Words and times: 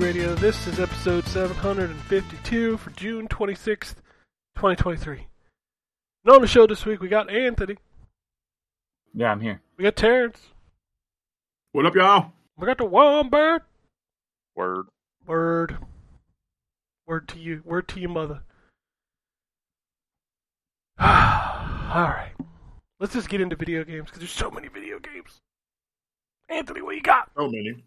Radio. 0.00 0.34
This 0.36 0.66
is 0.66 0.80
episode 0.80 1.26
752 1.26 2.78
for 2.78 2.90
June 2.90 3.28
26th, 3.28 3.96
2023. 4.56 5.26
And 6.24 6.34
on 6.34 6.40
the 6.40 6.46
show 6.46 6.66
this 6.66 6.86
week, 6.86 7.02
we 7.02 7.08
got 7.08 7.28
Anthony. 7.28 7.76
Yeah, 9.12 9.30
I'm 9.30 9.40
here. 9.40 9.60
We 9.76 9.84
got 9.84 9.96
Terrence. 9.96 10.38
What 11.72 11.84
up, 11.84 11.94
y'all? 11.94 12.32
We 12.56 12.66
got 12.66 12.78
the 12.78 12.86
Wombat. 12.86 13.62
Word. 14.56 14.86
Word. 15.26 15.76
Word 17.06 17.28
to 17.28 17.38
you. 17.38 17.62
Word 17.66 17.86
to 17.88 18.00
your 18.00 18.10
mother. 18.10 18.40
All 20.98 21.06
right. 21.08 22.32
Let's 22.98 23.12
just 23.12 23.28
get 23.28 23.42
into 23.42 23.54
video 23.54 23.84
games 23.84 24.06
because 24.06 24.20
there's 24.20 24.30
so 24.30 24.50
many 24.50 24.68
video 24.68 24.98
games. 24.98 25.40
Anthony, 26.48 26.80
what 26.80 26.96
you 26.96 27.02
got? 27.02 27.30
So 27.36 27.50
many. 27.50 27.84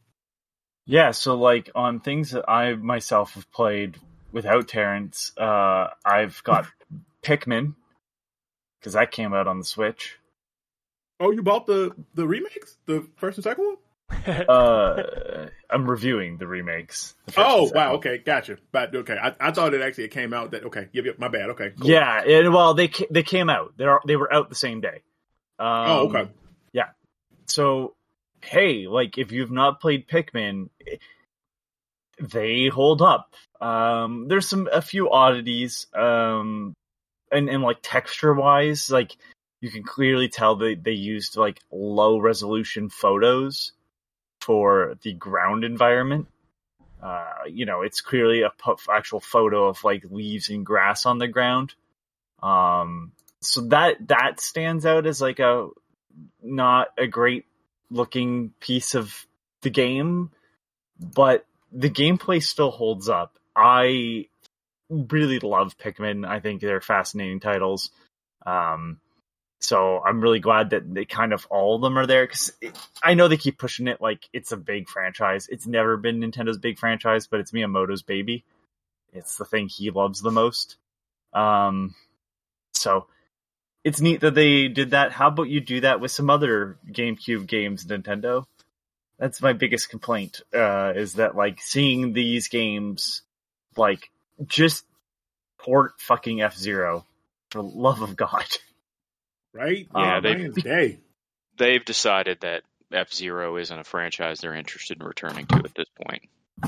Yeah, 0.85 1.11
so 1.11 1.35
like 1.35 1.69
on 1.75 1.99
things 1.99 2.31
that 2.31 2.49
I 2.49 2.75
myself 2.75 3.33
have 3.35 3.49
played 3.51 3.97
without 4.31 4.67
Terrence, 4.67 5.31
uh, 5.37 5.87
I've 6.05 6.43
got 6.43 6.65
Pikmin 7.23 7.75
because 8.79 8.93
that 8.93 9.11
came 9.11 9.33
out 9.33 9.47
on 9.47 9.59
the 9.59 9.65
Switch. 9.65 10.17
Oh, 11.19 11.31
you 11.31 11.41
bought 11.41 11.67
the 11.67 11.95
the 12.15 12.27
remakes, 12.27 12.77
the 12.85 13.07
first 13.15 13.37
and 13.37 13.43
second 13.43 13.65
one? 13.65 13.77
Uh, 14.47 15.47
I'm 15.69 15.89
reviewing 15.89 16.37
the 16.37 16.45
remakes. 16.45 17.15
the 17.25 17.33
Oh, 17.37 17.71
wow. 17.73 17.93
Okay, 17.95 18.19
gotcha. 18.19 18.57
But 18.71 18.95
okay, 18.95 19.17
I, 19.17 19.33
I 19.39 19.51
thought 19.51 19.73
it 19.73 19.81
actually 19.81 20.07
came 20.09 20.33
out 20.33 20.51
that. 20.51 20.65
Okay, 20.65 20.87
yep, 20.91 21.05
yep. 21.05 21.19
My 21.19 21.29
bad. 21.29 21.49
Okay. 21.51 21.71
cool. 21.79 21.89
Yeah, 21.89 22.23
it, 22.23 22.47
well, 22.51 22.73
they 22.73 22.89
ca- 22.89 23.07
they 23.09 23.23
came 23.23 23.49
out. 23.49 23.73
They 23.77 23.85
are 23.85 24.01
they 24.05 24.15
were 24.15 24.31
out 24.31 24.49
the 24.49 24.55
same 24.55 24.81
day. 24.81 25.01
Um, 25.57 25.67
Oh, 25.67 26.07
okay. 26.09 26.29
Yeah. 26.73 26.89
So, 27.47 27.95
hey, 28.43 28.87
like 28.87 29.17
if 29.17 29.31
you've 29.31 29.51
not 29.51 29.81
played 29.81 30.07
Pikmin, 30.07 30.69
they 32.19 32.67
hold 32.67 33.01
up. 33.01 33.33
Um, 33.59 34.27
there's 34.27 34.47
some 34.47 34.69
a 34.71 34.81
few 34.81 35.09
oddities, 35.09 35.87
um, 35.93 36.73
and 37.31 37.49
and 37.49 37.63
like 37.63 37.77
texture 37.81 38.33
wise, 38.33 38.91
like 38.91 39.15
you 39.61 39.71
can 39.71 39.83
clearly 39.83 40.29
tell 40.29 40.55
they 40.55 40.75
they 40.75 40.91
used 40.91 41.37
like 41.37 41.59
low 41.71 42.19
resolution 42.19 42.89
photos 42.89 43.71
for 44.41 44.95
the 45.03 45.13
ground 45.13 45.63
environment. 45.63 46.27
Uh, 47.01 47.43
you 47.49 47.65
know, 47.65 47.81
it's 47.81 48.01
clearly 48.01 48.43
a 48.43 48.49
pu- 48.49 48.77
actual 48.91 49.19
photo 49.19 49.67
of 49.67 49.83
like 49.83 50.03
leaves 50.09 50.49
and 50.49 50.65
grass 50.65 51.05
on 51.05 51.17
the 51.17 51.27
ground. 51.27 51.73
Um, 52.41 53.13
so 53.41 53.61
that 53.67 54.07
that 54.07 54.39
stands 54.39 54.85
out 54.85 55.05
as 55.05 55.21
like 55.21 55.39
a 55.39 55.69
not 56.41 56.89
a 56.97 57.07
great 57.07 57.45
looking 57.89 58.53
piece 58.59 58.95
of 58.95 59.25
the 59.61 59.69
game, 59.69 60.31
but 60.99 61.45
the 61.71 61.89
gameplay 61.89 62.41
still 62.41 62.71
holds 62.71 63.09
up. 63.09 63.37
I 63.55 64.27
really 64.89 65.39
love 65.39 65.77
Pikmin. 65.77 66.27
I 66.27 66.39
think 66.39 66.61
they're 66.61 66.81
fascinating 66.81 67.39
titles. 67.39 67.91
Um, 68.45 68.99
so 69.59 70.01
I'm 70.05 70.19
really 70.19 70.39
glad 70.39 70.71
that 70.71 70.93
they 70.93 71.05
kind 71.05 71.31
of 71.31 71.47
all 71.49 71.75
of 71.75 71.81
them 71.81 71.97
are 71.97 72.05
there 72.05 72.25
because 72.25 72.51
I 73.01 73.13
know 73.13 73.27
they 73.27 73.37
keep 73.37 73.57
pushing 73.57 73.87
it 73.87 74.01
like 74.01 74.27
it's 74.33 74.51
a 74.51 74.57
big 74.57 74.89
franchise. 74.89 75.47
It's 75.49 75.65
never 75.65 75.95
been 75.95 76.19
Nintendo's 76.19 76.57
big 76.57 76.77
franchise, 76.77 77.27
but 77.27 77.39
it's 77.39 77.53
Miyamoto's 77.53 78.01
baby. 78.01 78.43
It's 79.13 79.37
the 79.37 79.45
thing 79.45 79.69
he 79.69 79.89
loves 79.89 80.21
the 80.21 80.31
most. 80.31 80.75
Um, 81.33 81.95
so 82.73 83.07
it's 83.83 84.01
neat 84.01 84.21
that 84.21 84.35
they 84.35 84.67
did 84.67 84.91
that. 84.91 85.11
How 85.11 85.27
about 85.27 85.49
you 85.49 85.59
do 85.59 85.81
that 85.81 85.99
with 85.99 86.11
some 86.11 86.29
other 86.29 86.77
GameCube 86.89 87.47
games, 87.47 87.85
Nintendo? 87.85 88.45
That's 89.19 89.41
my 89.41 89.53
biggest 89.53 89.89
complaint. 89.89 90.41
Uh, 90.53 90.93
is 90.95 91.13
that 91.15 91.35
like 91.35 91.61
seeing 91.61 92.13
these 92.13 92.47
games, 92.47 93.21
like 93.77 94.09
just 94.47 94.85
port 95.59 95.93
fucking 95.99 96.41
F 96.41 96.57
Zero, 96.57 97.05
for 97.51 97.61
love 97.61 98.01
of 98.01 98.15
God. 98.15 98.45
Right. 99.53 99.87
Yeah, 99.95 100.17
Um, 100.17 100.23
they- 100.23 100.35
man, 100.35 100.51
Day. 100.53 100.97
They've 101.57 101.85
decided 101.85 102.39
that 102.41 102.63
F 102.91 103.13
Zero 103.13 103.57
isn't 103.57 103.77
a 103.79 103.83
franchise 103.83 104.39
they're 104.39 104.55
interested 104.55 104.99
in 104.99 105.05
returning 105.05 105.45
to 105.45 105.57
at 105.57 105.75
this 105.75 105.87
point. 106.03 106.23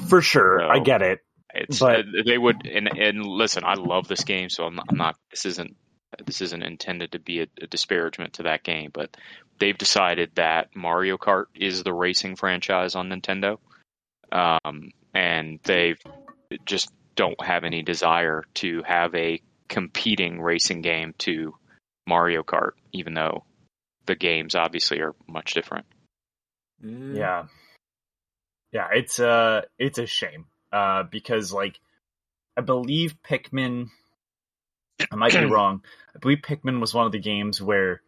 For 0.08 0.22
sure, 0.22 0.60
No. 0.60 0.70
I 0.70 0.80
get 0.80 1.02
it. 1.02 1.24
It's 1.54 1.80
But- 1.80 2.02
uh, 2.02 2.04
they 2.26 2.38
would 2.38 2.66
and 2.68 2.88
and 2.98 3.26
listen, 3.26 3.64
I 3.66 3.74
love 3.74 4.08
this 4.08 4.24
game, 4.24 4.50
so 4.50 4.66
I'm 4.66 4.76
not, 4.76 4.86
I'm 4.90 4.98
not 4.98 5.18
this 5.32 5.46
isn't 5.48 5.76
this 6.26 6.42
isn't 6.42 6.64
intended 6.64 7.12
to 7.14 7.20
be 7.20 7.42
a, 7.42 7.48
a 7.62 7.68
disparagement 7.68 8.34
to 8.34 8.44
that 8.44 8.64
game, 8.64 8.92
but 8.94 9.16
they've 9.60 9.78
decided 9.78 10.32
that 10.36 10.76
Mario 10.76 11.18
Kart 11.18 11.46
is 11.56 11.84
the 11.84 11.94
racing 11.94 12.36
franchise 12.36 12.96
on 12.96 13.10
Nintendo, 13.10 13.58
um, 14.32 14.92
and 15.14 15.60
they 15.64 15.96
just 16.66 16.92
don't 17.16 17.44
have 17.44 17.64
any 17.64 17.82
desire 17.82 18.44
to 18.56 18.84
have 18.86 19.16
a 19.16 19.42
competing 19.68 20.42
racing 20.42 20.82
game 20.82 21.14
to 21.20 21.56
Mario 22.08 22.44
Kart, 22.44 22.72
even 22.92 23.14
though 23.14 23.44
the 24.06 24.16
games 24.16 24.56
obviously 24.56 25.00
are 25.02 25.16
much 25.28 25.54
different. 25.54 25.86
Yeah. 26.84 27.46
Yeah, 28.72 28.90
it's 28.94 29.20
uh 29.20 29.62
it's 29.80 29.98
a 29.98 30.06
shame. 30.06 30.46
Uh 30.72 31.04
because 31.04 31.54
like 31.54 31.80
I 32.58 32.62
believe 32.62 33.16
Pikmin 33.24 33.90
I 35.12 35.16
might 35.16 35.34
be 35.34 35.46
wrong. 35.46 35.84
I 36.16 36.20
believe 36.20 36.40
Pikmin 36.40 36.80
was 36.80 36.94
one 36.94 37.06
of 37.06 37.12
the 37.12 37.20
games 37.20 37.62
where 37.62 38.02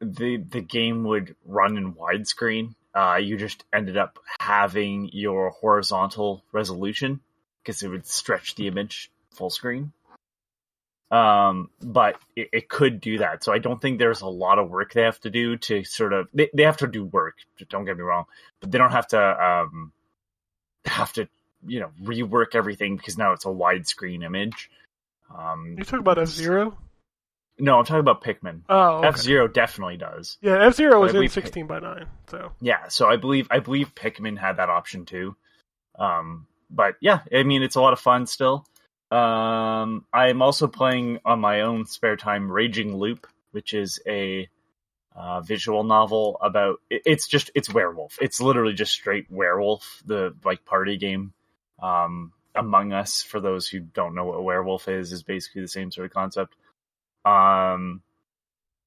the 0.00 0.36
the 0.36 0.60
game 0.60 1.04
would 1.04 1.34
run 1.44 1.76
in 1.76 1.94
widescreen. 1.94 2.74
Uh 2.94 3.16
you 3.16 3.36
just 3.36 3.64
ended 3.72 3.96
up 3.96 4.18
having 4.40 5.10
your 5.12 5.50
horizontal 5.50 6.44
resolution 6.52 7.20
because 7.62 7.82
it 7.82 7.88
would 7.88 8.06
stretch 8.06 8.54
the 8.54 8.66
image 8.68 9.10
full 9.30 9.50
screen. 9.50 9.92
Um, 11.10 11.70
but 11.80 12.16
it, 12.36 12.48
it 12.52 12.68
could 12.68 13.00
do 13.00 13.18
that. 13.18 13.42
So 13.42 13.52
I 13.52 13.58
don't 13.58 13.80
think 13.80 13.98
there's 13.98 14.20
a 14.20 14.26
lot 14.26 14.58
of 14.58 14.68
work 14.68 14.92
they 14.92 15.02
have 15.02 15.20
to 15.20 15.30
do 15.30 15.56
to 15.56 15.84
sort 15.84 16.12
of 16.12 16.28
they, 16.34 16.50
they 16.52 16.64
have 16.64 16.78
to 16.78 16.86
do 16.86 17.04
work. 17.04 17.36
Don't 17.70 17.86
get 17.86 17.96
me 17.96 18.02
wrong, 18.02 18.26
but 18.60 18.70
they 18.70 18.78
don't 18.78 18.92
have 18.92 19.08
to 19.08 19.44
um 19.44 19.92
have 20.84 21.12
to 21.14 21.28
you 21.66 21.80
know 21.80 21.90
rework 22.02 22.54
everything 22.54 22.96
because 22.96 23.16
now 23.16 23.32
it's 23.32 23.46
a 23.46 23.48
widescreen 23.48 24.22
image. 24.22 24.70
Um, 25.36 25.74
You 25.78 25.84
talking 25.84 25.98
about 26.00 26.18
F 26.18 26.28
Zero? 26.28 26.76
no, 27.58 27.78
I'm 27.78 27.84
talking 27.84 28.00
about 28.00 28.22
Pikmin. 28.22 28.62
Oh, 28.68 28.98
okay. 28.98 29.08
F 29.08 29.16
Zero 29.18 29.48
definitely 29.48 29.96
does. 29.96 30.38
Yeah, 30.40 30.64
F 30.66 30.74
Zero 30.76 31.00
was 31.00 31.14
in 31.14 31.28
16 31.28 31.66
by 31.66 31.80
9. 31.80 32.06
So 32.28 32.52
Yeah, 32.60 32.88
so 32.88 33.08
I 33.08 33.16
believe 33.16 33.48
I 33.50 33.58
believe 33.60 33.94
Pikmin 33.94 34.38
had 34.38 34.56
that 34.58 34.70
option 34.70 35.04
too. 35.04 35.36
Um, 35.98 36.46
but 36.70 36.94
yeah, 37.00 37.20
I 37.34 37.42
mean 37.42 37.62
it's 37.62 37.76
a 37.76 37.80
lot 37.80 37.92
of 37.92 38.00
fun 38.00 38.26
still. 38.26 38.64
Um, 39.10 40.04
I'm 40.12 40.42
also 40.42 40.66
playing 40.68 41.18
on 41.24 41.40
my 41.40 41.62
own 41.62 41.86
spare 41.86 42.16
time 42.16 42.50
Raging 42.52 42.96
Loop, 42.96 43.26
which 43.52 43.72
is 43.74 44.00
a 44.06 44.48
uh, 45.16 45.40
visual 45.40 45.82
novel 45.82 46.38
about. 46.42 46.76
it- 46.90 47.02
It's 47.06 47.26
just 47.26 47.50
it's 47.54 47.72
werewolf. 47.72 48.18
It's 48.20 48.40
literally 48.40 48.74
just 48.74 48.92
straight 48.92 49.26
werewolf. 49.30 50.02
The 50.06 50.34
like 50.44 50.64
party 50.64 50.96
game. 50.98 51.32
Um, 51.82 52.32
Among 52.58 52.92
Us, 52.92 53.22
for 53.22 53.40
those 53.40 53.68
who 53.68 53.80
don't 53.80 54.16
know 54.16 54.26
what 54.26 54.38
a 54.38 54.42
werewolf 54.42 54.88
is, 54.88 55.12
is 55.12 55.24
basically 55.24 55.62
the 55.62 55.68
same 55.68 55.92
sort 55.92 56.06
of 56.06 56.14
concept. 56.14 56.56
Um, 57.24 58.02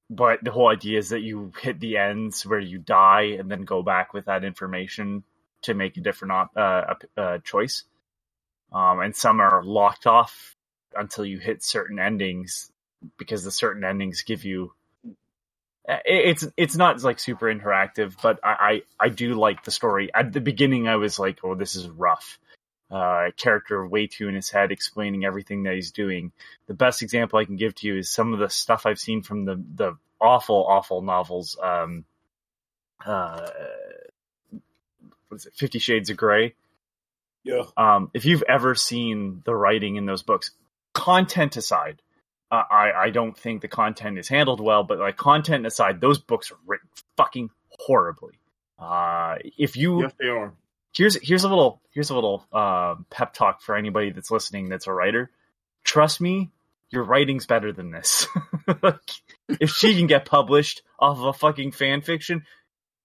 but 0.09 0.43
the 0.43 0.51
whole 0.51 0.69
idea 0.69 0.99
is 0.99 1.09
that 1.09 1.21
you 1.21 1.53
hit 1.61 1.79
the 1.81 1.97
ends 1.97 2.45
where 2.45 2.59
you 2.59 2.79
die 2.79 3.37
and 3.39 3.51
then 3.51 3.63
go 3.63 3.83
back 3.83 4.13
with 4.13 4.25
that 4.25 4.45
information 4.45 5.23
to 5.63 5.75
make 5.75 5.97
a 5.97 6.01
different 6.01 6.33
op- 6.33 6.57
uh, 6.57 6.95
uh, 7.17 7.39
choice. 7.39 7.85
Um, 8.73 9.01
and 9.01 9.15
some 9.15 9.41
are 9.41 9.63
locked 9.63 10.07
off 10.07 10.57
until 10.95 11.25
you 11.25 11.39
hit 11.39 11.63
certain 11.63 11.99
endings 11.99 12.71
because 13.17 13.43
the 13.43 13.51
certain 13.51 13.83
endings 13.85 14.23
give 14.23 14.45
you. 14.45 14.73
uh, 15.89 15.99
It's 16.05 16.47
it's 16.57 16.77
not 16.77 17.03
like 17.03 17.19
super 17.19 17.47
interactive, 17.47 18.15
but 18.21 18.39
I, 18.43 18.83
I 18.99 19.07
I 19.07 19.09
do 19.09 19.35
like 19.35 19.63
the 19.65 19.71
story. 19.71 20.11
At 20.13 20.33
the 20.33 20.41
beginning, 20.41 20.87
I 20.87 20.97
was 20.97 21.19
like, 21.19 21.39
"Oh, 21.43 21.55
this 21.55 21.75
is 21.75 21.89
rough." 21.89 22.39
Uh, 22.91 23.31
character 23.37 23.87
way 23.87 24.05
too 24.05 24.27
in 24.27 24.35
his 24.35 24.49
head, 24.49 24.69
explaining 24.69 25.23
everything 25.23 25.63
that 25.63 25.75
he's 25.75 25.91
doing 25.91 26.33
the 26.67 26.73
best 26.73 27.01
example 27.01 27.39
I 27.39 27.45
can 27.45 27.55
give 27.55 27.73
to 27.75 27.87
you 27.87 27.97
is 27.97 28.09
some 28.09 28.33
of 28.33 28.39
the 28.39 28.49
stuff 28.49 28.85
I've 28.85 28.99
seen 28.99 29.21
from 29.21 29.45
the 29.45 29.63
the 29.75 29.97
awful, 30.19 30.65
awful 30.67 31.01
novels. 31.01 31.57
Um, 31.61 32.03
uh, 33.05 33.47
what 35.29 35.37
is 35.37 35.45
it? 35.45 35.53
Fifty 35.55 35.79
Shades 35.79 36.09
of 36.09 36.17
Grey. 36.17 36.53
Yeah. 37.43 37.63
Um, 37.77 38.11
if 38.13 38.25
you've 38.25 38.43
ever 38.43 38.75
seen 38.75 39.41
the 39.45 39.55
writing 39.55 39.95
in 39.95 40.05
those 40.05 40.23
books, 40.23 40.51
content 40.93 41.55
aside, 41.55 42.01
uh, 42.51 42.63
I 42.69 42.91
I 42.91 43.09
don't 43.09 43.37
think 43.37 43.61
the 43.61 43.67
content 43.69 44.19
is 44.19 44.27
handled 44.27 44.59
well. 44.59 44.83
But 44.83 44.99
like 44.99 45.15
content 45.15 45.65
aside, 45.65 46.01
those 46.01 46.19
books 46.19 46.51
are 46.51 46.59
written 46.67 46.89
fucking 47.15 47.49
horribly. 47.69 48.33
Uh, 48.77 49.35
if 49.57 49.77
you 49.77 50.01
Yes, 50.01 50.13
they 50.19 50.27
are. 50.27 50.53
Here's 50.93 51.17
here's 51.21 51.43
a 51.43 51.49
little 51.49 51.81
here's 51.91 52.09
a 52.09 52.15
little 52.15 52.45
uh, 52.51 52.95
pep 53.09 53.33
talk 53.33 53.61
for 53.61 53.75
anybody 53.75 54.11
that's 54.11 54.31
listening 54.31 54.69
that's 54.69 54.87
a 54.87 54.93
writer. 54.93 55.31
Trust 55.83 56.21
me, 56.21 56.51
your 56.89 57.03
writing's 57.03 57.45
better 57.45 57.71
than 57.71 57.91
this. 57.91 58.27
If 59.59 59.71
she 59.71 59.97
can 59.97 60.07
get 60.07 60.23
published 60.23 60.81
off 60.97 61.17
of 61.17 61.25
a 61.25 61.33
fucking 61.33 61.73
fan 61.73 62.01
fiction, 62.01 62.45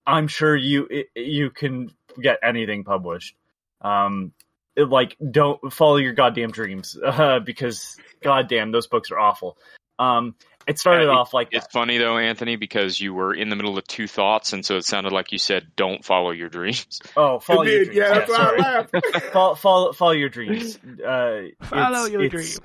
I'm 0.05 0.27
sure 0.27 0.55
you 0.55 0.87
you 1.15 1.49
can 1.49 1.91
get 2.21 2.39
anything 2.41 2.83
published. 2.85 3.35
Um, 3.81 4.31
it, 4.75 4.89
like 4.89 5.17
don't 5.31 5.73
follow 5.73 5.97
your 5.97 6.13
goddamn 6.13 6.51
dreams 6.51 6.97
uh, 7.05 7.39
because 7.39 7.97
goddamn 8.21 8.71
those 8.71 8.87
books 8.87 9.11
are 9.11 9.19
awful. 9.19 9.57
Um, 9.99 10.35
it 10.67 10.77
started 10.79 11.03
it- 11.03 11.09
off 11.09 11.33
like 11.33 11.49
It's 11.51 11.65
that. 11.65 11.71
funny 11.71 11.97
though, 11.97 12.17
Anthony, 12.17 12.55
because 12.57 12.99
you 12.99 13.13
were 13.13 13.33
in 13.33 13.49
the 13.49 13.55
middle 13.55 13.77
of 13.77 13.87
two 13.87 14.07
thoughts, 14.07 14.53
and 14.53 14.65
so 14.65 14.75
it 14.77 14.85
sounded 14.85 15.13
like 15.13 15.31
you 15.31 15.37
said, 15.37 15.71
"Don't 15.75 16.03
follow 16.05 16.31
your 16.31 16.49
dreams." 16.49 16.99
Oh, 17.17 17.39
follow 17.39 17.61
It 17.63 17.69
your 17.71 17.79
did, 17.79 17.85
dreams. 17.85 17.97
yeah, 17.97 18.13
that's 18.13 18.29
why 18.29 18.35
sorry. 18.37 18.59
I 18.61 18.77
laughed. 18.77 18.95
follow, 19.33 19.55
follow, 19.55 19.93
follow 19.93 20.11
your 20.11 20.29
dreams. 20.29 20.77
Uh, 20.77 21.41
Follow 21.63 22.05
it's- 22.05 22.09
your 22.11 22.21
it's 22.23 22.31
dreams. 22.31 22.59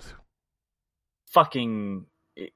Fucking. 1.32 2.06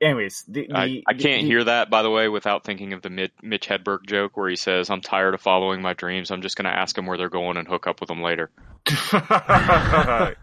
Anyways, 0.01 0.43
the, 0.49 0.71
I, 0.73 0.87
the- 0.87 1.05
I 1.07 1.13
can't 1.13 1.43
the- 1.43 1.49
hear 1.49 1.63
that, 1.65 1.91
by 1.91 2.03
the 2.03 2.11
way, 2.11 2.29
without 2.29 2.65
thinking 2.65 2.93
of 2.95 3.03
the 3.03 3.11
Mitch 3.43 3.69
Hedberg 3.69 4.07
joke 4.07 4.37
where 4.37 4.49
he 4.49 4.57
says, 4.57 4.89
"I'm 4.91 5.03
tired 5.03 5.35
of 5.35 5.41
following 5.43 5.83
my 5.83 5.93
dreams. 5.93 6.31
I'm 6.31 6.41
just 6.43 6.57
going 6.57 6.65
to 6.65 6.77
ask 6.77 6.97
them 6.97 7.07
where 7.07 7.19
they're 7.19 7.29
going 7.29 7.57
and 7.59 7.69
hook 7.69 7.87
up 7.87 8.01
with 8.01 8.09
them 8.09 8.23
later." 8.23 8.51
I 9.13 10.35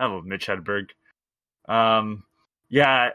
love 0.00 0.24
Mitch 0.24 0.46
Hedberg. 0.46 0.86
Um, 1.68 2.24
yeah, 2.68 3.08
it, 3.08 3.12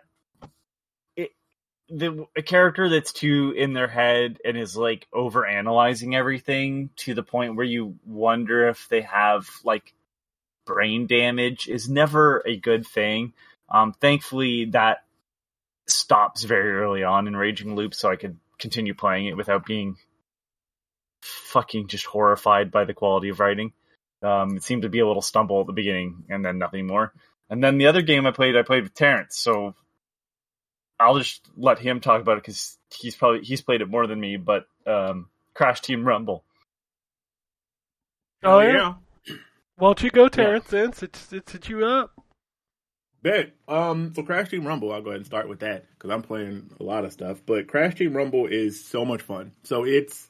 the 1.89 2.25
a 2.35 2.41
character 2.41 2.89
that's 2.89 3.13
too 3.13 3.53
in 3.55 3.73
their 3.73 3.87
head 3.87 4.39
and 4.43 4.57
is 4.57 4.75
like 4.75 5.07
over 5.13 5.45
analyzing 5.45 6.15
everything 6.15 6.89
to 6.97 7.13
the 7.13 7.23
point 7.23 7.55
where 7.55 7.65
you 7.65 7.95
wonder 8.05 8.67
if 8.67 8.87
they 8.89 9.01
have 9.01 9.47
like 9.63 9.93
brain 10.65 11.05
damage 11.07 11.67
is 11.67 11.87
never 11.87 12.41
a 12.45 12.57
good 12.57 12.85
thing. 12.87 13.33
Um, 13.69 13.93
thankfully, 13.93 14.65
that 14.71 15.03
stops 15.87 16.43
very 16.43 16.73
early 16.73 17.03
on 17.03 17.27
in 17.27 17.35
Raging 17.35 17.75
Loop, 17.75 17.93
so 17.93 18.09
I 18.09 18.15
could 18.15 18.38
continue 18.57 18.93
playing 18.93 19.27
it 19.27 19.38
without 19.38 19.65
being 19.65 19.97
fucking 21.21 21.88
just 21.88 22.05
horrified 22.05 22.71
by 22.71 22.85
the 22.85 22.93
quality 22.93 23.29
of 23.29 23.39
writing. 23.39 23.73
Um, 24.21 24.57
it 24.57 24.63
seemed 24.63 24.83
to 24.83 24.89
be 24.89 24.99
a 24.99 25.07
little 25.07 25.21
stumble 25.21 25.61
at 25.61 25.67
the 25.67 25.73
beginning, 25.73 26.25
and 26.29 26.43
then 26.43 26.57
nothing 26.57 26.88
more. 26.88 27.13
And 27.49 27.63
then 27.63 27.77
the 27.77 27.88
other 27.88 28.01
game 28.01 28.25
I 28.25 28.31
played, 28.31 28.55
I 28.55 28.63
played 28.63 28.83
with 28.83 28.95
Terrence, 28.95 29.38
so 29.38 29.75
I'll 31.00 31.18
just 31.18 31.47
let 31.57 31.80
him 31.80 32.00
talk 32.00 32.21
about 32.21 32.38
it 32.38 32.44
because 32.44 32.77
he's 32.97 33.15
probably 33.15 33.42
he's 33.42 33.62
played 33.62 33.81
it 33.81 33.89
more 33.89 34.07
than 34.07 34.19
me. 34.19 34.38
But 34.38 34.68
um, 34.88 35.30
Crash 35.53 35.81
Team 35.81 36.06
Rumble. 36.06 36.44
Oh, 38.44 38.57
Oh 38.57 38.59
yeah? 38.59 38.74
yeah. 38.74 38.94
Why 39.77 39.89
don't 39.89 40.03
you 40.03 40.09
go, 40.12 40.30
Terrence? 40.30 40.68
Then 40.68 40.94
since 40.94 41.31
it's 41.33 41.53
it's 41.53 41.69
you 41.69 41.86
up. 41.86 42.13
Bet. 43.21 43.53
Um, 43.68 44.13
so 44.15 44.24
Crash 44.24 44.50
Team 44.50 44.65
Rumble, 44.65 44.94
I'll 44.94 45.01
go 45.01 45.09
ahead 45.09 45.18
and 45.18 45.25
start 45.25 45.50
with 45.50 45.59
that 45.62 45.86
because 45.89 46.12
I'm 46.12 46.21
playing 46.21 46.69
a 46.80 46.83
lot 46.83 47.06
of 47.06 47.12
stuff. 47.12 47.41
But 47.45 47.68
Crash 47.68 47.95
Team 47.95 48.15
Rumble 48.15 48.48
is 48.48 48.86
so 48.86 49.03
much 49.03 49.24
fun. 49.24 49.51
So 49.63 49.83
it's 49.83 50.30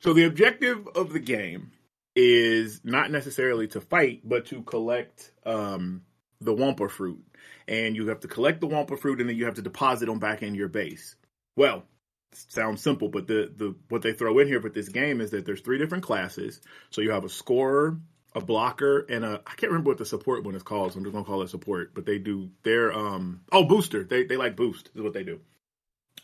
so 0.00 0.12
the 0.12 0.24
objective 0.24 0.88
of 0.96 1.12
the 1.12 1.20
game 1.20 1.70
is 2.16 2.80
not 2.82 3.10
necessarily 3.10 3.68
to 3.68 3.80
fight, 3.80 4.22
but 4.24 4.46
to 4.46 4.62
collect 4.62 5.30
um 5.46 6.02
the 6.40 6.54
Wumpa 6.54 6.90
fruit, 6.90 7.22
and 7.72 7.96
you 7.96 8.06
have 8.08 8.20
to 8.20 8.28
collect 8.28 8.60
the 8.60 8.68
Wumpa 8.68 8.98
fruit, 8.98 9.18
and 9.20 9.28
then 9.28 9.36
you 9.36 9.46
have 9.46 9.54
to 9.54 9.62
deposit 9.62 10.06
them 10.06 10.18
back 10.18 10.42
in 10.42 10.54
your 10.54 10.68
base. 10.68 11.16
Well, 11.56 11.84
sounds 12.32 12.82
simple, 12.82 13.08
but 13.08 13.26
the 13.26 13.50
the 13.56 13.74
what 13.88 14.02
they 14.02 14.12
throw 14.12 14.38
in 14.38 14.46
here 14.46 14.60
with 14.60 14.74
this 14.74 14.90
game 14.90 15.22
is 15.22 15.30
that 15.30 15.46
there's 15.46 15.62
three 15.62 15.78
different 15.78 16.04
classes. 16.04 16.60
So 16.90 17.00
you 17.00 17.10
have 17.12 17.24
a 17.24 17.30
scorer, 17.30 17.98
a 18.34 18.42
blocker, 18.42 19.06
and 19.08 19.24
a 19.24 19.40
I 19.46 19.54
can't 19.54 19.72
remember 19.72 19.90
what 19.90 19.98
the 19.98 20.04
support 20.04 20.44
one 20.44 20.54
is 20.54 20.62
called. 20.62 20.92
So 20.92 20.98
I'm 20.98 21.04
just 21.04 21.14
gonna 21.14 21.24
call 21.24 21.42
it 21.42 21.48
support. 21.48 21.94
But 21.94 22.04
they 22.04 22.18
do 22.18 22.50
their 22.62 22.92
um 22.92 23.40
oh 23.50 23.64
booster. 23.64 24.04
They 24.04 24.24
they 24.24 24.36
like 24.36 24.54
boost 24.54 24.90
is 24.94 25.00
what 25.00 25.14
they 25.14 25.24
do. 25.24 25.40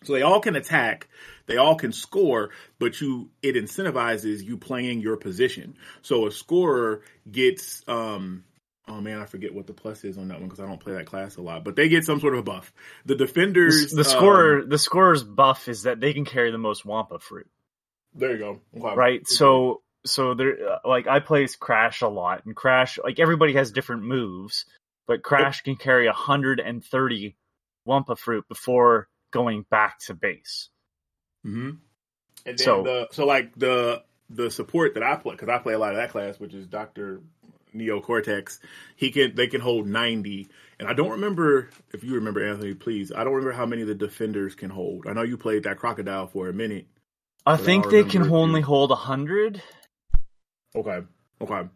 So 0.04 0.12
they 0.12 0.22
all 0.22 0.40
can 0.40 0.54
attack, 0.54 1.08
they 1.46 1.56
all 1.56 1.74
can 1.74 1.92
score, 1.92 2.50
but 2.78 3.00
you 3.00 3.30
it 3.42 3.56
incentivizes 3.56 4.44
you 4.44 4.58
playing 4.58 5.00
your 5.00 5.16
position. 5.16 5.76
So 6.02 6.26
a 6.26 6.30
scorer 6.30 7.00
gets 7.30 7.82
um 7.88 8.44
oh 8.88 9.00
man, 9.00 9.20
I 9.20 9.26
forget 9.26 9.54
what 9.54 9.66
the 9.66 9.72
plus 9.72 10.04
is 10.04 10.18
on 10.18 10.28
that 10.28 10.38
one 10.40 10.48
because 10.48 10.60
I 10.60 10.66
don't 10.66 10.80
play 10.80 10.94
that 10.94 11.06
class 11.06 11.36
a 11.36 11.42
lot. 11.42 11.64
But 11.64 11.76
they 11.76 11.88
get 11.88 12.04
some 12.04 12.20
sort 12.20 12.34
of 12.34 12.40
a 12.40 12.42
buff. 12.42 12.72
The 13.04 13.14
defenders 13.14 13.90
The 13.90 13.98
um, 13.98 14.04
scorer, 14.04 14.64
the 14.64 14.78
scorer's 14.78 15.22
buff 15.22 15.68
is 15.68 15.82
that 15.82 16.00
they 16.00 16.12
can 16.12 16.24
carry 16.24 16.50
the 16.50 16.58
most 16.58 16.84
Wumpa 16.84 17.20
fruit, 17.20 17.48
there 18.14 18.32
you 18.32 18.38
go. 18.38 18.60
Okay. 18.76 18.96
right? 18.96 19.28
So, 19.28 19.82
so 20.04 20.34
there, 20.34 20.56
uh, 20.68 20.78
like 20.84 21.06
I 21.06 21.20
play 21.20 21.46
Crash 21.58 22.02
a 22.02 22.08
lot, 22.08 22.46
and 22.46 22.56
Crash, 22.56 22.98
like 23.02 23.20
everybody 23.20 23.54
has 23.54 23.70
different 23.72 24.02
moves, 24.04 24.64
but 25.06 25.22
Crash 25.22 25.62
can 25.62 25.76
carry 25.76 26.06
130 26.06 27.36
Wumpa 27.86 28.18
fruit 28.18 28.46
before 28.48 29.08
going 29.30 29.64
back 29.70 29.98
to 30.06 30.14
base. 30.14 30.68
hmm 31.44 31.70
And 31.70 31.78
then 32.44 32.58
So- 32.58 32.82
the 32.82 33.08
so 33.12 33.26
like 33.26 33.54
the 33.56 34.02
the 34.30 34.50
support 34.50 34.92
that 34.94 35.02
I 35.02 35.16
play 35.16 35.32
because 35.32 35.48
I 35.48 35.58
play 35.58 35.72
a 35.72 35.78
lot 35.78 35.90
of 35.92 35.96
that 35.96 36.10
class, 36.10 36.38
which 36.38 36.52
is 36.52 36.66
Doctor 36.66 37.22
Neo 37.72 38.00
Cortex. 38.00 38.60
He 38.96 39.10
can 39.10 39.34
they 39.34 39.46
can 39.46 39.60
hold 39.60 39.86
ninety, 39.86 40.48
and 40.78 40.88
I 40.88 40.92
don't 40.94 41.10
remember 41.10 41.70
if 41.92 42.04
you 42.04 42.14
remember 42.14 42.46
Anthony. 42.46 42.74
Please, 42.74 43.12
I 43.12 43.24
don't 43.24 43.34
remember 43.34 43.52
how 43.52 43.66
many 43.66 43.84
the 43.84 43.94
defenders 43.94 44.54
can 44.54 44.70
hold. 44.70 45.06
I 45.06 45.12
know 45.12 45.22
you 45.22 45.36
played 45.36 45.64
that 45.64 45.78
crocodile 45.78 46.26
for 46.26 46.48
a 46.48 46.52
minute. 46.52 46.86
I 47.46 47.56
But 47.56 47.62
I 47.62 47.64
think 47.64 47.90
they 47.90 48.04
can 48.04 48.30
only 48.30 48.60
hold 48.60 48.90
100. 48.90 49.62
Okay. 50.76 51.00
Okay. 51.40 51.68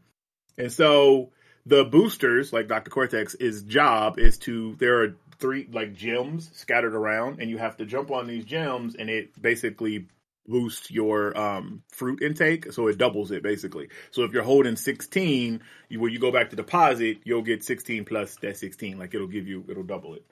And 0.59 0.73
so 0.73 1.31
the 1.65 1.85
boosters, 1.85 2.53
like 2.53 2.69
Dr. 2.69 2.91
Cortex, 2.91 3.35
his 3.39 3.62
job 3.62 4.19
is 4.19 4.39
to 4.39 4.77
there 4.79 5.03
are 5.03 5.17
three 5.39 5.69
like 5.73 5.94
gems 5.94 6.50
scattered 6.55 6.94
around 6.94 7.41
and 7.41 7.50
you 7.50 7.59
have 7.59 7.77
to 7.77 7.87
jump 7.87 8.11
on 8.11 8.27
these 8.27 8.44
gems 8.44 8.94
and 8.94 9.11
it 9.11 9.41
basically 9.41 10.06
boosts 10.47 10.91
your 10.91 11.37
um 11.39 11.83
fruit 11.89 12.21
intake 12.21 12.73
so 12.73 12.89
it 12.89 12.99
doubles 12.99 13.31
it 13.31 13.43
basically. 13.43 13.89
So 14.11 14.25
if 14.25 14.32
you're 14.32 14.43
holding 14.43 14.77
16 14.77 15.63
you, 15.89 16.01
when 16.01 16.13
you 16.13 16.19
go 16.19 16.32
back 16.32 16.51
to 16.51 16.56
deposit 16.56 17.19
you'll 17.25 17.43
get 17.43 17.65
16 17.65 18.05
plus 18.05 18.37
that 18.37 18.56
16 18.56 18.99
like 18.99 19.15
it'll 19.15 19.27
give 19.27 19.46
you 19.46 19.65
it'll 19.69 19.82
double 19.82 20.15
it. 20.15 20.25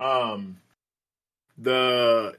Um 0.00 0.58
the 1.58 2.36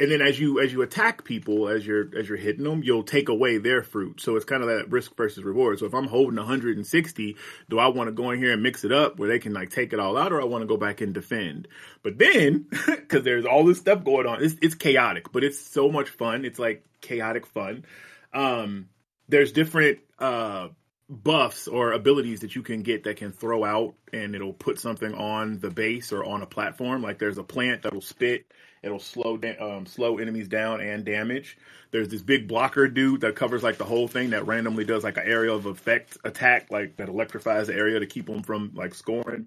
and 0.00 0.10
then 0.10 0.22
as 0.22 0.40
you 0.40 0.60
as 0.60 0.72
you 0.72 0.80
attack 0.82 1.24
people 1.24 1.68
as 1.68 1.86
you're 1.86 2.06
as 2.18 2.28
you're 2.28 2.38
hitting 2.38 2.64
them 2.64 2.82
you'll 2.82 3.04
take 3.04 3.28
away 3.28 3.58
their 3.58 3.82
fruit. 3.82 4.20
So 4.20 4.34
it's 4.34 4.46
kind 4.46 4.62
of 4.62 4.68
that 4.68 4.90
risk 4.90 5.14
versus 5.16 5.44
reward. 5.44 5.78
So 5.78 5.86
if 5.86 5.94
i'm 5.94 6.08
holding 6.08 6.36
160 6.36 7.36
do 7.68 7.78
i 7.78 7.86
want 7.88 8.08
to 8.08 8.12
go 8.12 8.30
in 8.30 8.38
here 8.38 8.52
and 8.52 8.62
mix 8.62 8.84
it 8.84 8.92
up 8.92 9.18
where 9.18 9.28
they 9.28 9.38
can 9.38 9.52
like 9.52 9.70
take 9.70 9.92
it 9.92 10.00
all 10.00 10.16
out 10.16 10.32
or 10.32 10.40
i 10.40 10.44
want 10.44 10.62
to 10.62 10.66
go 10.66 10.78
back 10.78 11.00
and 11.02 11.12
defend? 11.14 11.68
But 12.02 12.18
then 12.18 12.66
because 12.86 13.22
there's 13.22 13.44
all 13.44 13.64
this 13.64 13.78
stuff 13.78 14.02
going 14.02 14.26
on 14.26 14.42
it's, 14.42 14.56
it's 14.62 14.74
chaotic 14.74 15.30
but 15.30 15.44
it's 15.44 15.60
so 15.60 15.90
much 15.90 16.08
fun. 16.08 16.44
It's 16.44 16.58
like 16.58 16.84
chaotic 17.00 17.46
fun. 17.46 17.84
Um 18.32 18.88
there's 19.28 19.52
different 19.52 19.98
uh 20.18 20.68
buffs 21.10 21.66
or 21.66 21.90
abilities 21.92 22.40
that 22.40 22.54
you 22.54 22.62
can 22.62 22.82
get 22.82 23.02
that 23.02 23.16
can 23.16 23.32
throw 23.32 23.64
out 23.64 23.94
and 24.12 24.34
it'll 24.34 24.52
put 24.52 24.78
something 24.78 25.12
on 25.12 25.58
the 25.58 25.68
base 25.70 26.12
or 26.12 26.24
on 26.24 26.40
a 26.40 26.46
platform. 26.46 27.02
Like 27.02 27.18
there's 27.18 27.36
a 27.36 27.42
plant 27.42 27.82
that'll 27.82 28.00
spit 28.00 28.46
it'll 28.82 28.98
slow 28.98 29.36
da- 29.36 29.58
um, 29.58 29.86
slow 29.86 30.18
enemies 30.18 30.48
down 30.48 30.80
and 30.80 31.04
damage 31.04 31.56
there's 31.90 32.08
this 32.08 32.22
big 32.22 32.48
blocker 32.48 32.88
dude 32.88 33.20
that 33.20 33.36
covers 33.36 33.62
like 33.62 33.78
the 33.78 33.84
whole 33.84 34.08
thing 34.08 34.30
that 34.30 34.46
randomly 34.46 34.84
does 34.84 35.04
like 35.04 35.16
an 35.16 35.26
area 35.26 35.52
of 35.52 35.66
effect 35.66 36.16
attack 36.24 36.70
like 36.70 36.96
that 36.96 37.08
electrifies 37.08 37.66
the 37.66 37.74
area 37.74 38.00
to 38.00 38.06
keep 38.06 38.26
them 38.26 38.42
from 38.42 38.72
like 38.74 38.94
scoring 38.94 39.46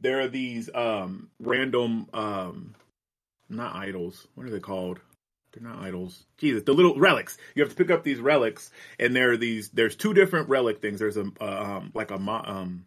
there 0.00 0.20
are 0.20 0.28
these 0.28 0.70
um 0.74 1.28
random 1.38 2.06
um 2.12 2.74
not 3.48 3.74
idols 3.74 4.26
what 4.34 4.46
are 4.46 4.50
they 4.50 4.60
called 4.60 5.00
they're 5.52 5.70
not 5.70 5.82
idols. 5.82 6.24
Jesus, 6.38 6.62
the 6.62 6.72
little 6.72 6.98
relics. 6.98 7.36
You 7.54 7.62
have 7.62 7.70
to 7.70 7.76
pick 7.76 7.90
up 7.90 8.04
these 8.04 8.20
relics, 8.20 8.70
and 8.98 9.14
there 9.14 9.32
are 9.32 9.36
these. 9.36 9.68
There's 9.68 9.96
two 9.96 10.14
different 10.14 10.48
relic 10.48 10.80
things. 10.80 10.98
There's 10.98 11.18
a 11.18 11.30
uh, 11.40 11.44
um, 11.78 11.92
like 11.94 12.10
a 12.10 12.14
um 12.16 12.86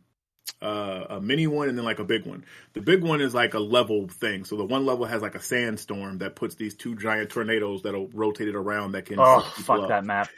uh, 0.62 1.06
a 1.10 1.22
mini 1.22 1.48
one 1.48 1.70
and 1.70 1.78
then 1.78 1.86
like 1.86 2.00
a 2.00 2.04
big 2.04 2.26
one. 2.26 2.46
The 2.74 2.82
big 2.82 3.04
one 3.04 3.22
is 3.22 3.34
like 3.34 3.54
a 3.54 3.60
level 3.60 4.08
thing. 4.08 4.46
So 4.46 4.56
the 4.58 4.66
one 4.66 4.86
level 4.86 5.06
has 5.06 5.22
like 5.22 5.36
a 5.36 5.42
sandstorm 5.42 6.20
that 6.20 6.36
puts 6.36 6.56
these 6.56 6.74
two 6.76 6.96
giant 6.96 7.30
tornadoes 7.30 7.84
that'll 7.84 8.08
rotate 8.10 8.48
it 8.48 8.56
around 8.56 8.94
that 8.94 9.06
can. 9.06 9.20
Oh, 9.20 9.42
fuck 9.42 9.82
up. 9.82 9.88
that 9.90 10.06
map. 10.06 10.30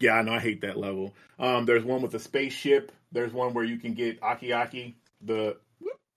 Yeah, 0.00 0.12
I 0.12 0.22
know. 0.22 0.32
I 0.32 0.40
hate 0.40 0.62
that 0.62 0.76
level. 0.76 1.14
Um, 1.38 1.64
there's 1.66 1.84
one 1.84 2.02
with 2.02 2.14
a 2.14 2.18
spaceship. 2.18 2.92
There's 3.12 3.32
one 3.32 3.54
where 3.54 3.64
you 3.64 3.78
can 3.78 3.94
get 3.94 4.22
Aku 4.22 4.52
Aku, 4.52 4.92
the 5.22 5.56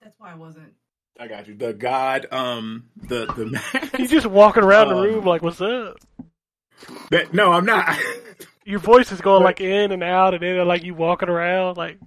That's 0.02 0.18
why 0.18 0.32
I 0.32 0.34
wasn't. 0.34 0.72
I 1.20 1.26
got 1.26 1.48
you, 1.48 1.54
the 1.54 1.72
god. 1.72 2.26
Um, 2.30 2.88
the 2.96 3.26
the 3.26 3.90
You 3.98 4.06
just 4.06 4.26
walking 4.26 4.62
around 4.62 4.88
Um, 4.88 4.96
the 4.96 5.02
room 5.02 5.24
like, 5.24 5.42
"What's 5.42 5.60
up?" 5.60 5.96
that, 7.10 7.34
no, 7.34 7.52
I'm 7.52 7.64
not. 7.64 7.98
Your 8.64 8.78
voice 8.78 9.10
is 9.12 9.20
going 9.20 9.42
like 9.44 9.60
in 9.60 9.90
and 9.92 10.02
out 10.02 10.34
and 10.34 10.42
in, 10.44 10.58
and 10.58 10.68
like 10.68 10.84
you 10.84 10.94
walking 10.94 11.28
around 11.28 11.76
like. 11.76 11.98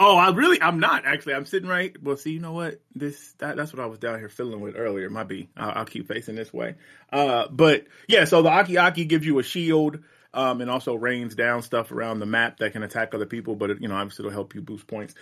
Oh, 0.00 0.16
I 0.16 0.30
really, 0.30 0.62
I'm 0.62 0.78
not 0.78 1.04
actually. 1.06 1.34
I'm 1.34 1.44
sitting 1.46 1.68
right. 1.68 1.94
Well, 2.00 2.16
see, 2.16 2.30
you 2.30 2.38
know 2.38 2.52
what? 2.52 2.80
This 2.94 3.32
that, 3.38 3.56
that's 3.56 3.72
what 3.72 3.82
I 3.82 3.86
was 3.86 3.98
down 3.98 4.18
here 4.18 4.28
fiddling 4.28 4.60
with 4.60 4.76
earlier. 4.76 5.10
My 5.10 5.24
B. 5.24 5.48
I'll, 5.56 5.78
I'll 5.80 5.84
keep 5.84 6.06
facing 6.06 6.36
this 6.36 6.52
way. 6.52 6.76
Uh, 7.12 7.48
but 7.50 7.86
yeah, 8.06 8.24
so 8.24 8.42
the 8.42 8.50
Aku 8.50 8.76
Aku 8.78 9.04
gives 9.04 9.26
you 9.26 9.38
a 9.40 9.42
shield, 9.42 9.98
um, 10.32 10.60
and 10.60 10.70
also 10.70 10.94
rains 10.94 11.34
down 11.34 11.62
stuff 11.62 11.90
around 11.90 12.20
the 12.20 12.26
map 12.26 12.58
that 12.58 12.72
can 12.72 12.84
attack 12.84 13.12
other 13.12 13.26
people. 13.26 13.56
But 13.56 13.70
it, 13.70 13.80
you 13.80 13.88
know, 13.88 13.96
obviously 13.96 14.24
it'll 14.24 14.32
help 14.34 14.54
you 14.54 14.60
boost 14.60 14.86
points. 14.86 15.14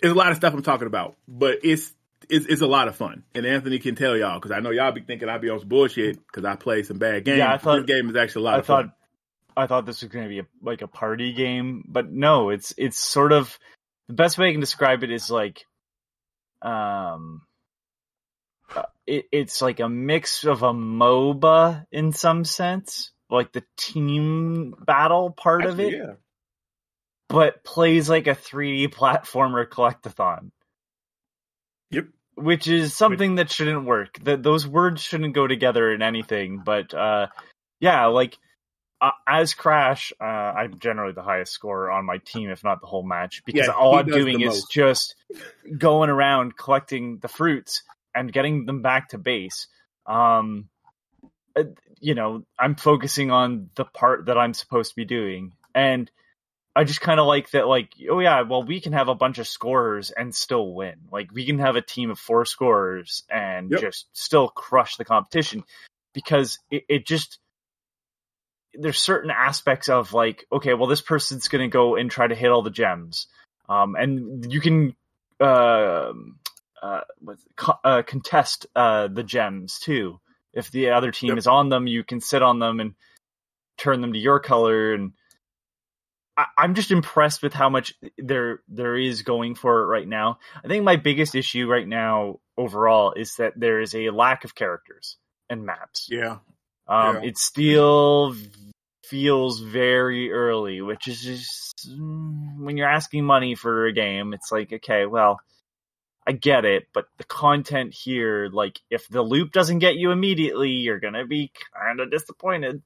There's 0.00 0.14
a 0.14 0.16
lot 0.16 0.30
of 0.30 0.36
stuff 0.38 0.54
I'm 0.54 0.62
talking 0.62 0.86
about, 0.86 1.16
but 1.26 1.58
it's 1.62 1.92
it's, 2.30 2.46
it's 2.46 2.62
a 2.62 2.66
lot 2.66 2.88
of 2.88 2.96
fun. 2.96 3.24
And 3.34 3.44
Anthony 3.44 3.78
can 3.78 3.94
tell 3.94 4.16
y'all 4.16 4.38
because 4.40 4.52
I 4.52 4.60
know 4.60 4.70
y'all 4.70 4.92
be 4.92 5.02
thinking 5.02 5.28
I 5.28 5.36
be 5.36 5.50
on 5.50 5.58
some 5.60 5.68
bullshit 5.68 6.16
because 6.26 6.46
I 6.46 6.56
play 6.56 6.82
some 6.82 6.98
bad 6.98 7.24
games. 7.24 7.38
Yeah, 7.38 7.52
I 7.52 7.58
thought- 7.58 7.86
this 7.86 7.94
game 7.94 8.08
is 8.08 8.16
actually 8.16 8.42
a 8.42 8.44
lot 8.46 8.54
I 8.54 8.58
of 8.60 8.66
thought 8.66 8.84
fun. 8.84 8.92
I 9.56 9.66
thought 9.66 9.86
this 9.86 10.02
was 10.02 10.10
going 10.12 10.24
to 10.24 10.28
be 10.28 10.38
a, 10.38 10.46
like 10.62 10.82
a 10.82 10.86
party 10.86 11.32
game, 11.32 11.84
but 11.88 12.10
no, 12.10 12.50
it's 12.50 12.72
it's 12.78 12.96
sort 12.96 13.32
of 13.32 13.58
the 14.08 14.14
best 14.14 14.38
way 14.38 14.48
I 14.48 14.52
can 14.52 14.60
describe 14.60 15.04
it 15.04 15.12
is 15.12 15.30
like, 15.30 15.64
um, 16.62 17.42
uh, 18.74 18.82
it, 19.06 19.26
it's 19.30 19.62
like 19.62 19.80
a 19.80 19.88
mix 19.88 20.44
of 20.44 20.62
a 20.62 20.72
MOBA 20.72 21.86
in 21.92 22.12
some 22.12 22.44
sense, 22.44 23.12
like 23.30 23.52
the 23.52 23.64
team 23.76 24.74
battle 24.84 25.30
part 25.30 25.64
of 25.64 25.78
it, 25.78 25.92
yeah. 25.92 26.12
but 27.28 27.62
plays 27.64 28.08
like 28.08 28.26
a 28.26 28.34
3D 28.34 28.88
platformer 28.88 29.66
collectathon. 29.66 30.50
Yep. 31.90 32.06
Which 32.34 32.68
is 32.68 32.94
something 32.94 33.36
that 33.36 33.50
shouldn't 33.50 33.84
work. 33.84 34.18
That 34.22 34.42
those 34.42 34.66
words 34.66 35.02
shouldn't 35.02 35.34
go 35.34 35.46
together 35.46 35.92
in 35.92 36.02
anything. 36.02 36.62
But 36.64 36.94
uh, 36.94 37.28
yeah, 37.80 38.06
like 38.06 38.38
uh, 39.00 39.10
as 39.26 39.54
Crash, 39.54 40.12
uh, 40.20 40.24
I'm 40.24 40.78
generally 40.78 41.12
the 41.12 41.22
highest 41.22 41.52
scorer 41.52 41.90
on 41.90 42.04
my 42.04 42.18
team, 42.18 42.50
if 42.50 42.64
not 42.64 42.80
the 42.80 42.86
whole 42.86 43.04
match, 43.06 43.42
because 43.44 43.68
Yeah, 43.68 43.74
all 43.74 43.94
I'm 43.94 44.06
doing 44.06 44.40
is 44.40 44.54
most. 44.54 44.72
just 44.72 45.14
going 45.76 46.10
around 46.10 46.56
collecting 46.56 47.18
the 47.18 47.28
fruits 47.28 47.82
and 48.14 48.32
getting 48.32 48.66
them 48.66 48.82
back 48.82 49.10
to 49.10 49.18
base. 49.18 49.68
Um, 50.06 50.68
uh, 51.54 51.64
you 52.00 52.14
know, 52.14 52.44
I'm 52.58 52.74
focusing 52.74 53.30
on 53.30 53.70
the 53.76 53.84
part 53.84 54.26
that 54.26 54.38
I'm 54.38 54.54
supposed 54.54 54.90
to 54.90 54.96
be 54.96 55.04
doing, 55.04 55.52
and 55.74 56.10
I 56.74 56.84
just 56.84 57.00
kind 57.00 57.20
of 57.20 57.26
like 57.26 57.50
that. 57.50 57.68
Like, 57.68 57.92
oh 58.10 58.20
yeah, 58.20 58.42
well 58.42 58.62
we 58.62 58.80
can 58.80 58.92
have 58.94 59.08
a 59.08 59.14
bunch 59.14 59.38
of 59.38 59.46
scorers 59.48 60.10
and 60.10 60.34
still 60.34 60.74
win. 60.74 60.94
Like, 61.10 61.32
we 61.32 61.44
can 61.44 61.58
have 61.58 61.76
a 61.76 61.82
team 61.82 62.10
of 62.10 62.18
four 62.18 62.44
scorers 62.44 63.24
and 63.30 63.70
Yep. 63.70 63.80
just 63.80 64.06
still 64.12 64.48
crush 64.48 64.96
the 64.96 65.04
competition 65.04 65.64
because 66.14 66.58
it, 66.70 66.84
it 66.88 67.06
just 67.06 67.38
there's 68.74 68.98
certain 69.00 69.30
aspects 69.30 69.88
of 69.88 70.12
like, 70.12 70.46
okay, 70.52 70.74
well 70.74 70.86
this 70.86 71.00
person's 71.00 71.48
gonna 71.48 71.68
go 71.68 71.96
and 71.96 72.10
try 72.10 72.26
to 72.26 72.34
hit 72.34 72.50
all 72.50 72.62
the 72.62 72.70
gems, 72.70 73.26
um, 73.68 73.94
and 73.96 74.50
you 74.52 74.60
can 74.60 74.94
uh, 75.40 76.12
uh, 76.82 77.00
co- 77.56 77.78
uh, 77.84 78.02
contest 78.02 78.66
uh, 78.74 79.08
the 79.08 79.22
gems 79.22 79.78
too. 79.78 80.20
If 80.52 80.70
the 80.70 80.90
other 80.90 81.12
team 81.12 81.30
Yep. 81.30 81.38
is 81.38 81.46
on 81.46 81.68
them, 81.68 81.86
you 81.86 82.04
can 82.04 82.20
sit 82.20 82.42
on 82.42 82.58
them 82.58 82.80
and 82.80 82.94
turn 83.76 84.00
them 84.00 84.12
to 84.12 84.18
your 84.18 84.40
color. 84.40 84.94
And 84.94 85.12
I, 86.36 86.46
I'm 86.56 86.74
just 86.74 86.90
impressed 86.90 87.42
with 87.42 87.52
how 87.52 87.68
much 87.68 87.94
there 88.16 88.60
there 88.68 88.96
is 88.96 89.22
going 89.22 89.54
for 89.54 89.82
it 89.82 89.86
right 89.86 90.08
now. 90.08 90.38
I 90.64 90.68
think 90.68 90.84
my 90.84 90.96
biggest 90.96 91.34
issue 91.34 91.68
right 91.68 91.86
now 91.86 92.40
overall 92.56 93.12
is 93.12 93.36
that 93.36 93.52
there 93.56 93.80
is 93.80 93.94
a 93.94 94.10
lack 94.10 94.44
of 94.44 94.54
characters 94.54 95.16
and 95.48 95.64
maps. 95.64 96.08
Yeah. 96.10 96.38
Um, 96.88 97.16
Yeah. 97.16 97.28
It 97.28 97.38
still 97.38 98.34
feels 99.04 99.60
very 99.60 100.32
early, 100.32 100.80
which 100.80 101.08
is 101.08 101.22
just 101.22 101.88
mm, 101.88 102.58
when 102.58 102.76
you're 102.76 102.88
asking 102.88 103.24
money 103.24 103.54
for 103.54 103.86
a 103.86 103.92
game, 103.92 104.34
it's 104.34 104.52
like, 104.52 104.72
okay, 104.72 105.06
well, 105.06 105.40
I 106.26 106.32
get 106.32 106.66
it, 106.66 106.88
but 106.92 107.06
the 107.16 107.24
content 107.24 107.94
here, 107.94 108.50
like, 108.52 108.80
if 108.90 109.08
the 109.08 109.22
loop 109.22 109.52
doesn't 109.52 109.78
get 109.78 109.96
you 109.96 110.10
immediately, 110.10 110.70
you're 110.72 111.00
gonna 111.00 111.26
be 111.26 111.50
kind 111.74 112.00
of 112.00 112.10
disappointed. 112.10 112.82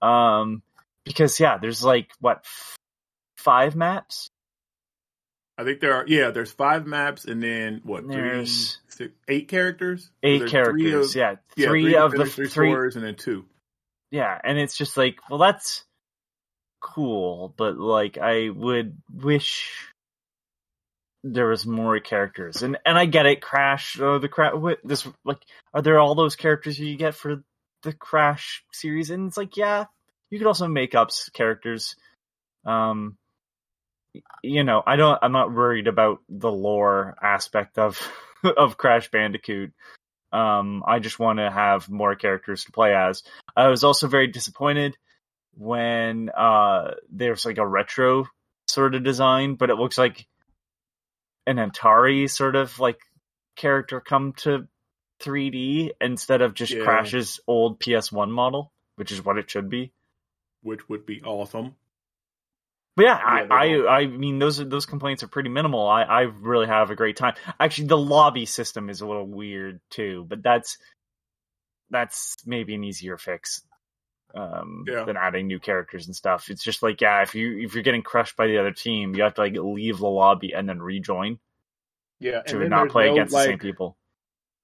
Um, 0.00 0.62
because 1.04 1.40
yeah, 1.40 1.58
there's 1.58 1.82
like 1.82 2.10
what 2.20 2.38
f- 2.44 2.76
five 3.36 3.74
maps. 3.74 4.28
I 5.58 5.64
think 5.64 5.80
there 5.80 5.94
are 5.94 6.04
yeah, 6.06 6.30
there's 6.30 6.52
five 6.52 6.86
maps 6.86 7.24
and 7.24 7.42
then 7.42 7.80
what 7.84 8.04
three 8.04 8.14
There's- 8.14 8.78
six, 8.88 9.12
eight 9.28 9.48
characters? 9.48 10.10
Eight 10.22 10.38
There's 10.40 10.50
three 10.50 10.60
characters, 10.62 11.10
of- 11.10 11.16
yeah, 11.16 11.34
yeah, 11.56 11.68
three 11.68 11.96
of 11.96 12.12
the 12.12 12.26
three 12.26 12.48
three 12.48 12.72
and 12.72 12.92
then 13.04 13.14
two. 13.14 13.44
yeah 14.10 14.38
and 14.44 14.58
it's 14.58 14.76
just 14.76 14.96
like 14.96 15.18
well 15.30 15.38
that's 15.38 15.84
cool 16.80 17.52
but 17.56 17.76
like 17.78 18.16
i 18.18 18.48
would 18.50 18.96
wish 19.12 19.90
there 21.24 21.48
was 21.48 21.66
more 21.66 21.98
characters 21.98 22.62
and 22.62 22.78
and 22.86 22.96
i 22.96 23.06
get 23.06 23.26
it 23.26 23.40
crash 23.40 23.98
oh 24.00 24.18
the 24.18 24.28
crash 24.28 24.52
this 24.84 25.08
like 25.24 25.40
are 25.74 25.82
there 25.82 25.98
all 25.98 26.14
those 26.14 26.36
characters 26.36 26.78
you 26.78 26.96
get 26.96 27.14
for 27.14 27.42
the 27.82 27.92
crash 27.92 28.62
series 28.72 29.10
and 29.10 29.26
it's 29.26 29.36
like 29.36 29.56
yeah 29.56 29.86
you 30.30 30.38
could 30.38 30.46
also 30.46 30.68
make 30.68 30.94
up 30.94 31.10
characters 31.32 31.96
um 32.64 33.16
you 34.42 34.64
know 34.64 34.82
i 34.86 34.96
don't 34.96 35.18
i'm 35.22 35.32
not 35.32 35.52
worried 35.52 35.86
about 35.86 36.20
the 36.28 36.50
lore 36.50 37.16
aspect 37.22 37.78
of 37.78 38.00
of 38.56 38.76
crash 38.76 39.10
bandicoot 39.10 39.72
um 40.32 40.82
i 40.86 40.98
just 40.98 41.18
want 41.18 41.38
to 41.38 41.50
have 41.50 41.88
more 41.88 42.14
characters 42.16 42.64
to 42.64 42.72
play 42.72 42.94
as 42.94 43.22
I 43.56 43.68
was 43.68 43.84
also 43.84 44.06
very 44.06 44.26
disappointed 44.26 44.96
when 45.56 46.28
uh 46.28 46.90
there's 47.10 47.46
like 47.46 47.56
a 47.56 47.66
retro 47.66 48.26
sort 48.68 48.94
of 48.94 49.02
design, 49.02 49.54
but 49.54 49.70
it 49.70 49.76
looks 49.76 49.96
like 49.96 50.26
an 51.46 51.56
Atari 51.56 52.28
sort 52.28 52.56
of 52.56 52.78
like 52.78 52.98
character 53.54 54.00
come 54.00 54.34
to 54.34 54.68
3D 55.20 55.92
instead 56.00 56.42
of 56.42 56.52
just 56.52 56.72
Yeah. 56.72 56.84
Crash's 56.84 57.40
old 57.46 57.80
PS1 57.80 58.30
model, 58.30 58.72
which 58.96 59.10
is 59.10 59.24
what 59.24 59.38
it 59.38 59.50
should 59.50 59.70
be. 59.70 59.92
which 60.62 60.88
would 60.88 61.06
be 61.06 61.22
awesome. 61.22 61.76
But 62.96 63.04
yeah, 63.04 63.20
Yeah, 63.24 63.44
I, 63.50 63.74
I 63.74 63.98
I 64.00 64.06
mean 64.06 64.38
those 64.38 64.60
are, 64.60 64.64
those 64.64 64.86
complaints 64.86 65.22
are 65.22 65.28
pretty 65.28 65.50
minimal. 65.50 65.86
I 65.86 66.02
I 66.02 66.20
really 66.22 66.66
have 66.66 66.90
a 66.90 66.96
great 66.96 67.16
time. 67.16 67.34
Actually, 67.60 67.88
the 67.88 67.98
lobby 67.98 68.46
system 68.46 68.88
is 68.90 69.02
a 69.02 69.06
little 69.06 69.26
weird 69.26 69.80
too, 69.90 70.24
but 70.28 70.42
that's 70.42 70.78
that's 71.90 72.36
maybe 72.46 72.74
an 72.74 72.84
easier 72.84 73.16
fix 73.18 73.62
um, 74.34 74.84
Yeah. 74.86 75.04
than 75.06 75.16
adding 75.16 75.46
new 75.46 75.60
characters 75.60 76.06
and 76.06 76.16
stuff. 76.16 76.50
It's 76.50 76.64
just 76.64 76.82
like 76.82 77.00
yeah, 77.00 77.22
if 77.22 77.34
you 77.34 77.58
if 77.58 77.74
you're 77.74 77.82
getting 77.82 78.02
crushed 78.02 78.36
by 78.36 78.46
the 78.46 78.58
other 78.58 78.72
team, 78.72 79.14
you 79.14 79.22
have 79.22 79.34
to 79.34 79.42
like 79.42 79.54
leave 79.56 79.98
the 79.98 80.08
lobby 80.08 80.52
and 80.54 80.68
then 80.68 80.80
rejoin 80.80 81.38
Yeah, 82.20 82.42
to 82.42 82.66
not 82.68 82.88
play 82.90 83.08
against 83.10 83.34
the 83.34 83.40
same 83.40 83.58
people. 83.58 83.96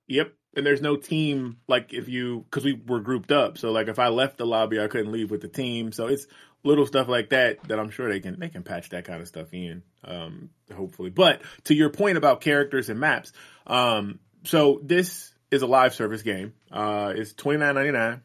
Yep. 0.09 0.35
And 0.55 0.67
there's 0.67 0.83
no 0.83 0.97
team 0.97 1.57
like 1.67 1.95
if 1.95 2.09
you 2.09 2.45
because 2.51 2.65
we 2.65 2.75
were 2.87 3.01
grouped 3.01 3.33
up. 3.33 3.57
So 3.57 3.73
like 3.73 3.89
if 3.89 3.99
I 3.99 4.09
left 4.09 4.37
the 4.37 4.47
lobby, 4.47 4.81
I 4.81 4.89
couldn't 4.89 5.13
leave 5.13 5.31
with 5.31 5.41
the 5.41 5.49
team. 5.49 5.93
So 5.93 6.09
it's 6.09 6.27
little 6.65 6.87
stuff 6.87 7.09
like 7.09 7.31
that 7.31 7.63
that 7.69 7.79
I'm 7.79 7.91
sure 7.91 8.09
they 8.09 8.21
can 8.21 8.39
they 8.39 8.49
can 8.49 8.63
patch 8.63 8.91
that 8.91 9.05
kind 9.05 9.21
of 9.21 9.29
stuff 9.29 9.53
in. 9.53 9.83
Um, 10.05 10.51
hopefully. 10.75 11.11
But 11.11 11.43
to 11.65 11.75
your 11.75 11.91
point 11.91 12.19
about 12.19 12.41
characters 12.41 12.89
and 12.89 13.01
maps, 13.01 13.33
um, 13.67 14.19
so 14.45 14.81
this 14.83 15.33
is 15.51 15.63
a 15.63 15.67
live 15.67 15.95
service 15.95 16.23
game. 16.23 16.55
Uh, 16.71 17.13
it's 17.17 17.33
twenty 17.33 17.59
nine 17.59 17.75
ninety 17.75 17.93
nine. 17.93 18.23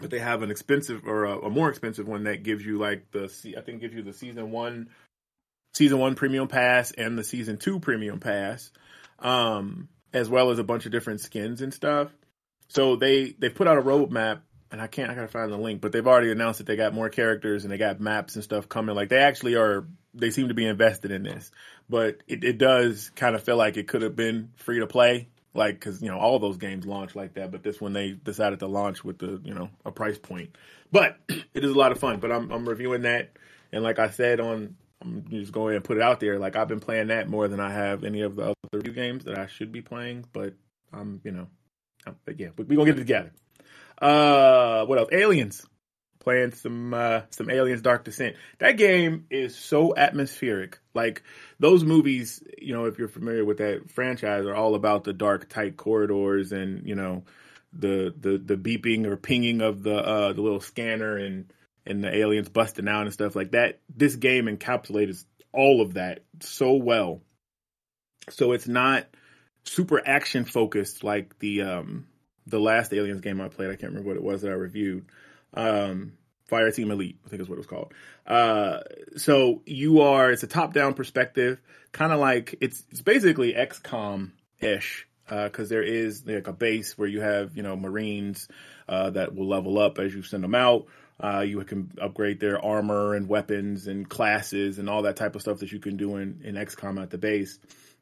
But 0.00 0.10
they 0.10 0.20
have 0.20 0.42
an 0.42 0.50
expensive 0.50 1.06
or 1.06 1.24
a, 1.24 1.38
a 1.40 1.50
more 1.50 1.68
expensive 1.68 2.08
one 2.08 2.24
that 2.24 2.42
gives 2.42 2.64
you 2.64 2.78
like 2.78 3.10
the 3.10 3.24
I 3.56 3.60
think 3.60 3.80
gives 3.80 3.94
you 3.94 4.02
the 4.02 4.12
season 4.12 4.50
one, 4.50 4.88
season 5.74 5.98
one 5.98 6.14
premium 6.14 6.48
pass 6.48 6.92
and 6.92 7.18
the 7.18 7.24
season 7.24 7.58
two 7.58 7.80
premium 7.80 8.20
pass. 8.20 8.70
Um, 9.18 9.88
as 10.12 10.28
well 10.28 10.50
as 10.50 10.58
a 10.58 10.64
bunch 10.64 10.86
of 10.86 10.92
different 10.92 11.20
skins 11.20 11.62
and 11.62 11.72
stuff. 11.72 12.10
So 12.68 12.96
they 12.96 13.34
they 13.38 13.48
put 13.48 13.66
out 13.66 13.78
a 13.78 13.82
roadmap, 13.82 14.40
and 14.70 14.80
I 14.80 14.86
can't 14.86 15.10
I 15.10 15.14
gotta 15.14 15.28
find 15.28 15.52
the 15.52 15.56
link, 15.56 15.80
but 15.80 15.92
they've 15.92 16.06
already 16.06 16.30
announced 16.30 16.58
that 16.58 16.66
they 16.66 16.76
got 16.76 16.94
more 16.94 17.08
characters 17.08 17.64
and 17.64 17.72
they 17.72 17.78
got 17.78 18.00
maps 18.00 18.34
and 18.34 18.44
stuff 18.44 18.68
coming. 18.68 18.94
Like 18.94 19.08
they 19.08 19.18
actually 19.18 19.56
are 19.56 19.86
they 20.14 20.30
seem 20.30 20.48
to 20.48 20.54
be 20.54 20.66
invested 20.66 21.10
in 21.10 21.22
this, 21.22 21.50
but 21.88 22.22
it, 22.26 22.44
it 22.44 22.58
does 22.58 23.10
kind 23.14 23.34
of 23.34 23.42
feel 23.42 23.56
like 23.56 23.76
it 23.76 23.88
could 23.88 24.02
have 24.02 24.16
been 24.16 24.50
free 24.56 24.80
to 24.80 24.86
play. 24.86 25.28
Like, 25.52 25.74
because 25.74 26.00
you 26.00 26.08
know 26.08 26.18
all 26.18 26.38
those 26.38 26.58
games 26.58 26.86
launch 26.86 27.16
like 27.16 27.34
that, 27.34 27.50
but 27.50 27.64
this 27.64 27.80
one 27.80 27.92
they 27.92 28.12
decided 28.12 28.60
to 28.60 28.68
launch 28.68 29.02
with 29.02 29.18
the 29.18 29.40
you 29.42 29.52
know 29.52 29.68
a 29.84 29.90
price 29.90 30.18
point. 30.18 30.56
But 30.92 31.18
it 31.28 31.64
is 31.64 31.72
a 31.72 31.78
lot 31.78 31.90
of 31.90 31.98
fun. 31.98 32.20
But 32.20 32.30
I'm 32.30 32.52
I'm 32.52 32.68
reviewing 32.68 33.02
that, 33.02 33.32
and 33.72 33.82
like 33.82 33.98
I 33.98 34.10
said 34.10 34.38
on 34.38 34.76
I'm 35.02 35.24
just 35.30 35.52
going 35.52 35.76
and 35.76 35.84
put 35.84 35.96
it 35.96 36.02
out 36.02 36.20
there. 36.20 36.38
Like 36.38 36.56
I've 36.56 36.68
been 36.68 36.80
playing 36.80 37.08
that 37.08 37.28
more 37.28 37.48
than 37.48 37.60
I 37.60 37.72
have 37.72 38.04
any 38.04 38.22
of 38.22 38.36
the 38.36 38.42
other 38.42 38.54
review 38.72 38.92
games 38.92 39.24
that 39.24 39.38
I 39.38 39.46
should 39.46 39.72
be 39.72 39.82
playing. 39.82 40.26
But 40.32 40.54
I'm, 40.92 41.20
you 41.24 41.32
know, 41.32 41.48
um, 42.06 42.16
but 42.24 42.38
yeah, 42.38 42.48
we, 42.56 42.64
we 42.64 42.76
gonna 42.76 42.90
get 42.90 42.96
it 42.96 43.00
together. 43.00 43.32
Uh, 44.00 44.84
what 44.86 44.98
else? 44.98 45.08
Aliens. 45.12 45.66
Playing 46.20 46.52
some 46.52 46.92
uh, 46.92 47.22
some 47.30 47.48
Aliens 47.48 47.80
Dark 47.80 48.04
Descent. 48.04 48.36
That 48.58 48.76
game 48.76 49.24
is 49.30 49.56
so 49.56 49.96
atmospheric. 49.96 50.78
Like 50.92 51.22
those 51.58 51.82
movies, 51.82 52.42
you 52.60 52.74
know, 52.74 52.84
if 52.84 52.98
you're 52.98 53.08
familiar 53.08 53.42
with 53.42 53.56
that 53.56 53.90
franchise, 53.90 54.44
are 54.44 54.54
all 54.54 54.74
about 54.74 55.04
the 55.04 55.14
dark, 55.14 55.48
tight 55.48 55.78
corridors 55.78 56.52
and 56.52 56.86
you 56.86 56.94
know 56.94 57.24
the 57.72 58.14
the 58.20 58.36
the 58.36 58.56
beeping 58.56 59.06
or 59.06 59.16
pinging 59.16 59.62
of 59.62 59.82
the 59.82 59.94
uh, 59.94 60.34
the 60.34 60.42
little 60.42 60.60
scanner 60.60 61.16
and 61.16 61.50
and 61.86 62.02
the 62.02 62.14
aliens 62.14 62.48
busting 62.48 62.88
out 62.88 63.02
and 63.02 63.12
stuff 63.12 63.36
like 63.36 63.52
that. 63.52 63.80
This 63.94 64.16
game 64.16 64.46
encapsulates 64.46 65.24
all 65.52 65.80
of 65.80 65.94
that 65.94 66.20
so 66.40 66.74
well. 66.74 67.20
So 68.28 68.52
it's 68.52 68.68
not 68.68 69.06
super 69.64 70.00
action 70.06 70.44
focused 70.44 71.04
like 71.04 71.38
the 71.38 71.62
um 71.62 72.06
the 72.46 72.60
last 72.60 72.92
aliens 72.92 73.20
game 73.20 73.40
I 73.40 73.48
played. 73.48 73.70
I 73.70 73.76
can't 73.76 73.92
remember 73.92 74.08
what 74.08 74.16
it 74.16 74.22
was 74.22 74.42
that 74.42 74.50
I 74.50 74.54
reviewed. 74.54 75.06
Um 75.54 76.12
Fire 76.46 76.70
Team 76.72 76.90
Elite, 76.90 77.18
I 77.24 77.28
think 77.28 77.42
is 77.42 77.48
what 77.48 77.54
it 77.54 77.58
was 77.58 77.66
called. 77.66 77.92
Uh 78.26 78.80
so 79.16 79.62
you 79.66 80.00
are 80.00 80.30
it's 80.30 80.42
a 80.42 80.48
top 80.48 80.72
down 80.72 80.94
perspective, 80.94 81.60
kind 81.92 82.12
of 82.12 82.20
like 82.20 82.56
it's 82.60 82.84
it's 82.90 83.02
basically 83.02 83.54
XCOM 83.54 84.32
ish 84.60 85.06
because 85.30 85.68
there 85.68 85.82
is 85.82 86.26
like 86.26 86.48
a 86.48 86.52
base 86.52 86.98
where 86.98 87.08
you 87.08 87.20
have 87.20 87.56
you 87.56 87.62
know 87.62 87.76
Marines 87.76 88.48
uh, 88.88 89.10
that 89.10 89.34
will 89.34 89.48
level 89.48 89.78
up 89.78 89.98
as 89.98 90.14
you 90.14 90.22
send 90.22 90.42
them 90.42 90.54
out. 90.54 90.86
Uh, 91.22 91.40
you 91.40 91.62
can 91.64 91.92
upgrade 92.00 92.40
their 92.40 92.64
armor 92.64 93.14
and 93.14 93.28
weapons 93.28 93.86
and 93.86 94.08
classes 94.08 94.78
and 94.78 94.88
all 94.88 95.02
that 95.02 95.16
type 95.16 95.34
of 95.34 95.42
stuff 95.42 95.58
that 95.58 95.72
you 95.72 95.78
can 95.78 95.96
do 95.96 96.16
in, 96.16 96.40
in 96.44 96.54
XCOM 96.54 97.00
at 97.00 97.10
the 97.10 97.18
base. 97.18 97.58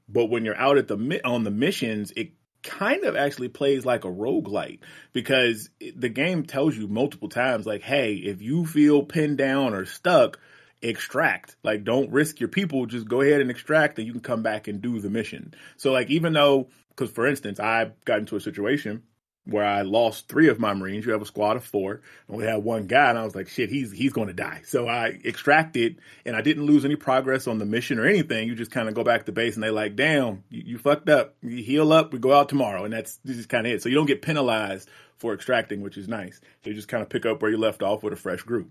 But 0.09 0.27
when 0.27 0.45
you're 0.45 0.57
out 0.57 0.79
at 0.79 0.89
the 0.89 1.21
on 1.25 1.45
the 1.45 1.51
missions, 1.51 2.13
it 2.17 2.33
kind 2.63 3.05
of 3.05 3.17
actually 3.17 3.49
plays 3.49 3.85
like 3.85 4.05
a 4.05 4.09
roguelite 4.09 4.81
because 5.13 5.71
the 5.97 6.09
game 6.09 6.45
tells 6.45 6.77
you 6.77 6.89
multiple 6.89 7.29
times 7.29 7.67
like, 7.67 7.83
hey, 7.83 8.15
if 8.15 8.43
you 8.43 8.67
feel 8.67 9.03
pinned 9.03 9.39
down 9.39 9.75
or 9.75 9.85
stuck, 9.85 10.39
extract. 10.83 11.57
Like 11.63 11.85
don't 11.85 12.11
risk 12.11 12.41
your 12.41 12.49
people, 12.49 12.87
just 12.87 13.09
go 13.09 13.21
ahead 13.21 13.41
and 13.41 13.51
extract 13.51 13.99
and 13.99 14.07
you 14.07 14.13
can 14.13 14.23
come 14.23 14.43
back 14.43 14.69
and 14.69 14.81
do 14.81 15.01
the 15.01 15.11
mission. 15.11 15.55
So 15.77 15.93
like 15.93 16.11
even 16.11 16.33
though 16.33 16.69
cuz 16.97 17.11
for 17.11 17.27
instance, 17.27 17.61
I 17.61 17.93
got 18.05 18.21
into 18.21 18.37
a 18.37 18.41
situation 18.41 19.03
where 19.49 19.65
I 19.65 19.81
lost 19.81 20.29
three 20.29 20.49
of 20.49 20.61
my 20.61 20.75
Marines. 20.75 21.07
You 21.07 21.13
have 21.13 21.23
a 21.23 21.27
squad 21.27 21.57
of 21.57 21.65
four, 21.65 22.03
and 22.29 22.37
we 22.37 22.45
had 22.45 22.63
one 22.63 22.87
guy, 22.87 23.09
and 23.09 23.19
I 23.19 23.25
was 23.25 23.35
like, 23.35 23.49
shit, 23.49 23.71
he's 23.71 23.91
he's 23.91 24.13
going 24.13 24.29
to 24.29 24.35
die. 24.35 24.61
So 24.65 24.87
I 24.87 25.19
extracted, 25.25 26.01
and 26.27 26.37
I 26.37 26.43
didn't 26.43 26.67
lose 26.67 26.85
any 26.85 26.97
progress 26.97 27.47
on 27.47 27.59
the 27.59 27.65
mission 27.65 27.99
or 27.99 28.07
anything. 28.07 28.47
You 28.47 28.55
just 28.55 28.71
kind 28.71 28.89
of 28.89 28.95
go 28.95 29.05
back 29.05 29.25
to 29.25 29.33
base, 29.33 29.55
and 29.55 29.63
they're 29.63 29.73
like, 29.73 29.97
damn, 29.97 30.45
you, 30.51 30.63
you, 30.67 30.79
fucked 30.79 31.09
up. 31.09 31.35
You 31.43 31.63
heal 31.63 31.93
up, 31.93 32.13
we 32.13 32.19
go 32.19 32.35
out 32.35 32.51
tomorrow, 32.51 32.85
and 32.85 32.93
that's 32.93 33.17
this 33.25 33.39
is 33.39 33.47
kind 33.47 33.67
of 33.67 33.73
it. 33.73 33.83
So 33.83 33.89
you 33.89 33.95
don't 33.95 34.07
get 34.07 34.21
penalized 34.21 34.89
for 35.17 35.33
extracting, 35.33 35.81
which 35.81 35.97
is 35.97 36.09
nice. 36.09 36.41
So 36.63 36.71
you 36.71 36.75
just 36.75 36.89
kind 36.89 37.03
of 37.03 37.09
pick 37.09 37.25
up 37.25 37.41
where 37.41 37.51
you 37.51 37.57
left 37.57 37.83
off 37.83 38.03
with 38.03 38.13
a 38.13 38.17
fresh 38.17 38.43
group. 38.43 38.71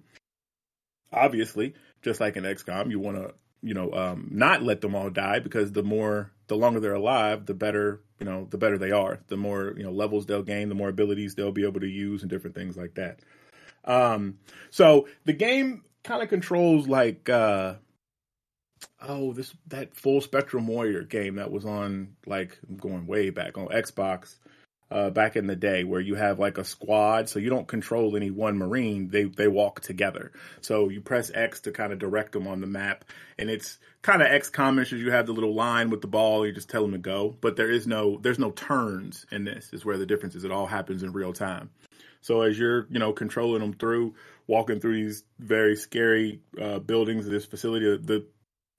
Obviously, 1.12 1.74
just 2.04 2.20
like 2.22 2.38
in 2.38 2.44
XCOM, 2.44 2.92
you 2.92 3.00
want 3.00 3.18
to 3.18 3.34
you 3.62 3.74
know 3.74 3.92
um, 3.94 4.28
not 4.32 4.64
let 4.64 4.82
them 4.82 4.96
all 4.96 5.10
die 5.10 5.40
because 5.40 5.72
the 5.72 5.84
more 5.84 6.32
the 6.48 6.56
longer 6.56 6.80
they're 6.80 6.94
alive, 6.94 7.46
the 7.46 7.54
better 7.54 8.02
you 8.20 8.26
know 8.26 8.48
the 8.50 8.58
better 8.58 8.78
they 8.78 8.92
are. 8.92 9.20
The 9.28 9.38
more 9.38 9.74
you 9.78 9.84
know 9.84 9.92
levels 9.92 10.26
they'll 10.26 10.44
gain, 10.44 10.70
the 10.70 10.76
more 10.76 10.90
abilities 10.90 11.36
they'll 11.36 11.52
be 11.52 11.66
able 11.66 11.82
to 11.82 11.88
use, 11.88 12.22
and 12.22 12.30
different 12.30 12.56
things 12.56 12.78
like 12.78 12.96
that. 12.96 13.20
Um, 13.86 14.40
so 14.70 15.08
the 15.26 15.34
game 15.34 15.84
kind 16.04 16.22
of 16.22 16.30
controls 16.30 16.88
like 16.88 17.30
uh, 17.30 17.76
oh 19.02 19.34
this 19.34 19.54
that 19.68 19.96
full 19.96 20.22
spectrum 20.22 20.68
warrior 20.68 21.04
game 21.04 21.36
that 21.36 21.52
was 21.52 21.66
on 21.66 22.16
like 22.26 22.58
I'm 22.68 22.78
going 22.78 23.08
way 23.08 23.30
back 23.30 23.58
on 23.58 23.68
Xbox 23.68 24.38
uh, 24.90 25.10
back 25.10 25.36
in 25.36 25.48
the 25.48 25.56
day 25.56 25.84
where 25.84 26.00
you 26.00 26.16
have 26.16 26.40
like 26.40 26.58
a 26.58 26.64
squad, 26.64 27.30
so 27.30 27.40
you 27.40 27.50
don't 27.50 27.68
control 27.68 28.16
any 28.16 28.32
one 28.32 28.58
marine. 28.58 29.10
They 29.10 29.26
they 29.26 29.48
walk 29.48 29.82
together. 29.82 30.32
So 30.62 30.90
you 30.90 31.02
press 31.02 31.32
X 31.34 31.62
to 31.62 31.72
kind 31.72 31.92
of 31.92 32.00
direct 32.00 32.32
them 32.32 32.48
on 32.48 32.62
the 32.62 32.68
map, 32.68 33.06
and 33.38 33.50
it's 33.50 33.80
kind 34.02 34.22
of 34.22 34.30
XCOMish 34.30 34.94
as 34.94 35.02
you 35.02 35.12
have 35.12 35.26
the 35.26 35.34
little 35.34 35.54
line 35.54 35.90
with 35.90 36.02
the 36.02 36.08
ball. 36.08 36.46
You 36.46 36.54
just 36.54 36.70
tell 36.70 36.84
them 36.84 36.94
to 36.94 36.98
go, 36.98 37.36
but 37.42 37.58
there 37.58 37.70
is 37.70 37.86
no 37.86 38.18
there's 38.22 38.40
no 38.40 38.52
turns 38.52 39.26
in 39.32 39.44
this. 39.44 39.70
Is 39.74 39.84
where 39.84 39.98
the 39.98 40.06
difference 40.06 40.36
is. 40.36 40.46
It 40.46 40.52
all 40.52 40.68
happens 40.68 41.04
in 41.04 41.12
real 41.12 41.34
time. 41.34 41.70
So 42.22 42.42
as 42.42 42.58
you're 42.58 42.88
you 42.90 43.00
know 43.00 43.12
controlling 43.12 43.62
them 43.62 43.74
through, 43.74 44.16
walking 44.48 44.80
through 44.80 44.96
these 44.96 45.24
very 45.40 45.76
scary 45.76 46.42
uh, 46.62 46.80
buildings 46.80 47.26
of 47.26 47.32
this 47.32 47.46
facility, 47.46 47.86
the 47.98 48.26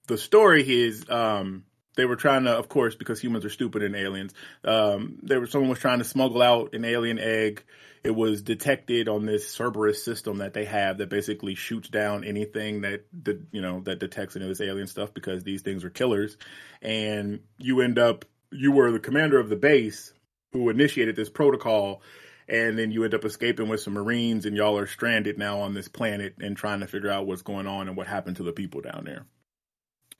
the 0.07 0.17
story 0.17 0.67
is 0.67 1.07
um, 1.07 1.65
they 1.95 2.05
were 2.05 2.15
trying 2.15 2.45
to, 2.45 2.51
of 2.51 2.69
course, 2.69 2.95
because 2.95 3.19
humans 3.19 3.45
are 3.45 3.49
stupid 3.49 3.83
and 3.83 3.95
aliens. 3.95 4.33
Um, 4.63 5.19
there 5.23 5.39
was 5.39 5.51
someone 5.51 5.69
was 5.69 5.79
trying 5.79 5.99
to 5.99 6.05
smuggle 6.05 6.41
out 6.41 6.73
an 6.73 6.85
alien 6.85 7.19
egg. 7.19 7.63
It 8.03 8.11
was 8.11 8.41
detected 8.41 9.09
on 9.09 9.25
this 9.25 9.53
Cerberus 9.53 10.03
system 10.03 10.37
that 10.37 10.53
they 10.53 10.65
have 10.65 10.99
that 10.99 11.09
basically 11.09 11.55
shoots 11.55 11.89
down 11.89 12.23
anything 12.23 12.81
that, 12.81 13.05
that 13.23 13.41
you 13.51 13.61
know 13.61 13.81
that 13.81 13.99
detects 13.99 14.35
any 14.35 14.45
of 14.45 14.49
this 14.49 14.61
alien 14.61 14.87
stuff 14.87 15.13
because 15.13 15.43
these 15.43 15.61
things 15.61 15.83
are 15.83 15.89
killers. 15.89 16.37
And 16.81 17.41
you 17.57 17.81
end 17.81 17.99
up, 17.99 18.23
you 18.51 18.71
were 18.71 18.91
the 18.91 18.99
commander 18.99 19.39
of 19.39 19.49
the 19.49 19.57
base 19.57 20.13
who 20.53 20.69
initiated 20.69 21.15
this 21.15 21.29
protocol 21.29 22.01
and 22.47 22.79
then 22.79 22.91
you 22.91 23.03
end 23.03 23.13
up 23.13 23.25
escaping 23.25 23.67
with 23.67 23.79
some 23.79 23.93
marines 23.93 24.45
and 24.45 24.57
y'all 24.57 24.77
are 24.77 24.87
stranded 24.87 25.37
now 25.37 25.59
on 25.59 25.75
this 25.75 25.87
planet 25.87 26.35
and 26.39 26.57
trying 26.57 26.79
to 26.79 26.87
figure 26.87 27.11
out 27.11 27.27
what's 27.27 27.43
going 27.43 27.67
on 27.67 27.87
and 27.87 27.95
what 27.95 28.07
happened 28.07 28.37
to 28.37 28.43
the 28.43 28.51
people 28.51 28.81
down 28.81 29.03
there 29.05 29.25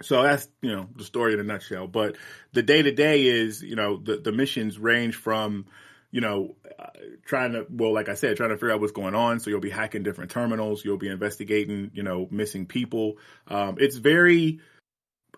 so 0.02 0.24
that's 0.24 0.48
you 0.62 0.72
know 0.72 0.88
the 0.96 1.04
story 1.04 1.34
in 1.34 1.40
a 1.40 1.44
nutshell. 1.44 1.88
But 1.88 2.18
the 2.54 2.64
day 2.64 2.82
to 2.82 2.92
day 2.92 3.26
is 3.26 3.62
you 3.62 3.76
know 3.76 3.98
the 3.98 4.18
the 4.18 4.32
missions 4.32 4.78
range 4.78 5.16
from 5.16 5.66
you 6.12 6.22
know 6.22 6.56
uh, 6.78 6.88
trying 7.26 7.54
to 7.54 7.66
well 7.70 7.94
like 7.94 8.10
I 8.10 8.16
said 8.16 8.38
trying 8.38 8.50
to 8.50 8.56
figure 8.56 8.72
out 8.72 8.82
what's 8.82 8.94
going 8.94 9.16
on. 9.16 9.40
So 9.40 9.50
you'll 9.50 9.60
be 9.60 9.70
hacking 9.70 10.04
different 10.04 10.32
terminals. 10.32 10.84
You'll 10.84 10.98
be 10.98 11.10
investigating 11.10 11.92
you 11.94 12.04
know 12.04 12.28
missing 12.32 12.66
people. 12.66 13.18
Um, 13.48 13.78
it's 13.80 13.98
very 13.98 14.60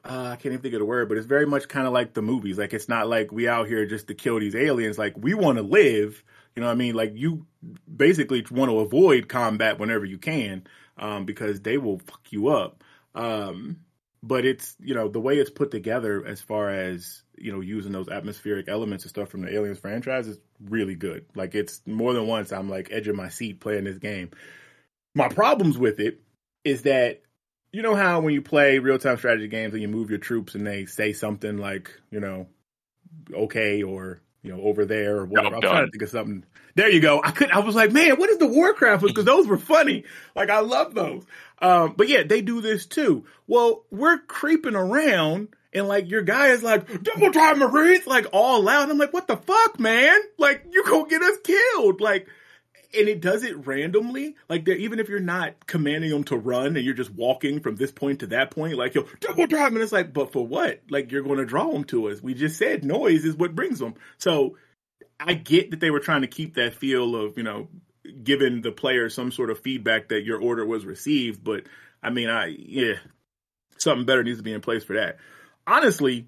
uh, 0.04 0.30
I 0.32 0.36
can't 0.36 0.48
even 0.48 0.62
think 0.62 0.74
of 0.74 0.80
the 0.80 0.86
word, 0.86 1.10
but 1.10 1.18
it's 1.18 1.28
very 1.28 1.46
much 1.46 1.68
kind 1.68 1.86
of 1.86 1.94
like 1.94 2.14
the 2.14 2.24
movies. 2.24 2.58
Like 2.58 2.74
it's 2.74 2.90
not 2.90 3.08
like 3.08 3.32
we 3.32 3.48
out 3.48 3.68
here 3.68 3.86
just 3.86 4.08
to 4.08 4.16
kill 4.16 4.40
these 4.40 4.56
aliens. 4.56 4.98
Like 4.98 5.16
we 5.18 5.34
want 5.34 5.58
to 5.58 5.64
live. 5.64 6.24
You 6.56 6.62
know 6.62 6.68
what 6.68 6.74
I 6.74 6.76
mean? 6.76 6.96
Like 6.96 7.14
you 7.16 7.46
basically 7.94 8.46
want 8.50 8.72
to 8.72 8.80
avoid 8.80 9.30
combat 9.30 9.80
whenever 9.80 10.06
you 10.06 10.18
can, 10.18 10.64
um, 10.98 11.26
because 11.26 11.62
they 11.62 11.78
will 11.78 12.00
fuck 12.00 12.22
you 12.32 12.48
up. 12.48 12.84
Um, 13.14 13.78
but 14.24 14.46
it's 14.46 14.76
you 14.80 14.94
know 14.94 15.08
the 15.08 15.20
way 15.20 15.38
it's 15.38 15.50
put 15.50 15.72
together 15.72 16.26
as 16.26 16.42
far 16.42 16.70
as 16.70 17.24
you 17.38 17.52
know 17.52 17.62
using 17.62 17.92
those 17.92 18.10
atmospheric 18.10 18.68
elements 18.68 19.04
and 19.04 19.10
stuff 19.10 19.30
from 19.30 19.42
the 19.42 19.54
aliens 19.54 19.80
franchise 19.80 20.28
is 20.28 20.40
really 20.64 20.96
good. 20.96 21.26
Like 21.36 21.56
it's 21.56 21.82
more 21.86 22.14
than 22.14 22.28
once 22.28 22.52
i'm 22.52 22.70
like 22.70 22.90
edge 22.92 23.08
of 23.08 23.16
my 23.16 23.30
seat 23.30 23.60
playing 23.60 23.86
this 23.86 23.98
game. 23.98 24.32
My 25.16 25.28
problems 25.28 25.78
with 25.78 26.00
it 26.00 26.22
is 26.64 26.84
that 26.84 27.22
you 27.72 27.82
know 27.82 27.96
how 27.96 28.20
when 28.20 28.34
you 28.34 28.42
play 28.42 28.80
real-time 28.80 29.18
strategy 29.18 29.48
games 29.48 29.74
and 29.74 29.82
you 29.82 29.88
move 29.88 30.10
your 30.10 30.20
troops 30.20 30.56
and 30.56 30.68
they 30.68 30.86
say 30.86 31.14
something 31.14 31.58
like 31.58 31.92
you 32.12 32.20
know 32.20 32.48
okay 33.34 33.84
or 33.84 34.22
you 34.44 34.56
know 34.56 34.62
over 34.62 34.86
there 34.86 35.18
or 35.18 35.26
whatever 35.26 35.48
i'm, 35.48 35.54
I'm 35.56 35.62
trying 35.62 35.86
to 35.86 35.92
think 35.92 36.04
of 36.04 36.10
something 36.10 36.44
there 36.76 36.90
you 36.90 37.00
go 37.00 37.22
i 37.24 37.32
could 37.32 37.52
i 37.52 37.60
was 37.60 37.76
like 37.76 37.92
man 37.92 38.18
what 38.18 38.30
is 38.30 38.38
the 38.38 38.48
warcraft 38.48 39.04
because 39.04 39.26
those 39.26 39.48
were 39.48 39.58
funny 39.58 40.04
like 40.36 40.50
i 40.50 40.60
love 40.60 40.94
those 40.94 41.26
um, 41.62 41.94
but 41.96 42.10
yeah, 42.10 42.24
they 42.24 42.42
do 42.42 42.60
this 42.60 42.86
too. 42.86 43.26
Well, 43.48 43.86
we're 43.92 44.18
creeping 44.18 44.76
around 44.76 45.50
and 45.74 45.88
like 45.88 46.10
your 46.10 46.24
guy 46.24 46.48
is 46.48 46.64
like, 46.64 47.04
double 47.04 47.32
time 47.32 47.60
Marines, 47.60 48.08
like 48.08 48.26
all 48.34 48.64
loud. 48.64 48.90
I'm 48.90 48.98
like, 48.98 49.14
what 49.14 49.28
the 49.28 49.38
fuck, 49.38 49.80
man? 49.80 50.20
Like 50.38 50.66
you 50.72 50.84
gonna 50.84 51.08
get 51.08 51.22
us 51.22 51.38
killed. 51.44 52.02
Like, 52.02 52.28
and 52.94 53.08
it 53.08 53.22
does 53.22 53.44
it 53.44 53.66
randomly. 53.66 54.36
Like 54.50 54.68
even 54.68 55.00
if 55.00 55.10
you're 55.10 55.20
not 55.20 55.66
commanding 55.68 56.10
them 56.10 56.24
to 56.26 56.38
run 56.38 56.76
and 56.76 56.86
you're 56.86 56.94
just 56.94 57.12
walking 57.12 57.60
from 57.60 57.76
this 57.76 57.92
point 57.92 58.20
to 58.20 58.28
that 58.28 58.52
point, 58.52 58.78
like 58.78 58.96
yo, 58.96 59.06
double 59.20 59.48
time. 59.48 59.74
And 59.74 59.84
it's 59.84 59.92
like, 59.92 60.14
but 60.14 60.32
for 60.32 60.46
what? 60.46 60.82
Like 60.90 61.12
you're 61.12 61.24
going 61.24 61.38
to 61.38 61.46
draw 61.46 61.72
them 61.72 61.84
to 61.86 62.10
us. 62.10 62.22
We 62.22 62.34
just 62.34 62.58
said 62.58 62.84
noise 62.84 63.26
is 63.26 63.36
what 63.36 63.56
brings 63.56 63.80
them. 63.80 63.96
So 64.18 64.58
I 65.20 65.34
get 65.34 65.72
that 65.72 65.80
they 65.80 65.92
were 65.92 66.00
trying 66.00 66.22
to 66.22 66.28
keep 66.28 66.56
that 66.56 66.74
feel 66.74 67.16
of, 67.16 67.38
you 67.38 67.44
know, 67.44 67.70
giving 68.24 68.62
the 68.62 68.72
player 68.72 69.10
some 69.10 69.32
sort 69.32 69.50
of 69.50 69.60
feedback 69.60 70.10
that 70.10 70.24
your 70.24 70.42
order 70.42 70.66
was 70.66 70.86
received. 70.86 71.44
But 71.44 71.64
I 72.04 72.10
mean, 72.10 72.30
I 72.30 72.48
yeah, 72.48 72.96
something 73.78 74.06
better 74.06 74.24
needs 74.24 74.40
to 74.40 74.44
be 74.44 74.54
in 74.54 74.62
place 74.62 74.84
for 74.84 74.94
that. 74.94 75.18
Honestly, 75.68 76.28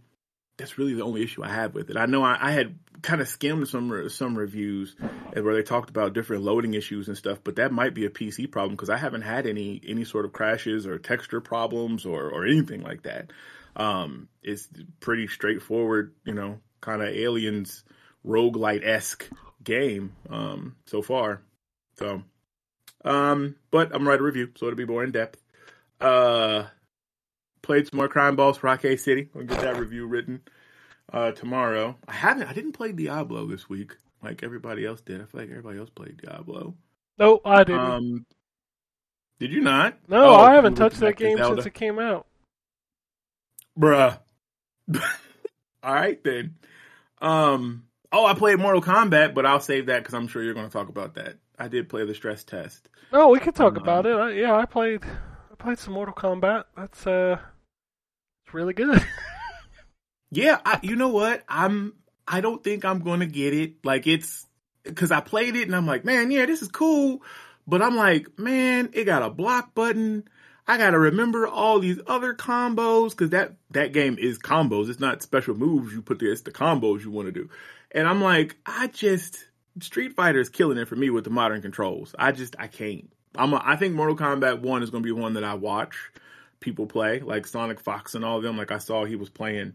that's 0.57 0.77
really 0.77 0.93
the 0.93 1.03
only 1.03 1.23
issue 1.23 1.43
I 1.43 1.49
have 1.49 1.73
with 1.73 1.89
it. 1.89 1.97
I 1.97 2.05
know 2.05 2.23
I, 2.23 2.37
I 2.39 2.51
had 2.51 2.77
kind 3.03 3.21
of 3.21 3.27
skimmed 3.27 3.67
some 3.67 4.09
some 4.09 4.35
reviews 4.35 4.95
where 5.33 5.53
they 5.53 5.61
talked 5.61 5.89
about 5.89 6.13
different 6.13 6.43
loading 6.43 6.73
issues 6.73 7.09
and 7.09 7.17
stuff, 7.17 7.39
but 7.43 7.57
that 7.57 7.71
might 7.71 7.93
be 7.93 8.05
a 8.05 8.09
PC 8.09 8.49
problem 8.49 8.75
because 8.75 8.89
I 8.89 8.97
haven't 8.97 9.21
had 9.21 9.45
any 9.45 9.79
any 9.87 10.05
sort 10.05 10.25
of 10.25 10.33
crashes 10.33 10.87
or 10.87 10.97
texture 10.97 11.41
problems 11.41 12.05
or 12.05 12.29
or 12.29 12.45
anything 12.45 12.81
like 12.81 13.03
that. 13.03 13.31
Um, 13.75 14.29
it's 14.41 14.69
pretty 14.99 15.27
straightforward, 15.27 16.13
you 16.25 16.33
know, 16.33 16.59
kind 16.81 17.01
of 17.01 17.09
aliens 17.09 17.83
roguelite 18.25 18.85
esque 18.85 19.29
game 19.63 20.15
um, 20.29 20.75
so 20.85 21.01
far. 21.01 21.41
So, 21.97 22.23
um, 23.03 23.55
but 23.69 23.93
I'm 23.93 24.07
write 24.07 24.21
a 24.21 24.23
review, 24.23 24.51
so 24.55 24.67
it'll 24.67 24.77
be 24.77 24.85
more 24.85 25.03
in 25.03 25.11
depth. 25.11 25.41
Uh, 25.99 26.65
played 27.61 27.87
some 27.87 27.97
more 27.97 28.07
Crime 28.07 28.35
Boss 28.35 28.63
Rock 28.63 28.79
Arcade 28.83 28.99
City. 28.99 29.29
I'll 29.35 29.43
get 29.43 29.61
that 29.61 29.77
review 29.77 30.07
written 30.07 30.41
uh, 31.13 31.31
tomorrow. 31.31 31.95
I 32.07 32.13
haven't. 32.13 32.47
I 32.47 32.53
didn't 32.53 32.73
play 32.73 32.91
Diablo 32.91 33.45
this 33.45 33.69
week 33.69 33.95
like 34.21 34.43
everybody 34.43 34.85
else 34.85 35.01
did. 35.01 35.21
I 35.21 35.25
feel 35.25 35.41
like 35.41 35.49
everybody 35.49 35.79
else 35.79 35.89
played 35.89 36.17
Diablo. 36.17 36.75
No, 37.17 37.39
I 37.45 37.63
didn't. 37.63 37.79
Um, 37.79 38.25
did 39.39 39.51
you 39.51 39.61
not? 39.61 39.97
No, 40.07 40.25
oh, 40.25 40.35
I 40.35 40.55
haven't 40.55 40.75
touched 40.75 40.99
that 40.99 41.17
game 41.17 41.37
Zelda. 41.37 41.57
since 41.57 41.67
it 41.67 41.73
came 41.73 41.99
out. 41.99 42.25
Bruh. 43.79 44.19
All 45.83 45.93
right 45.93 46.21
then. 46.23 46.55
Um, 47.21 47.83
Oh, 48.15 48.27
I 48.27 48.35
played 48.35 48.59
Mortal 48.59 48.79
Kombat, 48.81 49.33
but 49.33 49.47
I'll 49.47 49.59
save 49.59 49.87
that 49.87 50.03
because 50.03 50.13
I'm 50.13 50.27
sure 50.27 50.43
you're 50.43 50.53
going 50.53 50.67
to 50.67 50.71
talk 50.71 50.87
about 50.87 51.15
that. 51.15 51.37
I 51.57 51.67
did 51.67 51.89
play 51.89 52.05
the 52.05 52.13
stress 52.13 52.43
test. 52.43 52.87
No, 53.11 53.29
we 53.29 53.39
can 53.39 53.53
talk 53.53 53.75
um, 53.75 53.81
about 53.81 54.05
it. 54.05 54.15
I, 54.15 54.31
yeah, 54.33 54.55
I 54.55 54.65
played. 54.65 55.03
I 55.03 55.55
played 55.57 55.79
some 55.79 55.95
Mortal 55.95 56.13
Kombat. 56.13 56.65
That's 56.77 57.07
uh, 57.07 57.39
it's 58.45 58.53
really 58.53 58.75
good. 58.75 59.03
yeah, 60.33 60.59
I, 60.65 60.79
you 60.81 60.95
know 60.95 61.09
what? 61.09 61.43
I'm. 61.47 61.93
I 62.27 62.39
don't 62.41 62.63
think 62.63 62.85
I'm 62.85 62.99
going 62.99 63.19
to 63.19 63.25
get 63.25 63.53
it. 63.53 63.83
Like 63.83 64.07
it's 64.07 64.45
because 64.83 65.11
I 65.11 65.19
played 65.19 65.55
it 65.55 65.63
and 65.63 65.75
I'm 65.75 65.85
like, 65.85 66.05
man, 66.05 66.31
yeah, 66.31 66.45
this 66.45 66.61
is 66.61 66.69
cool. 66.69 67.21
But 67.67 67.81
I'm 67.81 67.95
like, 67.95 68.37
man, 68.37 68.89
it 68.93 69.05
got 69.05 69.23
a 69.23 69.29
block 69.29 69.73
button. 69.73 70.27
I 70.65 70.77
gotta 70.77 70.97
remember 70.97 71.45
all 71.45 71.79
these 71.79 71.99
other 72.07 72.33
combos 72.33 73.11
because 73.11 73.31
that 73.31 73.55
that 73.71 73.91
game 73.91 74.17
is 74.17 74.39
combos. 74.39 74.89
It's 74.89 74.99
not 74.99 75.21
special 75.21 75.55
moves 75.55 75.93
you 75.93 76.01
put 76.01 76.19
there. 76.19 76.31
It's 76.31 76.41
the 76.41 76.51
combos 76.51 77.03
you 77.03 77.11
want 77.11 77.27
to 77.27 77.31
do. 77.33 77.49
And 77.91 78.07
I'm 78.07 78.21
like, 78.21 78.55
I 78.65 78.87
just 78.87 79.45
Street 79.81 80.15
Fighter 80.15 80.39
is 80.39 80.49
killing 80.49 80.77
it 80.77 80.87
for 80.87 80.95
me 80.95 81.09
with 81.09 81.25
the 81.25 81.29
modern 81.29 81.61
controls. 81.61 82.15
I 82.17 82.31
just 82.31 82.55
I 82.59 82.67
can't. 82.67 83.11
I'm 83.35 83.53
a, 83.53 83.61
I 83.63 83.75
think 83.75 83.93
Mortal 83.95 84.15
Kombat 84.15 84.61
One 84.61 84.83
is 84.83 84.89
going 84.89 85.03
to 85.03 85.07
be 85.07 85.19
one 85.19 85.33
that 85.33 85.43
I 85.43 85.55
watch 85.55 85.95
people 86.59 86.85
play, 86.85 87.19
like 87.19 87.47
Sonic 87.47 87.79
Fox 87.79 88.15
and 88.15 88.23
all 88.23 88.37
of 88.37 88.43
them. 88.43 88.57
Like 88.57 88.71
I 88.71 88.77
saw 88.77 89.05
he 89.05 89.15
was 89.15 89.29
playing, 89.29 89.73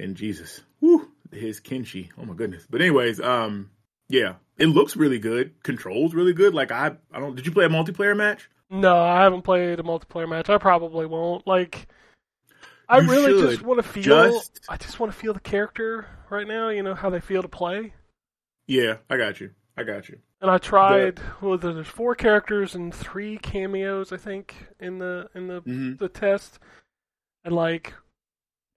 and 0.00 0.16
Jesus, 0.16 0.60
whoo, 0.80 1.10
his 1.32 1.60
Kenshi. 1.60 2.10
Oh 2.18 2.24
my 2.24 2.34
goodness. 2.34 2.66
But 2.68 2.80
anyways, 2.80 3.20
um, 3.20 3.70
yeah, 4.08 4.34
it 4.58 4.66
looks 4.66 4.96
really 4.96 5.18
good. 5.18 5.62
Controls 5.62 6.14
really 6.14 6.32
good. 6.32 6.54
Like 6.54 6.72
I, 6.72 6.96
I 7.12 7.20
don't. 7.20 7.34
Did 7.36 7.46
you 7.46 7.52
play 7.52 7.64
a 7.66 7.68
multiplayer 7.68 8.16
match? 8.16 8.48
No, 8.70 8.96
I 9.00 9.22
haven't 9.22 9.42
played 9.42 9.80
a 9.80 9.82
multiplayer 9.82 10.28
match. 10.28 10.48
I 10.48 10.58
probably 10.58 11.04
won't. 11.06 11.46
Like, 11.46 11.88
I 12.88 12.98
You 13.00 13.10
really 13.10 13.32
should. 13.32 13.50
just 13.50 13.62
want 13.62 13.82
to 13.82 13.88
feel. 13.88 14.04
Just- 14.04 14.60
I 14.68 14.76
just 14.76 15.00
want 15.00 15.12
to 15.12 15.18
feel 15.18 15.34
the 15.34 15.40
character 15.40 16.06
right 16.30 16.46
now. 16.46 16.68
You 16.68 16.82
know 16.82 16.94
how 16.94 17.10
they 17.10 17.20
feel 17.20 17.42
to 17.42 17.48
play. 17.48 17.94
Yeah, 18.66 18.98
I 19.08 19.16
got 19.16 19.40
you. 19.40 19.50
I 19.76 19.82
got 19.82 20.08
you. 20.08 20.18
And 20.40 20.50
I 20.50 20.58
tried. 20.58 21.20
Well, 21.40 21.58
there's 21.58 21.86
four 21.86 22.14
characters 22.14 22.74
and 22.74 22.94
three 22.94 23.36
cameos, 23.38 24.12
I 24.12 24.16
think, 24.16 24.54
in 24.78 24.98
the 24.98 25.28
in 25.34 25.48
the 25.48 25.60
hmm 25.60 25.94
the 25.96 26.08
test, 26.08 26.58
and 27.44 27.54
like 27.54 27.92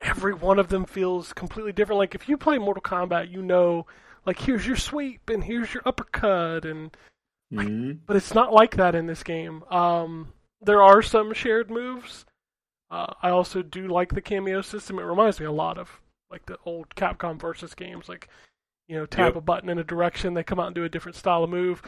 every 0.03 0.33
one 0.33 0.59
of 0.59 0.69
them 0.69 0.85
feels 0.85 1.33
completely 1.33 1.73
different. 1.73 1.99
Like 1.99 2.15
if 2.15 2.29
you 2.29 2.37
play 2.37 2.57
Mortal 2.59 2.83
Kombat, 2.83 3.31
you 3.31 3.41
know, 3.41 3.87
like 4.25 4.39
here's 4.39 4.67
your 4.67 4.75
sweep 4.77 5.29
and 5.29 5.43
here's 5.43 5.73
your 5.73 5.83
uppercut, 5.85 6.65
and 6.65 6.95
hmm 7.51 7.99
but 8.07 8.15
it's 8.15 8.33
not 8.33 8.53
like 8.53 8.75
that 8.75 8.95
in 8.95 9.07
this 9.07 9.23
game. 9.23 9.63
Um, 9.69 10.33
there 10.61 10.83
are 10.83 11.01
some 11.01 11.33
shared 11.33 11.69
moves. 11.71 12.25
Uh, 12.91 13.13
I 13.23 13.29
also 13.29 13.61
do 13.63 13.87
like 13.87 14.13
the 14.13 14.21
cameo 14.21 14.61
system. 14.61 14.99
It 14.99 15.03
reminds 15.03 15.39
me 15.39 15.45
a 15.47 15.51
lot 15.51 15.77
of 15.77 16.01
like 16.31 16.45
the 16.47 16.57
old 16.65 16.89
Capcom 16.95 17.39
versus 17.39 17.75
games, 17.75 18.09
like 18.09 18.29
you 18.87 18.97
know, 18.97 19.05
tap 19.05 19.35
Yep. 19.35 19.37
a 19.37 19.41
button 19.41 19.69
in 19.69 19.79
a 19.79 19.83
direction, 19.83 20.33
they 20.33 20.43
come 20.43 20.59
out 20.59 20.67
and 20.67 20.75
do 20.75 20.83
a 20.85 20.89
different 20.89 21.15
style 21.17 21.43
of 21.43 21.49
move. 21.49 21.81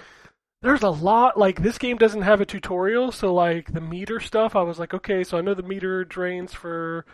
There's 0.62 0.84
a 0.84 0.90
lot 0.90 1.38
like 1.38 1.62
this 1.62 1.78
game 1.78 1.98
doesn't 1.98 2.24
have 2.24 2.42
a 2.42 2.46
tutorial, 2.46 3.12
so 3.12 3.34
like 3.34 3.74
the 3.74 3.82
meter 3.82 4.20
stuff, 4.20 4.56
I 4.56 4.64
was 4.64 4.80
like, 4.80 4.94
okay, 4.94 5.24
so 5.24 5.38
I 5.38 5.42
know 5.42 5.54
the 5.54 5.64
meter 5.64 6.04
drains 6.06 6.54
for 6.54 7.06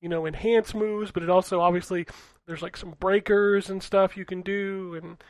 you 0.00 0.08
know 0.08 0.26
enhance 0.26 0.74
moves, 0.74 1.10
but 1.10 1.22
it 1.22 1.30
also 1.30 1.60
obviously 1.60 2.06
there's 2.46 2.62
like 2.62 2.76
some 2.76 2.94
breakers 2.98 3.70
and 3.70 3.82
stuff 3.82 4.16
you 4.16 4.24
can 4.24 4.42
do, 4.42 4.94
and 5.00 5.22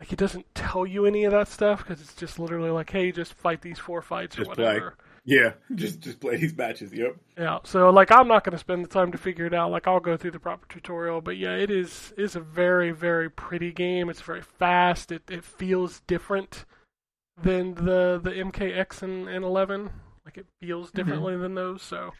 like 0.00 0.12
it 0.12 0.18
doesn't 0.18 0.54
tell 0.54 0.86
you 0.86 1.06
any 1.06 1.24
of 1.24 1.32
that 1.32 1.48
stuff 1.48 1.78
because 1.78 2.00
it's 2.00 2.14
just 2.14 2.38
literally 2.38 2.70
like, 2.70 2.90
hey, 2.90 3.12
just 3.12 3.34
fight 3.34 3.62
these 3.62 3.78
four 3.78 4.02
fights 4.02 4.36
Just 4.36 4.50
or 4.50 4.54
play. 4.54 4.64
whatever. 4.64 4.96
Yeah, 5.24 5.54
just 5.74 6.00
just 6.00 6.20
play 6.20 6.36
these 6.36 6.56
matches. 6.56 6.92
Yep. 6.92 7.16
Yeah, 7.38 7.58
so 7.64 7.90
like 7.90 8.12
I'm 8.12 8.28
not 8.28 8.44
going 8.44 8.52
to 8.52 8.58
spend 8.58 8.84
the 8.84 8.88
time 8.88 9.10
to 9.12 9.18
figure 9.18 9.46
it 9.46 9.54
out. 9.54 9.70
Like 9.70 9.86
I'll 9.86 10.00
go 10.00 10.16
through 10.16 10.32
the 10.32 10.38
proper 10.38 10.66
tutorial, 10.68 11.20
but 11.20 11.36
yeah, 11.36 11.54
it 11.56 11.70
is 11.70 12.12
is 12.16 12.36
a 12.36 12.40
very 12.40 12.92
very 12.92 13.30
pretty 13.30 13.72
game. 13.72 14.08
It's 14.08 14.20
very 14.20 14.42
fast. 14.42 15.10
It 15.10 15.22
it 15.30 15.44
feels 15.44 16.00
different 16.06 16.64
than 17.40 17.74
the 17.74 18.20
the 18.22 18.30
MKX 18.30 19.02
and, 19.02 19.28
and 19.28 19.44
11. 19.44 19.90
Like 20.24 20.38
it 20.38 20.46
feels 20.60 20.88
mm-hmm. 20.88 20.96
differently 20.96 21.36
than 21.36 21.54
those. 21.54 21.82
So 21.82 22.12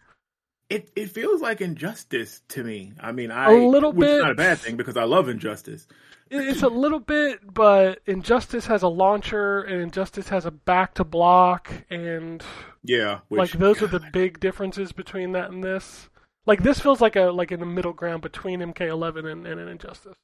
It 0.68 0.90
it 0.96 1.11
feels 1.11 1.40
like 1.40 1.61
injustice 1.61 2.42
to 2.48 2.64
me. 2.64 2.92
I 3.00 3.12
mean, 3.12 3.31
I 3.31 3.52
little 3.52 3.92
which 3.92 4.09
is 4.09 4.14
bit. 4.16 4.22
not 4.22 4.33
a 4.33 4.35
bad 4.35 4.59
thing 4.59 4.76
because 4.76 4.96
I 4.96 5.05
love 5.05 5.29
injustice. 5.29 5.87
It's 6.29 6.62
a 6.62 6.68
little 6.68 6.98
bit, 6.98 7.55
but 7.55 8.00
Injustice 8.07 8.66
has 8.66 8.83
a 8.83 8.88
launcher 8.88 9.61
and 9.62 9.81
Injustice 9.81 10.29
has 10.31 10.44
a 10.44 10.50
back 10.50 10.94
to 10.94 11.05
block 11.05 11.70
and 11.88 12.42
Yeah, 12.83 13.20
which, 13.29 13.38
like 13.38 13.50
those 13.52 13.81
are 13.81 13.87
the 13.87 14.00
big 14.12 14.40
differences 14.40 14.90
between 14.90 15.33
that 15.33 15.50
and 15.50 15.62
this. 15.62 16.09
Like 16.44 16.64
this 16.64 16.81
feels 16.81 17.00
like 17.00 17.14
a 17.14 17.26
like 17.26 17.52
in 17.52 17.61
the 17.61 17.66
middle 17.66 17.92
ground 17.92 18.22
between 18.22 18.61
MK11 18.61 19.31
and, 19.31 19.46
and 19.46 19.61
an 19.61 19.68
Injustice. 19.68 20.16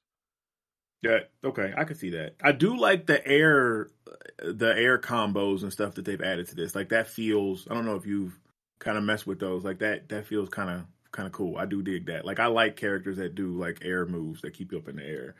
Yeah, 1.03 1.21
okay, 1.45 1.73
I 1.77 1.85
can 1.85 1.97
see 1.97 2.11
that. 2.11 2.35
I 2.43 2.53
do 2.53 2.77
like 2.77 3.07
the 3.07 3.25
air, 3.27 3.89
the 4.39 4.75
air 4.77 4.99
combos 4.99 5.63
and 5.63 5.73
stuff 5.73 5.95
that 5.95 6.05
they've 6.05 6.21
added 6.21 6.49
to 6.49 6.57
this. 6.57 6.75
Like 6.75 6.89
that 6.91 7.09
feels. 7.09 7.67
I 7.71 7.75
don't 7.75 7.87
know 7.87 7.97
if 7.97 8.07
you've 8.07 8.39
kind 8.83 8.99
of 8.99 9.05
mess 9.05 9.27
with 9.27 9.39
those. 9.39 9.65
Like 9.65 9.79
that, 9.79 10.09
that 10.11 10.27
feels 10.27 10.49
kind 10.49 10.69
of 10.71 10.85
kind 11.13 11.27
of 11.27 11.33
cool. 11.33 11.57
I 11.57 11.67
do 11.67 11.83
dig 11.83 12.07
that. 12.07 12.25
Like 12.25 12.41
I 12.41 12.47
like 12.47 12.77
characters 12.77 13.19
that 13.19 13.35
do 13.35 13.53
like 13.53 13.79
air 13.85 14.05
moves 14.07 14.43
that 14.43 14.55
keep 14.55 14.73
you 14.73 14.79
up 14.79 14.89
in 14.89 14.97
the 14.97 15.05
air. 15.05 15.35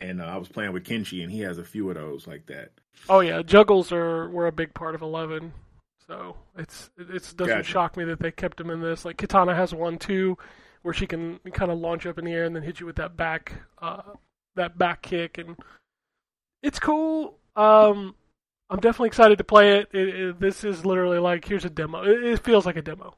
And 0.00 0.20
uh, 0.20 0.26
I 0.26 0.36
was 0.36 0.48
playing 0.48 0.72
with 0.72 0.84
Kenshi, 0.84 1.22
and 1.22 1.32
he 1.32 1.40
has 1.40 1.58
a 1.58 1.64
few 1.64 1.88
of 1.90 1.96
those 1.96 2.26
like 2.26 2.46
that. 2.46 2.70
Oh 3.08 3.20
yeah, 3.20 3.42
juggles 3.42 3.92
are 3.92 4.28
were 4.28 4.46
a 4.46 4.52
big 4.52 4.74
part 4.74 4.94
of 4.94 5.02
Eleven, 5.02 5.52
so 6.06 6.36
it's 6.56 6.90
it 6.96 7.08
doesn't 7.08 7.36
Gotcha. 7.36 7.62
shock 7.64 7.96
me 7.96 8.04
that 8.04 8.20
they 8.20 8.30
kept 8.30 8.60
him 8.60 8.70
in 8.70 8.80
this. 8.80 9.04
Like 9.04 9.16
Katana 9.16 9.54
has 9.54 9.74
one 9.74 9.98
too, 9.98 10.38
where 10.82 10.94
she 10.94 11.06
can 11.06 11.40
kind 11.52 11.70
of 11.70 11.78
launch 11.78 12.06
up 12.06 12.18
in 12.18 12.24
the 12.24 12.32
air 12.32 12.44
and 12.44 12.54
then 12.54 12.62
hit 12.62 12.80
you 12.80 12.86
with 12.86 12.96
that 12.96 13.16
back 13.16 13.52
uh, 13.82 14.02
that 14.54 14.78
back 14.78 15.02
kick, 15.02 15.38
and 15.38 15.56
it's 16.62 16.78
cool. 16.78 17.38
Um, 17.56 18.14
I'm 18.70 18.80
definitely 18.80 19.08
excited 19.08 19.38
to 19.38 19.44
play 19.44 19.78
it. 19.78 19.88
it, 19.92 20.08
it 20.08 20.40
this 20.40 20.64
is 20.64 20.84
literally 20.84 21.18
like 21.18 21.46
here's 21.46 21.64
a 21.64 21.70
demo. 21.70 22.02
It, 22.02 22.24
it 22.24 22.40
feels 22.40 22.66
like 22.66 22.76
a 22.76 22.82
demo. 22.82 23.14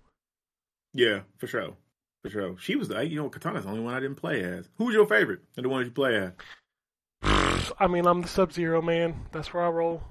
Yeah, 0.94 1.20
for 1.38 1.46
sure, 1.46 1.76
for 2.22 2.30
sure. 2.30 2.56
She 2.58 2.76
was 2.76 2.88
the 2.88 3.04
you 3.06 3.16
know 3.16 3.28
Katana's 3.28 3.64
the 3.64 3.70
only 3.70 3.82
one 3.82 3.94
I 3.94 4.00
didn't 4.00 4.16
play 4.16 4.42
as. 4.42 4.68
Who's 4.76 4.94
your 4.94 5.06
favorite? 5.06 5.40
And 5.56 5.64
the 5.64 5.68
one 5.68 5.84
you 5.84 5.90
play 5.90 6.16
as? 6.16 6.32
I 7.78 7.86
mean, 7.88 8.06
I'm 8.06 8.22
the 8.22 8.28
Sub 8.28 8.52
Zero 8.52 8.80
man. 8.80 9.26
That's 9.32 9.52
where 9.52 9.64
I 9.64 9.68
roll. 9.68 10.02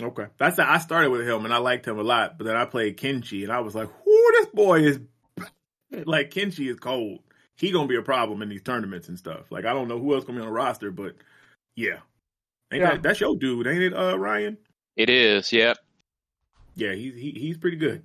Okay, 0.00 0.26
that's 0.38 0.58
I 0.58 0.78
started 0.78 1.10
with 1.10 1.26
him 1.26 1.44
and 1.44 1.52
I 1.52 1.58
liked 1.58 1.86
him 1.86 1.98
a 1.98 2.02
lot, 2.02 2.38
but 2.38 2.44
then 2.44 2.56
I 2.56 2.64
played 2.64 2.96
Kenshi 2.96 3.42
and 3.42 3.52
I 3.52 3.60
was 3.60 3.74
like, 3.74 3.88
"Whoo, 4.06 4.32
this 4.32 4.46
boy 4.46 4.80
is 4.80 5.00
like 6.06 6.30
Kenshi 6.30 6.70
is 6.70 6.78
cold. 6.78 7.20
He 7.56 7.72
gonna 7.72 7.88
be 7.88 7.96
a 7.96 8.02
problem 8.02 8.40
in 8.40 8.48
these 8.48 8.62
tournaments 8.62 9.08
and 9.08 9.18
stuff. 9.18 9.50
Like 9.50 9.64
I 9.64 9.74
don't 9.74 9.88
know 9.88 9.98
who 9.98 10.14
else 10.14 10.24
gonna 10.24 10.38
be 10.38 10.42
on 10.42 10.48
the 10.48 10.54
roster, 10.54 10.90
but 10.90 11.16
yeah, 11.74 11.98
ain't 12.72 12.80
Yeah. 12.82 12.90
That, 12.92 13.02
that's 13.02 13.20
your 13.20 13.36
dude, 13.36 13.66
ain't 13.66 13.82
it, 13.82 13.94
uh, 13.94 14.18
Ryan? 14.18 14.58
It 14.96 15.10
is, 15.10 15.52
yep. 15.52 15.78
Yeah, 16.74 16.92
he's 16.94 17.14
he, 17.14 17.30
he's 17.32 17.56
pretty 17.58 17.76
good. 17.76 18.04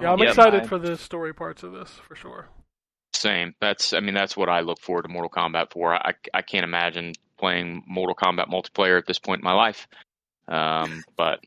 Yeah, 0.00 0.12
I'm 0.12 0.18
Yep. 0.18 0.28
excited 0.28 0.66
for 0.68 0.78
the 0.78 0.96
story 0.96 1.34
parts 1.34 1.62
of 1.62 1.72
this 1.72 1.90
for 2.08 2.14
sure. 2.14 2.48
Same. 3.14 3.54
That's 3.60 3.92
I 3.92 4.00
mean 4.00 4.14
that's 4.14 4.36
what 4.36 4.48
I 4.48 4.60
look 4.60 4.80
forward 4.80 5.02
to 5.02 5.08
Mortal 5.08 5.30
Kombat 5.30 5.70
for. 5.72 5.94
I 5.94 6.14
I 6.32 6.42
can't 6.42 6.64
imagine 6.64 7.12
playing 7.38 7.82
Mortal 7.86 8.14
Kombat 8.14 8.48
multiplayer 8.48 8.96
at 8.98 9.06
this 9.06 9.18
point 9.18 9.40
in 9.40 9.44
my 9.44 9.52
life. 9.52 9.86
Um, 10.48 11.02
but 11.16 11.40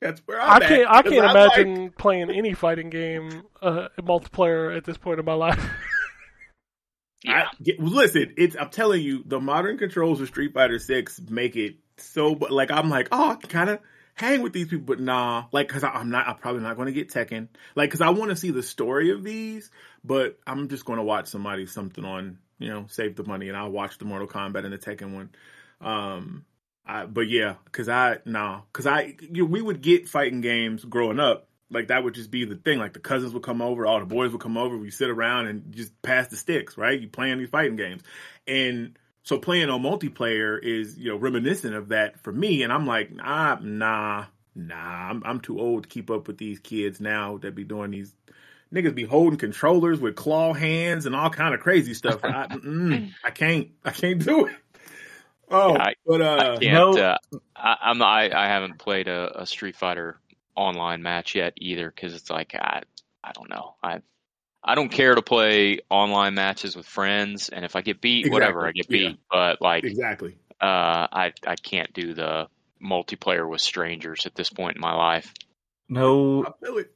That's 0.00 0.20
where 0.26 0.40
I 0.40 0.56
I'm 0.56 0.62
at, 0.62 0.68
can't. 0.68 0.90
I 0.90 1.02
can't 1.02 1.16
like- 1.16 1.30
imagine 1.30 1.90
playing 1.98 2.30
any 2.30 2.52
fighting 2.52 2.90
game 2.90 3.42
uh, 3.62 3.88
multiplayer 4.00 4.76
at 4.76 4.84
this 4.84 4.98
point 4.98 5.18
in 5.18 5.24
my 5.24 5.34
life. 5.34 5.58
yeah, 7.24 7.48
I, 7.50 7.72
listen, 7.78 8.34
it's 8.36 8.56
I'm 8.56 8.70
telling 8.70 9.02
you, 9.02 9.22
the 9.24 9.40
modern 9.40 9.78
controls 9.78 10.20
of 10.20 10.28
Street 10.28 10.54
Fighter 10.54 10.78
Six 10.78 11.20
make 11.28 11.56
it 11.56 11.76
so. 11.96 12.34
But 12.34 12.50
like, 12.50 12.70
I'm 12.70 12.90
like, 12.90 13.08
oh, 13.10 13.36
kind 13.48 13.70
of 13.70 13.80
hang 14.14 14.42
with 14.42 14.52
these 14.52 14.68
people, 14.68 14.86
but 14.86 15.00
nah, 15.00 15.46
like, 15.52 15.68
cause 15.68 15.84
I, 15.84 15.88
I'm 15.88 16.10
not, 16.10 16.28
I'm 16.28 16.36
probably 16.36 16.62
not 16.62 16.76
going 16.76 16.86
to 16.86 16.92
get 16.92 17.08
Tekken, 17.08 17.48
like, 17.74 17.90
cause 17.90 18.00
I 18.00 18.10
want 18.10 18.30
to 18.30 18.36
see 18.36 18.50
the 18.50 18.62
story 18.62 19.10
of 19.10 19.24
these, 19.24 19.70
but 20.04 20.38
I'm 20.46 20.68
just 20.68 20.84
going 20.84 20.98
to 20.98 21.02
watch 21.02 21.26
somebody 21.26 21.66
something 21.66 22.04
on, 22.04 22.38
you 22.58 22.68
know, 22.68 22.86
save 22.88 23.16
the 23.16 23.24
money, 23.24 23.48
and 23.48 23.56
I'll 23.56 23.70
watch 23.70 23.98
the 23.98 24.04
Mortal 24.04 24.28
Kombat 24.28 24.64
and 24.64 24.72
the 24.72 24.78
Tekken 24.78 25.14
one. 25.14 25.30
Um, 25.80 26.44
I, 26.86 27.06
but 27.06 27.28
yeah, 27.28 27.54
cause 27.72 27.88
I 27.88 28.18
nah, 28.24 28.60
cause 28.72 28.86
I 28.86 29.16
you 29.20 29.46
we 29.46 29.62
would 29.62 29.80
get 29.80 30.08
fighting 30.08 30.42
games 30.42 30.84
growing 30.84 31.18
up. 31.18 31.48
Like 31.70 31.88
that 31.88 32.04
would 32.04 32.14
just 32.14 32.30
be 32.30 32.44
the 32.44 32.56
thing. 32.56 32.78
Like 32.78 32.92
the 32.92 33.00
cousins 33.00 33.32
would 33.32 33.42
come 33.42 33.62
over, 33.62 33.86
all 33.86 33.98
the 34.00 34.06
boys 34.06 34.32
would 34.32 34.40
come 34.40 34.56
over. 34.56 34.76
We 34.76 34.90
sit 34.90 35.10
around 35.10 35.46
and 35.48 35.72
just 35.74 36.00
pass 36.02 36.28
the 36.28 36.36
sticks, 36.36 36.76
right? 36.76 37.00
You 37.00 37.08
playing 37.08 37.38
these 37.38 37.48
fighting 37.48 37.76
games, 37.76 38.02
and 38.46 38.98
so 39.22 39.38
playing 39.38 39.70
on 39.70 39.82
multiplayer 39.82 40.62
is 40.62 40.96
you 40.98 41.10
know 41.10 41.16
reminiscent 41.16 41.74
of 41.74 41.88
that 41.88 42.20
for 42.20 42.32
me. 42.32 42.62
And 42.62 42.72
I'm 42.72 42.86
like, 42.86 43.10
nah, 43.12 43.56
nah, 43.60 44.26
nah. 44.54 44.76
I'm 45.10 45.22
I'm 45.24 45.40
too 45.40 45.58
old 45.58 45.84
to 45.84 45.88
keep 45.88 46.10
up 46.10 46.28
with 46.28 46.38
these 46.38 46.58
kids 46.60 47.00
now 47.00 47.38
that 47.38 47.54
be 47.54 47.64
doing 47.64 47.90
these. 47.90 48.14
Niggas 48.72 48.94
be 48.94 49.04
holding 49.04 49.38
controllers 49.38 50.00
with 50.00 50.16
claw 50.16 50.52
hands 50.52 51.06
and 51.06 51.14
all 51.14 51.30
kind 51.30 51.54
of 51.54 51.60
crazy 51.60 51.94
stuff. 51.94 52.24
I, 52.24 52.46
mm, 52.50 53.12
I 53.22 53.30
can't, 53.30 53.68
I 53.84 53.90
can't 53.90 54.18
do 54.24 54.46
it. 54.46 54.56
Oh, 55.48 55.76
I- 55.76 55.94
but 56.06 56.20
uh, 56.20 56.54
I 56.56 56.58
can't. 56.58 56.72
no- 56.74 56.98
Uh, 56.98 57.18
I, 57.56 57.76
I'm 57.82 57.98
not, 57.98 58.08
I, 58.08 58.44
I 58.44 58.48
haven't 58.48 58.78
played 58.78 59.06
a, 59.06 59.42
a 59.42 59.46
Street 59.46 59.76
Fighter 59.76 60.18
online 60.56 61.02
match 61.02 61.34
yet 61.34 61.52
either 61.56 61.90
because 61.90 62.14
it's 62.14 62.30
like 62.30 62.54
I 62.54 62.82
I 63.22 63.32
don't 63.32 63.50
know 63.50 63.74
I 63.82 64.00
I 64.62 64.74
don't 64.74 64.88
care 64.90 65.14
to 65.14 65.22
play 65.22 65.80
online 65.90 66.34
matches 66.34 66.76
with 66.76 66.86
friends 66.86 67.48
and 67.48 67.64
if 67.64 67.76
I 67.76 67.82
get 67.82 68.00
beat 68.00 68.30
whatever 68.30 68.66
I 68.66 68.72
get 68.72 68.86
Exactly, 68.86 68.98
yeah. 69.02 69.08
beat 69.10 69.18
but 69.30 69.60
like 69.60 69.84
exactly. 69.84 70.36
uh 70.60 71.06
I 71.12 71.32
I 71.46 71.56
can't 71.56 71.92
do 71.92 72.14
the 72.14 72.48
multiplayer 72.82 73.48
with 73.48 73.60
strangers 73.60 74.26
at 74.26 74.34
this 74.34 74.50
point 74.50 74.76
in 74.76 74.80
my 74.80 74.94
life. 74.94 75.32
No, 75.88 76.44
I 76.46 76.52
feel 76.64 76.78
it. 76.78 76.92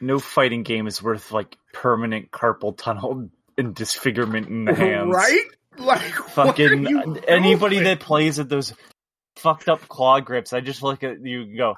no 0.00 0.18
fighting 0.18 0.62
game 0.62 0.86
is 0.86 1.02
worth 1.02 1.32
like 1.32 1.56
permanent 1.72 2.30
carpal 2.30 2.76
tunnel 2.76 3.28
and 3.58 3.74
disfigurement 3.74 4.48
in 4.48 4.64
the 4.64 4.74
hands. 4.76 5.12
Right? 5.12 5.44
Like 5.76 6.00
Fucking 6.02 6.84
what 7.04 7.24
are 7.28 7.44
you 7.44 7.44
anybody 7.44 7.76
doing? 7.76 7.84
that 7.84 8.00
plays 8.00 8.38
at 8.38 8.48
those 8.48 8.72
fucked 9.36 9.68
up 9.68 9.88
claw 9.88 10.20
grips, 10.20 10.52
I 10.52 10.60
just 10.60 10.82
look 10.82 11.02
at 11.02 11.20
you 11.24 11.42
and 11.42 11.56
go, 11.56 11.74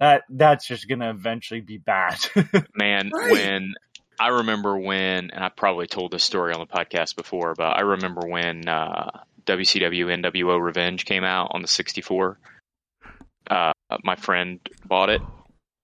that 0.00 0.24
that's 0.28 0.66
just 0.66 0.88
gonna 0.88 1.10
eventually 1.10 1.60
be 1.60 1.78
bad. 1.78 2.18
Man, 2.74 3.10
Right. 3.12 3.32
when 3.32 3.74
I 4.18 4.28
remember 4.28 4.78
when, 4.78 5.30
and 5.30 5.44
I 5.44 5.48
probably 5.50 5.86
told 5.86 6.10
this 6.10 6.24
story 6.24 6.54
on 6.54 6.60
the 6.60 6.66
podcast 6.66 7.16
before, 7.16 7.54
but 7.54 7.76
I 7.76 7.82
remember 7.82 8.26
when 8.26 8.66
uh, 8.68 9.10
WCW 9.44 10.06
NWO 10.24 10.60
Revenge 10.60 11.04
came 11.04 11.22
out 11.24 11.48
on 11.52 11.60
the 11.62 11.68
64. 11.68 12.38
Uh, 13.50 13.72
my 14.02 14.16
friend 14.16 14.58
bought 14.86 15.10
it, 15.10 15.20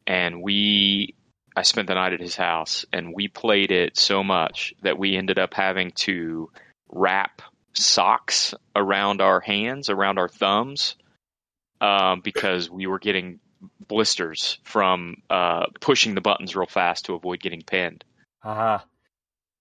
and 0.07 0.43
we, 0.43 1.15
I 1.55 1.63
spent 1.63 1.89
the 1.89 1.95
night 1.95 2.15
at 2.15 2.21
his 2.21 2.35
house, 2.35 2.87
and 2.93 3.15
we 3.15 3.29
played 3.29 3.71
it 3.71 3.97
so 3.99 4.25
much 4.25 4.73
that 4.83 4.99
we 4.99 5.17
ended 5.17 5.39
up 5.39 5.53
having 5.55 5.93
to 5.97 6.51
wrap 6.91 7.43
socks 7.75 8.55
around 8.75 9.21
our 9.21 9.41
hands, 9.41 9.91
around 9.91 10.19
our 10.19 10.29
thumbs, 10.29 10.97
um, 11.81 12.21
because 12.23 12.71
we 12.71 12.87
were 12.87 12.99
getting 12.99 13.41
blisters 13.89 14.59
from 14.65 15.17
uh, 15.31 15.67
pushing 15.81 16.15
the 16.15 16.21
buttons 16.21 16.55
real 16.57 16.67
fast 16.67 17.05
to 17.07 17.15
avoid 17.15 17.41
getting 17.41 17.63
pinned. 17.63 18.05
Haha. 18.41 18.85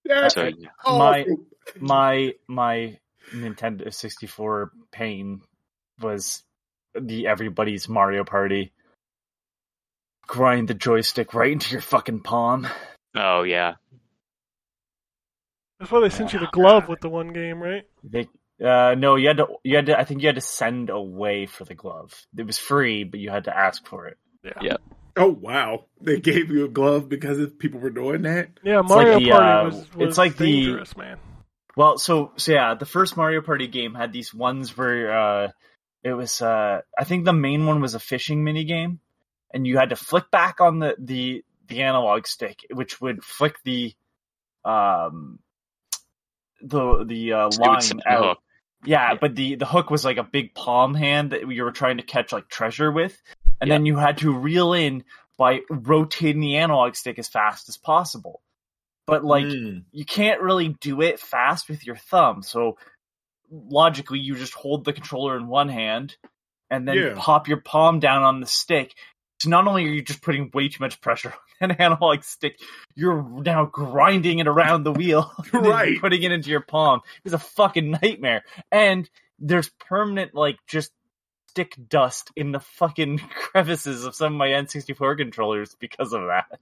That's 0.05 0.33
So 0.35 0.49
awful. 0.85 0.97
my- 0.97 1.25
my 1.79 2.33
my 2.47 2.97
Nintendo 3.33 3.93
64 3.93 4.71
pain 4.91 5.41
was 6.01 6.43
the 6.99 7.27
everybody's 7.27 7.87
Mario 7.87 8.23
Party. 8.23 8.73
Grind 10.27 10.67
the 10.67 10.73
joystick 10.73 11.33
right 11.33 11.51
into 11.51 11.71
your 11.71 11.81
fucking 11.81 12.21
palm. 12.21 12.67
oh 13.15 13.43
yeah, 13.43 13.75
That's 15.79 15.91
why 15.91 16.01
they 16.01 16.09
sent 16.09 16.33
you 16.33 16.39
the 16.39 16.47
glove 16.47 16.87
with 16.89 16.99
the 17.01 17.09
one 17.09 17.31
game, 17.33 17.61
right? 17.61 17.83
They, 18.03 18.27
uh, 18.63 18.95
no, 18.95 19.15
you 19.15 19.27
had 19.27 19.37
to. 19.37 19.47
You 19.63 19.75
had 19.77 19.87
to. 19.87 19.99
I 19.99 20.03
think 20.03 20.21
you 20.21 20.27
had 20.27 20.35
to 20.35 20.41
send 20.41 20.89
away 20.89 21.45
for 21.45 21.63
the 21.65 21.75
glove. 21.75 22.13
It 22.37 22.45
was 22.45 22.57
free, 22.57 23.03
but 23.03 23.19
you 23.19 23.29
had 23.29 23.45
to 23.45 23.57
ask 23.57 23.85
for 23.87 24.07
it. 24.07 24.17
Yeah. 24.43 24.51
Yeah. 24.61 24.77
oh 25.17 25.29
wow, 25.29 25.85
they 26.01 26.19
gave 26.19 26.49
you 26.51 26.65
a 26.65 26.69
glove 26.69 27.09
because 27.09 27.51
people 27.59 27.79
were 27.79 27.89
doing 27.89 28.23
that. 28.23 28.49
Yeah, 28.63 28.79
It's 28.79 28.89
Mario 28.89 29.13
like 29.13 29.23
the, 29.23 29.29
Party 29.29 29.45
uh, 29.45 29.65
was, 29.65 29.95
was 29.95 30.07
it's 30.09 30.17
like 30.17 30.37
the- 30.37 30.85
man. 30.97 31.17
Well, 31.77 31.97
so 31.97 32.33
so 32.35 32.51
yeah, 32.51 32.73
the 32.75 32.85
first 32.85 33.15
Mario 33.15 33.41
Party 33.41 33.67
game 33.67 33.93
had 33.93 34.11
these 34.11 34.33
ones 34.33 34.75
where 34.77 35.17
uh, 35.17 35.47
it 36.03 36.13
was. 36.13 36.41
Uh, 36.41 36.81
I 36.97 37.03
think 37.05 37.23
the 37.25 37.33
main 37.33 37.65
one 37.65 37.81
was 37.81 37.95
a 37.95 37.99
fishing 37.99 38.43
mini 38.43 38.65
game, 38.65 38.99
and 39.53 39.65
you 39.65 39.77
had 39.77 39.89
to 39.89 39.95
flick 39.95 40.29
back 40.31 40.59
on 40.59 40.79
the 40.79 40.95
the 40.99 41.43
the 41.67 41.83
analog 41.83 42.27
stick, 42.27 42.59
which 42.73 42.99
would 42.99 43.23
flick 43.23 43.55
the 43.63 43.93
um 44.65 45.39
the 46.61 47.05
the 47.05 47.33
uh, 47.33 47.51
So 47.51 47.63
you 47.63 47.69
would 47.69 47.73
line 47.73 47.81
send 47.81 48.01
the 48.01 48.11
out. 48.11 48.37
Yeah, 48.85 49.15
but 49.19 49.35
the 49.35 49.55
the 49.55 49.65
hook 49.65 49.89
was 49.89 50.03
like 50.03 50.17
a 50.17 50.23
big 50.23 50.53
palm 50.55 50.93
hand 50.95 51.31
that 51.31 51.47
you 51.47 51.63
were 51.63 51.71
trying 51.71 51.97
to 51.97 52.03
catch 52.03 52.31
like 52.31 52.47
treasure 52.49 52.91
with, 52.91 53.21
and 53.59 53.69
then 53.69 53.85
you 53.85 53.97
had 53.97 54.17
to 54.19 54.33
reel 54.35 54.73
in 54.73 55.03
by 55.37 55.61
rotating 55.69 56.41
the 56.41 56.57
analog 56.57 56.95
stick 56.95 57.19
as 57.19 57.27
fast 57.27 57.69
as 57.69 57.77
possible. 57.77 58.41
But 59.07 59.23
like 59.23 59.45
Mm. 59.45 59.83
you 59.91 60.05
can't 60.05 60.41
really 60.41 60.69
do 60.69 61.01
it 61.01 61.19
fast 61.19 61.69
with 61.69 61.85
your 61.85 61.95
thumb, 61.95 62.41
so 62.43 62.77
logically 63.51 64.19
you 64.19 64.35
just 64.35 64.53
hold 64.53 64.85
the 64.85 64.93
controller 64.93 65.35
in 65.37 65.47
one 65.47 65.69
hand 65.69 66.15
and 66.69 66.87
then 66.87 66.95
Yeah. 66.97 67.13
pop 67.17 67.47
your 67.47 67.61
palm 67.61 67.99
down 67.99 68.23
on 68.23 68.39
the 68.39 68.45
stick. 68.47 68.95
So 69.41 69.49
not 69.49 69.65
only 69.67 69.85
are 69.85 69.89
you 69.89 70.03
just 70.03 70.21
putting 70.21 70.51
way 70.53 70.69
too 70.69 70.77
much 70.83 71.01
pressure 71.01 71.33
on 71.61 71.71
an 71.71 71.77
analog 71.81 72.21
stick, 72.23 72.59
you're 72.93 73.23
now 73.41 73.65
grinding 73.65 74.37
it 74.37 74.47
around 74.47 74.83
the 74.83 74.91
wheel, 74.91 75.31
Right. 75.51 75.99
Putting 75.99 76.21
it 76.21 76.31
into 76.31 76.51
your 76.51 76.61
palm 76.61 77.01
is 77.25 77.33
a 77.33 77.39
fucking 77.39 77.89
nightmare. 78.03 78.43
And 78.71 79.09
there's 79.39 79.69
permanent 79.87 80.35
like 80.35 80.57
just 80.67 80.91
stick 81.49 81.73
dust 81.89 82.29
in 82.35 82.51
the 82.51 82.59
fucking 82.59 83.17
crevices 83.33 84.05
of 84.05 84.13
some 84.13 84.33
of 84.33 84.37
my 84.37 84.49
N64 84.49 85.17
controllers 85.17 85.75
because 85.79 86.13
of 86.13 86.21
that. 86.27 86.59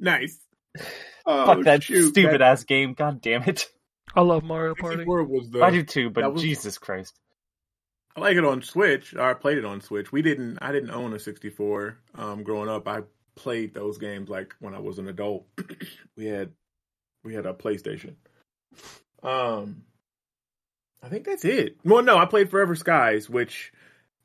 nice. 0.00 0.36
Oh, 1.24 1.46
Fuck 1.46 1.62
that 1.64 1.84
shoot, 1.84 2.08
stupid 2.08 2.40
that- 2.40 2.42
ass 2.42 2.64
game. 2.64 2.94
God 2.94 3.20
damn 3.20 3.42
it. 3.44 3.68
I 4.16 4.22
love 4.22 4.42
Mario 4.42 4.74
Party. 4.74 4.96
64 4.96 5.24
was 5.24 5.48
the 5.50 5.62
I 5.62 5.70
do 5.70 5.84
too, 5.84 6.10
but 6.10 6.32
was- 6.32 6.42
Jesus 6.42 6.76
Christ. 6.78 7.16
I 8.14 8.20
like 8.20 8.36
it 8.36 8.44
on 8.44 8.62
Switch. 8.62 9.16
I 9.16 9.34
played 9.34 9.58
it 9.58 9.64
on 9.64 9.80
Switch. 9.80 10.12
We 10.12 10.22
didn't. 10.22 10.58
I 10.60 10.72
didn't 10.72 10.90
own 10.90 11.14
a 11.14 11.18
64 11.18 11.98
um, 12.16 12.42
growing 12.42 12.68
up. 12.68 12.86
I 12.86 13.02
played 13.34 13.72
those 13.72 13.98
games 13.98 14.28
like 14.28 14.54
when 14.60 14.74
I 14.74 14.80
was 14.80 14.98
an 14.98 15.08
adult. 15.08 15.46
we 16.16 16.26
had 16.26 16.52
we 17.24 17.34
had 17.34 17.46
a 17.46 17.54
PlayStation. 17.54 18.14
Um, 19.22 19.84
I 21.02 21.08
think 21.08 21.24
that's 21.24 21.44
it. 21.44 21.78
Well, 21.84 22.02
no, 22.02 22.18
I 22.18 22.26
played 22.26 22.50
Forever 22.50 22.74
Skies, 22.74 23.30
which 23.30 23.72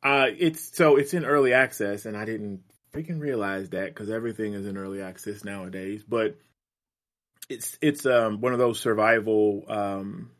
uh, 0.03 0.27
it's 0.37 0.75
so 0.75 0.97
it's 0.97 1.13
in 1.13 1.25
early 1.25 1.53
access, 1.53 2.05
and 2.05 2.17
I 2.17 2.25
didn't 2.25 2.63
freaking 2.93 3.21
realize 3.21 3.69
that 3.69 3.87
because 3.87 4.09
everything 4.09 4.53
is 4.53 4.67
in 4.67 4.77
early 4.77 5.01
access 5.01 5.43
nowadays. 5.43 6.03
But 6.07 6.37
it's 7.49 7.77
it's 7.81 8.05
um 8.05 8.41
one 8.41 8.53
of 8.53 8.59
those 8.59 8.79
survival 8.79 9.63
um 9.69 10.31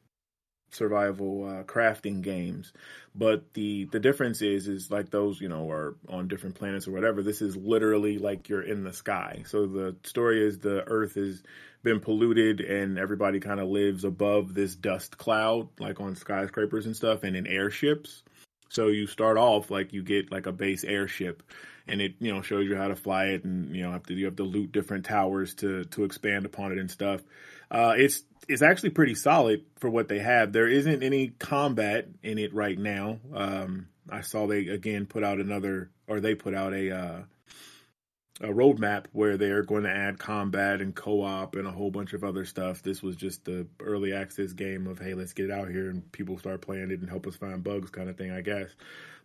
survival 0.72 1.48
uh, 1.48 1.64
crafting 1.64 2.22
games. 2.22 2.74
But 3.16 3.54
the 3.54 3.86
the 3.86 4.00
difference 4.00 4.42
is 4.42 4.68
is 4.68 4.92
like 4.92 5.10
those 5.10 5.42
you 5.42 5.50
know 5.50 5.70
are 5.70 5.96
on 6.08 6.28
different 6.28 6.56
planets 6.56 6.88
or 6.88 6.92
whatever 6.92 7.24
this 7.24 7.42
is 7.42 7.56
literally 7.56 8.18
like 8.18 8.50
you're 8.50 8.62
in 8.62 8.84
the 8.84 8.94
sky. 8.94 9.44
So 9.48 9.66
the 9.66 9.96
story 10.04 10.46
is 10.46 10.60
the 10.60 10.84
earth 10.88 11.16
has 11.16 11.42
been 11.84 12.00
polluted 12.00 12.62
and 12.62 13.00
everybody 13.00 13.40
kind 13.40 13.60
of 13.60 13.70
lives 13.70 14.04
above 14.04 14.54
this 14.54 14.76
dust 14.76 15.18
cloud 15.18 15.70
like 15.80 16.00
on 16.00 16.16
skyscrapers 16.16 16.86
and 16.86 16.96
stuff 16.96 17.24
and 17.24 17.36
in 17.36 17.48
airships. 17.48 18.24
So 18.70 18.88
you 18.88 19.08
start 19.08 19.38
off 19.38 19.72
like 19.72 19.94
you 19.94 20.04
get 20.04 20.32
like 20.32 20.46
a 20.46 20.52
base 20.52 20.84
airship 20.84 21.44
and 21.88 22.02
it 22.02 22.16
you 22.20 22.34
know 22.34 22.42
shows 22.42 22.68
you 22.68 22.76
how 22.76 22.88
to 22.88 22.96
fly 22.96 23.28
it 23.28 23.44
and 23.44 23.76
you 23.76 23.84
know 23.84 23.92
have 23.92 24.06
to 24.08 24.14
you 24.14 24.26
have 24.26 24.36
to 24.36 24.44
loot 24.44 24.72
different 24.72 25.06
towers 25.06 25.54
to 25.56 25.86
to 25.86 26.04
expand 26.04 26.46
upon 26.46 26.72
it 26.72 26.78
and 26.78 26.92
stuff 26.92 27.22
uh, 27.72 27.94
it's 27.98 28.24
it's 28.48 28.62
actually 28.62 28.92
pretty 28.92 29.16
solid 29.16 29.66
for 29.78 29.90
what 29.90 30.08
they 30.08 30.20
have. 30.20 30.54
There 30.54 30.68
isn't 30.68 31.04
any 31.04 31.30
combat 31.40 32.08
in 32.24 32.38
it 32.38 32.54
right 32.54 32.78
now. 32.78 33.20
Um, 33.34 33.88
I 34.10 34.22
saw 34.22 34.48
they 34.48 34.68
again 34.68 35.06
put 35.06 35.24
out 35.24 35.40
another, 35.40 35.90
or 36.08 36.20
they 36.20 36.36
put 36.36 36.54
out 36.54 36.74
a 36.74 36.96
uh, 36.96 37.22
a 38.42 38.48
roadmap 38.48 39.06
where 39.12 39.38
they're 39.38 39.64
going 39.64 39.84
to 39.84 39.90
add 39.90 40.20
combat 40.20 40.80
and 40.80 40.96
co-op 40.96 41.56
and 41.56 41.68
a 41.68 41.72
whole 41.72 41.90
bunch 41.90 42.14
of 42.14 42.24
other 42.24 42.46
stuff. 42.46 42.84
This 42.84 43.02
was 43.02 43.16
just 43.16 43.46
the 43.46 43.68
early 43.82 44.14
access 44.14 44.54
game 44.54 44.88
of 44.88 45.00
hey, 45.00 45.14
let's 45.14 45.34
get 45.34 45.46
it 45.46 45.52
out 45.52 45.70
here 45.70 45.90
and 45.90 46.10
people 46.12 46.38
start 46.38 46.62
playing 46.62 46.92
it 46.92 47.00
and 47.00 47.10
help 47.10 47.26
us 47.28 47.36
find 47.36 47.64
bugs 47.64 47.90
kind 47.90 48.10
of 48.10 48.18
thing, 48.18 48.32
I 48.32 48.42
guess. 48.42 48.70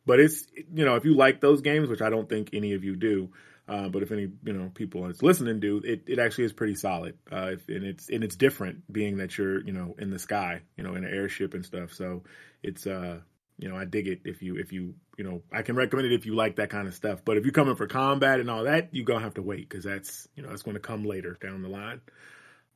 But 0.05 0.19
it's 0.19 0.47
you 0.75 0.85
know 0.85 0.97
if 0.97 1.05
you 1.05 1.15
like 1.15 1.41
those 1.41 1.61
games, 1.61 1.89
which 1.89 2.03
I 2.03 2.11
don't 2.11 2.29
think 2.29 2.51
any 2.53 2.73
of 2.73 2.85
you 2.85 2.97
do, 2.97 3.31
uh, 3.69 3.89
but 3.89 4.03
if 4.03 4.11
any 4.11 4.29
you 4.45 4.53
know 4.53 4.71
people 4.75 5.07
that's 5.07 5.23
listening 5.23 5.61
do, 5.61 5.81
it, 5.85 6.03
it 6.07 6.19
actually 6.19 6.45
is 6.45 6.53
pretty 6.53 6.75
solid. 6.75 7.17
Uh, 7.31 7.53
if, 7.53 7.69
and 7.69 7.85
it's 7.85 8.09
and 8.11 8.25
it's 8.25 8.37
different, 8.37 8.93
being 8.93 9.19
that 9.19 9.39
you're 9.39 9.65
you 9.65 9.73
know 9.73 9.95
in 9.99 10.11
the 10.11 10.19
sky, 10.19 10.63
you 10.77 10.83
know 10.83 10.95
in 10.95 11.05
an 11.05 11.15
airship 11.15 11.55
and 11.55 11.65
stuff. 11.65 11.93
So 11.93 12.25
it's 12.63 12.87
uh 12.87 13.21
you 13.59 13.69
know 13.69 13.77
I 13.77 13.85
dig 13.85 14.09
it 14.09 14.23
if 14.25 14.43
you 14.43 14.57
if 14.57 14.73
you 14.73 14.95
you 15.17 15.25
know 15.25 15.43
I 15.53 15.63
can 15.63 15.77
recommend 15.77 16.11
it 16.11 16.15
if 16.15 16.27
you 16.27 16.35
like 16.35 16.57
that 16.57 16.71
kind 16.71 16.89
of 16.89 16.95
stuff. 16.95 17.25
But 17.25 17.37
if 17.37 17.45
you're 17.45 17.53
coming 17.53 17.77
for 17.77 17.87
combat 17.87 18.41
and 18.41 18.51
all 18.51 18.65
that, 18.65 18.93
you 18.93 19.05
gonna 19.05 19.23
have 19.23 19.35
to 19.35 19.43
wait 19.43 19.69
because 19.69 19.85
that's 19.85 20.29
you 20.35 20.43
know 20.43 20.49
that's 20.49 20.63
going 20.63 20.75
to 20.75 20.81
come 20.81 21.05
later 21.05 21.39
down 21.41 21.63
the 21.63 21.69
line. 21.69 22.01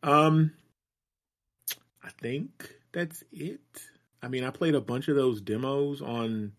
Um, 0.05 0.53
I 2.03 2.11
think 2.21 2.77
that's 2.93 3.25
it. 3.33 3.61
I 4.23 4.29
mean, 4.29 4.45
I 4.45 4.51
played 4.51 4.77
a 4.77 4.81
bunch 4.81 5.09
of 5.09 5.17
those 5.17 5.41
demos 5.41 6.01
on 6.01 6.53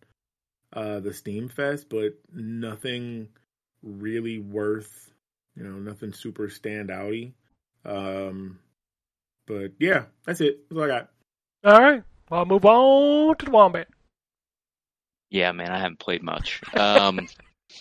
uh 0.74 1.00
the 1.00 1.13
Steam 1.13 1.48
Fest, 1.48 1.88
but 1.88 2.16
nothing 2.34 3.30
really 3.84 4.40
worth, 4.40 5.12
you 5.56 5.63
know, 5.63 5.78
nothing 5.78 6.13
super 6.13 6.48
standouty. 6.48 7.34
Um, 7.86 8.60
but 9.46 9.72
yeah, 9.80 10.06
that's 10.26 10.42
it. 10.42 10.70
That's 10.70 10.78
all 10.78 10.86
I 10.86 10.88
got. 10.88 11.10
All 11.63 11.80
right. 11.80 12.04
Well, 12.30 12.42
I'll 12.42 12.46
move 12.46 12.66
on 12.66 13.38
to 13.38 13.46
the 13.46 13.52
Wombat. 13.52 13.88
Yeah, 15.30 15.52
man, 15.52 15.72
I 15.72 15.80
haven't 15.80 16.00
played 16.00 16.24
much. 16.24 16.62
Um, 16.76 17.28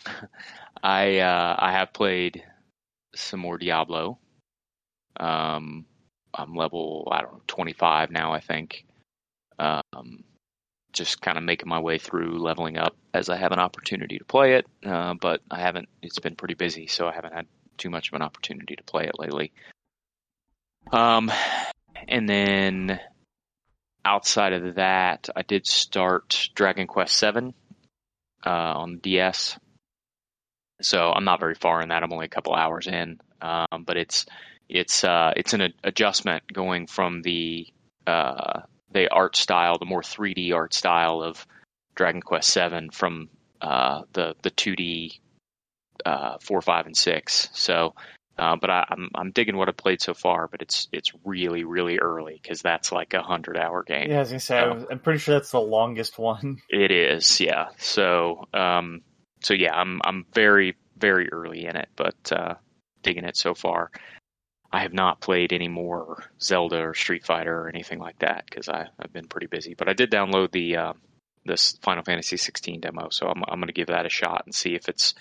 I 0.83 1.19
uh, 1.19 1.57
I 1.59 1.73
have 1.73 1.93
played 1.93 2.45
some 3.15 3.41
more 3.41 3.59
Diablo. 3.59 4.19
Um, 5.19 5.87
I'm 6.35 6.55
level 6.55 7.09
I 7.11 7.23
don't 7.23 7.33
know 7.33 7.43
25 7.47 8.11
now, 8.11 8.33
I 8.33 8.41
think. 8.41 8.85
Um, 9.59 10.25
just 10.97 11.21
kind 11.21 11.39
of 11.39 11.45
making 11.45 11.69
my 11.69 11.79
way 11.79 11.99
through 11.99 12.39
leveling 12.39 12.77
up 12.77 12.97
as 13.15 13.29
I 13.29 13.37
have 13.37 13.53
an 13.53 13.59
opportunity 13.59 14.19
to 14.19 14.25
play 14.25 14.55
it. 14.55 14.67
Uh, 14.85 15.15
but 15.15 15.41
I 15.51 15.61
haven't. 15.61 15.89
It's 16.03 16.19
been 16.19 16.37
pretty 16.37 16.55
busy, 16.55 16.87
so 16.87 17.07
I 17.07 17.13
haven't 17.13 17.35
had 17.35 17.47
too 17.77 17.91
much 17.91 18.09
of 18.09 18.15
an 18.15 18.23
opportunity 18.23 18.77
to 18.77 18.83
play 18.83 19.05
it 19.05 19.19
lately. 19.19 19.53
Um, 20.93 21.31
and 22.09 22.29
then 22.29 23.01
outside 24.05 24.53
of 24.53 24.77
that, 24.77 25.29
I 25.35 25.43
did 25.43 25.67
start 25.67 26.49
Dragon 26.55 26.87
Quest 26.87 27.17
Seven 27.17 27.55
uh, 28.45 28.51
on 28.51 28.99
DS. 28.99 29.59
So 30.83 31.11
I'm 31.11 31.25
not 31.25 31.41
very 31.41 31.55
far 31.55 31.81
in 31.83 31.89
that. 31.89 32.03
I'm 32.03 32.13
only 32.13 32.27
a 32.27 32.31
couple 32.31 32.55
hours 32.55 32.87
in, 32.87 33.19
um, 33.41 33.85
but 33.85 33.97
it's 33.97 34.27
it's 34.69 35.05
uh, 35.05 35.33
it's 35.37 35.55
an 35.55 35.73
adjustment 35.83 36.45
going 36.53 36.87
from 36.87 37.23
the 37.23 37.67
uh, 38.07 38.61
the 38.97 39.09
art 39.11 39.37
style, 39.37 39.79
the 39.79 39.85
more 39.85 40.01
3D 40.01 40.55
art 40.55 40.73
style 40.73 41.23
of 41.23 41.47
Dragon 41.95 42.23
Quest 42.23 42.49
Seven 42.49 42.91
from 42.91 43.29
uh, 43.61 44.03
the 44.13 44.35
the 44.43 44.51
2D 44.51 45.21
uh, 46.05 46.39
four, 46.41 46.63
five, 46.63 46.87
and 46.87 46.97
six. 46.97 47.51
So, 47.53 47.95
uh, 48.39 48.57
but 48.57 48.71
I, 48.71 48.87
I'm 48.89 49.11
I'm 49.15 49.31
digging 49.33 49.57
what 49.57 49.69
I've 49.69 49.77
played 49.77 50.01
so 50.01 50.15
far. 50.15 50.49
But 50.49 50.63
it's 50.63 50.89
it's 50.93 51.13
really 51.25 51.65
really 51.65 51.99
early 51.99 52.41
because 52.43 52.63
that's 52.63 52.91
like 52.91 53.13
a 53.13 53.23
hundred 53.23 53.59
hour 53.59 53.83
game. 53.83 54.11
Yeah, 54.11 54.17
I 54.17 54.21
was 54.21 54.31
gonna 54.31 54.41
say, 54.41 54.67
was, 54.67 54.85
I'm 54.91 54.99
pretty 54.99 55.19
sure 55.19 55.35
that's 55.35 55.51
the 55.51 55.61
longest 55.61 56.19
one. 56.19 56.63
It 56.71 56.91
is, 56.91 57.39
yeah. 57.39 57.69
So, 57.77 58.49
um, 58.55 59.03
so 59.43 59.53
yeah, 59.53 59.75
I'm 59.75 60.01
I'm 60.05 60.25
very 60.33 60.75
very 60.97 61.31
early 61.31 61.67
in 61.67 61.77
it, 61.77 61.91
but 61.97 62.33
uh, 62.33 62.55
digging 63.03 63.25
it 63.25 63.37
so 63.37 63.55
far. 63.55 63.91
I 64.77 64.81
have 64.81 64.93
not 64.93 65.23
played 65.23 65.55
any 65.55 65.69
more 65.69 66.23
Zelda 66.39 66.83
or 66.83 66.93
Street 66.93 67.25
Fighter 67.25 67.63
or 67.63 67.71
anything 67.71 67.99
like 67.99 68.19
that 68.19 68.45
because 68.45 68.69
I've 68.69 69.11
been 69.11 69.27
pretty 69.27 69.47
busy. 69.47 69.73
But 69.73 69.89
I 69.89 69.95
did 69.95 70.11
download 70.11 70.53
the 70.53 70.77
uh, 70.77 70.93
this 71.47 71.79
Final 71.81 72.05
Fantasy 72.05 72.37
16 72.37 72.81
demo, 72.81 73.09
so 73.11 73.27
I'm 73.27 73.43
I'm 73.49 73.59
going 73.59 73.69
to 73.69 73.73
give 73.73 73.87
that 73.87 74.05
a 74.05 74.11
shot 74.11 74.43
and 74.45 74.55
see 74.55 74.75
if 74.75 74.91
it's 74.91 75.15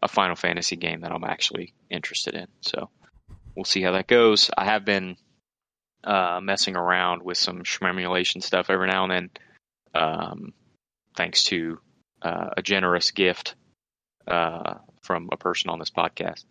a 0.00 0.06
Final 0.06 0.36
Fantasy 0.36 0.76
game 0.76 1.00
that 1.00 1.10
I'm 1.10 1.24
actually 1.24 1.74
interested 1.90 2.36
in. 2.36 2.46
So 2.60 2.90
we'll 3.56 3.64
see 3.64 3.82
how 3.82 3.90
that 3.90 4.06
goes. 4.06 4.52
I 4.56 4.66
have 4.66 4.84
been 4.84 5.16
uh, 6.04 6.38
messing 6.40 6.76
around 6.76 7.24
with 7.24 7.38
some 7.38 7.64
shmemulation 7.64 8.40
stuff 8.40 8.70
every 8.70 8.86
now 8.86 9.02
and 9.02 9.12
then, 9.12 9.30
um, 10.00 10.52
thanks 11.16 11.42
to 11.46 11.80
uh, 12.22 12.50
a 12.56 12.62
generous 12.62 13.10
gift 13.10 13.56
uh, 14.28 14.74
from 15.00 15.28
a 15.32 15.36
person 15.36 15.70
on 15.70 15.80
this 15.80 15.90
podcast. 15.90 16.44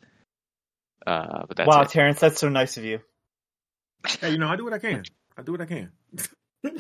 Uh, 1.05 1.45
but 1.47 1.57
that's 1.57 1.67
wow, 1.67 1.81
it. 1.81 1.89
Terrence, 1.89 2.19
that's 2.19 2.39
so 2.39 2.49
nice 2.49 2.77
of 2.77 2.83
you. 2.83 2.99
Hey, 4.19 4.31
you 4.31 4.37
know, 4.37 4.47
I 4.47 4.55
do 4.55 4.63
what 4.63 4.73
I 4.73 4.79
can. 4.79 5.03
I 5.37 5.41
do 5.41 5.51
what 5.53 5.61
I 5.61 5.65
can. 5.65 5.91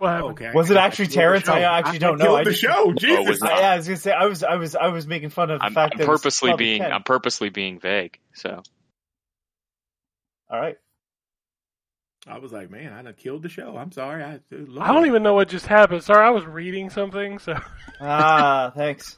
What 0.00 0.08
happened? 0.08 0.30
okay. 0.30 0.50
Was 0.54 0.70
it 0.70 0.78
actually 0.78 1.08
Terrence? 1.08 1.46
I 1.46 1.60
actually 1.60 1.98
don't 1.98 2.16
know. 2.16 2.24
killed 2.24 2.38
I 2.40 2.44
the 2.44 2.50
just- 2.52 2.62
show. 2.62 2.92
Jesus. 2.94 3.28
was 3.28 3.42
I, 3.42 3.60
yeah, 3.60 3.72
I 3.72 3.76
was 3.76 3.86
gonna 3.86 3.96
say 3.98 4.12
I 4.12 4.24
was 4.24 4.42
I 4.42 4.54
was 4.54 4.74
I 4.74 4.86
was 4.86 5.06
making 5.06 5.28
fun 5.28 5.50
of 5.50 5.58
the 5.60 5.66
I'm, 5.66 5.74
fact 5.74 5.92
I'm 5.92 5.98
that 5.98 6.06
purposely 6.06 6.54
being 6.56 6.80
10. 6.80 6.90
I'm 6.90 7.02
purposely 7.02 7.50
being 7.50 7.78
vague. 7.78 8.18
So 8.32 8.62
All 10.48 10.58
right. 10.58 10.78
I 12.26 12.38
was 12.38 12.52
like, 12.52 12.70
man, 12.70 12.92
I 12.92 13.02
done 13.02 13.14
killed 13.14 13.42
the 13.42 13.48
show. 13.48 13.76
I'm 13.76 13.92
sorry. 13.92 14.22
I, 14.22 14.40
I 14.78 14.92
don't 14.92 15.06
even 15.06 15.22
know 15.22 15.34
what 15.34 15.48
just 15.48 15.66
happened. 15.66 16.02
Sorry, 16.04 16.24
I 16.26 16.30
was 16.30 16.44
reading 16.44 16.90
something. 16.90 17.38
So 17.38 17.54
Ah, 18.00 18.72
thanks. 18.76 19.16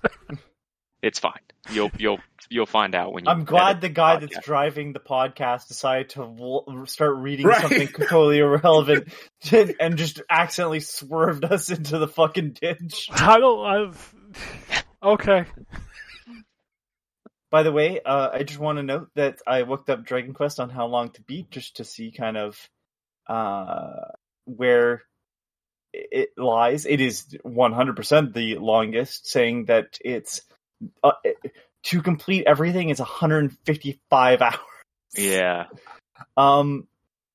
it's 1.03 1.19
fine. 1.19 1.41
You'll 1.71 1.91
you'll 1.99 2.19
you'll 2.49 2.67
find 2.67 2.95
out 2.95 3.12
when 3.12 3.25
you. 3.25 3.31
I'm 3.31 3.45
glad 3.45 3.81
the 3.81 3.88
guy 3.88 4.17
podcast. 4.17 4.21
that's 4.33 4.47
driving 4.47 4.93
the 4.93 5.01
podcast 5.01 5.69
decided 5.69 6.11
to 6.11 6.21
w- 6.21 6.87
start 6.87 7.17
reading 7.17 7.47
Right. 7.47 7.61
something 7.61 7.88
totally 8.09 8.38
irrelevant 8.38 9.09
and 9.81 9.97
just 9.97 10.23
accidentally 10.31 10.81
swerved 10.81 11.45
us 11.45 11.71
into 11.71 11.99
the 11.99 12.09
fucking 12.09 12.53
ditch. 12.61 13.09
I 13.12 13.38
don't. 13.38 13.67
I've, 13.67 14.15
okay. 15.03 15.45
By 17.51 17.62
the 17.65 17.73
way, 17.73 18.01
uh, 18.01 18.31
I 18.33 18.43
just 18.45 18.59
want 18.61 18.79
to 18.79 18.83
note 18.83 19.09
that 19.15 19.38
I 19.47 19.62
looked 19.62 19.91
up 19.91 20.05
Dragon 20.05 20.33
Quest 20.33 20.59
on 20.59 20.71
how 20.71 20.87
long 20.87 21.11
to 21.11 21.23
beat 21.23 21.51
just 21.51 21.77
to 21.77 21.85
see 21.85 22.11
kind 22.11 22.37
of 22.37 22.59
uh, 23.27 24.07
where 24.45 25.03
it 25.93 26.31
lies. 26.37 26.87
It 26.87 27.01
is 27.01 27.37
100% 27.45 28.33
the 28.35 28.57
longest, 28.59 29.27
saying 29.27 29.67
that 29.67 29.99
it's 30.05 30.43
uh, 31.05 31.13
to 31.85 32.03
complete 32.03 32.45
everything 32.47 32.89
is 32.89 32.99
155 32.99 34.43
hours. 34.43 34.57
Yeah, 35.17 35.67
Um, 36.37 36.87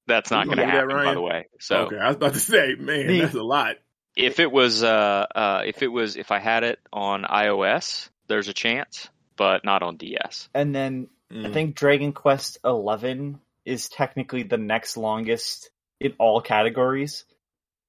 that's 0.07 0.31
not 0.31 0.45
going 0.45 0.57
to 0.57 0.63
believe 0.63 0.73
that, 0.73 0.89
happen, 0.89 1.05
by 1.05 1.13
the 1.13 1.21
way. 1.21 1.47
So 1.59 1.75
okay, 1.85 1.97
I 1.97 2.07
was 2.07 2.15
about 2.15 2.33
to 2.33 2.39
say, 2.39 2.75
man, 2.75 3.07
The- 3.07 3.19
that's 3.19 3.35
a 3.35 3.43
lot. 3.43 3.75
if 4.15 4.39
it 4.39 4.51
was 4.51 4.81
uh 4.81 5.25
uh 5.35 5.61
if 5.65 5.83
it 5.83 5.87
was 5.89 6.15
if 6.17 6.31
I 6.31 6.39
had 6.39 6.63
it 6.63 6.79
on 6.91 7.23
iOS, 7.23 8.09
there's 8.27 8.47
a 8.47 8.53
chance, 8.53 9.09
but 9.35 9.63
not 9.63 9.83
on 9.83 9.97
DS. 9.97 10.49
and 10.53 10.73
then 10.73 11.09
I 11.31 11.49
Mm. 11.49 11.53
think 11.53 11.75
Dragon 11.75 12.13
Quest 12.13 12.57
11 12.63 13.41
is 13.65 13.89
technically 13.89 14.43
the 14.43 14.57
next 14.57 14.95
longest 14.95 15.69
in 15.99 16.13
all 16.19 16.41
categories, 16.41 17.25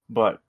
but 0.08 0.40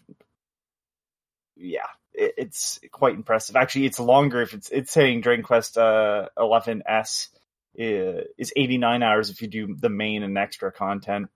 yeah, 1.56 1.88
it, 2.14 2.34
it's 2.38 2.80
quite 2.92 3.16
impressive. 3.16 3.56
Actually, 3.56 3.86
it's 3.86 4.00
longer 4.00 4.42
if 4.42 4.54
it's 4.54 4.70
it's 4.70 4.92
saying 4.92 5.22
Dragon 5.22 5.44
Quest 5.44 5.78
uh, 5.78 6.30
11s 6.38 7.28
is, 7.76 8.26
is 8.38 8.54
89 8.56 9.04
hours 9.04 9.30
if 9.30 9.42
you 9.42 9.48
do 9.48 9.76
the 9.76 9.90
main 9.90 10.24
and 10.24 10.38
extra 10.38 10.72
content, 10.72 11.28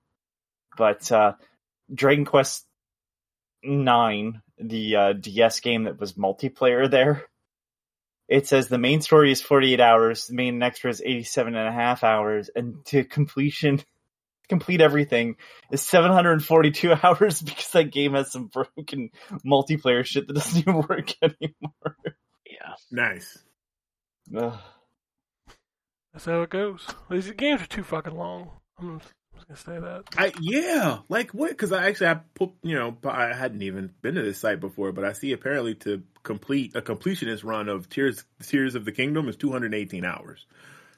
but 0.78 1.12
uh, 1.12 1.34
Dragon 1.94 2.26
Quest 2.26 2.66
9, 3.64 4.42
the 4.60 4.96
uh, 4.96 5.14
DS 5.14 5.60
game 5.60 5.84
that 5.84 6.00
was 6.00 6.14
multiplayer 6.14 6.90
there. 6.90 7.24
It 8.28 8.48
says 8.48 8.68
the 8.68 8.78
main 8.78 9.02
story 9.02 9.32
is 9.32 9.42
48 9.42 9.80
hours, 9.80 10.28
the 10.28 10.34
main 10.34 10.56
and 10.56 10.64
extra 10.64 10.90
is 10.90 11.02
87 11.04 11.56
and 11.56 11.68
a 11.68 11.72
half 11.72 12.04
hours, 12.04 12.50
and 12.56 12.84
to 12.86 13.04
completion, 13.04 13.82
complete 14.50 14.82
everything 14.82 15.36
is 15.72 15.82
742 15.82 16.94
hours 17.04 17.42
because 17.42 17.70
that 17.72 17.92
game 17.92 18.14
has 18.14 18.32
some 18.32 18.48
broken 18.48 19.10
multiplayer 19.46 20.06
shit 20.06 20.28
that 20.28 20.34
doesn't 20.34 20.60
even 20.68 20.76
work 20.76 21.14
anymore. 21.22 21.98
Yeah. 22.46 22.74
Nice. 22.92 23.38
Ugh. 24.36 24.60
That's 26.14 26.26
how 26.26 26.44
it 26.44 26.50
goes. 26.52 26.86
These 27.10 27.32
games 27.32 27.62
are 27.62 27.68
too 27.68 27.84
fucking 27.84 28.16
long. 28.16 28.52
I'm 28.80 29.00
just 29.00 29.48
gonna 29.48 29.58
say 29.58 29.80
that. 29.80 30.04
I 30.16 30.32
yeah, 30.40 31.00
like 31.10 31.32
what? 31.32 31.50
Because 31.50 31.72
I 31.72 31.88
actually 31.88 32.08
I 32.08 32.20
put 32.36 32.52
you 32.62 32.76
know 32.76 32.96
I 33.04 33.34
hadn't 33.34 33.64
even 33.64 33.92
been 34.02 34.16
to 34.16 34.22
this 34.22 34.38
site 34.38 34.60
before, 34.60 34.92
but 34.92 35.06
I 35.06 35.14
see 35.14 35.32
apparently 35.32 35.74
to 35.76 36.04
complete 36.22 36.76
a 36.76 36.82
completionist 36.82 37.44
run 37.44 37.68
of 37.68 37.90
Tears 37.90 38.24
Tears 38.44 38.76
of 38.76 38.86
the 38.86 38.92
Kingdom 38.92 39.28
is 39.28 39.36
218 39.38 40.06
hours. 40.06 40.46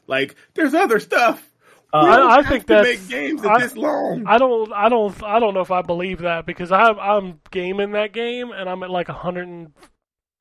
Like 0.08 0.36
there's 0.53 0.73
other 0.73 0.99
stuff. 0.99 1.49
Uh, 1.95 2.27
I- 2.29 2.38
I 2.39 2.43
think 2.43 2.65
to 2.67 2.73
that's- 2.73 2.99
make 2.99 3.08
games 3.10 3.45
I- 3.45 3.60
this 3.60 3.77
long. 3.77 4.25
I 4.27 4.38
don't. 4.38 4.73
I 4.73 4.89
don't. 4.89 5.23
I 5.23 5.39
don't 5.39 5.53
know 5.53 5.62
if 5.62 5.71
I 5.71 5.81
believe 5.81 6.19
that 6.19 6.45
because 6.45 6.71
I, 6.71 6.89
I'm 6.91 7.39
gaming 7.51 7.91
that 7.91 8.12
game 8.12 8.51
and 8.51 8.69
I'm 8.69 8.84
at 8.84 8.89
like 8.89 9.08
100, 9.08 9.47
and- 9.47 9.71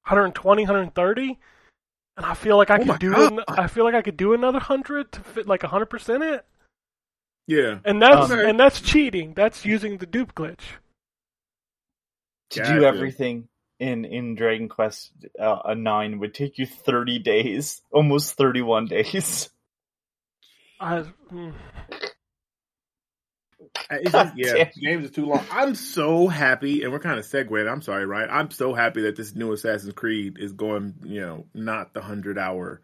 120, 0.06 0.62
130, 0.62 1.38
and 2.16 2.26
I 2.26 2.34
feel 2.34 2.56
like 2.56 2.70
I 2.70 2.78
Oh 2.78 2.84
could 2.84 2.98
do. 2.98 3.14
An, 3.14 3.40
I 3.48 3.66
feel 3.68 3.84
like 3.84 3.94
I 3.94 4.02
could 4.02 4.16
do 4.16 4.32
another 4.34 4.58
hundred 4.58 5.12
to 5.12 5.20
fit 5.20 5.46
like 5.46 5.62
100 5.62 5.86
percent 5.86 6.22
it, 6.24 6.44
yeah, 7.46 7.78
and 7.84 8.02
that's 8.02 8.30
Okay. 8.30 8.48
and 8.48 8.58
that's 8.58 8.80
cheating. 8.80 9.34
That's 9.34 9.64
using 9.64 9.98
the 9.98 10.06
dupe 10.06 10.34
glitch. 10.34 10.60
to 12.50 12.60
Gotcha. 12.60 12.74
do 12.74 12.84
everything 12.84 13.48
in 13.80 14.04
in 14.04 14.34
Dragon 14.34 14.68
Quest 14.68 15.12
uh, 15.40 15.58
a 15.64 15.74
nine 15.74 16.18
would 16.20 16.34
take 16.34 16.58
you 16.58 16.66
30 16.66 17.18
days, 17.20 17.82
almost 17.90 18.32
31 18.36 18.86
days. 18.86 19.50
I, 20.80 21.04
mm. 21.32 21.52
It's 23.90 24.12
just, 24.12 24.34
yeah, 24.36 24.52
Damn. 24.54 24.70
games 24.80 25.04
is 25.06 25.10
too 25.10 25.26
long. 25.26 25.44
I'm 25.50 25.74
so 25.74 26.28
happy, 26.28 26.82
and 26.82 26.92
we're 26.92 26.98
kind 27.00 27.18
of 27.18 27.26
segueing. 27.26 27.70
I'm 27.70 27.82
sorry, 27.82 28.06
right? 28.06 28.28
I'm 28.30 28.50
so 28.50 28.74
happy 28.74 29.02
that 29.02 29.16
this 29.16 29.34
new 29.34 29.52
Assassin's 29.52 29.92
Creed 29.94 30.38
is 30.38 30.52
going, 30.52 30.94
you 31.04 31.20
know, 31.20 31.46
not 31.54 31.94
the 31.94 32.00
hundred 32.02 32.38
hour, 32.38 32.80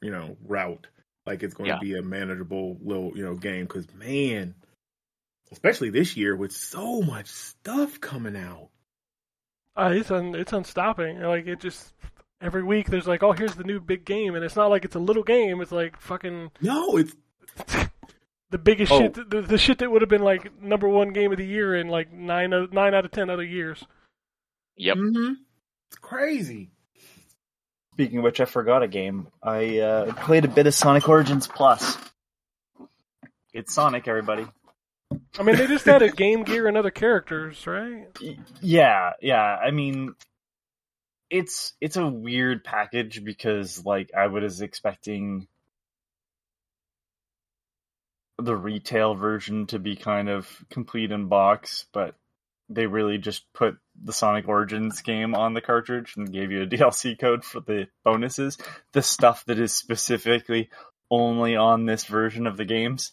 you 0.00 0.10
know, 0.10 0.36
route. 0.46 0.86
Like 1.26 1.42
it's 1.42 1.54
going 1.54 1.68
Yeah. 1.68 1.76
to 1.76 1.80
be 1.80 1.96
a 1.96 2.02
manageable 2.02 2.78
little, 2.82 3.12
you 3.16 3.24
know, 3.24 3.34
game. 3.34 3.64
Because 3.64 3.86
man, 3.94 4.54
especially 5.52 5.90
this 5.90 6.16
year 6.16 6.36
with 6.36 6.52
so 6.52 7.00
much 7.02 7.28
stuff 7.28 8.00
coming 8.00 8.36
out. 8.36 8.68
Uh, 9.76 9.92
it's 9.94 10.10
un, 10.10 10.34
it's 10.34 10.52
unstopping. 10.52 11.20
Like 11.20 11.46
it 11.46 11.60
just 11.60 11.94
every 12.40 12.62
week 12.62 12.88
there's 12.90 13.06
like, 13.08 13.22
oh, 13.22 13.32
here's 13.32 13.54
the 13.54 13.64
new 13.64 13.80
big 13.80 14.04
game, 14.04 14.34
and 14.34 14.44
it's 14.44 14.56
not 14.56 14.68
like 14.70 14.84
it's 14.84 14.94
a 14.94 15.00
little 15.00 15.22
game. 15.24 15.60
It's 15.62 15.72
like 15.72 15.98
fucking 15.98 16.50
No, 16.60 16.96
it's 16.98 17.14
the 18.50 18.58
biggest 18.58 18.92
Oh. 18.92 18.98
shit. 19.00 19.14
The, 19.14 19.42
the 19.42 19.58
shit 19.58 19.78
that 19.78 19.90
would 19.90 20.02
have 20.02 20.08
been 20.08 20.22
like 20.22 20.60
number 20.62 20.88
one 20.88 21.12
game 21.12 21.32
of 21.32 21.38
the 21.38 21.46
year 21.46 21.74
in 21.76 21.88
like 21.88 22.12
nine 22.12 22.50
nine 22.72 22.94
out 22.94 23.04
of 23.04 23.10
ten 23.10 23.30
other 23.30 23.44
years. 23.44 23.84
Yep. 24.76 24.96
mhm. 24.96 25.34
it's 25.88 25.98
crazy. 25.98 26.70
Speaking 27.92 28.18
of 28.18 28.24
which, 28.24 28.40
I 28.40 28.44
forgot 28.44 28.82
a 28.82 28.88
game. 28.88 29.28
I 29.42 29.78
uh, 29.78 30.12
played 30.24 30.44
a 30.44 30.48
bit 30.48 30.66
of 30.66 30.74
Sonic 30.74 31.08
Origins 31.08 31.46
Plus. 31.46 31.96
It's 33.52 33.72
Sonic, 33.72 34.08
everybody. 34.08 34.46
I 35.38 35.44
mean, 35.44 35.54
they 35.54 35.68
just 35.68 35.86
added 35.86 36.16
Game 36.16 36.42
Gear 36.42 36.66
and 36.66 36.76
other 36.76 36.90
characters, 36.90 37.64
right? 37.68 38.06
Yeah, 38.60 39.12
yeah. 39.22 39.40
I 39.42 39.70
mean, 39.70 40.14
it's 41.30 41.74
it's 41.80 41.96
a 41.96 42.04
weird 42.06 42.64
package 42.64 43.22
because 43.24 43.84
like 43.84 44.10
I 44.16 44.26
was 44.26 44.60
expecting 44.60 45.46
the 48.38 48.56
retail 48.56 49.14
version 49.14 49.66
to 49.68 49.78
be 49.78 49.96
kind 49.96 50.28
of 50.28 50.48
complete 50.70 51.12
in 51.12 51.28
box, 51.28 51.86
but 51.92 52.14
they 52.68 52.86
really 52.86 53.18
just 53.18 53.44
put 53.52 53.76
the 54.02 54.12
Sonic 54.12 54.48
Origins 54.48 55.02
game 55.02 55.34
on 55.34 55.54
the 55.54 55.60
cartridge 55.60 56.14
and 56.16 56.32
gave 56.32 56.50
you 56.50 56.62
a 56.62 56.66
DLC 56.66 57.18
code 57.18 57.44
for 57.44 57.60
the 57.60 57.86
bonuses, 58.04 58.58
the 58.92 59.02
stuff 59.02 59.44
that 59.46 59.58
is 59.58 59.72
specifically 59.72 60.70
only 61.10 61.56
on 61.56 61.86
this 61.86 62.04
version 62.04 62.46
of 62.46 62.56
the 62.56 62.64
games. 62.64 63.12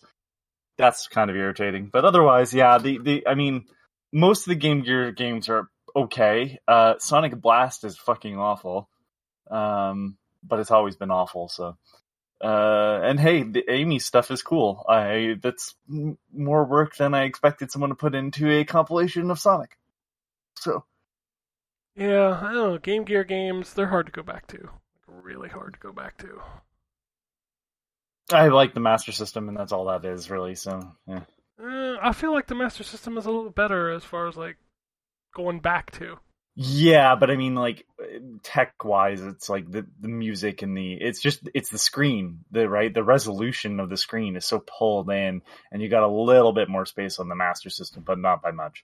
That's 0.78 1.07
kind 1.07 1.30
of 1.30 1.36
irritating. 1.36 1.89
But 1.91 2.05
otherwise, 2.05 2.53
yeah, 2.53 2.78
the, 2.78 2.97
the 2.97 3.28
I 3.28 3.36
mean, 3.36 3.65
most 4.11 4.47
of 4.47 4.49
the 4.49 4.55
Game 4.55 4.82
Gear 4.82 5.11
games 5.11 5.49
are 5.49 5.69
okay. 5.95 6.59
Uh, 6.67 6.95
Sonic 6.99 7.39
Blast 7.39 7.84
is 7.84 7.97
fucking 7.97 8.38
awful, 8.38 8.89
um, 9.49 10.17
but 10.43 10.59
it's 10.59 10.72
always 10.72 10.95
been 10.95 11.11
awful. 11.11 11.49
So, 11.49 11.78
uh, 12.44 13.02
and 13.04 13.20
hey, 13.20 13.44
the 13.44 13.64
Amy 13.70 14.00
stuff 14.00 14.32
is 14.32 14.42
cool. 14.42 14.84
I 14.88 15.36
that's 15.42 15.76
m- 15.89 16.18
more 16.34 16.66
work 16.66 16.96
than 16.96 17.14
I 17.14 17.24
expected 17.24 17.72
someone 17.72 17.89
to 17.89 17.96
put 17.96 18.16
into 18.16 18.50
a 18.50 18.64
compilation 18.66 19.30
of 19.32 19.39
Sonic. 19.39 19.78
So, 20.58 20.86
Yeah, 21.96 22.39
I 22.42 22.54
don't 22.54 22.72
know. 22.72 22.78
Game 22.78 23.04
Gear 23.04 23.24
games, 23.24 23.74
they're 23.74 23.88
hard 23.88 24.08
to 24.08 24.12
go 24.12 24.24
back 24.24 24.48
to. 24.48 24.70
Really 25.08 25.50
hard 25.50 25.74
to 25.74 25.80
go 25.80 25.92
back 25.92 26.18
to. 26.20 26.42
I 28.32 28.48
like 28.48 28.74
the 28.74 28.80
Master 28.80 29.12
System, 29.12 29.50
and 29.50 29.58
that's 29.58 29.72
all 29.72 29.86
that 29.86 30.06
is 30.06 30.30
really. 30.30 30.56
So, 30.56 30.80
yeah. 31.08 31.22
Uh, 31.62 31.98
I 32.02 32.14
feel 32.14 32.34
like 32.34 32.48
the 32.48 32.56
Master 32.56 32.84
System 32.84 33.18
is 33.18 33.26
a 33.26 33.32
little 33.32 33.52
better 33.52 33.92
as 33.92 34.04
far 34.04 34.28
as 34.28 34.36
like 34.36 34.58
going 35.36 35.60
back 35.60 35.92
to. 35.92 36.18
Yeah, 36.56 37.16
but 37.16 37.32
I 37.32 37.38
mean, 37.38 37.56
like 37.56 37.86
tech 38.43 38.84
wise, 38.84 39.22
it's 39.22 39.49
like 39.49 39.72
the 39.72 39.86
the 40.02 40.10
music 40.10 40.62
and 40.64 40.76
the 40.76 40.93
it's 40.93 41.22
just 41.22 41.47
it's 41.54 41.70
the 41.70 41.78
screen, 41.78 42.39
the 42.52 42.68
right 42.68 42.93
the 42.93 43.04
resolution 43.04 43.80
of 43.80 43.89
the 43.89 43.95
screen 43.95 44.36
is 44.36 44.45
so 44.45 44.60
pulled 44.60 45.10
in, 45.10 45.41
and 45.72 45.82
you 45.82 45.88
got 45.88 46.04
a 46.04 46.08
little 46.08 46.52
bit 46.52 46.68
more 46.70 46.86
space 46.86 47.20
on 47.20 47.30
the 47.30 47.36
Master 47.36 47.70
System, 47.70 48.04
but 48.06 48.20
not 48.20 48.41
by 48.41 48.52
much. 48.52 48.84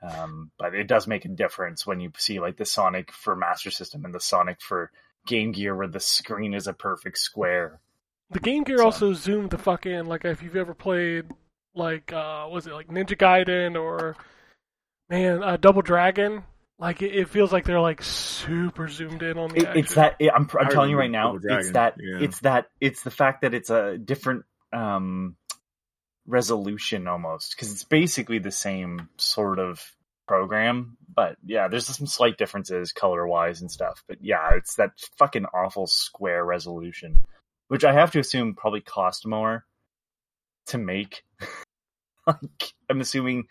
Um, 0.00 0.50
but 0.58 0.74
it 0.74 0.86
does 0.86 1.06
make 1.06 1.24
a 1.24 1.28
difference 1.28 1.86
when 1.86 2.00
you 2.00 2.12
see 2.18 2.38
like 2.40 2.56
the 2.56 2.64
Sonic 2.64 3.10
for 3.12 3.34
Master 3.34 3.70
System 3.72 4.04
and 4.04 4.14
the 4.14 4.20
Sonic 4.20 4.60
for 4.60 4.90
Game 5.26 5.50
Gear, 5.52 5.74
where 5.76 5.88
the 5.88 6.00
screen 6.00 6.54
is 6.54 6.66
a 6.68 6.72
perfect 6.72 7.18
square. 7.18 7.80
The 8.30 8.40
Game 8.40 8.62
Gear 8.62 8.78
So- 8.78 8.84
also 8.84 9.12
zoomed 9.12 9.50
the 9.50 9.58
fuck 9.58 9.86
in. 9.86 10.06
Like 10.06 10.24
if 10.24 10.40
you've 10.42 10.56
ever 10.56 10.74
played 10.74 11.26
like 11.74 12.12
uh 12.12 12.46
was 12.50 12.66
it 12.68 12.74
like 12.74 12.88
Ninja 12.88 13.16
Gaiden 13.16 13.80
or 13.80 14.14
man 15.08 15.42
uh, 15.42 15.56
Double 15.56 15.82
Dragon, 15.82 16.44
like 16.82 17.00
it, 17.00 17.14
it 17.14 17.28
feels 17.28 17.52
like 17.52 17.64
they're 17.64 17.80
like 17.80 18.02
super 18.02 18.88
zoomed 18.88 19.22
in 19.22 19.38
on 19.38 19.50
the 19.50 19.56
It, 19.56 19.66
action. 19.66 19.78
it's 19.78 19.94
that 19.94 20.16
it, 20.18 20.32
I'm 20.34 20.48
I'm 20.58 20.68
telling 20.68 20.90
you 20.90 20.98
right 20.98 21.10
now, 21.10 21.38
it's 21.40 21.70
that 21.72 21.94
yeah. 21.98 22.18
it's 22.20 22.40
that 22.40 22.66
it's 22.80 23.02
the 23.02 23.10
fact 23.10 23.42
that 23.42 23.54
it's 23.54 23.70
a 23.70 23.96
different 23.96 24.44
um 24.72 25.36
resolution 26.26 27.06
almost 27.06 27.54
because 27.54 27.70
it's 27.70 27.84
basically 27.84 28.40
the 28.40 28.50
same 28.50 29.08
sort 29.16 29.60
of 29.60 29.80
program, 30.26 30.96
but 31.14 31.36
yeah, 31.44 31.68
there's 31.68 31.86
some 31.86 32.06
slight 32.06 32.36
differences 32.36 32.92
color 32.92 33.26
wise 33.26 33.60
and 33.60 33.70
stuff. 33.70 34.02
But 34.08 34.18
yeah, 34.20 34.54
it's 34.54 34.74
that 34.74 34.90
fucking 35.18 35.46
awful 35.54 35.86
square 35.86 36.44
resolution, 36.44 37.16
which 37.68 37.84
I 37.84 37.92
have 37.92 38.10
to 38.12 38.18
assume 38.18 38.54
probably 38.54 38.80
cost 38.80 39.24
more 39.24 39.64
to 40.66 40.78
make. 40.78 41.22
like 42.26 42.72
I'm 42.90 43.00
assuming 43.00 43.44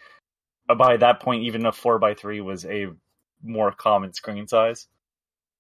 uh, 0.67 0.75
by 0.75 0.97
that 0.97 1.21
point, 1.21 1.43
even 1.43 1.65
a 1.65 1.71
four 1.71 1.97
by 1.97 2.13
three 2.13 2.41
was 2.41 2.65
a 2.65 2.87
more 3.43 3.71
common 3.71 4.13
screen 4.13 4.47
size. 4.47 4.87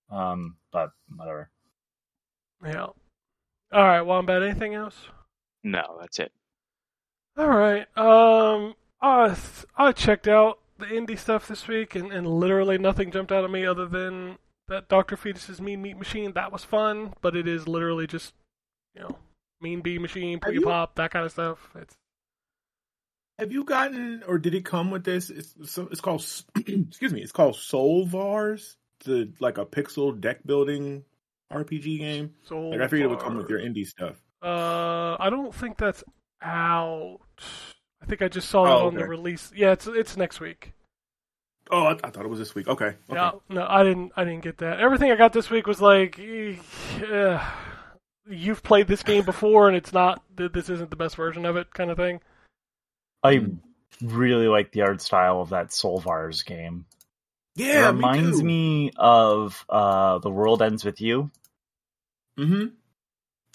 Um, 0.09 0.57
but 0.71 0.91
whatever. 1.15 1.49
yeah. 2.65 2.87
All 3.73 3.83
right, 3.83 4.01
Wombat. 4.01 4.43
Anything 4.43 4.73
else? 4.73 4.95
No, 5.63 5.97
that's 6.01 6.19
it. 6.19 6.31
All 7.37 7.47
right. 7.47 7.85
Um, 7.97 8.73
I 9.01 9.35
I 9.77 9.91
checked 9.93 10.27
out 10.27 10.59
the 10.77 10.87
indie 10.87 11.17
stuff 11.17 11.47
this 11.47 11.67
week, 11.67 11.95
and, 11.95 12.11
and 12.11 12.27
literally 12.27 12.77
nothing 12.77 13.11
jumped 13.11 13.31
out 13.31 13.43
at 13.45 13.51
me 13.51 13.65
other 13.65 13.85
than 13.85 14.37
that 14.67 14.89
Doctor 14.89 15.15
Fetus's 15.15 15.61
Mean 15.61 15.81
Meat 15.81 15.97
Machine. 15.97 16.33
That 16.33 16.51
was 16.51 16.63
fun, 16.65 17.13
but 17.21 17.35
it 17.35 17.47
is 17.47 17.67
literally 17.67 18.07
just 18.07 18.33
you 18.95 19.01
know 19.01 19.17
Mean 19.61 19.79
Bean 19.81 20.01
Machine, 20.01 20.33
Have 20.33 20.41
Poogie 20.41 20.55
you- 20.59 20.65
Pop, 20.65 20.95
that 20.95 21.11
kind 21.11 21.25
of 21.25 21.31
stuff. 21.31 21.69
It's 21.75 21.95
Have 23.41 23.51
you 23.51 23.63
gotten, 23.63 24.21
or 24.27 24.37
did 24.37 24.53
it 24.53 24.63
come 24.65 24.91
with 24.91 25.03
this? 25.03 25.31
It's 25.31 25.55
it's 25.77 25.99
called, 25.99 26.23
excuse 26.55 27.11
me, 27.11 27.21
it's 27.21 27.31
called 27.31 27.55
Soulvars, 27.55 28.75
the 29.03 29.31
like 29.39 29.57
a 29.57 29.65
pixel 29.65 30.17
deck 30.21 30.39
building 30.45 31.03
RPG 31.51 31.97
game. 31.97 32.35
so. 32.43 32.59
Like 32.69 32.81
I 32.81 32.87
figured 32.87 33.09
it 33.09 33.15
would 33.15 33.19
come 33.19 33.35
with 33.37 33.49
your 33.49 33.59
indie 33.59 33.85
stuff. 33.87 34.21
Uh, 34.43 35.17
I 35.19 35.29
don't 35.31 35.53
think 35.53 35.77
that's 35.77 36.03
out. 36.41 37.17
I 38.01 38.05
think 38.05 38.21
I 38.21 38.27
just 38.27 38.47
saw 38.47 38.63
Oh, 38.63 38.83
it 38.83 38.87
on 38.89 38.93
the 38.95 39.05
release. 39.07 39.51
Yeah, 39.55 39.71
it's 39.71 39.87
it's 39.87 40.15
next 40.15 40.39
week. 40.39 40.73
Oh, 41.71 41.83
I, 41.85 41.91
I 42.03 42.09
thought 42.11 42.25
it 42.25 42.29
was 42.29 42.37
this 42.39 42.53
week. 42.53 42.67
Okay, 42.67 42.85
okay. 42.85 42.95
Yeah, 43.09 43.31
no, 43.49 43.65
I 43.67 43.83
didn't. 43.83 44.11
I 44.15 44.23
didn't 44.23 44.43
get 44.43 44.59
that. 44.59 44.79
Everything 44.79 45.11
I 45.11 45.15
got 45.15 45.33
this 45.33 45.49
week 45.49 45.65
was 45.65 45.81
like, 45.81 46.19
eh, 46.19 46.55
uh, 47.11 47.43
you've 48.29 48.61
played 48.61 48.87
this 48.87 49.01
game 49.01 49.25
before, 49.25 49.67
and 49.67 49.75
it's 49.75 49.93
not. 49.93 50.21
th- 50.37 50.51
This 50.51 50.69
isn't 50.69 50.91
the 50.91 50.95
best 50.95 51.15
version 51.15 51.43
of 51.45 51.55
it, 51.57 51.73
kind 51.73 51.89
of 51.89 51.97
thing. 51.97 52.21
I 53.23 53.37
Hmm. 53.37 53.55
really 54.01 54.47
like 54.47 54.71
the 54.71 54.81
art 54.81 55.01
style 55.01 55.41
of 55.41 55.49
that 55.49 55.67
Soulvars 55.69 56.45
game. 56.45 56.85
Yeah, 57.55 57.89
it 57.89 57.93
reminds 57.93 58.41
me. 58.41 58.85
me 58.85 58.91
of 58.97 59.65
uh, 59.69 60.19
The 60.19 60.31
World 60.31 60.61
Ends 60.61 60.85
With 60.85 61.01
You. 61.01 61.29
Mm-hmm. 62.39 62.67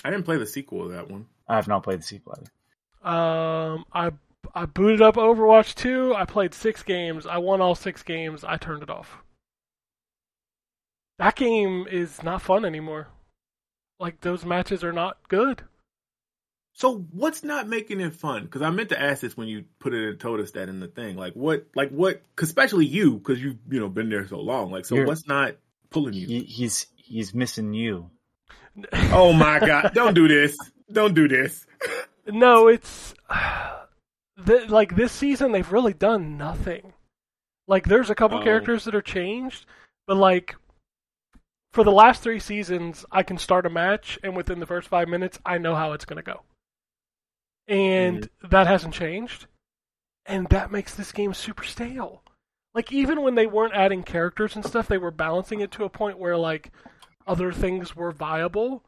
I 0.04 0.10
didn't 0.10 0.24
play 0.24 0.36
the 0.36 0.46
sequel 0.46 0.84
of 0.84 0.90
that 0.92 1.10
one. 1.10 1.26
I 1.48 1.56
have 1.56 1.66
not 1.68 1.82
played 1.82 2.00
the 2.00 2.04
sequel 2.04 2.34
either. 2.38 2.50
Um, 3.10 3.84
I 3.92 4.10
I 4.54 4.66
booted 4.66 5.00
up 5.02 5.16
Overwatch 5.16 5.74
2. 5.74 6.14
I 6.14 6.24
played 6.24 6.54
six 6.54 6.82
games. 6.82 7.26
I 7.26 7.38
won 7.38 7.60
all 7.60 7.74
six 7.74 8.02
games. 8.02 8.44
I 8.44 8.56
turned 8.56 8.82
it 8.82 8.90
off. 8.90 9.18
That 11.18 11.34
game 11.36 11.86
is 11.90 12.22
not 12.22 12.42
fun 12.42 12.64
anymore. 12.64 13.08
Like 13.98 14.20
those 14.20 14.44
matches 14.44 14.84
are 14.84 14.92
not 14.92 15.16
good. 15.28 15.62
So 16.78 16.98
what's 17.10 17.42
not 17.42 17.66
making 17.68 18.00
it 18.00 18.12
fun? 18.14 18.44
Because 18.44 18.60
I 18.60 18.68
meant 18.68 18.90
to 18.90 19.00
ask 19.00 19.22
this 19.22 19.34
when 19.34 19.48
you 19.48 19.64
put 19.78 19.94
it 19.94 20.08
and 20.10 20.20
told 20.20 20.40
us 20.40 20.50
that 20.50 20.68
in 20.68 20.78
the 20.78 20.88
thing. 20.88 21.16
Like 21.16 21.32
what? 21.32 21.64
Like 21.74 21.88
what? 21.88 22.20
Cause 22.36 22.50
especially 22.50 22.84
you, 22.84 23.16
because 23.16 23.42
you've 23.42 23.56
you 23.70 23.80
know 23.80 23.88
been 23.88 24.10
there 24.10 24.28
so 24.28 24.38
long. 24.40 24.70
Like 24.70 24.84
so, 24.84 24.94
You're- 24.94 25.06
what's 25.06 25.26
not 25.26 25.56
pulling 25.88 26.12
you? 26.12 26.26
He, 26.26 26.40
he's 26.40 26.86
he's 26.96 27.32
missing 27.34 27.72
you. 27.72 28.10
oh 28.92 29.32
my 29.32 29.58
god! 29.58 29.92
Don't 29.94 30.12
do 30.12 30.28
this! 30.28 30.54
Don't 30.92 31.14
do 31.14 31.26
this! 31.28 31.66
No, 32.26 32.68
it's 32.68 33.14
the, 34.36 34.66
like 34.68 34.94
this 34.96 35.12
season 35.12 35.52
they've 35.52 35.72
really 35.72 35.94
done 35.94 36.36
nothing. 36.36 36.92
Like 37.66 37.86
there's 37.88 38.10
a 38.10 38.14
couple 38.14 38.38
Oh. 38.40 38.42
characters 38.44 38.84
that 38.84 38.94
are 38.94 39.00
changed, 39.00 39.64
but 40.06 40.18
like 40.18 40.56
for 41.72 41.84
the 41.84 41.90
last 41.92 42.22
three 42.22 42.38
seasons, 42.38 43.06
I 43.10 43.22
can 43.22 43.38
start 43.38 43.64
a 43.64 43.70
match 43.70 44.18
and 44.22 44.36
within 44.36 44.60
the 44.60 44.66
first 44.66 44.88
five 44.88 45.08
minutes, 45.08 45.38
I 45.46 45.56
know 45.56 45.74
how 45.74 45.92
it's 45.92 46.04
gonna 46.04 46.22
go, 46.22 46.42
and 47.68 48.28
that 48.48 48.66
hasn't 48.66 48.94
changed, 48.94 49.46
and 50.24 50.48
that 50.48 50.72
makes 50.72 50.94
this 50.94 51.12
game 51.12 51.34
super 51.34 51.64
stale. 51.64 52.22
Like 52.74 52.92
even 52.92 53.22
when 53.22 53.34
they 53.34 53.46
weren't 53.46 53.74
adding 53.74 54.02
characters 54.02 54.54
and 54.54 54.64
stuff, 54.64 54.88
they 54.88 54.98
were 54.98 55.10
balancing 55.10 55.60
it 55.60 55.70
to 55.72 55.84
a 55.84 55.88
point 55.88 56.18
where 56.18 56.36
like 56.36 56.70
other 57.26 57.52
things 57.52 57.96
were 57.96 58.12
viable 58.12 58.82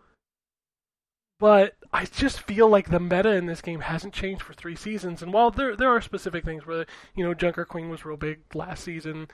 but 1.39 1.76
I 1.93 2.05
just 2.05 2.41
feel 2.41 2.68
like 2.68 2.91
the 2.91 3.01
meta 3.01 3.33
in 3.35 3.47
this 3.47 3.62
game 3.62 3.81
hasn't 3.81 4.12
changed 4.12 4.43
for 4.43 4.55
three 4.55 4.74
seasons. 4.74 5.22
And 5.22 5.33
while 5.33 5.51
there 5.51 5.76
there 5.76 5.89
are 5.89 6.01
specific 6.01 6.45
things 6.45 6.66
where 6.66 6.87
you 7.14 7.24
know 7.24 7.35
Junker 7.35 7.64
Queen 7.64 7.89
was 7.89 8.05
real 8.05 8.16
big 8.16 8.41
last 8.55 8.83
season, 8.83 9.29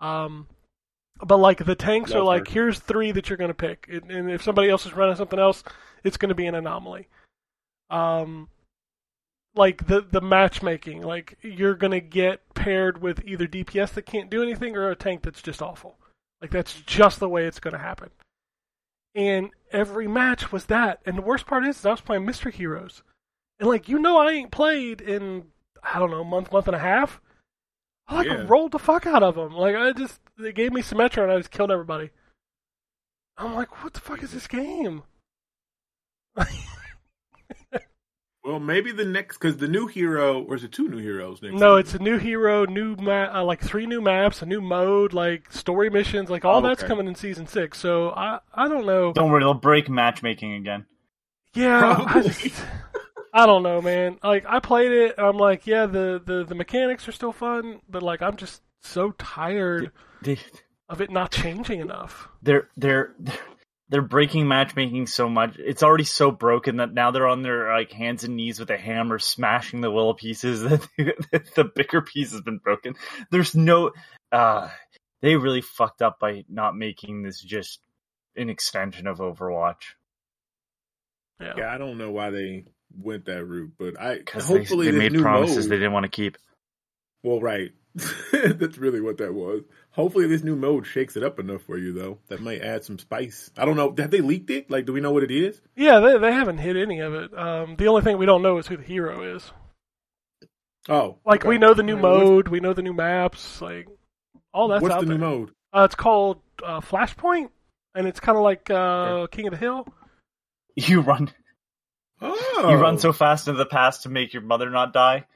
um, 0.00 0.46
but 1.20 1.38
like 1.38 1.64
the 1.64 1.74
tanks 1.74 2.12
are 2.12 2.22
like 2.22 2.46
her. 2.46 2.54
here's 2.54 2.78
three 2.78 3.10
that 3.12 3.28
you're 3.28 3.38
gonna 3.38 3.54
pick, 3.54 3.88
and, 3.90 4.10
and 4.10 4.30
if 4.30 4.42
somebody 4.42 4.70
else 4.70 4.86
is 4.86 4.94
running 4.94 5.16
something 5.16 5.38
else, 5.38 5.64
it's 6.04 6.16
gonna 6.16 6.34
be 6.34 6.46
an 6.46 6.54
anomaly. 6.54 7.08
Um, 7.90 8.48
like 9.58 9.86
the 9.86 10.00
the 10.00 10.20
matchmaking, 10.22 11.02
like 11.02 11.36
you're 11.42 11.74
gonna 11.74 12.00
get 12.00 12.40
paired 12.54 13.02
with 13.02 13.22
either 13.26 13.46
DPS 13.46 13.92
that 13.94 14.06
can't 14.06 14.30
do 14.30 14.42
anything 14.42 14.76
or 14.76 14.90
a 14.90 14.96
tank 14.96 15.22
that's 15.22 15.42
just 15.42 15.60
awful. 15.60 15.98
Like 16.40 16.50
that's 16.50 16.80
just 16.82 17.20
the 17.20 17.28
way 17.28 17.44
it's 17.44 17.60
gonna 17.60 17.78
happen 17.78 18.10
and 19.14 19.50
every 19.72 20.06
match 20.06 20.52
was 20.52 20.66
that. 20.66 21.00
And 21.04 21.18
the 21.18 21.22
worst 21.22 21.46
part 21.46 21.66
is, 21.66 21.78
is 21.80 21.86
I 21.86 21.90
was 21.90 22.00
playing 22.00 22.24
Mystery 22.24 22.52
Heroes, 22.52 23.02
and 23.58 23.68
like 23.68 23.88
you 23.88 23.98
know, 23.98 24.16
I 24.18 24.30
ain't 24.30 24.52
played 24.52 25.00
in 25.00 25.46
I 25.82 25.98
don't 25.98 26.10
know 26.10 26.24
month, 26.24 26.52
month 26.52 26.66
and 26.68 26.76
a 26.76 26.80
half. 26.80 27.20
I 28.06 28.16
like 28.16 28.26
Yeah. 28.26 28.46
rolled 28.48 28.72
the 28.72 28.78
fuck 28.78 29.06
out 29.06 29.22
of 29.22 29.34
them. 29.34 29.52
Like 29.54 29.74
I 29.74 29.92
just 29.92 30.20
they 30.38 30.52
gave 30.52 30.72
me 30.72 30.82
Symmetra 30.82 31.24
and 31.24 31.32
I 31.32 31.38
just 31.38 31.50
killed 31.50 31.70
everybody. 31.72 32.10
I'm 33.36 33.54
like, 33.54 33.82
what 33.82 33.94
the 33.94 34.00
fuck 34.00 34.22
is 34.22 34.32
this 34.32 34.46
game? 34.46 35.02
Well, 38.48 38.60
maybe 38.60 38.92
the 38.92 39.04
next 39.04 39.36
because 39.36 39.58
the 39.58 39.68
new 39.68 39.86
hero, 39.88 40.42
or 40.42 40.54
is 40.54 40.64
it 40.64 40.72
two 40.72 40.88
new 40.88 40.96
heroes? 40.96 41.42
Next 41.42 41.52
no, 41.52 41.76
season? 41.76 41.80
it's 41.80 41.94
a 41.94 41.98
new 41.98 42.16
hero, 42.16 42.64
new 42.64 42.96
ma- 42.96 43.28
uh, 43.40 43.44
like 43.44 43.60
three 43.60 43.84
new 43.84 44.00
maps, 44.00 44.40
a 44.40 44.46
new 44.46 44.62
mode, 44.62 45.12
like 45.12 45.52
story 45.52 45.90
missions, 45.90 46.30
like 46.30 46.46
all 46.46 46.56
Oh, 46.56 46.60
that's 46.62 46.80
okay. 46.82 46.88
coming 46.88 47.06
in 47.06 47.14
season 47.14 47.46
six. 47.46 47.78
So 47.78 48.08
I 48.12 48.40
I 48.54 48.66
don't 48.66 48.86
know. 48.86 49.12
Don't 49.12 49.30
worry, 49.30 49.42
they'll 49.42 49.52
break 49.52 49.90
matchmaking 49.90 50.54
again. 50.54 50.86
Yeah, 51.52 52.04
I, 52.08 52.22
just, 52.22 52.64
I 53.34 53.44
don't 53.44 53.62
know, 53.62 53.82
man. 53.82 54.18
Like 54.22 54.46
I 54.48 54.60
played 54.60 54.92
it, 54.92 55.16
and 55.18 55.26
I'm 55.26 55.36
like, 55.36 55.66
yeah, 55.66 55.84
the, 55.84 56.18
the 56.24 56.42
the 56.44 56.54
mechanics 56.54 57.06
are 57.06 57.12
still 57.12 57.32
fun, 57.32 57.80
but 57.86 58.02
like 58.02 58.22
I'm 58.22 58.36
just 58.38 58.62
so 58.80 59.10
tired 59.18 59.90
They, 60.22 60.38
of 60.88 61.02
it 61.02 61.10
not 61.10 61.32
changing 61.32 61.80
enough. 61.80 62.28
they're 62.42 62.68
they're 62.78 63.14
they're 63.88 64.02
breaking 64.02 64.48
matchmaking 64.48 65.06
so 65.06 65.28
much. 65.28 65.56
It's 65.58 65.82
already 65.82 66.04
so 66.04 66.30
broken 66.30 66.76
that 66.76 66.92
now 66.92 67.10
they're 67.10 67.26
on 67.26 67.42
their 67.42 67.72
like 67.72 67.90
hands 67.92 68.24
and 68.24 68.36
knees 68.36 68.60
with 68.60 68.70
a 68.70 68.76
hammer 68.76 69.18
smashing 69.18 69.80
the 69.80 69.88
little 69.88 70.14
pieces. 70.14 70.62
That 70.98 71.54
the 71.54 71.64
bigger 71.64 72.02
piece 72.02 72.32
has 72.32 72.40
been 72.42 72.58
broken. 72.58 72.94
There's 73.30 73.54
no. 73.54 73.92
uh 74.30 74.68
They 75.22 75.36
really 75.36 75.62
fucked 75.62 76.02
up 76.02 76.18
by 76.18 76.44
not 76.48 76.76
making 76.76 77.22
this 77.22 77.40
just 77.40 77.80
an 78.36 78.50
extension 78.50 79.06
of 79.06 79.18
Overwatch. 79.18 79.94
Yeah. 81.40 81.54
Yeah, 81.56 81.74
I 81.74 81.78
don't 81.78 81.98
know 81.98 82.10
why 82.10 82.30
they 82.30 82.64
went 82.96 83.26
that 83.26 83.44
route, 83.44 83.72
but 83.78 84.00
I 84.00 84.20
hopefully 84.34 84.86
they, 84.86 84.92
they 84.92 84.98
made 84.98 85.12
new 85.12 85.22
promises 85.22 85.66
mode, 85.66 85.70
they 85.70 85.76
didn't 85.76 85.92
want 85.92 86.04
to 86.04 86.10
keep. 86.10 86.36
Well, 87.22 87.40
right. 87.40 87.72
That's 88.32 88.78
really 88.78 89.00
what 89.00 89.18
that 89.18 89.34
was. 89.34 89.62
Hopefully, 89.90 90.26
this 90.26 90.42
new 90.44 90.56
mode 90.56 90.86
shakes 90.86 91.16
it 91.16 91.22
up 91.24 91.38
enough 91.40 91.62
for 91.62 91.76
you, 91.78 91.92
though. 91.92 92.18
That 92.28 92.40
might 92.40 92.60
add 92.62 92.84
some 92.84 92.98
spice. 92.98 93.50
I 93.56 93.64
don't 93.64 93.76
know. 93.76 93.94
Have 93.98 94.10
they 94.10 94.20
leaked 94.20 94.50
it? 94.50 94.70
Like, 94.70 94.86
do 94.86 94.92
we 94.92 95.00
know 95.00 95.10
what 95.10 95.24
it 95.24 95.30
is? 95.30 95.60
Yeah, 95.76 96.00
they 96.00 96.18
they 96.18 96.32
haven't 96.32 96.58
hit 96.58 96.76
any 96.76 97.00
of 97.00 97.14
it. 97.14 97.36
Um, 97.36 97.76
the 97.76 97.88
only 97.88 98.02
thing 98.02 98.18
we 98.18 98.26
don't 98.26 98.42
know 98.42 98.58
is 98.58 98.66
who 98.66 98.76
the 98.76 98.82
hero 98.82 99.34
is. 99.36 99.50
Oh, 100.88 101.18
Like 101.26 101.40
okay. 101.42 101.48
we 101.48 101.58
know 101.58 101.74
the 101.74 101.82
new 101.82 101.96
All 101.96 102.02
right, 102.02 102.12
what's- 102.18 102.24
mode, 102.28 102.48
we 102.48 102.60
know 102.60 102.72
the 102.72 102.82
new 102.82 102.94
maps, 102.94 103.60
like 103.60 103.88
all 104.54 104.68
that's 104.68 104.82
What's, 104.82 104.94
out 104.94 105.00
the 105.00 105.06
there. 105.06 105.18
new 105.18 105.24
mode? 105.24 105.50
Uh, 105.72 105.82
it's 105.84 105.94
called 105.94 106.40
uh, 106.64 106.80
Flashpoint, 106.80 107.50
and 107.94 108.06
it's 108.06 108.20
kind 108.20 108.38
of 108.38 108.42
like 108.44 108.70
uh, 108.70 109.26
King 109.26 109.46
of 109.48 109.50
the 109.52 109.58
Hill. 109.58 109.86
You 110.76 111.00
run. 111.00 111.30
Oh, 112.22 112.68
You 112.70 112.76
run 112.76 112.98
so 112.98 113.12
fast 113.12 113.48
into 113.48 113.58
the 113.58 113.66
past 113.66 114.04
to 114.04 114.08
make 114.08 114.32
your 114.32 114.42
mother 114.42 114.70
not 114.70 114.92
die. 114.92 115.26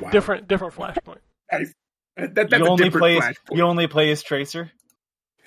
Wow. 0.00 0.10
Different 0.10 0.48
different 0.48 0.74
Flashpoint. 0.74 1.18
Nice. 1.50 1.72
That, 2.16 2.34
that- 2.34 2.50
that's 2.50 2.60
you 2.62 2.68
only 2.68 2.84
different 2.84 3.02
play. 3.02 3.20
Flashpoint. 3.20 3.56
You 3.56 3.62
only 3.64 3.86
play 3.86 4.10
as 4.10 4.22
Tracer. 4.22 4.70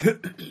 That 0.01 0.43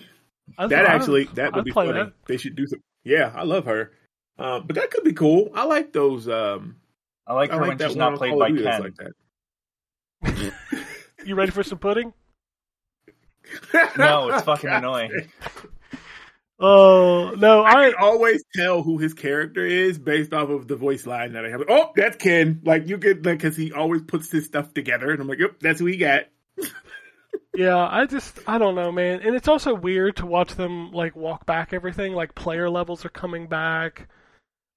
I- 0.59 0.67
actually 0.73 1.25
that 1.35 1.53
would 1.53 1.61
I'd 1.61 1.65
be 1.65 1.73
play 1.73 1.87
funny. 1.87 1.99
that. 2.05 2.12
They 2.27 2.37
should 2.37 2.55
do 2.57 2.67
some. 2.67 2.81
Yeah, 3.05 3.33
I 3.35 3.43
love 3.45 3.65
her. 3.67 3.93
Uh, 4.39 4.61
but 4.61 4.77
that 4.77 4.91
could 4.91 5.05
be 5.05 5.12
cool. 5.12 5.51
I 5.55 5.65
like 5.65 5.93
those. 5.93 6.29
Um, 6.29 6.77
I 7.27 7.35
like 7.35 7.51
I 7.51 7.55
her 7.55 7.61
like 7.61 7.69
when 7.69 7.79
that 7.79 7.89
she's 7.89 7.97
not 7.97 8.17
played 8.17 8.39
by 8.39 8.49
of 8.49 8.57
Duty 8.57 8.65
Ken. 8.65 8.93
that's 10.23 10.41
like 10.41 10.53
You 11.27 11.35
ready 11.35 11.51
for 11.51 11.62
some 11.62 11.79
pudding? 11.79 12.12
No, 13.97 14.31
it's 14.31 14.43
fucking 14.45 14.69
God 14.71 14.79
annoying. 14.79 15.31
Oh 16.67 17.35
no, 17.37 17.62
I 17.62 17.73
I 17.73 17.91
can 17.91 17.95
always 18.01 18.43
tell 18.55 18.83
who 18.83 18.97
his 18.97 19.12
character 19.12 19.67
is 19.67 19.99
based 19.99 20.33
off 20.33 20.49
of 20.49 20.67
the 20.67 20.77
voice 20.77 21.05
line 21.05 21.35
that 21.35 21.45
I 21.45 21.51
have. 21.51 21.61
Oh, 21.69 21.93
that's 21.95 22.17
Ken. 22.17 22.62
Like 22.65 22.89
you 22.89 22.97
get 22.97 23.27
like 23.27 23.37
because 23.37 23.55
he 23.55 23.71
always 23.71 24.01
puts 24.01 24.31
his 24.31 24.47
stuff 24.47 24.73
together, 24.73 25.11
and 25.11 25.21
I'm 25.21 25.29
like, 25.29 25.41
yep, 25.41 25.61
that's 25.61 25.79
who 25.79 25.85
he 25.85 25.99
got. 25.99 26.23
yeah, 27.55 27.87
I 27.87 28.07
just 28.07 28.39
I 28.47 28.57
don't 28.57 28.75
know, 28.77 28.91
man. 28.91 29.21
And 29.21 29.37
it's 29.37 29.47
also 29.47 29.75
weird 29.75 30.17
to 30.17 30.27
watch 30.27 30.55
them 30.55 30.91
like 30.93 31.15
walk 31.15 31.45
back 31.45 31.75
everything. 31.75 32.15
Like 32.15 32.35
player 32.35 32.71
levels 32.71 33.05
are 33.05 33.11
coming 33.11 33.47
back. 33.47 34.09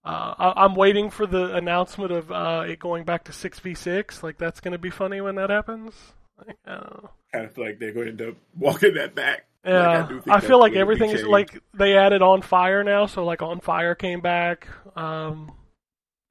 Uh, 0.03 0.33
I, 0.37 0.65
I'm 0.65 0.75
waiting 0.75 1.09
for 1.09 1.25
the 1.25 1.55
announcement 1.55 2.11
of 2.11 2.29
uh, 2.33 2.65
it 2.67 2.79
going 2.79 3.05
back 3.05 3.23
to 3.25 3.31
six 3.31 3.61
v 3.61 3.73
six. 3.73 4.21
Like 4.21 4.37
that's 4.37 4.59
gonna 4.59 4.77
be 4.77 4.89
funny 4.89 5.21
when 5.21 5.35
that 5.35 5.49
happens. 5.49 5.93
Like, 6.37 6.57
I 6.65 6.71
don't 6.71 7.03
know. 7.03 7.09
Kind 7.33 7.45
of 7.45 7.53
feel 7.53 7.65
like 7.65 7.79
they're 7.79 7.93
going 7.93 8.05
to 8.05 8.11
end 8.11 8.21
up 8.33 8.35
walking 8.57 8.93
that 8.95 9.15
back. 9.15 9.45
Like, 9.67 9.73
Yeah, 9.73 10.07
do 10.07 10.21
think 10.21 10.35
I, 10.35 10.39
feel 10.39 10.59
like 10.59 10.73
everything 10.73 11.09
is 11.09 11.23
like 11.23 11.61
they 11.73 11.97
added 11.97 12.21
on 12.21 12.41
fire 12.41 12.83
now, 12.83 13.05
so 13.05 13.25
like 13.25 13.41
on 13.41 13.59
fire 13.59 13.95
came 13.95 14.21
back. 14.21 14.67
Um, 14.95 15.51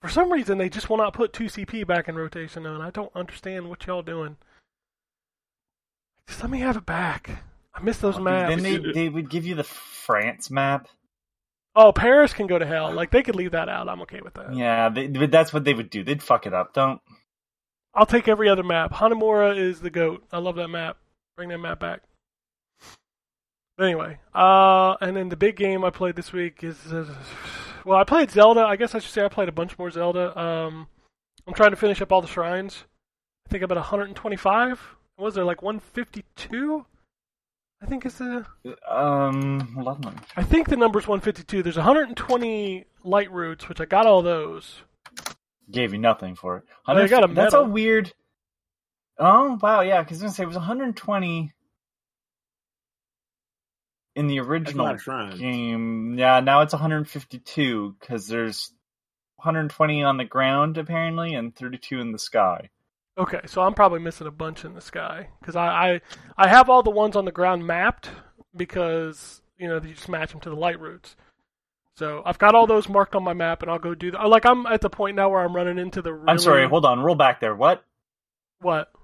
for 0.01 0.09
some 0.09 0.33
reason, 0.33 0.59
they 0.59 0.69
just 0.69 0.89
will 0.89 0.97
not 0.97 1.13
put 1.13 1.33
two 1.33 1.45
CP 1.45 1.87
back 1.87 2.09
in 2.09 2.15
rotation, 2.17 2.63
though, 2.63 2.75
and 2.75 2.83
I 2.83 2.91
don't 2.91 3.15
understand 3.15 3.69
what 3.69 3.87
y'all 3.87 4.03
doing. 4.03 4.37
Just 6.29 6.41
let 6.41 6.51
me 6.51 6.61
have 6.61 6.77
it 6.77 6.87
back. 6.87 7.43
I 7.75 7.83
miss 7.83 7.99
those 7.99 8.19
maps. 8.19 8.55
Then 8.55 8.63
they 8.63 8.93
they 8.93 9.09
would 9.09 9.29
give 9.29 9.45
you 9.45 9.55
the 9.55 9.65
France 9.65 10.51
map. 10.51 10.89
Oh, 11.75 11.93
Paris 11.93 12.33
can 12.33 12.47
go 12.47 12.59
to 12.59 12.65
hell. 12.65 12.91
Like 12.93 13.11
they 13.11 13.23
could 13.23 13.37
leave 13.37 13.53
that 13.53 13.69
out. 13.69 13.89
I'm 13.89 14.01
okay 14.03 14.23
with 14.23 14.35
that. 14.35 14.55
Yeah, 14.55 14.89
they, 14.89 15.09
but 15.09 15.31
that's 15.31 15.53
what 15.53 15.65
they 15.65 15.75
would 15.75 15.91
do. 15.91 16.03
They'd 16.03 16.23
fuck 16.23 16.47
it 16.47 16.55
up. 16.55 16.73
Don't. 16.73 17.01
I'll 17.95 18.07
take 18.07 18.29
every 18.29 18.49
other 18.49 18.63
map. 18.63 18.93
Hanamura 18.93 19.57
is 19.59 19.81
the 19.81 19.91
goat. 19.91 20.25
I 20.33 20.39
love 20.39 20.57
that 20.57 20.69
map. 20.69 20.97
Bring 21.37 21.51
that 21.51 21.59
map 21.59 21.81
back. 21.81 22.03
But 23.77 23.85
anyway, 23.85 24.19
uh, 24.35 24.97
and 25.01 25.17
then 25.17 25.29
the 25.29 25.37
big 25.37 25.57
game 25.57 25.85
I 25.85 25.91
played 25.91 26.17
this 26.17 26.33
week 26.33 26.65
is, 26.65 26.93
uh, 26.93 27.15
well, 27.85 27.99
I 27.99 28.05
played 28.05 28.31
Zelda. 28.31 28.61
I 28.63 28.77
guess 28.77 28.95
I 28.95 28.99
should 29.01 29.13
say 29.13 29.25
I 29.25 29.29
played 29.29 29.49
a 29.49 29.53
bunch 29.53 29.79
more 29.79 29.91
Zelda. 29.91 30.39
Um, 30.39 30.87
I'm 31.47 31.53
trying 31.55 31.71
to 31.71 31.77
finish 31.77 32.01
up 32.01 32.11
all 32.11 32.23
the 32.23 32.27
shrines. 32.29 32.85
I 33.47 33.51
think 33.51 33.63
about 33.63 33.77
125. 33.77 34.81
Was 35.19 35.35
there 35.35 35.45
like 35.45 35.63
152? 35.63 36.87
I 37.83 37.87
think 37.87 38.07
it's 38.07 38.17
the. 38.17 38.47
Um, 38.89 39.61
hold 39.75 39.89
on. 39.89 40.01
let 40.01 40.15
me- 40.15 40.21
I 40.37 40.43
think 40.43 40.69
the 40.69 40.77
number's 40.77 41.07
152. 41.07 41.63
There's 41.63 41.77
120 41.77 42.87
light 43.05 43.31
roots, 43.31 43.69
which 43.69 43.81
I 43.81 43.85
got 43.85 44.07
all 44.07 44.23
those. 44.23 44.83
Gave 45.71 45.93
you 45.93 45.99
nothing 45.99 46.35
for 46.35 46.57
it. 46.59 46.65
I 46.87 47.07
got 47.09 47.25
a 47.25 47.29
medal. 47.29 47.35
That's 47.43 47.55
a 47.55 47.65
weird. 47.65 48.13
Oh 49.19 49.59
wow, 49.61 49.81
yeah. 49.83 50.03
Because 50.03 50.23
I 50.23 50.27
was 50.27 50.33
gonna 50.33 50.35
say 50.35 50.43
it 50.45 50.47
was 50.47 50.57
120 50.57 51.53
in 54.17 54.27
the 54.27 54.41
original 54.41 54.87
lot 54.87 54.95
of 54.97 55.03
shrines. 55.03 55.39
game. 55.39 56.17
Yeah, 56.19 56.41
now 56.41 56.63
it's 56.63 56.73
152 56.73 57.95
because 58.01 58.27
there's 58.27 58.73
120 59.37 60.03
on 60.03 60.17
the 60.17 60.25
ground 60.25 60.79
apparently 60.79 61.35
and 61.35 61.55
32 61.55 62.01
in 62.01 62.11
the 62.13 62.19
sky. 62.19 62.71
Okay, 63.19 63.41
so 63.47 63.63
I'm 63.63 63.75
probably 63.75 64.01
missing 64.01 64.27
a 64.27 64.31
bunch 64.33 64.65
in 64.65 64.75
the 64.75 64.81
sky 64.81 65.29
because 65.41 65.55
I, 65.57 65.67
I 65.67 66.01
I 66.37 66.49
have 66.49 66.69
all 66.69 66.83
the 66.83 66.91
ones 66.91 67.17
on 67.17 67.25
the 67.25 67.33
ground 67.33 67.67
mapped 67.67 68.11
because 68.55 69.41
you 69.59 69.69
know 69.69 69.77
you 69.77 69.95
just 69.95 70.09
match 70.09 70.33
them 70.33 70.41
to 70.41 70.51
the 70.51 70.57
light 70.57 70.81
roots. 70.81 71.17
So 71.97 72.21
I've 72.27 72.37
got 72.39 72.55
all 72.55 72.67
those 72.67 72.91
marked 72.91 73.15
on 73.15 73.25
my 73.25 73.33
map, 73.33 73.63
and 73.63 73.71
I'll 73.71 73.79
go 73.79 73.95
do 73.95 74.11
that. 74.11 74.21
Uh, 74.21 74.29
like 74.29 74.45
I'm 74.45 74.67
at 74.67 74.83
the 74.83 74.91
point 74.91 75.17
now 75.17 75.31
where 75.31 75.43
I'm 75.43 75.57
running 75.57 75.79
into 75.79 76.03
the. 76.03 76.13
Really, 76.13 76.29
I'm 76.29 76.39
sorry. 76.39 76.69
Hold 76.69 76.85
on. 76.85 77.01
Roll 77.01 77.15
back 77.15 77.41
there. 77.41 77.55
What? 77.55 77.83
What 78.61 78.91
You 78.95 79.01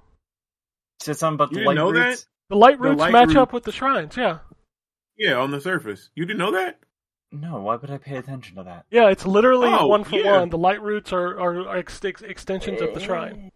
said 1.05 1.17
something 1.17 1.37
about 1.37 1.53
You 1.53 1.61
the 1.61 1.67
light 1.69 1.77
know 1.77 1.93
that? 1.93 2.07
roots? 2.09 2.27
the 2.51 2.57
light 2.57 2.79
The 2.79 2.89
routes 2.89 3.01
light 3.01 3.13
match 3.13 3.29
route- 3.29 3.37
up 3.39 3.53
with 3.55 3.65
the 3.65 3.73
shrines? 3.73 4.15
Yeah, 4.15 4.41
Yeah, 5.17 5.35
on 5.35 5.51
the 5.51 5.61
surface. 5.61 6.11
You 6.15 6.25
didn't 6.25 6.39
know 6.39 6.53
that? 6.53 6.79
No. 7.31 7.61
Why 7.63 7.77
would 7.77 7.91
I 7.91 7.99
pay 7.99 8.17
attention 8.17 8.57
to 8.57 8.63
that? 8.65 8.87
yeah. 8.91 9.09
It's 9.09 9.25
literally 9.27 9.69
Oh, 9.69 9.87
one 9.87 10.05
for 10.05 10.17
yeah. 10.17 10.41
one. 10.41 10.51
The 10.51 10.59
light 10.59 10.83
roots 10.83 11.13
are 11.13 11.39
are 11.41 11.77
ex- 11.79 12.05
ex- 12.05 12.23
extensions 12.23 12.81
of 12.81 12.95
the 12.95 13.01
shrine. 13.01 13.51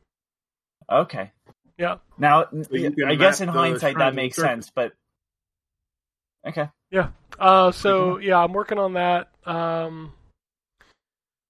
Okay. 0.91 1.33
Yeah. 1.79 1.97
Now, 2.19 2.47
you 2.71 2.91
can 2.91 3.05
I 3.09 3.17
guess 3.17 3.41
in 3.41 3.49
hindsight 3.49 3.99
that 3.99 4.15
makes 4.15 4.37
surface. 4.37 4.51
sense, 4.67 4.71
but 4.75 4.93
okay. 6.47 6.71
Yeah. 6.91 7.09
Uh, 7.39 7.71
so 7.73 8.19
yeah, 8.19 8.39
I'm 8.39 8.53
working 8.55 8.79
on 8.79 8.95
that. 8.95 9.29
Um, 9.45 10.13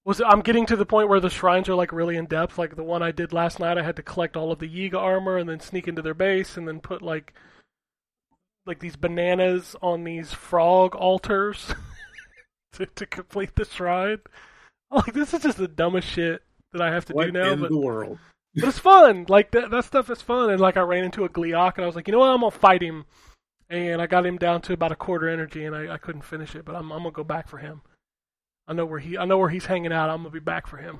was 0.05 0.21
I'm 0.21 0.41
getting 0.41 0.65
to 0.67 0.75
the 0.75 0.85
point 0.85 1.07
where 1.09 1.19
the 1.19 1.29
shrines 1.29 1.69
are 1.69 1.75
like 1.75 1.91
really 1.93 2.17
in 2.17 2.25
depth. 2.25 2.57
Like 2.57 2.75
the 2.75 2.83
one 2.83 3.03
I 3.03 3.11
did 3.11 3.31
last 3.33 3.59
night, 3.59 3.77
I 3.77 3.83
had 3.83 3.95
to 3.97 4.03
collect 4.03 4.35
all 4.35 4.51
of 4.51 4.59
the 4.59 4.67
Yiga 4.67 4.95
armor 4.97 5.37
and 5.37 5.47
then 5.49 5.59
sneak 5.59 5.87
into 5.87 6.01
their 6.01 6.13
base 6.13 6.57
and 6.57 6.67
then 6.67 6.79
put 6.79 7.01
like 7.01 7.33
like 8.67 8.79
these 8.79 8.95
bananas 8.95 9.75
on 9.81 10.03
these 10.03 10.33
frog 10.33 10.95
altars 10.95 11.73
to 12.73 12.85
to 12.85 13.05
complete 13.05 13.55
the 13.55 13.65
shrine. 13.65 14.19
Like 14.89 15.13
this 15.13 15.33
is 15.33 15.41
just 15.43 15.57
the 15.57 15.67
dumbest 15.67 16.07
shit 16.07 16.41
that 16.71 16.81
I 16.81 16.93
have 16.93 17.03
to 17.05 17.13
What 17.13 17.25
do 17.25 17.31
now, 17.33 17.51
in 17.51 17.59
but 17.59 17.69
the 17.71 17.77
world? 17.77 18.19
but 18.55 18.69
it's 18.69 18.79
fun. 18.79 19.25
Like 19.27 19.51
that 19.51 19.69
that 19.69 19.83
stuff 19.83 20.09
is 20.09 20.21
fun. 20.21 20.49
And 20.49 20.61
like 20.61 20.77
I 20.77 20.81
ran 20.81 21.03
into 21.03 21.25
a 21.25 21.29
Gleok 21.29 21.75
and 21.75 21.83
I 21.83 21.87
was 21.87 21.95
like, 21.97 22.07
you 22.07 22.13
know 22.13 22.19
what, 22.19 22.29
I'm 22.29 22.39
gonna 22.39 22.51
fight 22.51 22.81
him. 22.81 23.03
And 23.69 24.01
I 24.01 24.07
got 24.07 24.25
him 24.25 24.37
down 24.37 24.61
to 24.61 24.71
about 24.73 24.93
a 24.93 24.95
quarter 24.95 25.27
energy 25.27 25.65
and 25.65 25.75
I, 25.75 25.95
I 25.95 25.97
couldn't 25.97 26.21
finish 26.21 26.55
it, 26.55 26.63
but 26.63 26.73
I'm 26.73 26.89
I'm 26.93 26.99
gonna 26.99 27.11
go 27.11 27.25
back 27.25 27.49
for 27.49 27.57
him. 27.57 27.81
I 28.65 28.71
know 28.73 28.85
where 28.85 28.99
he 28.99 29.17
I 29.17 29.25
know 29.25 29.37
where 29.37 29.49
he's 29.49 29.65
hanging 29.65 29.91
out. 29.91 30.09
I'm 30.09 30.19
gonna 30.19 30.29
be 30.29 30.39
back 30.39 30.67
for 30.67 30.77
him. 30.77 30.99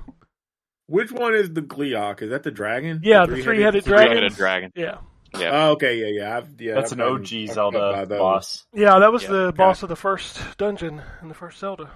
Which 0.86 1.10
one 1.10 1.34
is 1.34 1.50
the 1.54 1.62
Gleok? 1.62 2.20
Is 2.20 2.28
that 2.28 2.42
the 2.42 2.50
dragon? 2.50 3.00
Yeah, 3.02 3.24
the 3.24 3.42
three-headed 3.42 3.84
dragon. 3.84 4.08
Three-headed 4.12 4.36
dragon. 4.36 4.72
Yeah. 4.74 4.98
Yeah. 5.36 5.50
Oh, 5.52 5.70
okay, 5.72 5.98
yeah, 5.98 6.22
yeah. 6.22 6.36
I've, 6.38 6.60
yeah 6.60 6.74
That's 6.74 6.92
I've 6.92 6.98
an 6.98 7.04
OG 7.04 7.28
fucked 7.28 7.48
up 7.48 7.54
Zelda 7.54 8.06
boss. 8.06 8.64
Yeah, 8.72 8.98
that 8.98 9.12
was 9.12 9.22
Yeah, 9.24 9.30
the 9.30 9.52
boss 9.56 9.82
of 9.82 9.88
the 9.88 9.96
first 9.96 10.40
dungeon 10.56 11.02
in 11.22 11.28
the 11.28 11.34
first 11.34 11.58
Zelda. 11.58 11.90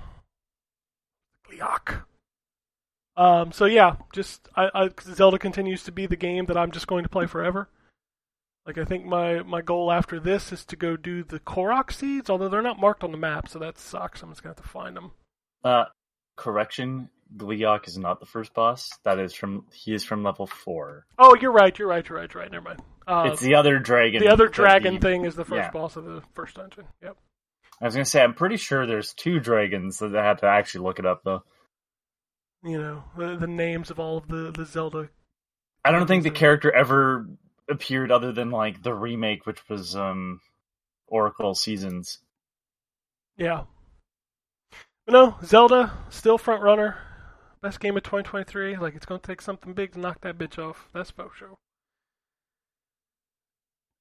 Gleok. 1.48 2.02
Um, 3.16 3.52
so 3.52 3.66
yeah, 3.66 3.96
just 4.12 4.48
I, 4.56 4.70
I 4.74 4.90
Zelda 5.00 5.38
continues 5.38 5.84
to 5.84 5.92
be 5.92 6.06
the 6.06 6.16
game 6.16 6.46
that 6.46 6.56
I'm 6.56 6.70
just 6.70 6.86
going 6.86 7.02
to 7.04 7.08
play 7.10 7.26
forever. 7.26 7.68
Like 8.66 8.78
I 8.78 8.84
think 8.84 9.04
my 9.04 9.42
my 9.42 9.60
goal 9.60 9.90
after 9.90 10.20
this 10.20 10.52
is 10.52 10.64
to 10.66 10.76
go 10.76 10.96
do 10.96 11.24
the 11.24 11.40
Korok 11.40 11.92
seeds, 11.92 12.30
although 12.30 12.48
they're 12.48 12.62
not 12.62 12.80
marked 12.80 13.04
on 13.04 13.12
the 13.12 13.18
map, 13.18 13.48
so 13.48 13.58
that 13.58 13.78
sucks. 13.78 14.22
I'm 14.22 14.30
just 14.30 14.42
gonna 14.42 14.54
have 14.54 14.64
to 14.64 14.68
find 14.68 14.96
them. 14.96 15.12
Uh, 15.64 15.84
correction. 16.36 17.08
Gleok 17.36 17.88
is 17.88 17.96
not 17.96 18.20
the 18.20 18.26
first 18.26 18.52
boss. 18.52 18.90
That 19.04 19.18
is 19.18 19.34
from 19.34 19.66
he 19.72 19.94
is 19.94 20.04
from 20.04 20.22
level 20.22 20.46
four. 20.46 21.06
Oh, 21.18 21.34
you're 21.40 21.52
right. 21.52 21.76
You're 21.78 21.88
right. 21.88 22.06
You're 22.06 22.18
right. 22.18 22.32
You're 22.32 22.42
right. 22.42 22.52
Never 22.52 22.64
mind. 22.64 22.82
Uh, 23.06 23.30
it's 23.32 23.40
the 23.40 23.54
other 23.54 23.78
dragon. 23.78 24.20
the 24.22 24.28
other 24.32 24.48
dragon 24.48 24.94
he- 24.94 25.00
thing 25.00 25.24
is 25.24 25.34
the 25.34 25.44
first 25.44 25.66
yeah. 25.66 25.70
boss 25.70 25.96
of 25.96 26.04
the 26.04 26.22
first 26.34 26.56
dungeon. 26.56 26.84
Yep. 27.02 27.16
I 27.80 27.84
was 27.86 27.94
gonna 27.94 28.04
say 28.04 28.22
I'm 28.22 28.34
pretty 28.34 28.56
sure 28.56 28.86
there's 28.86 29.12
two 29.12 29.40
dragons 29.40 29.98
that 29.98 30.14
I 30.14 30.24
had 30.24 30.38
to 30.38 30.46
actually 30.46 30.84
look 30.84 30.98
it 30.98 31.06
up 31.06 31.22
though. 31.24 31.42
You 32.62 32.78
know 32.80 33.04
the, 33.16 33.36
the 33.36 33.48
names 33.48 33.90
of 33.90 33.98
all 33.98 34.18
of 34.18 34.28
the 34.28 34.52
the 34.52 34.64
Zelda. 34.64 35.08
I 35.84 35.90
don't 35.90 36.06
think 36.06 36.22
the 36.22 36.30
character 36.30 36.72
ever 36.72 37.26
appeared 37.68 38.12
other 38.12 38.32
than 38.32 38.50
like 38.50 38.82
the 38.82 38.94
remake, 38.94 39.46
which 39.46 39.58
was 39.68 39.96
um 39.96 40.40
Oracle 41.08 41.54
Seasons. 41.54 42.18
Yeah. 43.36 43.64
But 45.06 45.12
no, 45.12 45.36
Zelda 45.42 45.92
still 46.10 46.38
front 46.38 46.62
runner. 46.62 46.98
Best 47.62 47.80
game 47.80 47.96
of 47.96 48.04
2023. 48.04 48.76
Like 48.76 48.94
it's 48.94 49.06
gonna 49.06 49.20
take 49.20 49.42
something 49.42 49.72
big 49.72 49.92
to 49.92 49.98
knock 50.00 50.20
that 50.20 50.38
bitch 50.38 50.56
off. 50.56 50.88
That's 50.92 51.10
for 51.10 51.30
sure. 51.36 51.56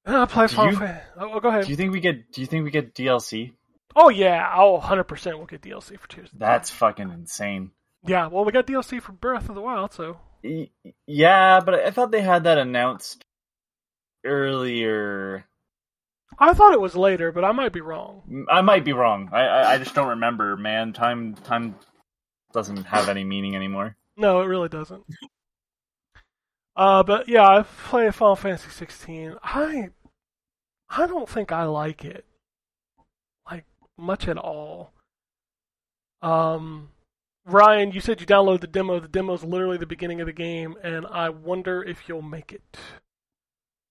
Uh, 0.04 0.08
and 0.10 0.16
I 0.16 0.26
play 0.26 0.46
Do 0.46 0.54
Final 0.56 0.72
you- 0.72 0.78
Fan- 0.78 1.00
Oh, 1.16 1.40
go 1.40 1.48
ahead. 1.48 1.64
Do 1.64 1.70
you 1.70 1.76
think 1.76 1.92
we 1.92 2.00
get? 2.00 2.32
Do 2.32 2.40
you 2.40 2.46
think 2.46 2.64
we 2.64 2.70
get 2.70 2.94
DLC? 2.94 3.52
oh 3.94 4.08
yeah, 4.08 4.50
oh 4.56 4.72
100 4.74 5.04
percent 5.04 5.36
we'll 5.36 5.46
get 5.46 5.60
DLC 5.62 5.98
for 5.98 6.08
Tears. 6.08 6.30
That's 6.36 6.70
fucking 6.70 7.10
insane. 7.10 7.70
Yeah, 8.04 8.26
well, 8.28 8.44
we 8.44 8.50
got 8.52 8.66
DLC 8.66 9.00
for 9.00 9.12
Breath 9.12 9.48
of 9.48 9.54
the 9.54 9.60
Wild, 9.60 9.92
so 9.92 10.18
Yeah, 11.06 11.60
but 11.60 11.74
I 11.74 11.90
thought 11.90 12.10
they 12.10 12.22
had 12.22 12.44
that 12.44 12.58
announced 12.58 13.24
earlier. 14.24 15.44
I 16.38 16.54
thought 16.54 16.72
it 16.72 16.80
was 16.80 16.96
later, 16.96 17.30
but 17.30 17.44
I 17.44 17.52
might 17.52 17.72
be 17.72 17.80
wrong. 17.82 18.46
I 18.50 18.62
might 18.62 18.84
be 18.84 18.92
wrong. 18.94 19.28
I, 19.32 19.42
I 19.42 19.72
I 19.74 19.78
just 19.78 19.94
don't 19.94 20.08
remember, 20.08 20.56
man. 20.56 20.92
Time 20.94 21.34
time 21.34 21.76
doesn't 22.52 22.84
have 22.84 23.08
any 23.08 23.22
meaning 23.24 23.54
anymore. 23.54 23.96
No, 24.16 24.40
it 24.40 24.46
really 24.46 24.68
doesn't. 24.68 25.04
Uh, 26.74 27.02
but 27.02 27.28
yeah, 27.28 27.46
I 27.46 27.62
play 27.62 28.10
Final 28.10 28.36
Fantasy 28.36 28.70
16. 28.70 29.36
I, 29.42 29.90
I 30.88 31.06
don't 31.06 31.28
think 31.28 31.52
I 31.52 31.64
like 31.64 32.04
it, 32.04 32.24
like 33.50 33.64
much 33.98 34.26
at 34.28 34.38
all. 34.38 34.92
Um, 36.22 36.90
Ryan, 37.44 37.92
you 37.92 38.00
said 38.00 38.20
you 38.20 38.26
downloaded 38.26 38.60
the 38.60 38.66
demo. 38.68 39.00
The 39.00 39.08
demo 39.08 39.34
is 39.34 39.44
literally 39.44 39.76
the 39.76 39.86
beginning 39.86 40.20
of 40.20 40.26
the 40.26 40.32
game, 40.32 40.76
and 40.82 41.06
I 41.06 41.28
wonder 41.30 41.82
if 41.82 42.08
you'll 42.08 42.22
make 42.22 42.52
it. 42.52 42.62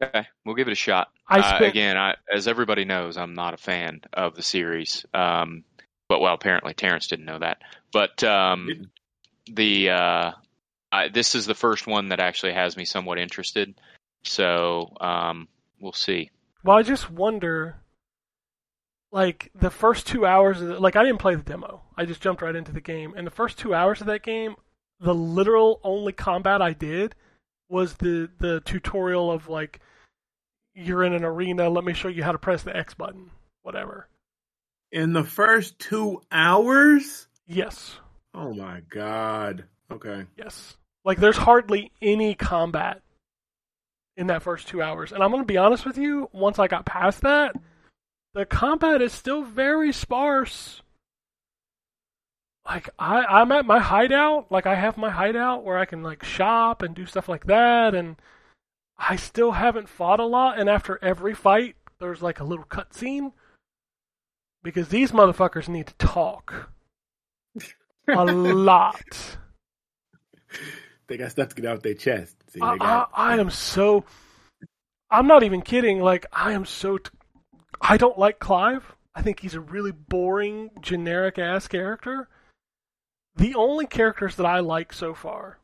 Okay, 0.02 0.26
we'll 0.46 0.56
give 0.56 0.68
it 0.68 0.72
a 0.72 0.76
shot. 0.76 1.10
I 1.28 1.40
Uh, 1.40 1.66
again, 1.66 1.98
I, 1.98 2.16
as 2.34 2.48
everybody 2.48 2.86
knows, 2.86 3.18
I'm 3.18 3.36
not 3.36 3.54
a 3.54 3.58
fan 3.58 4.02
of 4.14 4.36
the 4.36 4.42
series. 4.42 5.06
Um, 5.14 5.64
but 6.10 6.22
well, 6.22 6.34
apparently 6.34 6.74
Terrence 6.74 7.08
didn't 7.08 7.26
know 7.26 7.40
that. 7.40 7.62
But 7.94 8.24
um, 8.24 8.90
the 9.46 9.90
uh, 9.92 10.32
I, 10.92 11.08
this 11.08 11.36
is 11.36 11.46
the 11.46 11.56
first 11.56 11.88
one 11.88 12.10
that 12.10 12.20
actually 12.20 12.54
has 12.54 12.76
me 12.76 12.86
somewhat 12.86 13.18
interested. 13.18 13.74
So 14.24 14.96
um, 15.00 15.48
we'll 15.80 15.94
see. 15.94 16.30
Well, 16.64 16.78
I 16.78 16.84
just 16.84 17.10
wonder, 17.10 17.78
like 19.12 19.52
the 19.56 19.72
first 19.72 20.08
two 20.08 20.26
hours 20.26 20.62
of 20.62 20.68
the, 20.68 20.80
like 20.80 20.96
I 20.96 21.04
didn't 21.04 21.20
play 21.20 21.36
the 21.36 21.44
demo. 21.44 21.82
I 21.98 22.06
just 22.06 22.22
jumped 22.22 22.42
right 22.42 22.56
into 22.56 22.72
the 22.72 22.82
game, 22.82 23.14
and 23.16 23.26
the 23.26 23.32
first 23.32 23.58
two 23.58 23.74
hours 23.74 24.02
of 24.02 24.08
that 24.08 24.24
game, 24.24 24.56
the 25.00 25.16
literal 25.16 25.80
only 25.84 26.14
combat 26.14 26.62
I 26.62 26.74
did 26.74 27.16
was 27.70 27.94
the 27.96 28.30
the 28.40 28.62
tutorial 28.62 29.32
of 29.32 29.50
like 29.50 29.80
you're 30.76 31.04
in 31.04 31.14
an 31.14 31.24
arena. 31.24 31.70
Let 31.70 31.84
me 31.84 31.94
show 31.94 32.10
you 32.10 32.24
how 32.24 32.32
to 32.32 32.38
press 32.38 32.64
the 32.64 32.76
X 32.76 32.94
button. 32.94 33.32
Whatever. 33.64 34.08
In 34.92 35.14
the 35.14 35.24
first 35.24 35.80
two 35.80 36.22
hours? 36.32 37.28
Yes, 37.48 37.98
Oh 38.34 38.54
my 38.54 38.82
god. 38.90 39.66
Okay. 39.92 40.26
yes. 40.38 40.78
Like 41.04 41.18
there's 41.20 41.38
hardly 41.38 41.92
any 42.02 42.36
combat 42.36 43.02
in 44.16 44.28
that 44.28 44.44
first 44.44 44.68
two 44.68 44.82
hours, 44.82 45.12
and 45.12 45.24
I'm 45.24 45.32
gonna 45.32 45.46
be 45.46 45.58
honest 45.58 45.86
with 45.86 45.98
you. 45.98 46.30
Once 46.32 46.60
I 46.60 46.68
got 46.68 46.86
past 46.86 47.22
that, 47.22 47.56
the 48.34 48.46
combat 48.46 49.02
is 49.02 49.12
still 49.12 49.44
very 49.44 49.92
sparse. 49.92 50.82
Like 52.66 52.90
I, 53.00 53.24
I'm 53.24 53.52
at 53.52 53.66
my 53.66 53.80
hideout. 53.80 54.52
Like 54.52 54.68
I 54.68 54.76
have 54.76 54.98
my 54.98 55.10
hideout 55.10 55.64
where 55.64 55.78
I 55.78 55.86
can 55.86 56.04
like 56.04 56.24
shop 56.24 56.84
and 56.84 56.94
do 56.94 57.06
stuff 57.06 57.28
like 57.28 57.48
that, 57.48 57.96
and 57.96 58.18
I 58.98 59.16
still 59.16 59.54
haven't 59.54 59.90
fought 59.90 60.20
a 60.20 60.26
lot. 60.26 60.60
And 60.60 60.70
after 60.70 61.00
every 61.02 61.34
fight, 61.34 61.76
there's 62.00 62.22
like 62.22 62.40
a 62.40 62.44
little 62.44 62.66
cutscene 62.66 63.32
because 64.62 64.90
these 64.90 65.12
motherfuckers 65.12 65.68
need 65.68 65.88
to 65.88 65.96
talk 65.96 66.70
a 68.08 68.26
lot. 68.26 69.38
They 71.12 71.18
got 71.18 71.32
stuff 71.32 71.50
to 71.50 71.56
get 71.62 71.66
out 71.70 71.84
their 71.84 71.94
chest. 71.94 72.38
See, 72.54 72.62
I, 72.62 72.72
I, 72.72 72.78
got, 72.78 73.12
I 73.14 73.38
am 73.38 73.50
so. 73.50 74.06
I'm 75.10 75.28
not 75.28 75.44
even 75.44 75.62
kidding. 75.62 76.00
Like 76.00 76.26
I 76.32 76.54
am 76.54 76.64
so. 76.64 77.00
T- 77.00 77.10
I 77.82 77.98
don't 77.98 78.18
like 78.18 78.40
Clive. 78.40 78.96
I 79.14 79.22
think 79.22 79.42
he's 79.42 79.54
a 79.54 79.60
really 79.60 79.92
boring, 79.92 80.70
generic 80.80 81.38
ass 81.38 81.68
character. 81.68 82.30
The 83.36 83.56
only 83.56 83.88
characters 83.88 84.38
that 84.38 84.46
I 84.46 84.62
like 84.62 84.94
so 84.94 85.14
far 85.14 85.60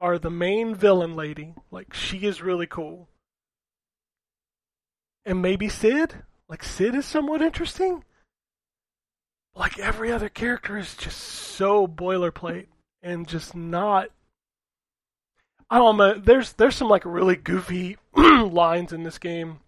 are 0.00 0.18
the 0.18 0.30
main 0.30 0.74
villain 0.74 1.14
lady. 1.14 1.52
Like 1.70 1.92
she 1.92 2.20
is 2.20 2.40
really 2.40 2.66
cool, 2.66 3.06
and 5.26 5.42
maybe 5.42 5.68
Cid. 5.68 6.14
Like 6.48 6.62
Cid 6.64 6.94
is 6.94 7.04
somewhat 7.04 7.42
interesting. 7.42 8.02
Like 9.54 9.78
every 9.78 10.10
other 10.10 10.30
character 10.30 10.78
is 10.78 10.94
just 10.94 11.18
so 11.18 11.86
boilerplate 11.86 12.68
and 13.02 13.28
just 13.28 13.54
not 13.54 14.08
I 15.70 15.78
don't 15.78 15.96
know. 15.96 16.14
There's 16.14 16.52
there's 16.54 16.76
some 16.76 16.88
like 16.88 17.04
really 17.04 17.36
goofy 17.36 17.96
lines 18.16 18.92
in 18.92 19.02
this 19.02 19.18
game, 19.18 19.60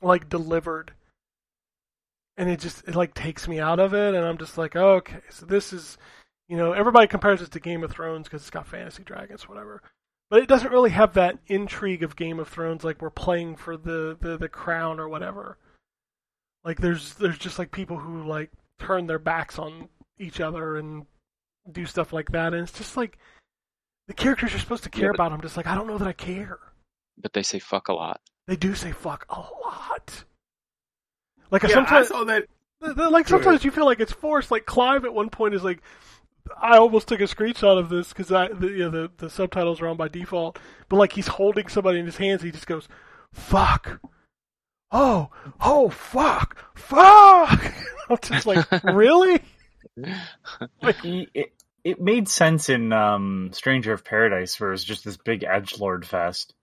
like 0.00 0.28
delivered, 0.28 0.92
and 2.36 2.48
it 2.48 2.60
just 2.60 2.86
it 2.88 2.94
like 2.94 3.12
takes 3.12 3.46
me 3.46 3.60
out 3.60 3.78
of 3.78 3.92
it, 3.92 4.14
and 4.14 4.24
I'm 4.24 4.38
just 4.38 4.56
like, 4.56 4.76
oh, 4.76 4.94
okay, 4.96 5.20
so 5.28 5.44
this 5.44 5.72
is, 5.72 5.98
you 6.48 6.56
know, 6.56 6.72
everybody 6.72 7.06
compares 7.06 7.42
it 7.42 7.50
to 7.50 7.60
Game 7.60 7.84
of 7.84 7.90
Thrones 7.90 8.28
because 8.28 8.40
it's 8.42 8.50
got 8.50 8.66
fantasy 8.66 9.02
dragons, 9.02 9.46
whatever, 9.46 9.82
but 10.30 10.42
it 10.42 10.48
doesn't 10.48 10.72
really 10.72 10.90
have 10.90 11.12
that 11.14 11.38
intrigue 11.48 12.02
of 12.02 12.16
Game 12.16 12.40
of 12.40 12.48
Thrones, 12.48 12.82
like 12.82 13.02
we're 13.02 13.10
playing 13.10 13.56
for 13.56 13.76
the 13.76 14.16
the, 14.18 14.38
the 14.38 14.48
crown 14.48 14.98
or 14.98 15.08
whatever. 15.08 15.58
Like 16.64 16.78
there's 16.80 17.14
there's 17.14 17.38
just 17.38 17.58
like 17.58 17.72
people 17.72 17.98
who 17.98 18.24
like 18.26 18.50
turn 18.78 19.06
their 19.06 19.18
backs 19.18 19.58
on 19.58 19.90
each 20.18 20.40
other 20.40 20.76
and 20.78 21.04
do 21.70 21.84
stuff 21.84 22.14
like 22.14 22.32
that, 22.32 22.54
and 22.54 22.62
it's 22.62 22.78
just 22.78 22.96
like 22.96 23.18
the 24.10 24.14
characters 24.14 24.50
you're 24.50 24.58
supposed 24.58 24.82
to 24.82 24.90
care 24.90 25.04
Yeah, 25.04 25.08
but- 25.10 25.14
about. 25.26 25.32
I'm 25.32 25.40
just 25.40 25.56
like, 25.56 25.68
I 25.68 25.76
don't 25.76 25.86
know 25.86 25.96
that 25.98 26.08
I 26.08 26.12
care. 26.12 26.58
But 27.22 27.32
they 27.32 27.44
say 27.44 27.60
fuck 27.60 27.86
a 27.88 27.92
lot. 27.92 28.20
They 28.48 28.56
do 28.56 28.74
say 28.74 28.90
fuck 28.90 29.24
a 29.28 29.38
lot. 29.38 30.24
Like 31.52 31.62
yeah, 31.62 31.68
I 31.68 31.72
sometimes, 31.74 32.08
saw 32.08 32.24
that. 32.24 32.46
th- 32.82 32.96
th- 32.96 33.10
like 33.10 33.26
Go 33.28 33.36
ahead. 33.36 33.44
sometimes 33.44 33.64
you 33.64 33.70
feel 33.70 33.84
like 33.84 34.00
it's 34.00 34.10
forced. 34.12 34.50
Like 34.50 34.66
Clive 34.66 35.04
at 35.04 35.14
one 35.14 35.30
point 35.30 35.54
is 35.54 35.62
like, 35.62 35.80
I 36.60 36.76
almost 36.78 37.06
took 37.06 37.20
a 37.20 37.24
screenshot 37.24 37.78
of 37.78 37.88
this 37.88 38.08
because 38.08 38.32
I 38.32 38.48
the, 38.48 38.66
you 38.68 38.78
know, 38.78 38.90
the 38.90 39.10
the 39.18 39.30
subtitles 39.30 39.80
are 39.80 39.86
on 39.88 39.96
by 39.96 40.08
default. 40.08 40.58
But 40.88 40.96
like 40.96 41.12
he's 41.12 41.28
holding 41.28 41.68
somebody 41.68 42.00
in 42.00 42.06
his 42.06 42.16
hands, 42.16 42.42
he 42.42 42.50
just 42.50 42.66
goes, 42.66 42.88
"Fuck." 43.32 44.00
Oh, 44.90 45.30
oh, 45.60 45.88
fuck, 45.88 46.56
fuck! 46.74 47.72
I'm 48.10 48.18
just 48.22 48.46
like, 48.46 48.66
really? 48.84 49.40
It, 50.82 51.28
it, 51.34 51.52
it 51.84 52.00
made 52.00 52.28
sense 52.28 52.68
in 52.68 52.92
um, 52.92 53.50
Stranger 53.52 53.92
of 53.92 54.04
Paradise, 54.04 54.58
where 54.60 54.70
it 54.70 54.72
was 54.72 54.84
just 54.84 55.04
this 55.04 55.16
big 55.16 55.44
edge 55.44 55.78
lord 55.78 56.06
fest. 56.06 56.54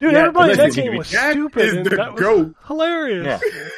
Dude, 0.00 0.12
Yeah, 0.12 0.18
everybody 0.20 0.52
in 0.52 0.58
that 0.58 0.72
game 0.72 0.96
was 0.96 1.10
that 1.12 1.32
stupid, 1.32 1.62
is 1.64 1.74
and 1.74 1.86
the 1.86 1.96
that 1.96 2.14
was 2.14 2.54
hilarious. 2.66 3.24
Yeah. 3.26 3.68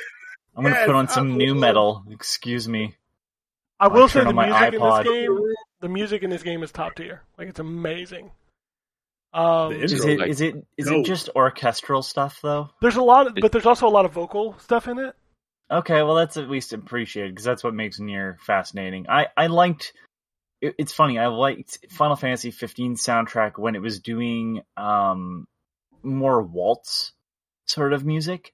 I'm 0.57 0.63
gonna 0.63 0.75
Yes, 0.77 0.87
put 0.87 0.95
on 0.95 1.09
some 1.09 1.37
new 1.37 1.55
metal. 1.55 2.05
Excuse 2.11 2.69
me. 2.69 2.95
I 3.81 3.89
will 3.89 4.03
I'll 4.03 4.09
say 4.09 4.21
the 4.21 4.29
on 4.29 4.35
my 4.37 4.47
music 4.47 4.75
in 4.75 4.81
this 4.81 5.05
game, 5.05 5.55
the 5.81 5.89
music 5.89 6.23
in 6.23 6.31
this 6.31 6.43
game 6.43 6.63
is 6.63 6.71
top 6.73 6.95
tier. 6.95 7.23
Like 7.37 7.49
it's 7.49 7.59
amazing. 7.61 8.31
Um, 9.33 9.73
Is 9.73 9.93
Intro, 9.93 10.09
it 10.11 10.19
like- 10.21 10.29
is 10.31 10.41
it 10.41 10.55
is 10.77 10.87
No. 10.87 11.01
it 11.01 11.07
just 11.07 11.29
orchestral 11.35 12.03
stuff 12.03 12.39
though? 12.41 12.71
there's 12.81 12.95
a 12.97 13.03
lot, 13.03 13.27
of, 13.27 13.35
but 13.41 13.51
there's 13.51 13.67
also 13.67 13.89
a 13.89 13.91
lot 13.91 14.05
of 14.05 14.13
vocal 14.13 14.57
stuff 14.61 14.87
in 14.87 14.99
it. 15.01 15.17
Okay, 15.71 16.03
well 16.05 16.15
that's 16.15 16.37
at 16.37 16.49
least 16.49 16.73
appreciated 16.73 17.33
because 17.33 17.45
that's 17.45 17.65
what 17.65 17.75
makes 17.75 17.99
Nier 17.99 18.39
fascinating. 18.41 19.07
I 19.09 19.27
I 19.37 19.49
liked. 19.49 19.93
It, 20.65 20.75
it's 20.79 20.93
funny. 20.93 21.19
I 21.19 21.27
liked 21.27 21.79
Final 21.91 22.17
Fantasy 22.17 22.51
15 22.51 22.97
soundtrack 22.97 23.59
when 23.59 23.75
it 23.75 23.83
was 23.83 24.01
doing 24.01 24.63
um 24.77 25.47
more 26.03 26.43
waltz 26.43 27.13
sort 27.67 27.93
of 27.93 28.05
music. 28.05 28.53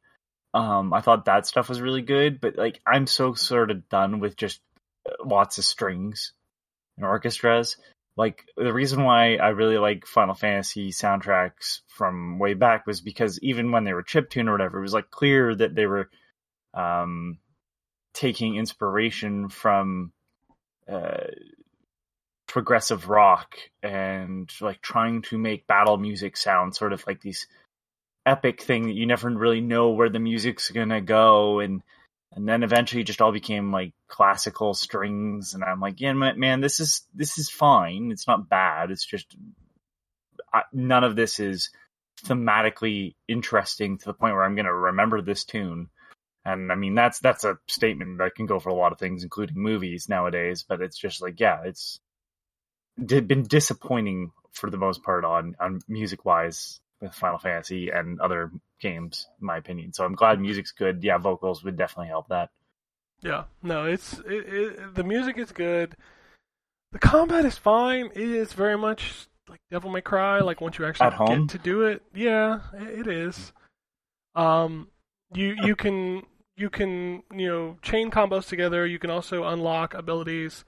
Um, 0.53 0.93
I 0.93 1.01
thought 1.01 1.27
that 1.27 1.47
stuff 1.47 1.69
was 1.69 1.81
really 1.81 2.03
good, 2.03 2.41
but 2.41 2.57
like 2.57 2.81
I'm 2.87 3.07
so 3.07 3.35
sort 3.35 3.71
of 3.71 3.89
done 3.89 4.19
with 4.19 4.37
just 4.37 4.61
uh, 5.09 5.25
lots 5.25 5.59
of 5.59 5.65
strings 5.65 6.33
and 6.97 7.07
orchestras. 7.07 7.77
Like 8.17 8.45
the 8.57 8.73
reason 8.73 9.05
why 9.05 9.37
I 9.37 9.49
really 9.51 9.79
like 9.79 10.07
Final 10.07 10.35
Fantasy 10.35 10.91
soundtracks 10.91 11.81
from 11.87 12.39
way 12.39 12.55
back 12.55 12.87
was 12.87 13.01
because 13.01 13.39
even 13.41 13.71
when 13.71 13.85
they 13.85 13.93
were 13.93 14.03
chiptune 14.03 14.49
or 14.49 14.53
whatever, 14.53 14.79
it 14.79 14.83
was 14.83 14.93
like 14.93 15.11
clear 15.11 15.55
that 15.55 15.77
they 15.77 15.87
were 15.87 16.11
um, 16.75 17.39
taking 18.13 18.57
inspiration 18.57 19.49
from 19.49 20.13
uh, 20.91 21.29
progressive 22.51 23.09
rock 23.09 23.57
and 23.81 24.51
like 24.61 24.83
trying 24.83 25.23
to 25.23 25.39
make 25.39 25.69
battle 25.69 25.97
music 25.97 26.37
sound 26.37 26.75
sort 26.75 26.93
of 26.93 27.07
like 27.07 27.21
these 27.21 27.47
epic 28.27 28.61
thing 28.61 28.89
that 28.89 28.95
you 28.95 29.07
never 29.07 29.31
really 29.31 29.61
know 29.61 29.91
where 29.91 30.09
the 30.09 30.19
music's 30.19 30.71
gonna 30.71 31.01
go. 31.01 31.61
And 31.61 31.81
and 32.33 32.49
then 32.49 32.65
eventually 32.65 33.03
it 33.03 33.07
just 33.07 33.23
all 33.23 33.31
became 33.31 33.71
like 33.71 33.93
classical 34.09 34.75
strings. 34.75 35.55
And 35.55 35.63
i'm 35.63 35.81
like 35.81 36.01
yeah 36.01 36.13
man 36.13 36.61
this 36.61 36.81
is 36.81 37.03
this 37.15 37.39
is 37.39 37.49
fine. 37.49 38.11
It's 38.11 38.27
not 38.27 38.49
bad. 38.49 38.91
It's 38.91 39.07
just 39.07 39.37
I, 40.53 40.63
none 40.73 41.05
of 41.05 41.15
this 41.15 41.39
is 41.39 41.71
thematically 42.25 43.15
interesting 43.29 43.97
to 43.99 44.07
the 44.07 44.13
point 44.13 44.35
where 44.35 44.45
i'm 44.45 44.57
gonna 44.57 44.75
remember 44.75 45.23
this 45.23 45.45
tune. 45.45 45.89
And 46.45 46.73
I 46.73 46.75
mean 46.75 46.97
that's 46.97 47.21
that's 47.21 47.45
a 47.45 47.59
statement 47.69 48.19
that 48.19 48.35
can 48.35 48.47
go 48.47 48.59
for 48.59 48.71
a 48.71 48.75
lot 48.75 48.91
of 48.93 48.99
things, 48.99 49.23
including 49.23 49.57
movies 49.57 50.09
nowadays. 50.09 50.65
But 50.69 50.81
it's 50.81 50.99
just 50.99 51.23
like, 51.23 51.39
yeah, 51.39 51.61
it's 51.65 52.01
been 53.07 53.45
disappointing 53.45 54.33
for 54.53 54.71
the 54.71 54.77
most 54.77 55.03
part 55.03 55.25
on 55.25 55.57
on 55.61 55.81
music 55.89 56.25
wise 56.25 56.81
with 57.01 57.15
Final 57.15 57.39
Fantasy 57.39 57.89
and 57.91 58.21
other 58.21 58.51
games, 58.81 59.27
in 59.41 59.47
my 59.47 59.57
opinion. 59.57 59.93
So 59.93 60.05
I'm 60.05 60.15
glad 60.15 60.41
music's 60.41 60.73
good. 60.73 61.03
Yeah, 61.03 61.19
vocals 61.19 61.65
would 61.65 61.77
definitely 61.77 62.09
help 62.09 62.29
that. 62.29 62.51
Yeah, 63.23 63.45
no, 63.63 63.85
it's 63.85 64.19
it, 64.21 64.49
it, 64.49 64.95
the 64.95 65.05
music 65.05 65.39
is 65.39 65.53
good. 65.53 65.97
The 66.93 66.99
combat 66.99 67.45
is 67.45 67.57
fine. 67.57 68.07
It 68.15 68.29
is 68.29 68.53
very 68.53 68.77
much 68.77 69.29
like 69.49 69.61
Devil 69.71 69.91
May 69.91 70.01
Cry. 70.01 70.41
Like 70.41 70.61
once 70.61 70.79
you 70.79 70.87
actually 70.87 71.11
get 71.27 71.49
to 71.51 71.59
do 71.59 71.83
it, 71.83 72.03
yeah, 72.15 72.61
it 72.75 73.01
it 73.01 73.07
is. 73.07 73.53
Um, 74.35 74.89
you 75.35 75.57
you 75.65 75.77
can 75.77 76.23
you 76.57 76.71
can 76.71 77.23
you 77.35 77.49
know 77.49 77.77
chain 77.83 78.11
combos 78.11 78.49
together. 78.49 78.87
You 78.87 78.99
can 78.99 79.11
also 79.11 79.45
unlock 79.45 79.95
abilities 79.95 80.65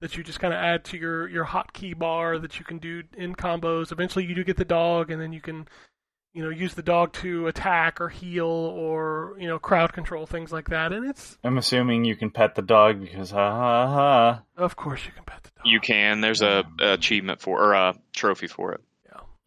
that 0.00 0.16
you 0.16 0.22
just 0.22 0.40
kind 0.40 0.52
of 0.52 0.58
add 0.58 0.84
to 0.84 0.96
your 0.96 1.28
your 1.28 1.44
hotkey 1.44 1.96
bar 1.96 2.38
that 2.38 2.58
you 2.58 2.64
can 2.64 2.78
do 2.78 3.02
in 3.16 3.34
combos. 3.34 3.92
Eventually, 3.92 4.24
you 4.24 4.34
do 4.34 4.44
get 4.44 4.56
the 4.56 4.64
dog, 4.64 5.10
and 5.10 5.20
then 5.20 5.32
you 5.32 5.40
can 5.40 5.66
you 6.34 6.42
know 6.42 6.50
use 6.50 6.74
the 6.74 6.82
dog 6.82 7.12
to 7.14 7.46
attack 7.46 8.00
or 8.00 8.08
heal 8.08 8.46
or 8.46 9.36
you 9.38 9.48
know 9.48 9.58
crowd 9.58 9.92
control 9.92 10.26
things 10.26 10.52
like 10.52 10.68
that. 10.68 10.92
And 10.92 11.08
it's 11.08 11.38
I'm 11.42 11.58
assuming 11.58 12.04
you 12.04 12.16
can 12.16 12.30
pet 12.30 12.54
the 12.54 12.62
dog 12.62 13.00
because 13.00 13.30
ha 13.30 13.50
ha 13.50 13.86
ha. 13.86 14.42
of 14.56 14.76
course 14.76 15.06
you 15.06 15.12
can 15.12 15.24
pet 15.24 15.42
the 15.44 15.50
dog. 15.56 15.66
You 15.66 15.80
can. 15.80 16.20
There's 16.20 16.42
a, 16.42 16.64
a 16.80 16.92
achievement 16.92 17.40
for 17.40 17.62
or 17.62 17.72
a 17.72 17.98
trophy 18.12 18.46
for 18.48 18.72
it. 18.72 18.80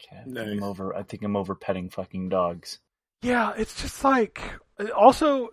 Okay, 0.01 0.17
I 0.17 0.23
think 0.23 0.35
Nice. 0.35 0.47
I'm 0.47 0.63
over. 0.63 0.95
I 0.95 1.03
think 1.03 1.23
I'm 1.23 1.35
over 1.35 1.55
petting 1.55 1.89
fucking 1.89 2.29
dogs. 2.29 2.79
Yeah, 3.21 3.53
it's 3.57 3.81
just 3.81 4.03
like 4.03 4.41
also 4.97 5.49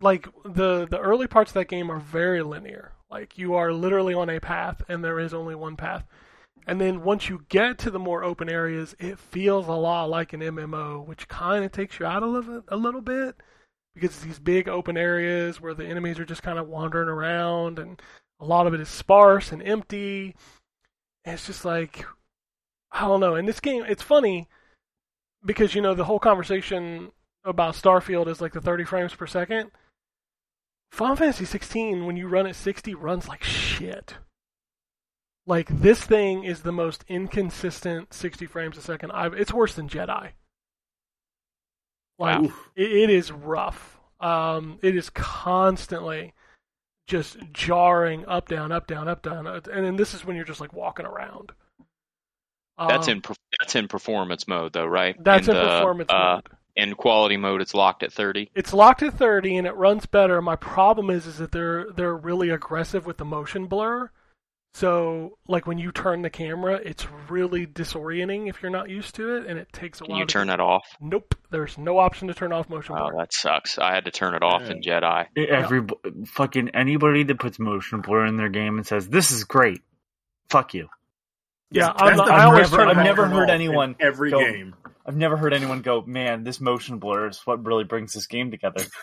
like 0.00 0.28
the 0.44 0.86
the 0.88 0.98
early 0.98 1.26
parts 1.26 1.50
of 1.50 1.54
that 1.54 1.68
game 1.68 1.90
are 1.90 1.98
very 1.98 2.42
linear. 2.42 2.92
Like 3.14 3.38
you 3.38 3.54
are 3.54 3.72
literally 3.72 4.12
on 4.12 4.28
a 4.28 4.40
path 4.40 4.82
and 4.88 5.04
there 5.04 5.20
is 5.20 5.32
only 5.32 5.54
one 5.54 5.76
path. 5.76 6.04
And 6.66 6.80
then 6.80 7.04
once 7.04 7.28
you 7.28 7.44
get 7.48 7.78
to 7.78 7.90
the 7.92 7.98
more 8.00 8.24
open 8.24 8.48
areas, 8.48 8.96
it 8.98 9.20
feels 9.20 9.68
a 9.68 9.72
lot 9.72 10.10
like 10.10 10.32
an 10.32 10.40
MMO, 10.40 11.06
which 11.06 11.28
kind 11.28 11.64
of 11.64 11.70
takes 11.70 12.00
you 12.00 12.06
out 12.06 12.24
a 12.24 12.26
little, 12.26 12.64
a 12.66 12.76
little 12.76 13.00
bit 13.00 13.36
because 13.94 14.10
it's 14.10 14.24
these 14.24 14.40
big 14.40 14.68
open 14.68 14.96
areas 14.96 15.60
where 15.60 15.74
the 15.74 15.86
enemies 15.86 16.18
are 16.18 16.24
just 16.24 16.42
kind 16.42 16.58
of 16.58 16.66
wandering 16.66 17.08
around 17.08 17.78
and 17.78 18.02
a 18.40 18.44
lot 18.44 18.66
of 18.66 18.74
it 18.74 18.80
is 18.80 18.88
sparse 18.88 19.52
and 19.52 19.62
empty. 19.62 20.34
And 21.24 21.34
it's 21.34 21.46
just 21.46 21.64
like 21.64 22.04
I 22.90 23.02
don't 23.02 23.20
know. 23.20 23.36
In 23.36 23.46
this 23.46 23.60
game, 23.60 23.84
it's 23.86 24.02
funny 24.02 24.48
because 25.44 25.76
you 25.76 25.82
know 25.82 25.94
the 25.94 26.06
whole 26.06 26.18
conversation 26.18 27.12
about 27.44 27.76
Starfield 27.76 28.26
is 28.26 28.40
like 28.40 28.54
the 28.54 28.60
30 28.60 28.82
frames 28.82 29.14
per 29.14 29.28
second. 29.28 29.70
Final 30.94 31.16
Fantasy 31.16 31.44
16, 31.44 32.06
when 32.06 32.16
you 32.16 32.28
run 32.28 32.46
at 32.46 32.54
60, 32.54 32.94
runs 32.94 33.26
like 33.26 33.42
shit. 33.42 34.14
Like 35.44 35.66
this 35.68 36.00
thing 36.04 36.44
is 36.44 36.60
the 36.62 36.70
most 36.70 37.04
inconsistent 37.08 38.14
60 38.14 38.46
frames 38.46 38.78
a 38.78 38.80
second 38.80 39.10
I've. 39.10 39.34
It's 39.34 39.52
worse 39.52 39.74
than 39.74 39.88
Jedi. 39.88 40.30
Like 42.16 42.42
Wow. 42.42 42.52
it, 42.76 42.92
it 42.92 43.10
is 43.10 43.32
rough. 43.32 43.98
Um, 44.20 44.78
it 44.82 44.94
is 44.94 45.10
constantly 45.10 46.32
just 47.08 47.38
jarring 47.52 48.24
up, 48.26 48.48
down, 48.48 48.70
up, 48.70 48.86
down, 48.86 49.08
up, 49.08 49.20
down, 49.22 49.48
and 49.48 49.84
then 49.84 49.96
this 49.96 50.14
is 50.14 50.24
when 50.24 50.36
you're 50.36 50.44
just 50.44 50.60
like 50.60 50.72
walking 50.72 51.06
around. 51.06 51.50
That's 52.78 53.08
Um, 53.08 53.16
in 53.16 53.22
that's 53.60 53.74
in 53.74 53.88
performance 53.88 54.46
mode 54.46 54.72
though, 54.72 54.86
right? 54.86 55.16
that's 55.22 55.48
in 55.48 55.56
in 55.56 55.62
the, 55.62 55.68
performance 55.68 56.10
uh, 56.10 56.34
mode. 56.36 56.48
In 56.76 56.94
quality 56.94 57.36
mode, 57.36 57.60
it's 57.60 57.74
locked 57.74 58.02
at 58.02 58.12
30. 58.12 58.50
It's 58.54 58.72
locked 58.72 59.02
at 59.02 59.14
30 59.14 59.56
and 59.58 59.66
it 59.66 59.76
runs 59.76 60.06
better. 60.06 60.42
My 60.42 60.56
problem 60.56 61.08
is 61.10 61.26
is 61.26 61.38
that 61.38 61.52
they're 61.52 61.86
they're 61.92 62.16
really 62.16 62.50
aggressive 62.50 63.06
with 63.06 63.16
the 63.18 63.24
motion 63.24 63.66
blur. 63.66 64.10
So 64.72 65.38
like 65.46 65.68
when 65.68 65.78
you 65.78 65.92
turn 65.92 66.22
the 66.22 66.30
camera, 66.30 66.80
it's 66.84 67.06
really 67.28 67.64
disorienting 67.64 68.48
if 68.48 68.60
you're 68.60 68.72
not 68.72 68.90
used 68.90 69.14
to 69.14 69.36
it, 69.36 69.46
and 69.46 69.56
it 69.56 69.72
takes 69.72 70.00
a 70.00 70.04
Can 70.04 70.10
while. 70.10 70.18
you 70.18 70.26
to 70.26 70.32
turn 70.32 70.48
get- 70.48 70.54
that 70.58 70.60
off? 70.60 70.84
Nope, 71.00 71.36
there's 71.50 71.78
no 71.78 71.98
option 71.98 72.26
to 72.26 72.34
turn 72.34 72.52
off 72.52 72.68
motion 72.68 72.96
blur 72.96 73.12
Oh, 73.14 73.18
that 73.18 73.32
sucks. 73.32 73.78
I 73.78 73.94
had 73.94 74.06
to 74.06 74.10
turn 74.10 74.34
it 74.34 74.42
off 74.42 74.62
in 74.68 74.82
Jedi. 74.82 75.26
Every 75.36 75.82
fucking 76.26 76.70
anybody 76.70 77.22
that 77.22 77.38
puts 77.38 77.60
motion 77.60 78.00
blur 78.00 78.26
in 78.26 78.36
their 78.36 78.48
game 78.48 78.76
and 78.78 78.84
says 78.84 79.08
this 79.08 79.30
is 79.30 79.44
great, 79.44 79.80
fuck 80.50 80.74
you. 80.74 80.88
Yeah, 81.70 81.92
I'm 81.94 82.16
the 82.16 82.24
not- 82.24 82.30
I 82.30 82.44
always 82.44 82.70
never- 82.70 82.76
turn 82.84 82.88
it 82.88 82.96
I've 82.98 83.04
never 83.04 83.26
heard 83.26 83.50
anyone 83.50 83.96
every 84.00 84.30
go- 84.30 84.38
game. 84.40 84.74
I've 85.06 85.16
never 85.16 85.36
heard 85.36 85.52
anyone 85.52 85.82
go, 85.82 86.02
man, 86.02 86.44
this 86.44 86.60
motion 86.60 86.98
blur 86.98 87.28
is 87.28 87.40
what 87.44 87.64
really 87.66 87.84
brings 87.84 88.12
this 88.12 88.26
game 88.26 88.50
together. 88.50 88.84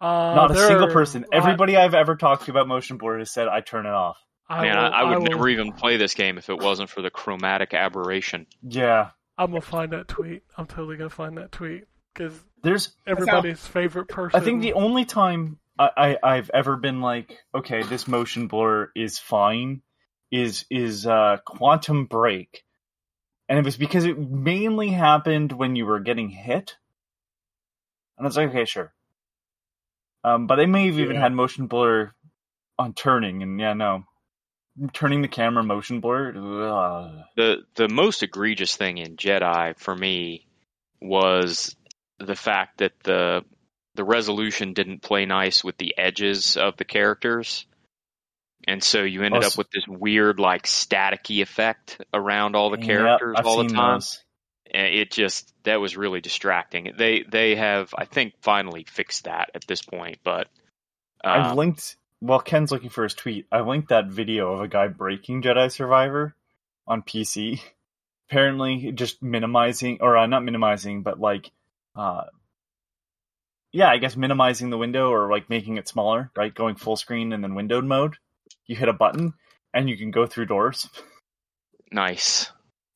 Uh, 0.00 0.32
Not 0.36 0.52
a 0.52 0.54
single 0.56 0.86
person. 0.92 1.24
I- 1.32 1.38
Everybody 1.38 1.76
I've 1.76 1.92
ever 1.94 2.14
talked 2.14 2.44
to 2.44 2.52
about 2.52 2.68
motion 2.68 2.98
blur 2.98 3.18
has 3.18 3.32
said 3.32 3.48
I 3.48 3.62
turn 3.62 3.84
it 3.84 3.92
off. 3.92 4.16
I, 4.48 4.62
Man, 4.62 4.76
will- 4.76 4.84
I, 4.84 4.88
I 4.88 5.02
would 5.04 5.18
will- 5.18 5.24
never 5.26 5.48
even 5.48 5.72
play 5.72 5.96
this 5.96 6.14
game 6.14 6.38
if 6.38 6.48
it 6.48 6.56
wasn't 6.62 6.88
for 6.88 7.02
the 7.02 7.10
chromatic 7.10 7.74
aberration. 7.74 8.46
Yeah, 8.62 9.10
I'm 9.36 9.50
gonna 9.50 9.60
find 9.60 9.92
that 9.94 10.06
tweet. 10.06 10.44
I'm 10.56 10.66
totally 10.68 10.98
gonna 10.98 11.10
find 11.10 11.36
that 11.38 11.50
tweet 11.50 11.86
because 12.14 12.32
there's. 12.62 12.94
everybody's 13.08 13.66
favorite 13.66 14.06
person. 14.06 14.40
I 14.40 14.44
think 14.44 14.62
the 14.62 14.74
only 14.74 15.04
time 15.04 15.58
I, 15.76 15.90
I 16.22 16.36
I've 16.36 16.50
ever 16.54 16.76
been 16.76 17.00
like, 17.00 17.36
okay, 17.52 17.82
this 17.82 18.06
motion 18.06 18.46
blur 18.46 18.92
is 18.94 19.18
fine, 19.18 19.82
is 20.32 20.66
is 20.70 21.06
uh 21.06 21.38
Quantum 21.46 22.06
Break, 22.06 22.64
and 23.48 23.58
it 23.58 23.64
was 23.64 23.76
because 23.76 24.04
it 24.06 24.18
mainly 24.18 24.90
happened 24.90 25.52
when 25.52 25.76
you 25.76 25.86
were 25.86 26.00
getting 26.00 26.30
hit, 26.30 26.76
and 28.18 28.26
it's 28.26 28.36
like, 28.36 28.50
okay, 28.50 28.64
sure. 28.66 28.92
Um, 30.24 30.46
but 30.46 30.56
they 30.56 30.66
may 30.66 30.86
have 30.86 30.98
even 30.98 31.16
Yeah. 31.16 31.22
had 31.22 31.32
motion 31.32 31.66
blur 31.68 32.12
on 32.78 32.94
turning, 32.94 33.42
and 33.42 33.60
yeah, 33.60 33.74
no, 33.74 34.04
turning 34.92 35.22
the 35.22 35.28
camera 35.28 35.64
motion 35.64 36.00
blur. 36.00 36.34
ugh. 36.36 37.24
The 37.36 37.64
the 37.76 37.88
most 37.88 38.22
egregious 38.22 38.76
thing 38.76 38.98
in 38.98 39.16
Jedi 39.16 39.78
for 39.78 39.96
me 39.96 40.46
was 41.00 41.76
the 42.18 42.36
fact 42.36 42.78
that 42.78 42.92
the 43.04 43.44
the 43.94 44.04
resolution 44.04 44.74
didn't 44.74 45.02
play 45.02 45.26
nice 45.26 45.64
with 45.64 45.78
the 45.78 45.94
edges 45.98 46.56
of 46.56 46.76
the 46.76 46.84
characters. 46.84 47.66
And 48.68 48.84
so 48.84 49.02
you 49.02 49.22
ended 49.22 49.44
up 49.44 49.56
with 49.56 49.70
this 49.70 49.88
weird 49.88 50.38
like 50.38 50.64
staticky 50.64 51.40
effect 51.40 52.02
around 52.12 52.54
all 52.54 52.68
the 52.68 52.76
characters 52.76 53.36
I've 53.38 53.46
all 53.46 53.64
the 53.64 53.70
time. 53.70 53.94
those. 53.94 54.22
And 54.70 54.94
it 54.94 55.10
just 55.10 55.54
that 55.62 55.80
was 55.80 55.96
really 55.96 56.20
distracting. 56.20 56.92
They 56.98 57.24
they 57.26 57.56
have 57.56 57.94
I 57.96 58.04
think 58.04 58.34
finally 58.42 58.84
fixed 58.86 59.24
that 59.24 59.50
at 59.54 59.66
this 59.66 59.80
point, 59.80 60.18
but 60.22 60.48
I've 61.24 61.52
uh, 61.52 61.54
linked. 61.54 61.96
While 62.20 62.40
Ken's 62.40 62.70
looking 62.70 62.90
for 62.90 63.04
his 63.04 63.14
tweet, 63.14 63.46
I 63.50 63.60
linked 63.60 63.88
that 63.88 64.08
video 64.08 64.52
of 64.52 64.60
a 64.60 64.68
guy 64.68 64.88
breaking 64.88 65.42
Jedi 65.42 65.72
Survivor 65.72 66.34
on 66.86 67.02
PC. 67.02 67.60
Apparently, 68.30 68.92
just 68.92 69.22
minimizing, 69.22 69.98
or 70.02 70.18
uh, 70.18 70.26
not 70.26 70.44
minimizing, 70.44 71.02
but 71.02 71.18
like, 71.18 71.50
uh, 71.96 72.24
yeah, 73.72 73.88
I 73.88 73.96
guess 73.96 74.14
minimizing 74.14 74.68
the 74.68 74.76
window 74.76 75.08
or 75.08 75.30
like 75.30 75.48
making 75.48 75.78
it 75.78 75.88
smaller, 75.88 76.30
right? 76.36 76.54
Going 76.54 76.74
full 76.74 76.96
screen 76.96 77.32
and 77.32 77.42
then 77.42 77.54
windowed 77.54 77.86
mode. 77.86 78.18
You 78.66 78.76
hit 78.76 78.88
a 78.88 78.92
button 78.92 79.34
and 79.74 79.88
you 79.88 79.96
can 79.96 80.10
go 80.10 80.26
through 80.26 80.46
doors. 80.46 80.88
nice. 81.90 82.50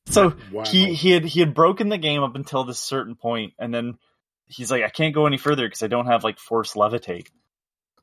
So 0.07 0.35
Wow. 0.51 0.63
he 0.65 0.93
he 0.93 1.11
had 1.11 1.23
he 1.23 1.39
had 1.39 1.53
broken 1.53 1.89
the 1.89 1.97
game 1.97 2.23
up 2.23 2.35
until 2.35 2.63
this 2.65 2.79
certain 2.79 3.15
point, 3.15 3.53
and 3.57 3.73
then 3.73 3.97
he's 4.45 4.69
like, 4.69 4.83
I 4.83 4.89
can't 4.89 5.15
go 5.15 5.25
any 5.25 5.37
further 5.37 5.65
because 5.65 5.81
I 5.83 5.87
don't 5.87 6.07
have 6.07 6.23
like 6.23 6.39
force 6.39 6.73
levitate. 6.73 7.27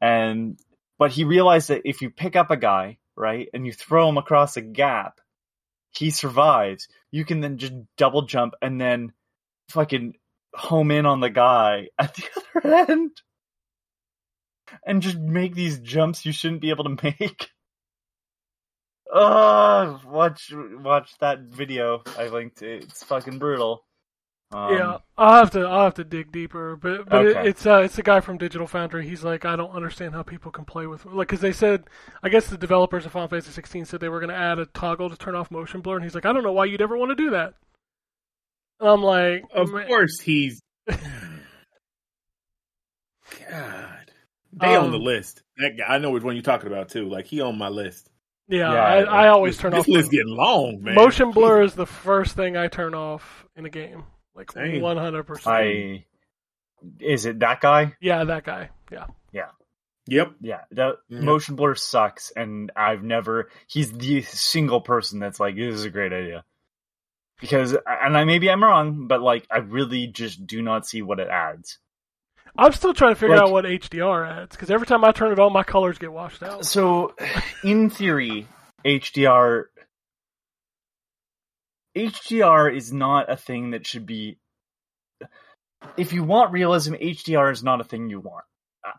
And 0.00 0.58
but 0.98 1.10
he 1.10 1.24
realized 1.24 1.68
that 1.68 1.82
if 1.84 2.00
you 2.00 2.10
pick 2.10 2.36
up 2.36 2.50
a 2.50 2.56
guy 2.56 2.98
right 3.16 3.48
and 3.52 3.66
you 3.66 3.72
throw 3.72 4.08
him 4.08 4.16
across 4.16 4.56
a 4.56 4.62
gap, 4.62 5.20
he 5.90 6.10
survives. 6.10 6.88
You 7.10 7.24
can 7.24 7.40
then 7.40 7.58
just 7.58 7.74
double 7.98 8.22
jump 8.22 8.54
and 8.62 8.80
then 8.80 9.12
fucking 9.68 10.14
home 10.54 10.90
in 10.90 11.04
on 11.06 11.20
the 11.20 11.30
guy 11.30 11.88
at 11.98 12.14
the 12.14 12.24
other 12.64 12.92
end, 12.92 13.10
and 14.84 15.02
just 15.02 15.18
make 15.18 15.54
these 15.54 15.78
jumps 15.80 16.24
you 16.24 16.32
shouldn't 16.32 16.60
be 16.60 16.70
able 16.70 16.84
to 16.84 16.96
make. 17.20 17.50
Oh, 19.12 20.00
watch 20.06 20.52
watch 20.54 21.10
that 21.20 21.40
video 21.40 22.02
I 22.18 22.28
linked. 22.28 22.62
It's 22.62 23.02
fucking 23.04 23.38
brutal. 23.38 23.84
Um, 24.52 24.72
yeah, 24.74 24.98
I'll 25.16 25.34
have 25.44 25.50
to 25.52 25.60
I'll 25.60 25.84
have 25.84 25.94
to 25.94 26.04
dig 26.04 26.32
deeper, 26.32 26.74
but 26.76 27.08
but 27.08 27.24
it, 27.24 27.36
it's 27.46 27.66
uh, 27.66 27.82
it's 27.84 27.94
the 27.96 28.02
guy 28.02 28.20
from 28.20 28.36
Digital 28.38 28.66
Foundry. 28.66 29.08
He's 29.08 29.22
like, 29.22 29.44
I 29.44 29.54
don't 29.54 29.70
understand 29.70 30.12
how 30.12 30.22
people 30.24 30.50
can 30.50 30.64
play 30.64 30.86
with 30.88 31.04
like 31.06 31.28
because 31.28 31.40
they 31.40 31.52
said, 31.52 31.84
I 32.22 32.28
guess 32.30 32.48
the 32.48 32.58
developers 32.58 33.06
of 33.06 33.12
Final 33.12 33.28
Fantasy 33.28 33.52
16 33.52 33.84
said 33.84 34.00
they 34.00 34.08
were 34.08 34.18
going 34.18 34.30
to 34.30 34.36
add 34.36 34.58
a 34.58 34.66
toggle 34.66 35.08
to 35.08 35.16
turn 35.16 35.36
off 35.36 35.52
motion 35.52 35.80
blur, 35.82 35.94
and 35.96 36.04
he's 36.04 36.16
like, 36.16 36.26
I 36.26 36.32
don't 36.32 36.42
know 36.42 36.52
why 36.52 36.64
you'd 36.64 36.82
ever 36.82 36.96
want 36.96 37.10
to 37.10 37.14
do 37.16 37.30
that. 37.30 37.54
And 38.80 38.88
I'm 38.88 39.02
like, 39.02 39.44
Of 39.54 39.72
man- 39.72 39.86
course, 39.86 40.18
he's. 40.20 40.60
God, 43.48 43.89
they 44.52 44.74
Um, 44.76 44.86
on 44.86 44.90
the 44.92 44.98
list. 44.98 45.42
That 45.58 45.76
guy, 45.78 45.84
I 45.94 45.98
know 45.98 46.10
which 46.10 46.22
one 46.22 46.34
you're 46.34 46.42
talking 46.42 46.66
about 46.68 46.88
too. 46.88 47.08
Like 47.08 47.26
he 47.26 47.40
on 47.40 47.56
my 47.58 47.68
list. 47.68 48.10
yeah, 48.48 48.72
Yeah, 48.72 48.82
I, 49.10 49.24
I 49.24 49.28
always 49.28 49.56
turn 49.58 49.72
this 49.72 49.80
off 49.80 49.88
list 49.88 50.10
getting 50.10 50.34
long, 50.34 50.82
man. 50.82 50.94
motion 50.94 51.30
blur 51.32 51.62
is 51.62 51.74
the 51.74 51.86
first 51.86 52.34
thing 52.36 52.56
I 52.56 52.68
turn 52.68 52.94
off 52.94 53.46
in 53.56 53.64
a 53.66 53.70
game, 53.70 54.04
like 54.34 54.54
100. 54.54 55.24
percent 55.24 55.46
I 55.54 56.04
Is 57.00 57.26
it 57.26 57.38
that 57.40 57.60
guy? 57.60 57.94
Yeah, 58.00 58.24
that 58.24 58.44
guy. 58.44 58.70
Yeah. 58.90 59.06
Yeah. 59.32 59.48
Yep. 60.06 60.32
Yeah, 60.40 60.60
that 60.72 60.96
Yeah. 61.08 61.20
motion 61.20 61.54
blur 61.54 61.74
sucks, 61.76 62.32
and 62.34 62.72
I've 62.74 63.02
never. 63.04 63.50
He's 63.68 63.92
the 63.92 64.22
single 64.22 64.80
person 64.80 65.20
that's 65.20 65.38
like, 65.38 65.54
"This 65.54 65.74
is 65.74 65.84
a 65.84 65.90
great 65.90 66.12
idea," 66.12 66.42
because, 67.40 67.74
and 67.86 68.16
I 68.16 68.24
maybe 68.24 68.50
I'm 68.50 68.64
wrong, 68.64 69.06
but 69.06 69.20
like, 69.20 69.46
I 69.50 69.58
really 69.58 70.08
just 70.08 70.44
do 70.46 70.62
not 70.62 70.86
see 70.86 71.02
what 71.02 71.20
it 71.20 71.28
adds. 71.28 71.78
I'm 72.60 72.72
still 72.72 72.92
trying 72.92 73.12
to 73.12 73.18
figure 73.18 73.36
Like- 73.36 73.46
out 73.46 73.52
what 73.52 73.64
HDR 73.64 74.24
adds 74.42 74.54
because 74.54 74.70
every 74.70 74.86
time 74.86 75.02
I 75.02 75.12
turn 75.12 75.32
it 75.32 75.38
on, 75.38 75.50
my 75.52 75.62
colors 75.62 75.96
get 75.98 76.12
washed 76.12 76.42
out. 76.42 76.66
So, 76.66 77.14
in 77.64 77.88
theory, 77.88 78.46
HDR 78.84 79.64
HDR 81.96 82.74
is 82.76 82.92
not 82.92 83.30
a 83.30 83.36
thing 83.36 83.70
that 83.70 83.86
should 83.86 84.06
be. 84.06 84.38
If 85.96 86.12
you 86.12 86.22
want 86.22 86.52
realism, 86.52 86.94
HDR 86.94 87.50
is 87.50 87.64
not 87.64 87.80
a 87.80 87.84
thing 87.84 88.10
you 88.10 88.20
want. 88.20 88.44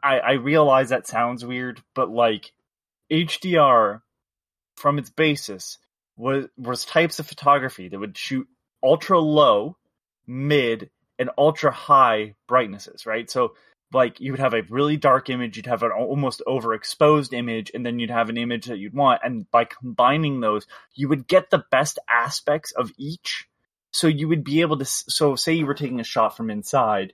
I, 0.03 0.19
I 0.19 0.31
realize 0.33 0.89
that 0.89 1.07
sounds 1.07 1.45
weird, 1.45 1.81
but 1.95 2.09
like 2.09 2.51
HDR, 3.11 4.01
from 4.75 4.97
its 4.97 5.09
basis, 5.11 5.77
was 6.17 6.47
was 6.57 6.83
types 6.85 7.19
of 7.19 7.27
photography 7.27 7.89
that 7.89 7.99
would 7.99 8.17
shoot 8.17 8.47
ultra 8.83 9.19
low, 9.19 9.77
mid, 10.27 10.89
and 11.21 11.29
ultra 11.37 11.71
high 11.71 12.35
brightnesses. 12.47 13.05
Right, 13.05 13.29
so 13.29 13.53
like 13.93 14.19
you 14.19 14.31
would 14.31 14.39
have 14.39 14.53
a 14.53 14.63
really 14.69 14.97
dark 14.97 15.29
image, 15.29 15.57
you'd 15.57 15.65
have 15.65 15.83
an 15.83 15.91
almost 15.91 16.41
overexposed 16.47 17.33
image, 17.33 17.71
and 17.73 17.85
then 17.85 17.99
you'd 17.99 18.09
have 18.09 18.29
an 18.29 18.37
image 18.37 18.65
that 18.65 18.79
you'd 18.79 18.93
want. 18.93 19.21
And 19.23 19.49
by 19.51 19.65
combining 19.65 20.39
those, 20.39 20.65
you 20.95 21.09
would 21.09 21.27
get 21.27 21.49
the 21.49 21.63
best 21.71 21.99
aspects 22.09 22.71
of 22.71 22.91
each. 22.97 23.47
So 23.91 24.07
you 24.07 24.27
would 24.27 24.43
be 24.43 24.61
able 24.61 24.77
to. 24.77 24.85
So 24.85 25.35
say 25.35 25.53
you 25.53 25.65
were 25.65 25.73
taking 25.73 25.99
a 25.99 26.05
shot 26.05 26.35
from 26.35 26.49
inside, 26.49 27.13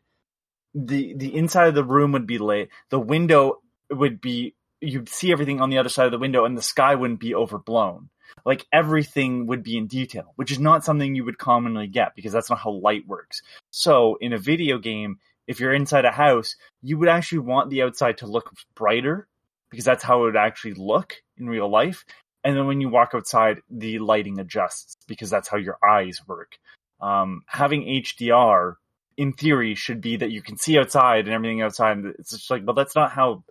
the 0.76 1.14
the 1.16 1.36
inside 1.36 1.68
of 1.68 1.76
the 1.76 1.84
room 1.84 2.12
would 2.12 2.28
be 2.28 2.38
lit. 2.38 2.70
The 2.90 3.00
window 3.00 3.62
would 3.92 4.22
be. 4.22 4.56
You'd 4.80 5.10
see 5.10 5.32
everything 5.32 5.60
on 5.60 5.72
the 5.72 5.80
other 5.80 5.90
side 5.90 6.06
of 6.06 6.12
the 6.12 6.20
window, 6.20 6.46
and 6.46 6.56
the 6.56 6.62
sky 6.62 6.94
wouldn't 6.94 7.20
be 7.20 7.34
overblown. 7.34 8.10
Like 8.48 8.66
everything 8.72 9.46
would 9.48 9.62
be 9.62 9.78
in 9.78 9.88
detail, 9.88 10.32
which 10.38 10.54
is 10.54 10.60
not 10.60 10.86
something 10.86 11.14
you 11.14 11.26
would 11.26 11.38
commonly 11.38 11.88
get 11.88 12.16
because 12.16 12.32
that's 12.32 12.50
not 12.50 12.60
how 12.60 12.72
light 12.72 13.06
works. 13.06 13.42
So 13.72 14.18
in 14.22 14.32
a 14.32 14.38
video 14.38 14.78
game, 14.78 15.20
if 15.48 15.60
you're 15.60 15.74
inside 15.74 16.06
a 16.06 16.12
house, 16.12 16.56
you 16.82 16.98
would 16.98 17.10
actually 17.10 17.40
want 17.40 17.70
the 17.70 17.82
outside 17.82 18.20
to 18.20 18.26
look 18.26 18.54
brighter 18.74 19.28
because 19.70 19.84
that's 19.84 20.02
how 20.02 20.22
it 20.22 20.28
would 20.28 20.38
actually 20.38 20.76
look 20.76 21.16
in 21.38 21.50
real 21.50 21.70
life. 21.70 22.06
And 22.46 22.56
then 22.56 22.68
when 22.68 22.80
you 22.80 22.88
walk 22.88 23.12
outside, 23.14 23.60
the 23.70 24.00
lighting 24.00 24.40
adjusts 24.40 24.96
because 25.08 25.30
that's 25.30 25.50
how 25.50 25.58
your 25.58 25.78
eyes 25.86 26.22
work. 26.26 26.58
Um, 27.02 27.44
having 27.48 27.84
HDR, 27.84 28.76
in 29.18 29.34
theory, 29.34 29.76
should 29.76 30.00
be 30.00 30.16
that 30.16 30.32
you 30.32 30.42
can 30.42 30.56
see 30.56 30.80
outside 30.80 31.26
and 31.26 31.34
everything 31.34 31.62
outside. 31.62 31.98
It's 32.18 32.32
just 32.32 32.50
like, 32.50 32.64
but 32.64 32.78
that's 32.78 32.96
not 32.96 33.12
how. 33.12 33.44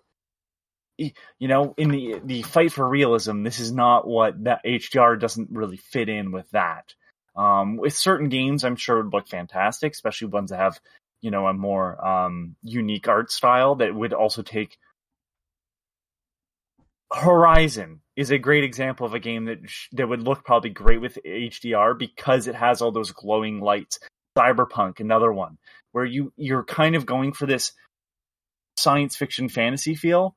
You 0.98 1.48
know, 1.48 1.74
in 1.76 1.90
the 1.90 2.20
the 2.24 2.42
fight 2.42 2.72
for 2.72 2.88
realism, 2.88 3.42
this 3.42 3.60
is 3.60 3.72
not 3.72 4.06
what 4.06 4.44
that 4.44 4.64
HDR 4.64 5.20
doesn't 5.20 5.50
really 5.50 5.76
fit 5.76 6.08
in 6.08 6.32
with 6.32 6.50
that. 6.50 6.94
Um, 7.36 7.76
with 7.76 7.94
certain 7.94 8.30
games, 8.30 8.64
I'm 8.64 8.76
sure 8.76 9.02
would 9.02 9.12
look 9.12 9.28
fantastic, 9.28 9.92
especially 9.92 10.28
ones 10.28 10.50
that 10.50 10.58
have 10.58 10.80
you 11.20 11.30
know 11.30 11.46
a 11.46 11.52
more 11.52 12.04
um, 12.04 12.56
unique 12.62 13.08
art 13.08 13.30
style 13.30 13.76
that 13.76 13.94
would 13.94 14.14
also 14.14 14.42
take 14.42 14.78
Horizon 17.12 18.00
is 18.16 18.30
a 18.30 18.38
great 18.38 18.64
example 18.64 19.06
of 19.06 19.14
a 19.14 19.20
game 19.20 19.44
that 19.44 19.58
sh- 19.68 19.88
that 19.92 20.08
would 20.08 20.22
look 20.22 20.44
probably 20.44 20.70
great 20.70 21.00
with 21.00 21.18
HDR 21.24 21.96
because 21.96 22.48
it 22.48 22.54
has 22.54 22.82
all 22.82 22.90
those 22.90 23.12
glowing 23.12 23.60
lights. 23.60 24.00
Cyberpunk, 24.36 25.00
another 25.00 25.32
one 25.32 25.56
where 25.92 26.04
you 26.04 26.32
you're 26.36 26.64
kind 26.64 26.94
of 26.94 27.06
going 27.06 27.32
for 27.32 27.46
this 27.46 27.72
science 28.76 29.16
fiction 29.16 29.48
fantasy 29.48 29.94
feel. 29.94 30.36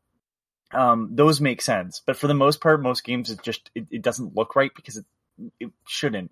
Um, 0.72 1.09
those 1.11 1.41
make 1.41 1.61
sense, 1.61 2.01
but 2.05 2.15
for 2.15 2.28
the 2.28 2.34
most 2.36 2.61
part, 2.61 2.82
most 2.82 3.03
games 3.03 3.30
it 3.32 3.41
just 3.41 3.72
it, 3.74 3.88
it 3.89 4.01
doesn't 4.03 4.36
look 4.36 4.55
right 4.55 4.72
because 4.76 4.97
it 4.97 5.05
it 5.59 5.72
shouldn't. 5.88 6.32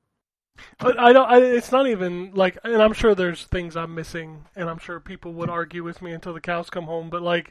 But 0.80 1.00
I 1.00 1.14
don't. 1.14 1.30
I, 1.30 1.38
it's 1.40 1.72
not 1.72 1.88
even 1.88 2.34
like, 2.34 2.58
and 2.64 2.82
I'm 2.82 2.94
sure 2.94 3.14
there's 3.16 3.44
things 3.46 3.76
I'm 3.76 3.96
missing, 3.96 4.46
and 4.56 4.70
I'm 4.70 4.80
sure 4.80 5.00
people 5.00 5.34
would 5.34 5.50
argue 5.50 5.84
with 5.84 6.02
me 6.02 6.12
until 6.12 6.34
the 6.34 6.42
cows 6.42 6.70
come 6.70 6.86
home. 6.86 7.10
But 7.10 7.22
like, 7.22 7.50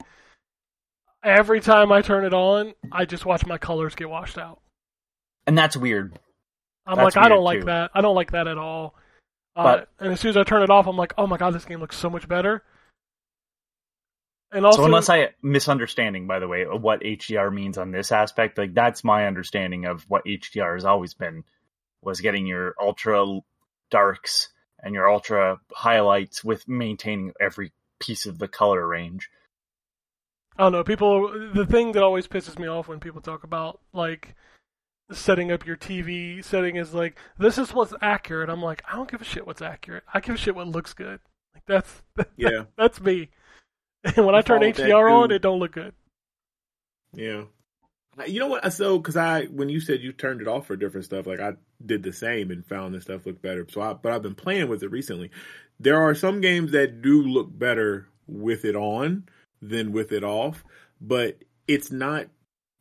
every 1.22 1.61
time 1.61 1.93
I 1.93 2.03
turn 2.03 2.24
it 2.24 2.34
on, 2.34 2.74
I 2.93 3.05
just 3.05 3.26
watch 3.26 3.47
my 3.47 3.59
colors 3.59 3.95
get 3.95 4.11
washed 4.11 4.39
out. 4.39 4.61
And 5.47 5.57
that's 5.57 5.76
weird. 5.76 6.18
I'm 6.87 6.97
That's 6.97 7.16
like, 7.16 7.24
I 7.24 7.28
don't 7.28 7.39
weird, 7.45 7.45
like 7.45 7.61
too. 7.61 7.66
that. 7.66 7.91
I 7.95 8.01
don't 8.01 8.14
like 8.14 8.32
that 8.32 8.47
at 8.49 8.59
all. 8.59 8.95
Uh, 9.55 9.62
But- 9.62 9.89
and 10.01 10.12
as 10.12 10.20
soon 10.20 10.30
as 10.30 10.37
I 10.37 10.45
turn 10.45 10.62
it 10.62 10.70
off, 10.70 10.87
I'm 10.87 10.97
like, 10.97 11.14
oh 11.18 11.26
my 11.26 11.37
god, 11.37 11.53
this 11.55 11.64
game 11.64 11.80
looks 11.80 11.97
so 11.97 12.11
much 12.11 12.28
better. 12.28 12.62
And 14.53 14.65
also, 14.65 14.83
so 14.83 14.85
unless 14.85 15.11
I 15.11 15.31
misunderstanding, 15.43 16.27
by 16.27 16.39
the 16.39 16.49
way, 16.49 16.65
of 16.65 16.83
what 16.83 17.01
HDR 17.01 17.53
means 17.53 17.79
on 17.79 17.91
this 17.91 18.13
aspect, 18.13 18.59
like 18.59 18.75
that's 18.75 19.03
my 19.05 19.27
understanding 19.27 19.87
of 19.87 20.05
what 20.09 20.25
HDR 20.25 20.75
has 20.75 20.85
always 20.85 21.15
been, 21.15 21.45
was 22.01 22.21
getting 22.21 22.47
your 22.47 22.75
ultra 22.81 23.41
darks 23.91 24.49
and 24.83 24.95
your 24.95 25.11
ultra 25.11 25.59
highlights 25.73 26.45
with 26.45 26.69
maintaining 26.69 27.33
every 27.41 27.73
piece 27.99 28.27
of 28.27 28.39
the 28.39 28.49
color 28.49 28.87
range. 28.87 29.31
I 30.57 30.63
don't 30.63 30.73
know. 30.73 30.85
People, 30.85 31.51
the 31.53 31.67
thing 31.67 31.93
that 31.93 32.03
always 32.03 32.27
pisses 32.27 32.59
me 32.59 32.67
off 32.67 32.89
when 32.89 33.01
people 33.01 33.21
talk 33.21 33.45
about 33.45 33.81
like 33.93 34.35
setting 35.11 35.53
up 35.53 35.67
your 35.67 35.77
TV 35.77 36.43
setting 36.43 36.77
is 36.77 36.95
like 36.95 37.17
this 37.39 37.59
is 37.59 37.75
what's 37.75 37.95
accurate. 38.01 38.49
I'm 38.49 38.63
like, 38.63 38.83
I 38.91 38.97
don't 38.97 39.11
give 39.11 39.21
a 39.21 39.25
shit 39.25 39.47
what's 39.47 39.63
accurate. 39.63 40.05
I 40.13 40.21
give 40.21 40.35
a 40.35 40.39
shit 40.39 40.55
what 40.55 40.69
looks 40.69 40.95
good. 40.95 41.21
Like 41.55 41.65
that's 41.67 42.03
Yeah. 42.37 42.65
that's 42.77 43.01
me. 43.01 43.31
And 44.15 44.27
when 44.27 44.35
I 44.35 44.43
turn 44.43 44.63
HDR 44.63 45.13
on, 45.13 45.31
it 45.31 45.43
don't 45.43 45.59
look 45.59 45.73
good. 45.73 45.95
Yeah. 47.15 47.45
You 48.27 48.41
know 48.41 48.47
what? 48.47 48.73
So, 48.73 48.99
because 48.99 49.17
I, 49.17 49.45
when 49.45 49.69
you 49.69 49.81
said 49.81 50.01
you 50.01 50.13
turned 50.13 50.41
it 50.41 50.49
off 50.49 50.67
for 50.67 50.77
different 50.77 51.05
stuff, 51.05 51.27
like 51.27 51.41
I 51.41 51.53
did 51.85 52.03
the 52.03 52.13
same 52.13 52.51
and 52.51 52.65
found 52.65 52.95
this 52.95 53.05
stuff 53.05 53.27
looked 53.27 53.43
better. 53.43 53.67
So, 53.69 53.83
I, 53.83 53.93
but 53.93 54.13
I've 54.13 54.23
been 54.23 54.35
playing 54.35 54.69
with 54.69 54.83
it 54.83 54.91
recently. 54.91 55.31
There 55.79 56.01
are 56.01 56.15
some 56.15 56.41
games 56.41 56.73
that 56.73 57.03
do 57.03 57.23
look 57.23 57.57
better 57.57 58.09
with 58.27 58.65
it 58.65 58.75
on 58.75 59.25
than 59.61 59.93
with 59.93 60.13
it 60.13 60.25
off, 60.25 60.65
but 61.01 61.43
it's 61.69 61.91
not, 61.91 62.29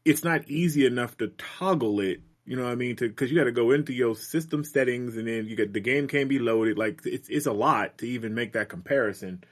it's 0.05 0.23
not 0.23 0.47
easy 0.47 0.85
enough 0.85 1.17
to 1.17 1.27
toggle 1.37 1.99
it. 1.99 2.21
You 2.45 2.55
know 2.55 2.63
what 2.63 2.71
I 2.71 2.75
mean? 2.75 2.95
To 2.97 3.09
because 3.09 3.31
you 3.31 3.37
got 3.37 3.45
to 3.45 3.51
go 3.51 3.71
into 3.71 3.91
your 3.91 4.15
system 4.15 4.63
settings 4.63 5.17
and 5.17 5.27
then 5.27 5.47
you 5.47 5.55
get 5.55 5.73
the 5.73 5.79
game 5.79 6.07
can 6.07 6.27
be 6.27 6.37
loaded. 6.37 6.77
Like 6.77 7.01
it's 7.03 7.27
it's 7.27 7.47
a 7.47 7.51
lot 7.51 7.97
to 7.97 8.07
even 8.07 8.35
make 8.35 8.53
that 8.53 8.69
comparison. 8.69 9.43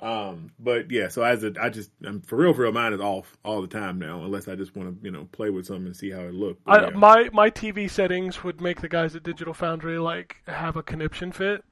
Um, 0.00 0.50
but 0.58 0.90
yeah, 0.90 1.08
so 1.08 1.22
as 1.22 1.44
a, 1.44 1.52
I 1.60 1.68
just, 1.68 1.90
I'm 2.04 2.22
for 2.22 2.36
real, 2.36 2.54
for 2.54 2.62
real, 2.62 2.72
mine 2.72 2.94
is 2.94 3.00
off 3.00 3.36
all 3.44 3.60
the 3.60 3.68
time 3.68 3.98
now, 3.98 4.24
unless 4.24 4.48
I 4.48 4.54
just 4.54 4.74
want 4.74 4.98
to, 4.98 5.04
you 5.04 5.10
know, 5.10 5.28
play 5.32 5.50
with 5.50 5.66
something 5.66 5.86
and 5.86 5.96
see 5.96 6.10
how 6.10 6.20
it 6.20 6.32
looks. 6.32 6.60
I, 6.66 6.88
my 6.90 7.28
my 7.32 7.50
TV 7.50 7.88
settings 7.90 8.42
would 8.42 8.62
make 8.62 8.80
the 8.80 8.88
guys 8.88 9.14
at 9.14 9.22
Digital 9.22 9.52
Foundry 9.54 9.98
like 9.98 10.36
have 10.46 10.76
a 10.76 10.82
conniption 10.82 11.32
fit. 11.32 11.64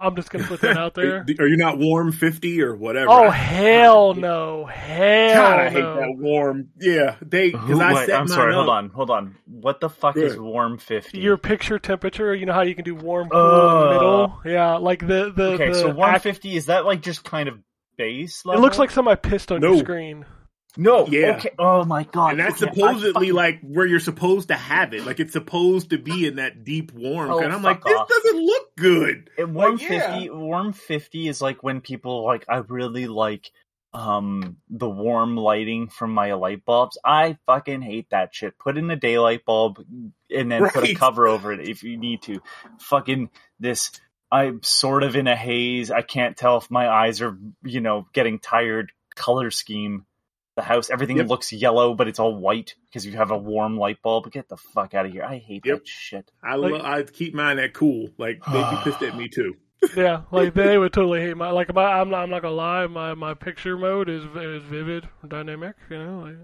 I'm 0.00 0.16
just 0.16 0.30
gonna 0.30 0.44
put 0.46 0.60
that 0.62 0.76
out 0.78 0.94
there. 0.94 1.26
Are 1.38 1.46
you 1.46 1.56
not 1.56 1.78
warm 1.78 2.10
fifty 2.12 2.62
or 2.62 2.74
whatever? 2.74 3.10
Oh 3.10 3.30
hell 3.30 4.14
no, 4.14 4.64
hell 4.64 5.34
God, 5.34 5.60
I 5.60 5.68
hate 5.70 5.80
no. 5.80 5.96
that 5.96 6.16
warm. 6.16 6.68
Yeah, 6.80 7.16
they. 7.20 7.50
Who, 7.50 7.58
Because 7.66 7.80
I 7.80 7.92
wait, 7.94 8.06
set 8.06 8.20
I'm 8.20 8.28
sorry, 8.28 8.52
up. 8.52 8.56
hold 8.56 8.68
on, 8.70 8.88
hold 8.90 9.10
on. 9.10 9.36
What 9.46 9.80
the 9.80 9.90
fuck 9.90 10.16
is 10.16 10.38
warm 10.38 10.78
fifty? 10.78 11.18
Your 11.20 11.36
picture 11.36 11.78
temperature, 11.78 12.34
you 12.34 12.46
know 12.46 12.52
how 12.54 12.62
you 12.62 12.74
can 12.74 12.84
do 12.84 12.94
warm, 12.94 13.28
cool, 13.28 13.40
Uh. 13.40 13.82
in 13.82 13.86
the 13.88 13.92
middle. 13.94 14.40
Yeah, 14.46 14.76
like 14.76 15.00
the 15.06 15.32
the. 15.36 15.52
okay, 15.52 15.68
the 15.68 15.74
so 15.74 15.88
act- 15.90 15.98
150 15.98 16.56
is 16.56 16.66
that 16.66 16.84
like 16.86 17.02
just 17.02 17.22
kind 17.24 17.48
of 17.48 17.58
base 17.96 18.44
like? 18.46 18.56
It 18.56 18.60
looks 18.60 18.78
like 18.78 18.90
something 18.90 19.12
I 19.12 19.16
pissed 19.16 19.52
on 19.52 19.60
No. 19.60 19.72
your 19.72 19.80
screen. 19.80 20.24
No. 20.76 21.06
Yeah. 21.06 21.36
Okay. 21.36 21.50
Oh 21.58 21.84
my 21.84 22.04
god. 22.04 22.32
And 22.32 22.40
that's 22.40 22.62
okay, 22.62 22.72
supposedly 22.74 23.12
fucking- 23.12 23.32
like 23.34 23.60
where 23.62 23.86
you're 23.86 24.00
supposed 24.00 24.48
to 24.48 24.54
have 24.54 24.94
it. 24.94 25.04
Like 25.04 25.20
it's 25.20 25.32
supposed 25.32 25.90
to 25.90 25.98
be 25.98 26.26
in 26.26 26.36
that 26.36 26.64
deep 26.64 26.92
warm. 26.92 27.30
Oh, 27.30 27.40
and 27.40 27.52
I'm 27.52 27.62
like, 27.62 27.82
this 27.84 27.96
off. 27.98 28.08
doesn't 28.08 28.40
look 28.44 28.76
good. 28.76 29.30
Like, 29.38 29.48
warm 29.48 29.78
fifty, 29.78 30.30
warm 30.30 30.72
fifty 30.72 31.28
is 31.28 31.40
like 31.40 31.62
when 31.62 31.80
people 31.80 32.24
like 32.24 32.44
I 32.48 32.58
really 32.58 33.06
like 33.06 33.50
um 33.92 34.58
the 34.68 34.88
warm 34.88 35.36
lighting 35.36 35.88
from 35.88 36.12
my 36.12 36.34
light 36.34 36.64
bulbs. 36.64 36.96
I 37.04 37.38
fucking 37.46 37.82
hate 37.82 38.10
that 38.10 38.34
shit. 38.34 38.58
Put 38.58 38.78
in 38.78 38.90
a 38.90 38.96
daylight 38.96 39.44
bulb 39.44 39.84
and 40.30 40.52
then 40.52 40.68
put 40.68 40.88
a 40.88 40.94
cover 40.94 41.26
over 41.26 41.52
it 41.52 41.68
if 41.68 41.82
you 41.82 41.96
need 41.96 42.22
to. 42.22 42.40
Fucking 42.78 43.30
this 43.58 43.90
I'm 44.32 44.62
sort 44.62 45.02
of 45.02 45.16
in 45.16 45.26
a 45.26 45.34
haze. 45.34 45.90
I 45.90 46.02
can't 46.02 46.36
tell 46.36 46.58
if 46.58 46.70
my 46.70 46.88
eyes 46.88 47.20
are, 47.20 47.36
you 47.64 47.80
know, 47.80 48.06
getting 48.12 48.38
tired. 48.38 48.92
Color 49.16 49.50
scheme. 49.50 50.06
The 50.56 50.62
house, 50.62 50.90
everything 50.90 51.16
Yep. 51.18 51.28
looks 51.28 51.52
yellow, 51.52 51.94
but 51.94 52.08
it's 52.08 52.18
all 52.18 52.34
white 52.34 52.74
because 52.86 53.06
you 53.06 53.12
have 53.16 53.30
a 53.30 53.36
warm 53.38 53.76
light 53.78 54.02
bulb. 54.02 54.30
Get 54.32 54.48
the 54.48 54.56
fuck 54.56 54.94
out 54.94 55.06
of 55.06 55.12
here! 55.12 55.22
I 55.24 55.38
hate 55.38 55.64
Yep. 55.64 55.78
that 55.78 55.88
shit. 55.88 56.30
I 56.42 56.56
Like- 56.56 56.72
lo- 56.72 56.80
I 56.84 57.02
keep 57.04 57.34
mine 57.34 57.58
at 57.58 57.72
cool. 57.72 58.10
Like 58.18 58.40
they'd 58.44 58.70
be 58.70 58.76
pissed 58.84 59.02
at 59.02 59.16
me 59.16 59.28
too. 59.28 59.56
Yeah, 59.96 60.22
like 60.30 60.52
they 60.52 60.76
would 60.76 60.92
totally 60.92 61.20
hate 61.22 61.36
my 61.38 61.50
like 61.50 61.72
my. 61.74 61.82
I'm 62.00 62.10
not. 62.10 62.24
I'm 62.24 62.30
not 62.30 62.42
gonna 62.42 62.54
lie. 62.54 62.86
My 62.86 63.14
my 63.14 63.32
picture 63.32 63.78
mode 63.78 64.10
is 64.10 64.24
is 64.24 64.62
vivid, 64.64 65.08
dynamic. 65.26 65.76
You 65.88 65.98
know, 66.04 66.18
like 66.20 66.36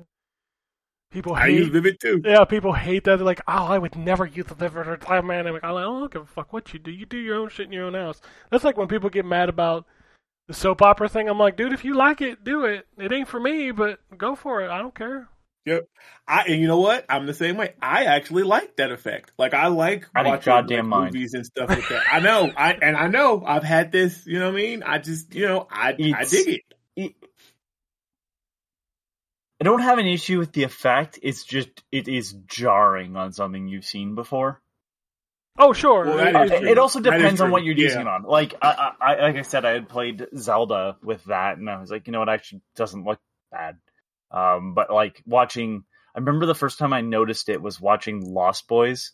people 1.11 1.35
I 1.35 1.43
hate. 1.49 1.59
use 1.59 1.69
Vivid 1.69 2.01
too. 2.01 2.23
yeah, 2.25 2.45
people 2.45 2.73
hate 2.73 3.05
that. 3.05 3.17
They're 3.17 3.27
like, 3.27 3.43
"Oh, 3.47 3.67
I 3.67 3.77
would 3.79 3.95
never 3.97 4.25
use 4.25 4.47
the 4.47 4.55
vivid 4.55 4.87
or 4.89 4.97
dynamic." 4.97 5.47
I'm 5.47 5.53
like, 5.53 5.65
"I 5.65 5.83
don't 5.83 6.11
give 6.11 6.23
a 6.23 6.27
fuck 6.27 6.53
what 6.53 6.73
you 6.73 6.79
do. 6.79 6.91
You 6.91 7.05
do 7.07 7.19
your 7.19 7.37
own 7.37 7.49
shit 7.51 7.67
in 7.67 7.73
your 7.73 7.85
own 7.85 7.95
house." 7.95 8.21
That's 8.51 8.65
like 8.65 8.77
when 8.79 8.89
people 8.89 9.11
get 9.11 9.25
mad 9.27 9.49
about 9.51 9.85
the 10.49 10.55
soap 10.55 10.83
opera 10.83 11.09
thing. 11.09 11.29
I'm 11.29 11.39
like, 11.39 11.57
dude, 11.57 11.73
if 11.73 11.85
you 11.85 11.95
like 11.95 12.21
it, 12.21 12.45
do 12.45 12.65
it. 12.65 12.87
It 12.99 13.13
ain't 13.13 13.29
for 13.29 13.41
me, 13.41 13.71
but 13.73 13.99
go 14.17 14.35
for 14.37 14.63
it. 14.65 14.71
I 14.71 14.79
don't 14.79 14.95
care. 14.95 15.29
Yep. 15.65 15.89
I 16.29 16.43
and 16.45 16.61
you 16.61 16.69
know 16.69 16.79
what? 16.79 17.05
I'm 17.09 17.27
the 17.27 17.35
same 17.35 17.57
way. 17.57 17.75
I 17.83 18.05
actually 18.05 18.45
like 18.45 18.77
that 18.77 18.93
effect. 18.93 19.33
Like 19.37 19.53
I 19.53 19.67
like 19.67 20.07
Out 20.15 20.25
of 20.27 20.31
watching 20.31 20.45
goddamn 20.53 20.79
like, 20.91 21.01
mind. 21.01 21.15
movies 21.15 21.35
and 21.35 21.45
stuff 21.45 21.69
like 21.69 21.89
that. 21.89 22.05
I 22.13 22.21
know. 22.21 22.53
I 22.57 22.73
and 22.75 22.97
I 22.97 23.09
know 23.09 23.43
I've 23.45 23.65
had 23.65 23.91
this. 23.91 24.25
You 24.27 24.39
know 24.39 24.47
what 24.53 24.59
I 24.59 24.63
mean? 24.63 24.83
I 24.85 24.99
just 24.99 25.35
you 25.35 25.47
know 25.49 25.67
I 25.71 25.89
I 25.89 25.93
It's- 25.99 26.31
dig 26.31 26.49
it. 26.49 26.63
it- 26.97 27.15
I 29.61 29.65
don't 29.65 29.81
have 29.81 29.99
an 29.99 30.07
issue 30.07 30.39
with 30.39 30.53
the 30.53 30.65
effect. 30.65 31.19
It's 31.23 31.43
just 31.43 31.83
it 31.91 32.09
is 32.09 32.33
jarring 32.47 33.17
on 33.17 33.33
something 33.33 33.67
you've 33.67 33.87
seen 33.87 34.15
before. 34.15 34.61
Oh, 35.59 35.73
sure. 35.73 36.05
Well, 36.05 36.17
that 36.19 36.35
It- 36.35 36.53
is 36.53 36.59
true. 36.61 36.69
it 36.69 36.79
also 36.79 37.01
That 37.01 37.15
is 37.15 37.23
depends 37.23 37.41
on 37.41 37.51
what 37.51 37.65
you're 37.65 37.75
Yeah. 37.77 37.85
using 37.85 38.01
it 38.03 38.07
on. 38.09 38.23
Like 38.25 38.55
I, 38.61 38.93
I, 39.01 39.13
I, 39.15 39.21
like 39.23 39.37
I 39.37 39.43
said, 39.43 39.65
I 39.65 39.71
had 39.71 39.89
played 39.89 40.27
Zelda 40.37 40.97
with 41.03 41.25
that, 41.25 41.57
and 41.59 41.69
I 41.71 41.81
was 41.81 41.91
like, 41.91 42.07
you 42.07 42.13
know, 42.13 42.19
what? 42.21 42.29
actually 42.29 42.61
doesn't 42.75 43.05
look 43.05 43.19
bad. 43.51 43.79
Um, 44.31 44.75
but 44.75 44.91
like 44.91 45.23
watching, 45.27 45.85
I 46.15 46.19
remember 46.19 46.47
the 46.47 46.55
first 46.55 46.79
time 46.79 46.93
I 46.93 47.01
noticed 47.01 47.49
it 47.49 47.63
was 47.63 47.81
watching 47.81 48.21
Lost 48.35 48.69
Boys, 48.69 49.13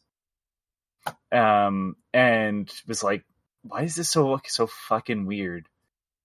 um, 1.31 1.97
and 2.13 2.71
was 2.87 3.03
like, 3.03 3.25
why 3.63 3.83
is 3.83 3.95
this 3.95 4.11
so 4.11 4.29
look 4.31 4.49
so 4.49 4.67
fucking 4.67 5.27
weird? 5.27 5.67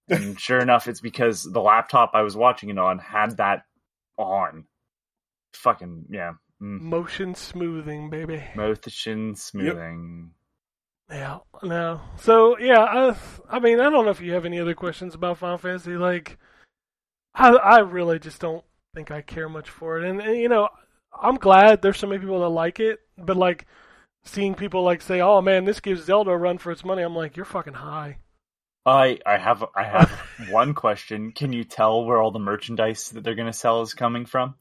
And 0.10 0.40
sure 0.40 0.60
enough, 0.60 0.88
it's 0.88 1.02
because 1.02 1.44
the 1.44 1.62
laptop 1.62 2.12
I 2.14 2.22
was 2.24 2.36
watching 2.36 2.70
it 2.70 2.78
on 2.78 2.98
had 3.00 3.38
that 3.38 3.64
on. 4.18 4.66
Fucking 5.54 6.06
yeah, 6.10 6.34
mm. 6.62 6.82
motion 6.82 7.36
smoothing, 7.36 8.10
baby. 8.10 8.44
motion 8.56 9.36
smoothing. 9.36 10.32
Yeah, 11.10 11.40
no. 11.64 12.02
So 12.18 12.58
yeah, 12.60 12.82
I, 12.82 13.16
I 13.50 13.60
mean, 13.60 13.80
I 13.80 13.90
don't 13.90 14.06
know 14.06 14.12
if 14.12 14.22
you 14.22 14.34
have 14.34 14.46
any 14.46 14.60
other 14.60 14.74
questions 14.74 15.16
about 15.16 15.38
Final 15.38 15.58
Fantasy. 15.58 15.96
Like, 15.96 16.38
I, 17.34 17.50
I 17.50 17.80
really 17.80 18.20
just 18.20 18.42
don't 18.42 18.64
think 18.94 19.12
I 19.12 19.22
care 19.22 19.48
much 19.48 19.70
for 19.70 20.00
it, 20.00 20.10
and, 20.10 20.20
and 20.22 20.38
you 20.38 20.50
know, 20.50 20.70
I'm 21.20 21.36
glad 21.36 21.82
there's 21.82 21.98
so 21.98 22.08
many 22.08 22.20
people 22.20 22.42
that 22.42 22.50
like 22.50 22.80
it, 22.80 23.00
but 23.18 23.38
like, 23.38 23.66
seeing 24.26 24.54
people 24.54 24.84
like 24.84 25.02
say, 25.02 25.22
"Oh 25.22 25.42
man, 25.42 25.66
this 25.66 25.80
gives 25.80 26.04
Zelda 26.04 26.32
a 26.32 26.38
run 26.38 26.58
for 26.58 26.72
its 26.72 26.84
money," 26.84 27.04
I'm 27.04 27.16
like, 27.16 27.38
you're 27.38 27.46
fucking 27.46 27.74
high. 27.74 28.18
I 28.86 29.20
I 29.26 29.38
have 29.38 29.64
I 29.76 29.84
have 29.84 30.10
one 30.50 30.74
question. 30.74 31.32
Can 31.32 31.54
you 31.54 31.64
tell 31.64 32.06
where 32.06 32.22
all 32.22 32.32
the 32.32 32.40
merchandise 32.40 33.10
that 33.12 33.24
they're 33.24 33.36
gonna 33.36 33.54
sell 33.54 33.82
is 33.82 33.94
coming 33.94 34.26
from? 34.26 34.56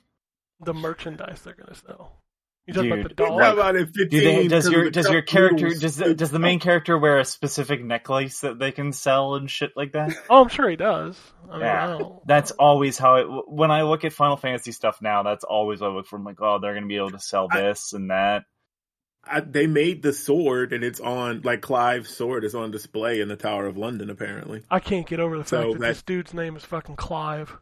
The 0.60 0.74
merchandise 0.74 1.42
they're 1.42 1.54
gonna 1.54 1.74
sell. 1.74 2.22
You 2.66 2.74
talking 2.74 2.92
about 2.92 3.08
the 3.10 3.14
doll? 3.14 3.38
talk 3.38 3.52
about 3.52 3.76
it 3.76 3.90
15. 3.94 4.08
Do 4.08 4.20
they, 4.20 4.48
does 4.48 4.68
your 4.68 4.90
does 4.90 5.08
your 5.08 5.22
character 5.22 5.66
noodles. 5.66 5.80
does 5.80 5.96
the, 5.96 6.14
does 6.14 6.30
the 6.32 6.40
main 6.40 6.58
character 6.58 6.98
wear 6.98 7.20
a 7.20 7.24
specific 7.24 7.84
necklace 7.84 8.40
that 8.40 8.58
they 8.58 8.72
can 8.72 8.92
sell 8.92 9.36
and 9.36 9.48
shit 9.48 9.70
like 9.76 9.92
that? 9.92 10.12
Oh, 10.30 10.42
I'm 10.42 10.48
sure 10.48 10.68
he 10.68 10.74
does. 10.74 11.16
I 11.48 11.60
Yeah, 11.60 11.86
don't- 11.98 12.26
that's 12.26 12.50
always 12.52 12.98
how 12.98 13.16
it. 13.16 13.26
When 13.46 13.70
I 13.70 13.82
look 13.82 14.04
at 14.04 14.12
Final 14.12 14.36
Fantasy 14.36 14.72
stuff 14.72 15.00
now, 15.00 15.22
that's 15.22 15.44
always 15.44 15.80
what 15.80 15.92
I 15.92 15.94
look 15.94 16.06
for. 16.08 16.16
I'm 16.16 16.24
like, 16.24 16.40
oh, 16.40 16.58
they're 16.60 16.74
gonna 16.74 16.86
be 16.86 16.96
able 16.96 17.10
to 17.12 17.20
sell 17.20 17.46
I- 17.50 17.60
this 17.60 17.92
and 17.92 18.10
that. 18.10 18.42
I, 19.28 19.40
they 19.40 19.66
made 19.66 20.02
the 20.04 20.12
sword 20.12 20.72
and 20.72 20.84
it's 20.84 21.00
on 21.00 21.42
like 21.42 21.60
Clive's 21.60 22.10
sword 22.10 22.44
is 22.44 22.54
on 22.54 22.70
display 22.70 23.20
in 23.20 23.26
the 23.28 23.34
Tower 23.36 23.66
of 23.66 23.76
London 23.76 24.08
apparently. 24.10 24.62
I 24.70 24.78
can't 24.80 25.06
get 25.06 25.18
over 25.20 25.36
the 25.36 25.42
fact 25.44 25.50
So 25.50 25.72
that, 25.72 25.80
that- 25.80 25.86
this 25.88 26.02
dude's 26.02 26.32
name 26.34 26.56
is 26.56 26.64
fucking 26.64 26.94
Clive. 26.96 27.58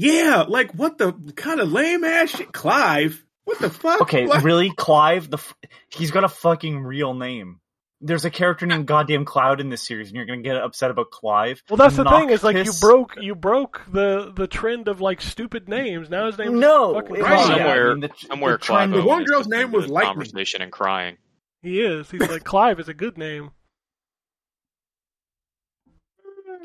Yeah, 0.00 0.44
like 0.46 0.70
what 0.74 0.96
the 0.96 1.12
kind 1.34 1.58
of 1.60 1.72
lame 1.72 2.04
ass 2.04 2.30
shit, 2.30 2.52
Clive? 2.52 3.24
What 3.44 3.58
the 3.58 3.68
fuck? 3.68 4.00
Okay, 4.02 4.26
What? 4.26 4.44
really, 4.44 4.70
Clive? 4.76 5.28
The 5.28 5.38
f- 5.38 5.54
he's 5.88 6.12
got 6.12 6.22
a 6.22 6.28
fucking 6.28 6.80
real 6.84 7.14
name. 7.14 7.58
There's 8.00 8.24
a 8.24 8.30
character 8.30 8.64
named 8.64 8.86
Goddamn 8.86 9.24
Cloud 9.24 9.60
in 9.60 9.70
this 9.70 9.82
series, 9.82 10.06
and 10.06 10.16
you're 10.16 10.24
gonna 10.26 10.42
get 10.42 10.56
upset 10.56 10.92
about 10.92 11.10
Clive. 11.10 11.60
Well, 11.68 11.78
that's 11.78 11.96
the 11.96 12.04
thing 12.04 12.30
is 12.30 12.44
like 12.44 12.64
you 12.64 12.72
broke 12.80 13.16
you 13.20 13.34
broke 13.34 13.82
the 13.90 14.32
the 14.32 14.46
trend 14.46 14.86
of 14.86 15.00
like 15.00 15.20
stupid 15.20 15.68
names. 15.68 16.08
Now 16.08 16.26
his 16.26 16.38
name 16.38 16.60
No, 16.60 16.94
fucking 16.94 17.16
Right. 17.16 17.24
Clive. 17.24 17.46
Somewhere- 17.48 17.90
I 17.90 17.94
mean, 17.94 18.00
the- 18.02 18.10
Somewhere 18.28 18.52
the 18.52 18.58
Clive 18.58 18.90
The 18.92 19.02
one 19.02 19.24
girl's 19.24 19.48
name 19.48 19.72
was 19.72 19.86
this 19.86 19.90
Lightning. 19.90 20.14
conversation 20.14 20.62
and 20.62 20.70
crying. 20.70 21.16
He 21.60 21.80
is. 21.80 22.08
He's 22.08 22.20
like 22.20 22.44
Clive 22.44 22.78
is 22.78 22.88
a 22.88 22.94
good 22.94 23.18
name. 23.18 23.50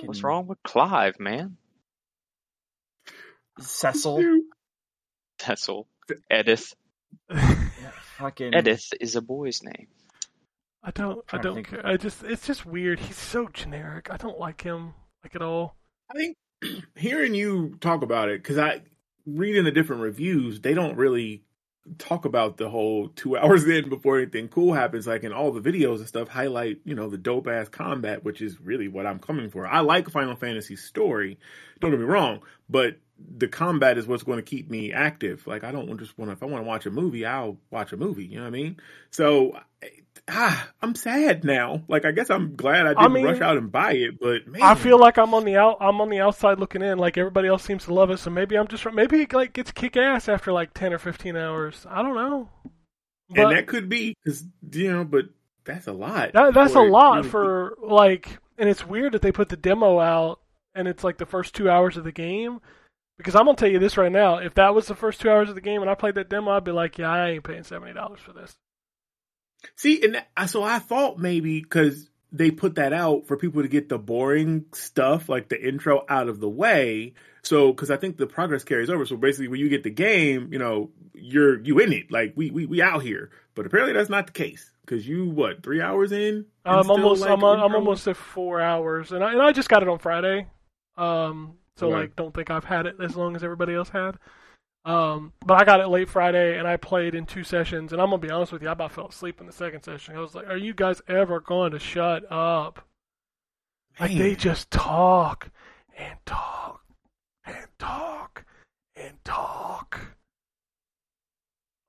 What's 0.06 0.24
wrong 0.24 0.46
with 0.46 0.62
Clive, 0.64 1.20
man? 1.20 1.58
Cecil. 3.60 4.24
Cecil. 5.40 5.88
Edith. 6.32 6.74
Fucking 8.18 8.54
Edith 8.54 8.94
is 9.00 9.16
a 9.16 9.22
boy's 9.22 9.64
name. 9.64 9.88
I 10.84 10.92
don't. 10.92 11.24
I 11.32 11.38
don't 11.38 11.56
think. 11.56 11.70
care. 11.70 11.86
I 11.86 11.98
just. 11.98 12.24
It's 12.24 12.46
just 12.46 12.66
weird. 12.66 13.00
He's 13.00 13.18
so 13.18 13.48
generic. 13.48 14.10
I 14.12 14.18
don't 14.18 14.40
like 14.40 14.62
him 14.62 14.94
like 15.24 15.36
at 15.36 15.42
all. 15.42 15.76
I 16.12 16.18
think 16.18 16.38
hearing 16.96 17.34
you 17.34 17.78
talk 17.80 18.04
about 18.04 18.30
it 18.30 18.42
because 18.42 18.58
I 18.58 18.82
reading 19.26 19.64
the 19.64 19.72
different 19.72 20.02
reviews, 20.02 20.60
they 20.62 20.74
don't 20.74 20.98
really 20.98 21.44
talk 21.98 22.26
about 22.26 22.58
the 22.58 22.70
whole 22.70 23.10
two 23.10 23.38
hours 23.38 23.68
in 23.68 23.90
before 23.90 24.18
anything 24.18 24.50
cool 24.50 24.74
happens. 24.74 25.08
Like 25.08 25.24
in 25.24 25.32
all 25.32 25.52
the 25.52 25.62
videos 25.62 25.98
and 25.98 26.08
stuff, 26.08 26.28
highlight 26.28 26.80
you 26.84 26.96
know 26.96 27.10
the 27.10 27.18
dope 27.18 27.48
ass 27.48 27.70
combat, 27.70 28.24
which 28.24 28.42
is 28.42 28.60
really 28.60 28.88
what 28.88 29.06
I'm 29.06 29.20
coming 29.20 29.50
for. 29.50 29.66
I 29.66 29.80
like 29.80 30.10
Final 30.10 30.36
Fantasy 30.36 30.76
story. 30.76 31.40
Don't 31.80 31.92
get 31.92 32.00
me 32.00 32.06
wrong, 32.06 32.42
but 32.70 32.98
the 33.38 33.48
combat 33.48 33.98
is 33.98 34.08
what's 34.08 34.24
going 34.24 34.38
to 34.38 34.44
keep 34.44 34.70
me 34.70 34.94
active. 34.94 35.46
Like 35.48 35.64
I 35.64 35.72
don't 35.72 35.98
just 36.00 36.18
want 36.18 36.30
to. 36.30 36.34
If 36.34 36.44
I 36.44 36.46
want 36.46 36.64
to 36.64 36.68
watch 36.68 36.86
a 36.86 36.92
movie, 36.92 37.26
I'll 37.26 37.58
watch 37.72 37.94
a 37.94 37.98
movie. 37.98 38.26
You 38.26 38.38
know 38.38 38.44
what 38.44 38.48
I 38.48 38.52
mean? 38.52 38.78
So. 39.12 39.58
Ah, 40.30 40.70
I'm 40.82 40.96
sad 40.96 41.44
now. 41.44 41.84
Like 41.90 42.06
I 42.06 42.12
guess 42.12 42.30
I'm 42.30 42.56
glad 42.56 42.86
I 42.86 42.94
didn't 42.94 43.12
mean, 43.12 43.26
rush 43.26 43.42
out 43.42 43.58
and 43.58 43.70
buy 43.70 43.92
it, 43.92 44.22
but 44.22 44.48
man, 44.48 44.62
I 44.62 44.74
feel 44.74 44.98
like 44.98 45.18
I'm 45.18 45.34
on 45.34 45.44
the 45.44 45.58
out. 45.58 45.78
I'm 45.82 46.00
on 46.00 46.10
the 46.10 46.22
outside 46.22 46.60
looking 46.60 46.82
in. 46.82 46.98
Like 46.98 47.18
everybody 47.18 47.50
else 47.50 47.64
seems 47.64 47.84
to 47.86 47.94
love 47.94 48.10
it. 48.10 48.20
So 48.20 48.30
maybe 48.30 48.56
I'm 48.58 48.68
just. 48.68 48.86
Maybe 48.94 49.24
it 49.24 49.34
like 49.34 49.52
gets 49.52 49.72
kick 49.72 49.98
ass 49.98 50.30
after 50.30 50.54
like 50.54 50.74
ten 50.74 50.94
or 50.94 50.98
fifteen 50.98 51.36
hours. 51.36 51.86
I 51.90 52.02
don't 52.02 52.16
know. 52.16 52.50
But 53.30 53.40
and 53.40 53.52
that 53.52 53.68
could 53.68 53.90
be 53.90 54.16
because 54.24 54.46
you 54.72 54.94
know, 54.94 55.04
but 55.04 55.26
that's 55.66 55.88
a 55.88 55.94
lot. 55.94 56.32
That, 56.34 56.54
that's 56.54 56.76
a 56.76 56.80
lot 56.80 57.18
really- 57.18 57.30
for 57.30 57.78
like, 57.82 58.38
and 58.58 58.70
it's 58.70 58.86
weird 58.88 59.14
that 59.14 59.22
they 59.22 59.34
put 59.34 59.50
the 59.50 59.58
demo 59.58 60.00
out 60.00 60.40
and 60.76 60.88
it's 60.88 61.04
like 61.04 61.18
the 61.18 61.26
first 61.26 61.54
two 61.54 61.70
hours 61.70 61.98
of 61.98 62.04
the 62.04 62.12
game. 62.12 62.60
Because 63.18 63.36
I'm 63.36 63.46
gonna 63.46 63.56
tell 63.56 63.70
you 63.70 63.80
this 63.80 63.98
right 63.98 64.12
now: 64.12 64.38
if 64.38 64.56
that 64.56 64.74
was 64.74 64.88
the 64.88 64.96
first 64.96 65.22
two 65.22 65.30
hours 65.30 65.50
of 65.50 65.56
the 65.56 65.62
game 65.62 65.82
and 65.82 65.90
I 65.90 65.96
played 65.96 66.16
that 66.16 66.30
demo, 66.30 66.52
I'd 66.52 66.64
be 66.64 66.72
like, 66.72 66.98
"Yeah, 66.98 67.12
I 67.12 67.30
ain't 67.32 67.44
paying 67.44 67.64
seventy 67.64 67.94
dollars 67.94 68.20
for 68.20 68.34
this." 68.34 68.56
See, 69.76 70.04
and 70.04 70.16
that, 70.16 70.50
so 70.50 70.64
I 70.64 70.80
thought 70.80 71.18
maybe 71.18 71.62
because 71.62 72.10
they 72.32 72.50
put 72.52 72.76
that 72.76 72.94
out 72.94 73.28
for 73.28 73.38
people 73.38 73.62
to 73.62 73.68
get 73.68 73.90
the 73.90 74.00
boring 74.00 74.66
stuff, 74.74 75.30
like 75.30 75.50
the 75.50 75.68
intro, 75.68 76.04
out 76.10 76.28
of 76.28 76.40
the 76.40 76.50
way. 76.50 77.14
So, 77.44 77.72
because 77.72 77.92
I 77.92 77.98
think 77.98 78.18
the 78.18 78.26
progress 78.26 78.64
carries 78.64 78.90
over. 78.90 79.06
So 79.06 79.18
basically, 79.18 79.50
when 79.50 79.60
you 79.60 79.70
get 79.70 79.84
the 79.84 79.90
game, 79.90 80.50
you 80.52 80.60
know, 80.60 80.90
you're 81.14 81.60
you 81.62 81.80
in 81.80 81.94
it. 81.94 82.12
Like 82.12 82.34
we 82.36 82.50
we 82.50 82.66
we 82.66 82.82
out 82.82 83.04
here. 83.04 83.30
But 83.54 83.68
apparently, 83.68 83.94
that's 83.94 84.10
not 84.10 84.26
the 84.26 84.34
case. 84.34 84.72
Because 84.82 85.08
you 85.08 85.30
what 85.30 85.64
three 85.64 85.82
hours 85.82 86.12
in? 86.12 86.46
I'm 86.66 86.90
almost, 86.90 87.22
like, 87.22 87.32
I'm, 87.32 87.44
I'm 87.44 87.76
almost 87.76 88.08
at 88.08 88.18
four 88.18 88.60
hours, 88.60 89.12
and 89.12 89.24
I 89.24 89.34
and 89.34 89.42
I 89.42 89.52
just 89.52 89.70
got 89.70 89.84
it 89.84 89.90
on 89.90 90.00
Friday. 90.00 90.48
Um, 90.98 91.58
so 91.78 91.88
Okay. 91.88 91.96
like, 91.96 92.16
don't 92.16 92.34
think 92.34 92.50
I've 92.50 92.66
had 92.66 92.86
it 92.86 92.96
as 93.02 93.16
long 93.16 93.36
as 93.36 93.44
everybody 93.44 93.74
else 93.74 93.90
had. 93.90 94.18
Um, 94.86 95.32
but 95.46 95.62
I 95.62 95.66
got 95.66 95.80
it 95.80 95.88
late 95.88 96.10
Friday, 96.10 96.58
and 96.58 96.68
I 96.68 96.78
played 96.78 97.16
in 97.16 97.26
two 97.26 97.44
sessions. 97.44 97.94
And 97.94 98.02
I'm 98.02 98.10
gonna 98.10 98.18
be 98.20 98.30
honest 98.30 98.52
with 98.52 98.62
you, 98.62 98.70
I 98.70 98.74
about 98.74 98.92
fell 98.92 99.08
asleep 99.08 99.40
in 99.40 99.48
the 99.48 99.54
second 99.54 99.84
session. 99.84 100.16
I 100.16 100.20
was 100.20 100.36
like, 100.36 100.48
"Are 100.48 100.58
you 100.58 100.74
guys 100.74 101.02
ever 101.08 101.40
going 101.40 101.72
to 101.72 101.80
shut 101.80 102.30
up?" 102.32 102.86
Like 104.00 104.12
they 104.16 104.36
just 104.36 104.72
talk 104.72 105.50
and 105.98 106.18
talk 106.26 106.84
and 107.46 107.68
talk 107.80 108.46
and 108.96 109.24
talk. 109.24 110.02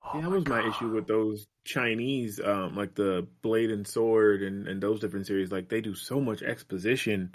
Oh 0.03 0.11
Yeah, 0.15 0.21
that 0.21 0.29
was 0.29 0.47
my 0.47 0.67
issue 0.67 0.89
with 0.89 1.07
those 1.07 1.47
Chinese, 1.65 2.39
um, 2.39 2.75
like 2.75 2.93
the 2.95 3.27
Blade 3.41 3.71
and 3.71 3.87
Sword 3.87 4.43
and, 4.43 4.67
and 4.67 4.81
those 4.81 4.99
different 4.99 5.27
series. 5.27 5.51
Like 5.51 5.67
they 5.67 5.81
do 5.81 5.95
so 5.95 6.21
much 6.21 6.43
exposition, 6.43 7.33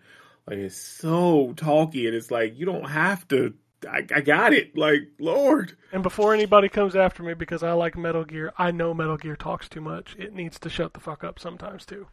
like 0.50 0.58
it's 0.58 0.76
so 0.76 1.54
talky, 1.56 2.06
and 2.06 2.14
it's 2.14 2.30
like 2.30 2.58
you 2.58 2.66
don't 2.66 2.90
have 2.90 3.26
to. 3.28 3.54
I, 3.90 4.04
I 4.14 4.20
got 4.20 4.52
it. 4.52 4.76
Like 4.76 5.08
Lord, 5.18 5.74
And 5.92 6.02
before 6.02 6.34
anybody 6.34 6.68
comes 6.68 6.94
after 6.94 7.22
me 7.22 7.32
because 7.32 7.62
I 7.62 7.72
like 7.72 7.96
Metal 7.96 8.24
Gear, 8.24 8.52
I 8.58 8.72
know 8.72 8.92
Metal 8.92 9.16
Gear 9.16 9.36
talks 9.36 9.70
too 9.70 9.80
much. 9.80 10.14
It 10.18 10.34
needs 10.34 10.58
to 10.60 10.68
shut 10.68 10.92
the 10.92 11.00
fuck 11.00 11.24
up 11.24 11.38
sometimes 11.38 11.86
too. 11.86 12.06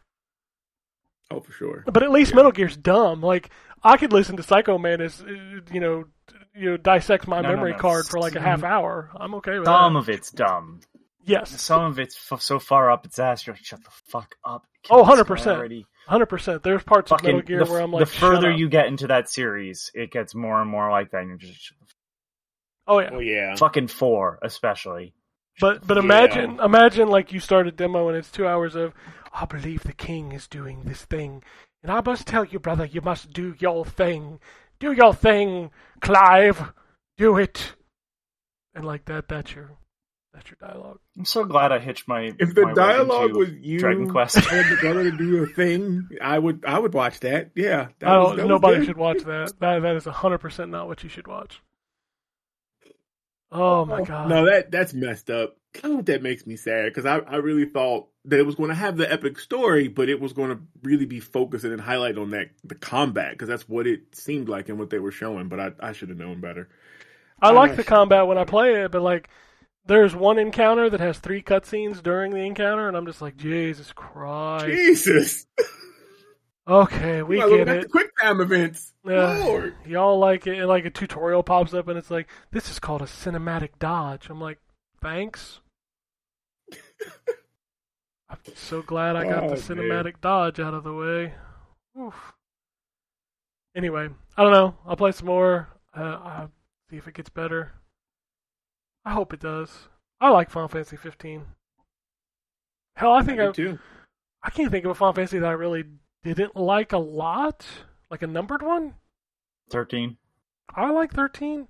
oh 1.30 1.40
for 1.40 1.52
sure. 1.52 1.84
But 1.86 2.02
at 2.02 2.10
least 2.10 2.30
Yeah. 2.30 2.36
Metal 2.36 2.52
Gear's 2.52 2.76
dumb. 2.76 3.20
Like 3.22 3.50
I 3.82 3.98
could 3.98 4.12
listen 4.14 4.36
to 4.38 4.42
Psycho 4.42 4.78
Mantis 4.78 5.20
uh, 5.20 5.26
you 5.72 5.80
know, 5.80 6.04
you 6.54 6.70
know, 6.70 6.76
dissect 6.78 7.28
my 7.28 7.42
No, 7.42 7.50
no, 7.50 7.54
memory 7.56 7.72
no. 7.72 7.78
card 7.78 8.06
for 8.06 8.18
like 8.18 8.34
a 8.34 8.40
half 8.40 8.64
hour. 8.64 9.10
I'm 9.14 9.34
okay 9.34 9.58
with 9.58 9.66
Some 9.66 9.92
that. 9.94 9.98
of 10.00 10.08
it's 10.08 10.30
dumb. 10.30 10.80
Yes, 11.26 11.60
Some 11.60 11.82
of 11.84 11.98
it's 11.98 12.16
f- 12.32 12.40
so 12.40 12.58
far 12.58 12.90
up 12.90 13.04
its 13.04 13.18
ass. 13.18 13.46
You're 13.46 13.52
like, 13.54 13.62
shut 13.64 13.84
the 13.84 13.90
fuck 14.06 14.36
up. 14.42 14.66
Oh, 14.88 15.04
Kill 15.04 15.16
this 15.16 15.44
100%. 15.44 15.46
already." 15.56 15.84
Hundred 16.08 16.26
percent. 16.26 16.62
There's 16.62 16.82
parts 16.82 17.12
of 17.12 17.20
Fucking 17.20 17.26
Metal 17.36 17.42
Gear 17.42 17.64
the, 17.64 17.70
where 17.70 17.80
I'm 17.80 17.92
the 17.92 18.06
like, 18.06 18.08
shut 18.08 18.20
further 18.20 18.50
up. 18.52 18.58
you 18.58 18.68
get 18.68 18.86
into 18.86 19.06
that 19.08 19.28
series, 19.30 19.90
it 19.94 20.10
gets 20.10 20.34
more 20.34 20.60
and 20.60 20.70
more 20.70 20.90
like 20.90 21.10
that. 21.12 21.20
And 21.22 21.28
you're 21.30 21.38
just 21.38 21.72
Oh 22.86 23.00
yeah. 23.00 23.10
Oh 23.12 23.18
yeah. 23.20 23.56
fucking 23.56 23.88
four, 23.88 24.38
especially. 24.42 25.14
But 25.60 25.86
but 25.86 25.96
Yeah. 25.96 26.02
imagine 26.04 26.60
imagine 26.60 27.08
like 27.08 27.32
you 27.32 27.40
start 27.40 27.66
a 27.66 27.72
demo 27.72 28.08
and 28.08 28.16
it's 28.16 28.30
two 28.30 28.46
hours 28.46 28.74
of 28.74 28.94
I 29.32 29.44
believe 29.44 29.82
the 29.84 29.92
king 29.92 30.32
is 30.32 30.48
doing 30.48 30.82
this 30.84 31.04
thing 31.04 31.42
And 31.82 31.92
I 31.92 32.00
must 32.00 32.26
tell 32.26 32.44
you, 32.44 32.58
brother, 32.58 32.84
you 32.86 33.00
must 33.02 33.32
do 33.32 33.54
your 33.58 33.84
thing. 33.84 34.40
Do 34.80 34.92
your 34.92 35.14
thing, 35.14 35.70
Clive. 36.00 36.72
Do 37.16 37.36
it. 37.38 37.74
And 38.74 38.84
like 38.84 39.04
that, 39.06 39.28
that's 39.28 39.54
your 39.54 39.70
that's 40.38 40.50
your 40.50 40.70
dialogue. 40.70 40.98
I'm 41.16 41.24
so 41.24 41.44
glad 41.44 41.72
I 41.72 41.78
hitched 41.78 42.06
my. 42.08 42.32
If 42.38 42.54
the 42.54 42.62
my 42.62 42.72
dialogue 42.74 43.34
was 43.36 43.50
you 43.52 43.78
Dragon 43.78 44.08
Quest. 44.10 44.36
and 44.36 44.44
the 44.44 44.76
brother 44.80 45.04
to 45.10 45.16
do 45.16 45.42
a 45.42 45.46
thing, 45.46 46.08
I 46.22 46.38
would 46.38 46.64
I 46.66 46.78
would 46.78 46.94
watch 46.94 47.20
that. 47.20 47.50
Yeah, 47.54 47.88
that 47.98 48.08
I 48.08 48.18
was- 48.18 48.28
don't, 48.28 48.36
that 48.38 48.46
nobody 48.46 48.84
should 48.86 48.96
watch 48.96 49.18
that. 49.24 49.52
That 49.60 49.80
that 49.82 49.96
is 49.96 50.04
hundred 50.04 50.38
percent 50.38 50.70
not 50.70 50.86
what 50.86 51.02
you 51.02 51.08
should 51.08 51.26
watch. 51.26 51.60
Oh 53.50 53.84
my 53.84 54.02
god. 54.02 54.28
No, 54.28 54.44
that 54.46 54.70
that's 54.70 54.92
messed 54.94 55.30
up. 55.30 55.56
God, 55.82 56.06
that 56.06 56.22
makes 56.22 56.46
me 56.46 56.56
sad 56.56 56.86
because 56.86 57.06
I, 57.06 57.18
I 57.18 57.36
really 57.36 57.66
thought 57.66 58.08
that 58.24 58.38
it 58.38 58.46
was 58.46 58.54
going 58.54 58.68
to 58.70 58.74
have 58.74 58.96
the 58.96 59.10
epic 59.10 59.38
story, 59.38 59.88
but 59.88 60.08
it 60.08 60.20
was 60.20 60.32
going 60.32 60.50
to 60.50 60.58
really 60.82 61.06
be 61.06 61.20
focusing 61.20 61.72
and 61.72 61.80
highlight 61.80 62.18
on 62.18 62.30
that 62.30 62.50
the 62.64 62.74
combat 62.74 63.32
because 63.32 63.48
that's 63.48 63.68
what 63.68 63.86
it 63.86 64.14
seemed 64.14 64.48
like 64.48 64.68
and 64.68 64.78
what 64.78 64.90
they 64.90 64.98
were 64.98 65.10
showing. 65.12 65.48
But 65.48 65.60
I, 65.60 65.72
I 65.80 65.92
should 65.92 66.08
have 66.10 66.18
known 66.18 66.40
better. 66.40 66.68
I 67.40 67.52
like 67.52 67.72
Uh, 67.72 67.76
the 67.76 67.84
combat 67.84 68.26
when 68.26 68.36
I 68.38 68.44
play 68.44 68.82
it, 68.82 68.90
but 68.90 69.02
like 69.02 69.28
there's 69.88 70.14
one 70.14 70.38
encounter 70.38 70.88
that 70.88 71.00
has 71.00 71.18
three 71.18 71.42
cutscenes 71.42 72.02
during 72.02 72.32
the 72.32 72.38
encounter, 72.46 72.86
and 72.88 72.96
I'm 72.96 73.06
just 73.06 73.20
like, 73.20 73.36
Jesus 73.36 73.92
Christ. 73.92 74.66
Jesus, 74.66 75.46
Okay, 76.68 77.22
we 77.22 77.38
look 77.38 77.50
get 77.50 77.68
at 77.68 77.76
it. 77.76 77.82
the 77.84 77.88
quick 77.88 78.10
time 78.20 78.40
events. 78.42 78.92
Yeah. 79.04 79.38
Lord, 79.38 79.74
Y'all 79.86 80.18
like 80.18 80.46
it, 80.46 80.58
and 80.58 80.68
like 80.68 80.84
a 80.84 80.90
tutorial 80.90 81.42
pops 81.42 81.72
up, 81.72 81.88
and 81.88 81.96
it's 81.98 82.10
like, 82.10 82.28
this 82.52 82.70
is 82.70 82.78
called 82.78 83.00
a 83.00 83.06
cinematic 83.06 83.70
dodge. 83.78 84.28
I'm 84.28 84.40
like, 84.40 84.58
thanks. 85.00 85.60
I'm 88.28 88.36
so 88.54 88.82
glad 88.82 89.16
I 89.16 89.24
got 89.24 89.44
Oh, 89.44 89.54
the 89.54 89.74
man. 89.74 90.04
cinematic 90.04 90.20
dodge 90.20 90.60
out 90.60 90.74
of 90.74 90.84
the 90.84 90.92
way. 90.92 91.32
Oof. 91.98 92.34
Anyway, 93.74 94.08
I 94.36 94.42
don't 94.42 94.52
know. 94.52 94.76
I'll 94.86 94.96
play 94.96 95.12
some 95.12 95.26
more. 95.26 95.68
Uh, 95.94 96.48
see 96.90 96.96
if 96.98 97.08
it 97.08 97.14
gets 97.14 97.30
better. 97.30 97.72
I 99.04 99.12
hope 99.12 99.32
it 99.32 99.40
does. 99.40 99.88
I 100.20 100.30
like 100.30 100.50
Final 100.50 100.68
Fantasy 100.68 100.96
15. 100.96 101.44
Hell, 102.96 103.12
I 103.12 103.22
think 103.22 103.38
I 103.40 103.44
I, 103.44 103.46
do 103.46 103.52
too. 103.52 103.78
I 104.42 104.50
can't 104.50 104.70
think 104.70 104.84
of 104.84 104.90
a 104.90 104.94
Final 104.94 105.12
Fantasy 105.14 105.38
that 105.38 105.46
I 105.48 105.52
really 105.52 105.84
didn't 106.24 106.56
like 106.56 106.92
a 106.92 106.98
lot, 106.98 107.64
like 108.10 108.22
a 108.22 108.26
numbered 108.26 108.62
one. 108.62 108.94
Thirteen. 109.70 110.16
I 110.74 110.90
like 110.90 111.12
13. 111.12 111.68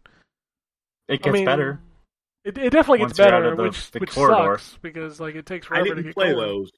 It 1.09 1.13
I 1.13 1.17
gets 1.17 1.33
mean, 1.35 1.45
better. 1.45 1.81
It, 2.45 2.57
it 2.59 2.71
definitely 2.71 3.01
Once 3.01 3.13
gets 3.13 3.19
better, 3.19 3.55
the- 3.55 3.63
which 3.63 3.91
the 3.91 3.99
which 3.99 4.11
corridor. 4.13 4.59
sucks 4.59 4.79
because 4.83 5.21
like 5.21 5.35
it 5.35 5.47
takes 5.47 5.67
I 5.67 5.69
forever 5.69 5.85
to 5.85 5.95
didn't 5.97 6.07
get 6.07 6.15
play 6.15 6.33
going. 6.33 6.39
those. 6.47 6.71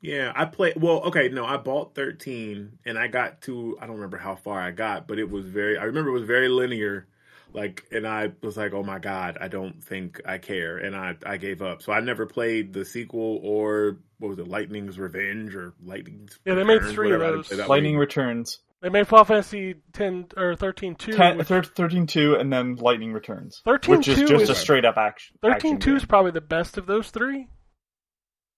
Yeah, 0.00 0.32
I 0.36 0.44
played. 0.44 0.74
Well, 0.76 1.00
okay, 1.04 1.28
no, 1.30 1.46
I 1.46 1.56
bought 1.56 1.94
thirteen, 1.94 2.78
and 2.84 2.98
I 2.98 3.06
got 3.06 3.40
to. 3.42 3.78
I 3.80 3.86
don't 3.86 3.96
remember 3.96 4.18
how 4.18 4.34
far 4.36 4.60
I 4.60 4.70
got, 4.70 5.08
but 5.08 5.18
it 5.18 5.30
was 5.30 5.46
very. 5.46 5.78
I 5.78 5.84
remember 5.84 6.10
it 6.10 6.14
was 6.14 6.24
very 6.24 6.48
linear, 6.48 7.06
like, 7.54 7.84
and 7.92 8.06
I 8.06 8.32
was 8.42 8.56
like, 8.56 8.74
"Oh 8.74 8.82
my 8.82 8.98
god, 8.98 9.38
I 9.40 9.48
don't 9.48 9.82
think 9.82 10.20
I 10.26 10.38
care," 10.38 10.76
and 10.76 10.94
I 10.94 11.14
I 11.24 11.36
gave 11.38 11.62
up. 11.62 11.80
So 11.82 11.92
I 11.92 12.00
never 12.00 12.26
played 12.26 12.72
the 12.72 12.84
sequel 12.84 13.40
or 13.42 13.98
what 14.18 14.28
was 14.28 14.38
it, 14.38 14.48
Lightning's 14.48 14.98
Revenge 14.98 15.54
or 15.54 15.72
Lightning's. 15.82 16.38
Yeah, 16.44 16.54
they 16.54 16.64
made 16.64 16.82
three 16.82 17.12
of 17.12 17.20
whatever 17.20 17.38
I 17.38 17.42
those. 17.56 17.68
Lightning 17.68 17.94
way. 17.94 18.00
returns. 18.00 18.58
They 18.82 18.90
made 18.90 19.08
Final 19.08 19.24
Fantasy 19.24 19.76
10 19.94 20.26
or 20.36 20.56
13 20.56 20.94
2. 20.96 21.12
Ten, 21.12 21.38
which- 21.38 21.46
thir- 21.46 21.62
13 21.62 22.06
2 22.06 22.34
and 22.34 22.52
then 22.52 22.74
Lightning 22.76 23.14
returns. 23.14 23.62
13 23.64 23.96
which 23.96 24.08
is 24.08 24.18
2 24.18 24.26
just 24.26 24.42
is 24.42 24.50
a 24.50 24.54
straight 24.54 24.84
up 24.84 24.98
action. 24.98 25.38
13 25.40 25.54
action 25.54 25.78
2 25.78 25.96
is 25.96 26.04
probably 26.04 26.32
the 26.32 26.42
best 26.42 26.76
of 26.76 26.84
those 26.84 27.08
three, 27.10 27.48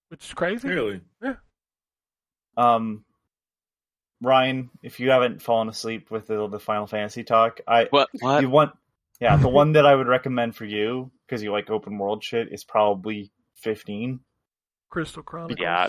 which 0.08 0.24
is 0.24 0.34
crazy. 0.34 0.66
Really? 0.68 1.00
Yeah. 1.22 1.34
Um, 2.56 3.04
Ryan, 4.22 4.70
if 4.82 4.98
you 4.98 5.10
haven't 5.10 5.42
fallen 5.42 5.68
asleep 5.68 6.10
with 6.10 6.26
the, 6.26 6.48
the 6.48 6.58
Final 6.58 6.86
Fantasy 6.86 7.22
talk, 7.22 7.60
I 7.68 7.84
What? 7.90 8.08
What? 8.20 8.40
you 8.42 8.48
want 8.50 8.72
yeah 9.20 9.36
the 9.36 9.48
one 9.60 9.72
that 9.72 9.86
I 9.86 9.94
would 9.94 10.06
recommend 10.08 10.56
for 10.56 10.64
you 10.64 11.10
because 11.26 11.42
you 11.42 11.52
like 11.52 11.70
open 11.70 11.98
world 11.98 12.22
shit 12.24 12.48
is 12.52 12.64
probably 12.64 13.30
15. 13.62 14.20
Crystal 14.90 15.22
Chronicles. 15.22 15.58
Yeah, 15.60 15.88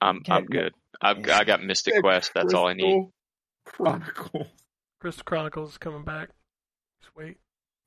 I'm 0.00 0.22
I'm 0.28 0.46
good. 0.46 0.72
I've 1.00 1.18
I 1.28 1.44
got 1.44 1.62
Mystic 1.62 2.00
Quest. 2.00 2.32
That's 2.34 2.54
all 2.54 2.68
I 2.68 2.74
need. 2.74 3.08
Crystal 3.64 3.84
Chronicle. 3.84 4.46
Crystal 5.00 5.24
Chronicles 5.24 5.70
is 5.72 5.78
coming 5.78 6.04
back. 6.04 6.30
Just 7.02 7.14
wait. 7.16 7.36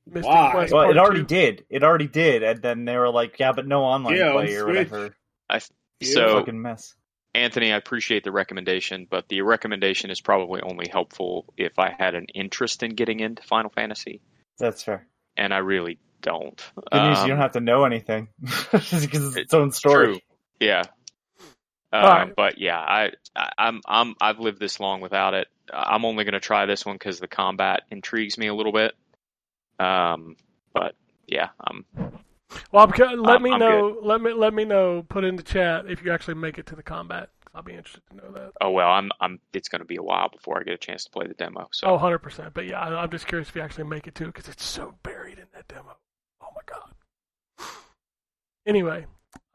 Mystic 0.05 0.25
Why? 0.25 0.51
Quest 0.51 0.73
Well, 0.73 0.89
it 0.89 0.97
already 0.97 1.21
two. 1.21 1.25
did. 1.27 1.65
It 1.69 1.83
already 1.83 2.07
did, 2.07 2.43
and 2.43 2.61
then 2.61 2.85
they 2.85 2.97
were 2.97 3.09
like, 3.11 3.39
"Yeah, 3.39 3.51
but 3.55 3.65
no 3.67 3.81
online 3.83 4.15
Yeah, 4.17 4.31
play 4.33 4.55
or 4.55 4.63
Switch. 4.63 4.89
whatever." 4.91 5.15
Yeah. 5.51 5.59
So 6.03 6.39
Fucking 6.39 6.61
mess. 6.61 6.95
Anthony, 7.35 7.71
I 7.71 7.77
appreciate 7.77 8.23
the 8.23 8.31
recommendation, 8.31 9.05
but 9.09 9.27
the 9.29 9.41
recommendation 9.41 10.09
is 10.09 10.19
probably 10.19 10.61
only 10.61 10.87
helpful 10.91 11.53
if 11.57 11.77
I 11.77 11.93
had 11.97 12.15
an 12.15 12.25
interest 12.33 12.81
in 12.83 12.95
getting 12.95 13.19
into 13.19 13.43
Final 13.43 13.69
Fantasy, 13.69 14.21
That's 14.59 14.83
fair. 14.83 15.07
and 15.37 15.53
I 15.53 15.57
really 15.59 15.97
don't. 16.21 16.61
Good 16.91 17.01
news, 17.01 17.17
Um, 17.19 17.23
you 17.25 17.29
don't 17.33 17.41
have 17.41 17.53
to 17.53 17.61
know 17.61 17.85
anything 17.85 18.27
because 18.41 19.03
it's 19.03 19.35
its 19.37 19.53
own 19.53 19.71
story. 19.71 20.05
True. 20.05 20.19
Yeah. 20.59 20.83
Uh, 21.91 21.95
Alright. 21.95 22.35
But 22.35 22.57
yeah, 22.59 22.77
I, 22.77 23.11
I 23.35 23.49
I'm 23.57 23.81
I'm 23.87 24.15
I've 24.21 24.39
lived 24.39 24.59
this 24.59 24.79
long 24.79 25.01
without 25.01 25.33
it. 25.33 25.47
I'm 25.73 26.03
only 26.05 26.23
going 26.25 26.33
to 26.33 26.39
try 26.39 26.65
this 26.65 26.85
one 26.85 26.95
because 26.95 27.19
the 27.19 27.27
combat 27.27 27.83
intrigues 27.89 28.37
me 28.37 28.47
a 28.47 28.53
little 28.53 28.71
bit. 28.73 28.93
Um, 29.79 30.35
but 30.73 30.95
yeah, 31.27 31.49
um, 31.65 31.85
Well, 32.71 32.83
I'm, 32.83 32.91
ca- 32.91 33.13
let 33.13 33.33
I'm- 33.35 33.43
me 33.43 33.51
I'm 33.53 33.59
know. 33.59 33.97
Let 34.03 34.21
me 34.21 34.33
let 34.33 34.53
me 34.53 34.65
know. 34.65 35.03
Put 35.07 35.23
in 35.23 35.35
the 35.35 35.43
chat 35.43 35.85
if 35.89 36.03
you 36.03 36.11
actually 36.11 36.33
make 36.35 36.57
it 36.57 36.65
to 36.67 36.75
the 36.75 36.83
combat. 36.83 37.29
'Cause 37.51 37.55
I'll 37.55 37.63
be 37.63 37.73
interested 37.73 38.03
to 38.11 38.15
know 38.17 38.31
that. 38.33 38.51
oh 38.61 38.71
well, 38.71 38.89
I'm 38.89 39.11
I'm. 39.19 39.39
It's 39.53 39.69
going 39.69 39.79
to 39.79 39.85
be 39.85 39.95
a 39.97 40.03
while 40.03 40.29
before 40.29 40.59
I 40.59 40.63
get 40.63 40.73
a 40.73 40.77
chance 40.77 41.03
to 41.05 41.09
play 41.11 41.27
the 41.27 41.33
demo. 41.33 41.67
So 41.71 41.87
Oh, 41.87 41.93
100 41.93 42.19
percent. 42.19 42.53
But 42.53 42.67
yeah, 42.67 42.79
I, 42.79 43.01
I'm 43.03 43.09
just 43.11 43.27
curious 43.27 43.49
if 43.49 43.55
you 43.55 43.61
actually 43.61 43.85
make 43.85 44.07
it 44.07 44.15
to 44.15 44.25
because 44.25 44.47
it's 44.47 44.63
so 44.65 44.95
buried 45.03 45.39
in 45.39 45.45
that 45.53 45.67
demo. 45.67 45.97
Oh 46.41 46.49
my 46.55 46.61
god. 46.65 46.93
Anyway, 48.67 49.05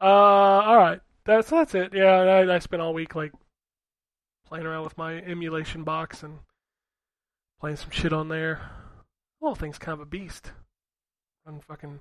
uh, 0.01 0.03
all 0.03 0.75
right. 0.77 0.99
That's 1.25 1.49
that's 1.49 1.73
it. 1.73 1.93
Yeah, 1.93 2.11
I, 2.17 2.55
I 2.55 2.59
spent 2.59 2.81
all 2.81 2.93
week 2.93 3.15
like 3.15 3.31
playing 4.45 4.65
around 4.65 4.83
with 4.83 4.97
my 4.97 5.13
emulation 5.15 5.83
box 5.83 6.21
and 6.21 6.39
playing 7.61 7.77
some 7.77 7.91
shit 7.91 8.11
on 8.11 8.27
there. 8.27 8.59
The 9.39 9.47
whole 9.47 9.55
thing's 9.55 9.77
kind 9.77 9.93
of 9.93 10.01
a 10.01 10.05
beast. 10.05 10.51
Run 11.45 11.61
fucking 11.61 11.99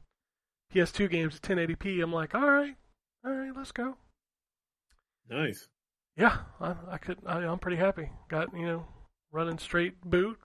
PS2 0.75 1.09
games 1.11 1.37
at 1.37 1.43
1080p. 1.43 2.03
I'm 2.03 2.13
like, 2.13 2.35
all 2.35 2.51
right, 2.51 2.75
all 3.25 3.33
right, 3.33 3.53
let's 3.57 3.71
go. 3.73 3.97
Nice. 5.31 5.69
Yeah, 6.17 6.39
I, 6.61 6.75
I 6.91 6.99
could. 6.99 7.19
I, 7.27 7.39
I'm 7.39 7.59
pretty 7.59 7.77
happy. 7.77 8.09
Got 8.29 8.57
you 8.57 8.67
know, 8.67 8.87
running 9.33 9.59
straight 9.59 10.01
boot, 10.03 10.39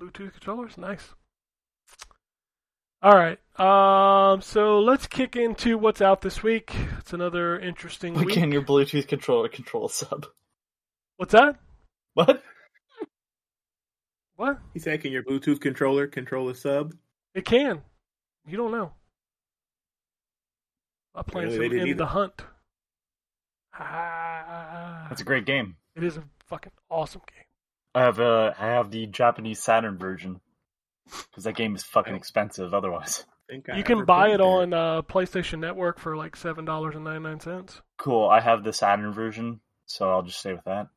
Bluetooth 0.00 0.32
controllers, 0.32 0.78
nice. 0.78 1.14
All 3.02 3.12
right, 3.14 3.38
um, 3.60 4.40
so 4.40 4.80
let's 4.80 5.06
kick 5.06 5.36
into 5.36 5.78
what's 5.78 6.00
out 6.00 6.20
this 6.20 6.42
week. 6.42 6.74
It's 6.98 7.12
another 7.12 7.58
interesting 7.58 8.14
Like, 8.14 8.26
week. 8.26 8.34
Can 8.34 8.50
your 8.52 8.62
Bluetooth 8.62 9.06
controller 9.08 9.48
control 9.48 9.88
sub? 9.88 10.26
What's 11.16 11.32
that? 11.32 11.56
What? 12.14 12.42
What? 14.36 14.58
He's 14.74 14.84
said, 14.84 15.00
"Can 15.02 15.10
your 15.12 15.22
Bluetooth 15.24 15.60
controller 15.60 16.06
control 16.06 16.48
a 16.48 16.54
sub?" 16.54 16.94
It 17.34 17.44
can. 17.44 17.82
You 18.46 18.56
don't 18.56 18.70
know. 18.72 18.92
I'm 21.14 21.24
playing 21.24 21.48
Apparently 21.48 21.68
they 21.68 21.74
some 21.78 21.82
in 21.82 21.88
either. 21.88 21.98
the 21.98 22.06
hunt. 22.06 22.42
Ah, 23.74 24.47
That's 25.08 25.20
a 25.20 25.24
great 25.24 25.44
game. 25.46 25.76
it 25.96 26.04
is 26.04 26.16
a 26.16 26.24
fucking 26.46 26.72
awesome 26.90 27.22
game. 27.26 27.44
I 27.94 28.02
have 28.02 28.20
uh, 28.20 28.52
I 28.58 28.66
have 28.66 28.90
the 28.90 29.06
Japanese 29.06 29.60
Saturn 29.62 29.98
version 29.98 30.40
because 31.30 31.44
that 31.44 31.54
game 31.56 31.74
is 31.74 31.82
fucking 31.82 32.14
expensive 32.14 32.74
otherwise. 32.74 33.24
I 33.48 33.52
think 33.52 33.68
I 33.70 33.76
You 33.78 33.82
can 33.84 34.04
buy 34.04 34.26
played 34.26 34.34
it 34.34 34.38
that. 34.38 34.44
on 34.44 34.72
uh, 34.74 35.02
PlayStation 35.02 35.58
Network 35.60 35.98
for 35.98 36.16
like 36.16 36.36
seven 36.36 36.64
dollars 36.64 36.94
and 36.94 37.04
ninety 37.04 37.22
nine 37.22 37.40
cents. 37.40 37.80
Cool. 37.96 38.28
I 38.28 38.40
have 38.40 38.62
the 38.62 38.72
Saturn 38.74 39.12
version, 39.12 39.60
so 39.86 40.10
I'll 40.10 40.22
just 40.22 40.38
stay 40.38 40.52
with 40.52 40.64
that. 40.64 40.88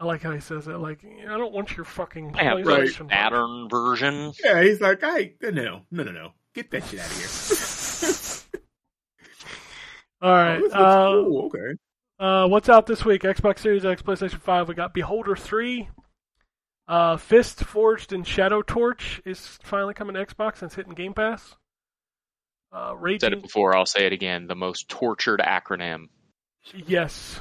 I 0.00 0.04
like 0.04 0.22
how 0.22 0.32
he 0.32 0.40
says 0.40 0.66
it. 0.66 0.72
Like, 0.78 1.04
I 1.04 1.38
don't 1.38 1.52
want 1.52 1.76
your 1.76 1.84
fucking 1.84 2.34
I 2.36 2.42
have 2.42 2.58
PlayStation. 2.58 2.64
the 2.64 2.70
version. 2.74 3.08
Saturn 3.10 3.68
version. 3.70 4.32
Yeah, 4.44 4.60
he's 4.64 4.80
like, 4.80 4.98
"I 5.04 5.34
no, 5.40 5.50
no, 5.92 6.02
no, 6.02 6.10
no, 6.10 6.32
get 6.54 6.72
that 6.72 6.84
shit 6.86 6.98
out 6.98 7.06
of 7.06 7.16
here." 7.16 8.60
All 10.22 10.32
right. 10.32 10.60
Oh, 10.72 10.72
uh, 10.72 11.22
cool. 11.24 11.46
Okay. 11.46 11.76
Uh, 12.22 12.46
what's 12.48 12.68
out 12.68 12.86
this 12.86 13.04
week? 13.04 13.22
Xbox 13.22 13.58
Series 13.58 13.84
X, 13.84 14.00
PlayStation 14.00 14.40
Five. 14.40 14.68
We 14.68 14.74
got 14.74 14.94
Beholder 14.94 15.34
Three. 15.36 15.88
Uh, 16.86 17.16
Fist 17.16 17.64
Forged 17.64 18.12
in 18.12 18.22
Shadow 18.24 18.62
Torch 18.62 19.20
is 19.24 19.58
finally 19.62 19.94
coming 19.94 20.14
to 20.14 20.24
Xbox 20.24 20.54
and 20.62 20.64
it's 20.64 20.74
hitting 20.74 20.94
Game 20.94 21.14
Pass. 21.14 21.56
Uh, 22.72 22.94
Said 23.20 23.32
it 23.32 23.42
before. 23.42 23.76
I'll 23.76 23.86
say 23.86 24.06
it 24.06 24.12
again. 24.12 24.46
The 24.46 24.54
most 24.54 24.88
tortured 24.88 25.40
acronym. 25.40 26.06
Yes. 26.86 27.40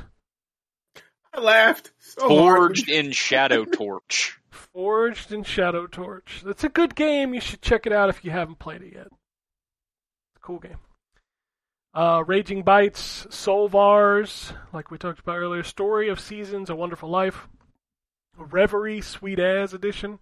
I 1.33 1.39
laughed 1.39 1.91
so 1.99 2.27
Forged 2.27 2.89
hard. 2.89 3.05
in 3.05 3.11
Shadow 3.11 3.65
Torch. 3.71 4.37
Forged 4.49 5.31
in 5.31 5.43
Shadow 5.43 5.87
Torch. 5.87 6.41
That's 6.45 6.63
a 6.63 6.69
good 6.69 6.95
game. 6.95 7.33
You 7.33 7.39
should 7.41 7.61
check 7.61 7.85
it 7.85 7.93
out 7.93 8.09
if 8.09 8.25
you 8.25 8.31
haven't 8.31 8.59
played 8.59 8.81
it 8.81 8.93
yet. 8.93 9.07
It's 9.07 10.37
a 10.37 10.39
cool 10.41 10.59
game. 10.59 10.77
Uh, 11.93 12.23
Raging 12.25 12.63
Bites, 12.63 13.25
Soulvars, 13.29 14.53
like 14.71 14.91
we 14.91 14.97
talked 14.97 15.19
about 15.19 15.37
earlier, 15.37 15.63
Story 15.63 16.07
of 16.07 16.21
Seasons, 16.21 16.69
A 16.69 16.75
Wonderful 16.75 17.09
Life, 17.09 17.49
Reverie, 18.37 19.01
Sweet 19.01 19.39
As 19.39 19.73
Edition. 19.73 20.19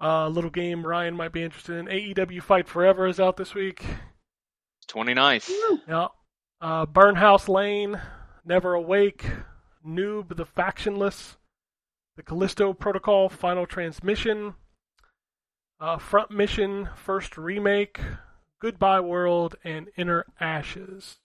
A 0.00 0.06
uh, 0.06 0.28
little 0.28 0.50
game 0.50 0.84
Ryan 0.84 1.14
might 1.14 1.32
be 1.32 1.42
interested 1.42 1.76
in. 1.76 1.86
AEW 1.86 2.42
Fight 2.42 2.66
Forever 2.66 3.06
is 3.06 3.20
out 3.20 3.36
this 3.36 3.54
week. 3.54 3.84
29th. 4.88 5.50
Yeah. 5.86 6.08
Uh, 6.60 6.84
Burnhouse 6.84 7.48
Lane, 7.48 8.00
Never 8.44 8.74
Awake, 8.74 9.24
Noob 9.86 10.36
the 10.36 10.46
Factionless, 10.46 11.36
The 12.16 12.22
Callisto 12.22 12.72
Protocol 12.72 13.28
Final 13.28 13.66
Transmission, 13.66 14.54
uh, 15.78 15.98
Front 15.98 16.32
Mission 16.32 16.88
First 16.96 17.38
Remake, 17.38 18.00
Goodbye 18.60 19.00
World, 19.00 19.56
and 19.64 19.88
Inner 19.96 20.26
Ashes. 20.38 21.16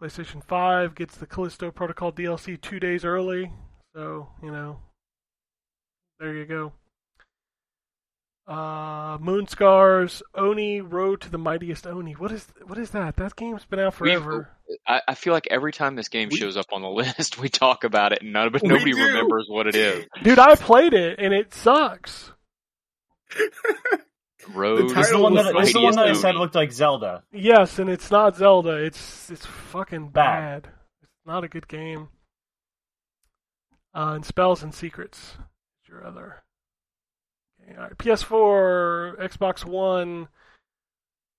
PlayStation 0.00 0.42
5 0.44 0.94
gets 0.94 1.16
the 1.16 1.26
Callisto 1.26 1.70
Protocol 1.70 2.12
DLC 2.12 2.60
two 2.60 2.78
days 2.80 3.04
early, 3.04 3.52
so, 3.94 4.28
you 4.42 4.50
know, 4.50 4.78
there 6.20 6.34
you 6.34 6.44
go. 6.44 6.72
Uh, 8.46 9.18
Moonscars, 9.18 10.22
Oni 10.34 10.80
Road 10.80 11.20
to 11.20 11.30
the 11.30 11.36
Mightiest 11.36 11.86
Oni. 11.86 12.12
What 12.12 12.32
is 12.32 12.46
what 12.64 12.78
is 12.78 12.90
that? 12.92 13.16
That 13.16 13.36
game's 13.36 13.66
been 13.66 13.78
out 13.78 13.92
forever. 13.92 14.48
I, 14.86 15.02
I 15.06 15.14
feel 15.16 15.34
like 15.34 15.48
every 15.50 15.70
time 15.70 15.96
this 15.96 16.08
game 16.08 16.30
We- 16.32 16.38
shows 16.38 16.56
up 16.56 16.64
on 16.72 16.80
the 16.80 16.88
list, 17.18 17.38
we 17.38 17.50
talk 17.50 17.84
about 17.84 18.12
it, 18.12 18.22
and 18.22 18.32
nobody, 18.32 18.66
We 18.66 18.72
nobody 18.72 18.94
remembers 18.94 19.46
what 19.50 19.66
it 19.66 19.74
is. 19.74 20.06
Dude, 20.22 20.38
I 20.38 20.54
played 20.54 20.94
it 20.94 21.18
and 21.18 21.34
it 21.34 21.52
sucks. 21.52 22.32
Road. 24.54 24.78
The 24.78 24.82
This 24.84 24.92
the 24.94 25.02
title 25.02 25.22
one 25.22 25.34
that, 25.34 25.54
this 25.54 25.72
the 25.72 25.80
one 25.80 25.94
that 25.96 26.06
I 26.08 26.12
said 26.14 26.34
looked 26.36 26.54
like 26.54 26.72
Zelda. 26.72 27.22
Yes, 27.32 27.78
and 27.78 27.88
it's 27.90 28.10
not 28.10 28.36
Zelda. 28.36 28.76
It's 28.84 29.30
it's 29.30 29.44
fucking 29.46 30.08
Bad. 30.10 30.62
bad. 30.64 30.72
It's 31.02 31.26
not 31.26 31.44
a 31.44 31.48
good 31.48 31.68
game. 31.68 32.08
Uh, 33.94 34.12
and 34.14 34.24
Spells 34.24 34.62
and 34.62 34.74
Secrets 34.74 35.36
is 35.82 35.88
your 35.88 36.06
other. 36.06 36.36
Okay, 37.62 37.74
all 37.76 37.82
right. 37.84 37.98
PS4, 37.98 39.18
Xbox 39.18 39.64
One. 39.64 40.28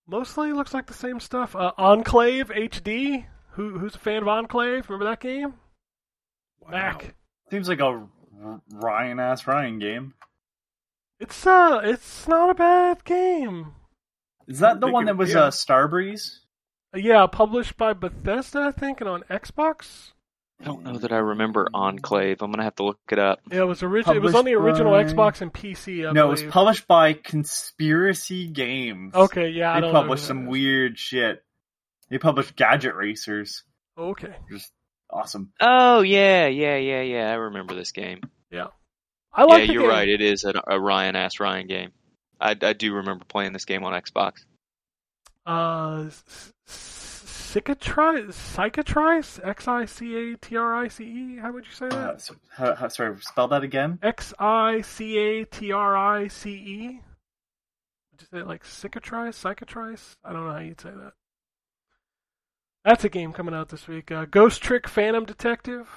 Mostly 0.06 0.52
looks 0.52 0.74
like 0.74 0.86
the 0.86 0.94
same 0.94 1.20
stuff. 1.20 1.54
Uh, 1.54 1.72
Enclave 1.78 2.48
HD. 2.48 3.26
Who 3.52 3.78
who's 3.78 3.94
a 3.94 3.98
fan 3.98 4.22
of 4.22 4.28
Enclave? 4.28 4.88
Remember 4.88 5.10
that 5.10 5.20
game? 5.20 5.54
Wow. 6.60 6.70
Mac. 6.70 7.14
Seems 7.50 7.68
like 7.68 7.80
a 7.80 8.06
Ryan 8.72 9.18
ass 9.20 9.46
Ryan 9.46 9.78
game. 9.78 10.14
It's 11.20 11.46
uh, 11.46 11.82
it's 11.84 12.26
not 12.26 12.48
a 12.48 12.54
bad 12.54 13.04
game. 13.04 13.74
Is 14.48 14.60
that 14.60 14.80
the 14.80 14.88
one 14.88 15.04
that 15.04 15.18
was 15.18 15.32
yeah. 15.32 15.44
uh, 15.44 15.50
Starbreeze? 15.50 16.38
Yeah, 16.94 17.26
published 17.26 17.76
by 17.76 17.92
Bethesda, 17.92 18.60
I 18.62 18.72
think, 18.72 19.00
and 19.00 19.08
on 19.08 19.22
Xbox. 19.30 20.12
I 20.60 20.64
don't 20.64 20.82
know 20.82 20.96
that 20.98 21.12
I 21.12 21.18
remember 21.18 21.68
Enclave. 21.72 22.42
I'm 22.42 22.50
gonna 22.50 22.64
have 22.64 22.74
to 22.76 22.84
look 22.84 22.98
it 23.12 23.18
up. 23.18 23.40
Yeah, 23.50 23.60
it 23.60 23.64
was 23.64 23.82
original. 23.82 24.16
It 24.16 24.22
was 24.22 24.34
on 24.34 24.46
the 24.46 24.54
original 24.54 24.92
by- 24.92 25.04
Xbox 25.04 25.42
and 25.42 25.52
PC. 25.52 26.08
I 26.08 26.12
no, 26.12 26.26
it 26.26 26.30
was 26.30 26.42
published 26.42 26.86
by 26.86 27.12
Conspiracy 27.12 28.48
Games. 28.48 29.14
Okay, 29.14 29.50
yeah, 29.50 29.72
I 29.72 29.74
they 29.76 29.80
don't 29.82 29.92
know 29.92 30.00
published 30.00 30.24
who 30.24 30.28
some 30.28 30.46
weird 30.46 30.98
shit. 30.98 31.44
They 32.08 32.18
published 32.18 32.56
Gadget 32.56 32.94
Racers. 32.94 33.62
Okay, 33.96 34.34
Just 34.50 34.72
awesome. 35.10 35.52
Oh 35.60 36.00
yeah, 36.00 36.46
yeah, 36.46 36.76
yeah, 36.76 37.02
yeah. 37.02 37.30
I 37.30 37.34
remember 37.34 37.74
this 37.74 37.92
game. 37.92 38.20
I 39.32 39.44
like 39.44 39.60
yeah, 39.60 39.66
the 39.66 39.72
you're 39.74 39.82
game. 39.82 39.90
right. 39.90 40.08
It 40.08 40.20
is 40.20 40.44
a, 40.44 40.52
a 40.66 40.78
Ryan 40.80 41.16
ass 41.16 41.38
Ryan 41.40 41.66
game. 41.66 41.92
I, 42.40 42.56
I 42.60 42.72
do 42.72 42.94
remember 42.94 43.24
playing 43.26 43.52
this 43.52 43.64
game 43.64 43.84
on 43.84 43.92
Xbox. 44.00 44.44
Uh, 45.46 46.04
s- 46.08 46.52
s- 46.68 47.52
cicatrice, 47.54 48.32
cicatrice, 48.32 49.40
X 49.46 49.68
I 49.68 49.84
C 49.84 50.16
A 50.16 50.36
T 50.36 50.56
R 50.56 50.74
I 50.76 50.88
C 50.88 51.04
E. 51.04 51.36
How 51.40 51.52
would 51.52 51.64
you 51.64 51.72
say 51.72 51.86
Uh, 51.86 51.90
that? 52.12 52.20
so, 52.22 52.34
how, 52.56 52.74
how, 52.74 52.88
sorry, 52.88 53.16
spell 53.20 53.48
that 53.48 53.62
again. 53.62 53.98
X 54.02 54.34
I 54.38 54.80
C 54.82 55.16
A 55.18 55.44
T 55.44 55.70
R 55.72 55.96
I 55.96 56.28
C 56.28 56.50
E. 56.50 57.00
Would 58.12 58.20
you 58.22 58.26
say 58.30 58.38
it 58.40 58.46
like 58.46 58.64
cicatrice, 58.64 59.34
cicatrice? 59.40 60.16
I 60.24 60.32
don't 60.32 60.46
know 60.46 60.52
how 60.52 60.58
you'd 60.58 60.80
say 60.80 60.90
that. 60.90 61.12
That's 62.84 63.04
a 63.04 63.08
game 63.10 63.32
coming 63.32 63.54
out 63.54 63.68
this 63.68 63.86
week. 63.86 64.10
Uh, 64.10 64.24
Ghost 64.24 64.62
Trick 64.62 64.88
Phantom 64.88 65.24
Detective. 65.24 65.88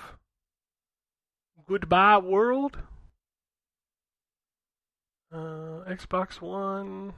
Goodbye 1.67 2.17
World. 2.17 2.77
Uh, 5.33 5.83
Xbox 5.89 6.39
One. 6.41 7.13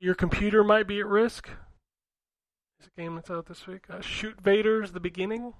Your 0.00 0.14
computer 0.14 0.62
might 0.62 0.86
be 0.86 1.00
at 1.00 1.06
risk. 1.06 1.48
Is 2.80 2.88
a 2.96 3.00
game 3.00 3.14
that's 3.16 3.30
out 3.30 3.46
this 3.46 3.66
week. 3.66 3.84
Uh, 3.90 4.00
Shoot 4.00 4.42
Vaders: 4.42 4.92
The 4.92 5.00
Beginning. 5.00 5.54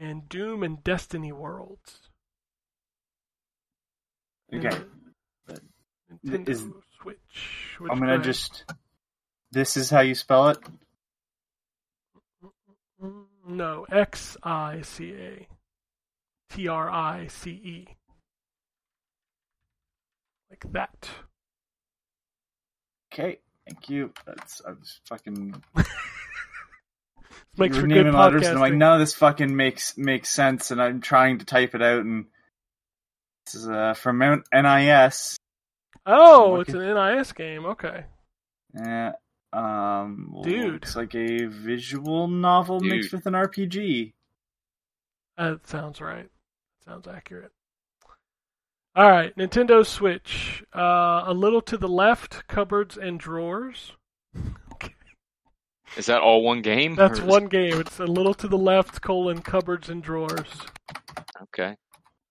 And 0.00 0.28
Doom 0.28 0.62
and 0.62 0.82
Destiny 0.84 1.32
Worlds. 1.32 2.10
Okay, 4.54 4.76
Nintendo 6.24 6.48
Is- 6.48 6.64
Switch. 7.02 7.76
Which 7.78 7.92
I'm 7.92 7.98
gonna 7.98 8.18
just. 8.18 8.64
This 9.50 9.76
is 9.76 9.90
how 9.90 10.00
you 10.00 10.14
spell 10.14 10.48
it. 10.50 10.58
Mm, 13.02 13.24
No, 13.46 13.86
X 13.90 14.36
I 14.42 14.82
C 14.82 15.12
A 15.14 15.48
T 16.50 16.68
R 16.68 16.90
I 16.90 17.26
C 17.28 17.50
E. 17.50 17.88
Like 20.50 20.64
that. 20.72 21.08
Okay, 23.12 23.38
thank 23.66 23.88
you. 23.88 24.12
That's 24.26 24.62
I 24.66 24.70
was 24.70 25.00
fucking. 25.08 25.62
Makes 27.56 27.76
you 27.76 27.82
for 27.82 27.88
were 27.88 27.94
good 27.94 28.04
naming 28.04 28.12
letters, 28.12 28.46
and 28.46 28.54
I'm 28.54 28.60
like, 28.60 28.72
podcasting. 28.72 28.78
none 28.78 28.92
of 28.94 29.00
this 29.00 29.14
fucking 29.14 29.56
makes 29.56 29.98
makes 29.98 30.30
sense, 30.30 30.70
and 30.70 30.80
I'm 30.80 31.00
trying 31.00 31.38
to 31.38 31.44
type 31.44 31.74
it 31.74 31.82
out, 31.82 32.00
and 32.04 32.26
this 33.46 33.56
is 33.56 33.68
uh, 33.68 33.94
from 33.94 34.18
Mount 34.18 34.44
NIS. 34.52 35.36
Oh, 36.06 36.54
I'm 36.54 36.60
it's 36.62 36.72
an 36.72 36.80
NIS 36.80 37.32
game. 37.32 37.66
Okay. 37.66 38.04
Yeah, 38.74 39.12
um, 39.52 40.34
Dude. 40.42 40.74
looks 40.74 40.94
like 40.94 41.14
a 41.14 41.46
visual 41.46 42.28
novel 42.28 42.80
mixed 42.80 43.12
with 43.12 43.26
an 43.26 43.34
RPG. 43.34 44.12
That 45.36 45.66
sounds 45.66 46.00
right. 46.00 46.30
Sounds 46.88 47.06
accurate. 47.06 47.52
All 48.96 49.10
right, 49.10 49.36
Nintendo 49.36 49.84
Switch. 49.84 50.64
Uh, 50.74 51.24
a 51.26 51.34
little 51.34 51.60
to 51.62 51.76
the 51.76 51.88
left, 51.88 52.48
cupboards 52.48 52.96
and 52.96 53.20
drawers. 53.20 53.92
okay. 54.72 54.94
Is 55.96 56.06
that 56.06 56.20
all 56.22 56.42
one 56.42 56.62
game? 56.62 56.94
That's 56.96 57.18
is- 57.18 57.24
one 57.24 57.46
game. 57.46 57.78
It's 57.78 58.00
a 58.00 58.06
little 58.06 58.32
to 58.34 58.48
the 58.48 58.56
left, 58.56 59.02
colon, 59.02 59.42
cupboards 59.42 59.90
and 59.90 60.02
drawers. 60.02 60.48
Okay. 61.42 61.76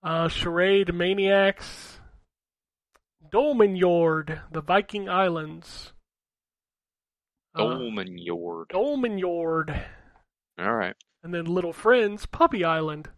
Uh, 0.03 0.27
Charade 0.27 0.93
Maniacs. 0.93 1.99
Dolmenjord, 3.31 4.41
the 4.51 4.61
Viking 4.61 5.07
Islands. 5.07 5.93
Uh, 7.55 7.61
Dolmenjord. 7.61 8.69
Dolmenjord. 8.71 9.83
All 10.57 10.73
right. 10.73 10.95
And 11.23 11.33
then 11.33 11.45
Little 11.45 11.73
Friends, 11.73 12.25
Puppy 12.25 12.63
Island. 12.63 13.09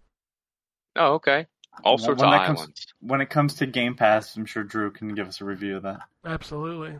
Oh, 0.99 1.13
okay. 1.15 1.47
All 1.83 1.95
When 1.95 2.03
sorts 2.03 2.21
of 2.21 2.29
that 2.29 2.45
comes- 2.45 2.59
islands. 2.59 2.85
When 2.99 3.21
it 3.21 3.29
comes 3.29 3.55
to 3.55 3.65
Game 3.65 3.95
Pass, 3.95 4.35
I'm 4.35 4.45
sure 4.45 4.63
Drew 4.63 4.91
can 4.91 5.15
give 5.15 5.27
us 5.27 5.39
a 5.41 5.45
review 5.45 5.77
of 5.77 5.83
that. 5.83 6.01
Absolutely. 6.25 6.99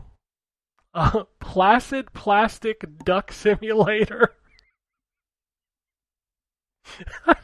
Uh, 0.94 1.24
Placid 1.38 2.12
Plastic 2.12 2.84
Duck 3.04 3.30
Simulator. 3.30 4.30
I 7.26 7.36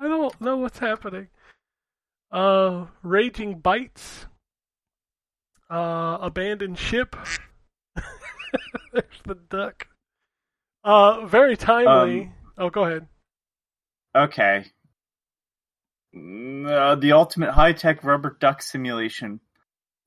don't 0.00 0.40
know 0.40 0.56
what's 0.58 0.78
happening. 0.78 1.28
Uh, 2.30 2.86
Raging 3.02 3.58
Bites. 3.60 4.26
Uh, 5.70 6.18
Abandoned 6.20 6.78
Ship. 6.78 7.14
There's 8.92 9.22
the 9.24 9.34
duck. 9.34 9.86
Uh, 10.82 11.26
very 11.26 11.56
timely. 11.56 12.22
Um, 12.22 12.32
oh, 12.58 12.70
go 12.70 12.84
ahead. 12.84 13.06
Okay. 14.16 14.64
Uh, 16.66 16.94
the 16.96 17.12
ultimate 17.12 17.50
high 17.50 17.72
tech 17.72 18.04
rubber 18.04 18.36
duck 18.40 18.62
simulation. 18.62 19.40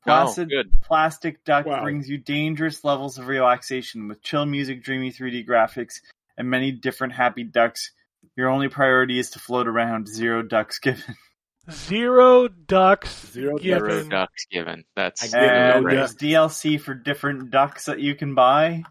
Placid 0.03 0.47
Oh, 0.51 0.63
good. 0.63 0.81
plastic 0.81 1.43
duck 1.43 1.65
Wow. 1.67 1.83
brings 1.83 2.09
you 2.09 2.17
dangerous 2.17 2.83
levels 2.83 3.17
of 3.19 3.27
relaxation 3.27 4.07
with 4.07 4.21
chill 4.23 4.45
music, 4.45 4.83
dreamy 4.83 5.11
3D 5.11 5.45
graphics, 5.47 6.01
and 6.37 6.49
many 6.49 6.71
different 6.71 7.13
happy 7.13 7.43
ducks. 7.43 7.91
Your 8.35 8.49
only 8.49 8.67
priority 8.67 9.19
is 9.19 9.29
to 9.31 9.39
float 9.39 9.67
around. 9.67 10.07
Zero 10.07 10.41
ducks 10.41 10.79
given. 10.79 11.15
Zero 11.69 12.47
ducks 12.47 13.27
Zero 13.31 13.51
ducks. 13.57 13.63
given. 13.63 13.89
Zero 13.91 14.03
ducks 14.09 14.45
given. 14.51 14.83
That's 14.95 15.23
I 15.23 15.39
didn't 15.39 15.53
know 15.55 15.77
And 15.77 15.85
that. 15.85 15.91
there's 15.91 16.15
DLC 16.15 16.81
for 16.81 16.93
different 16.95 17.51
ducks 17.51 17.85
that 17.85 17.99
you 17.99 18.15
can 18.15 18.33
buy. 18.33 18.83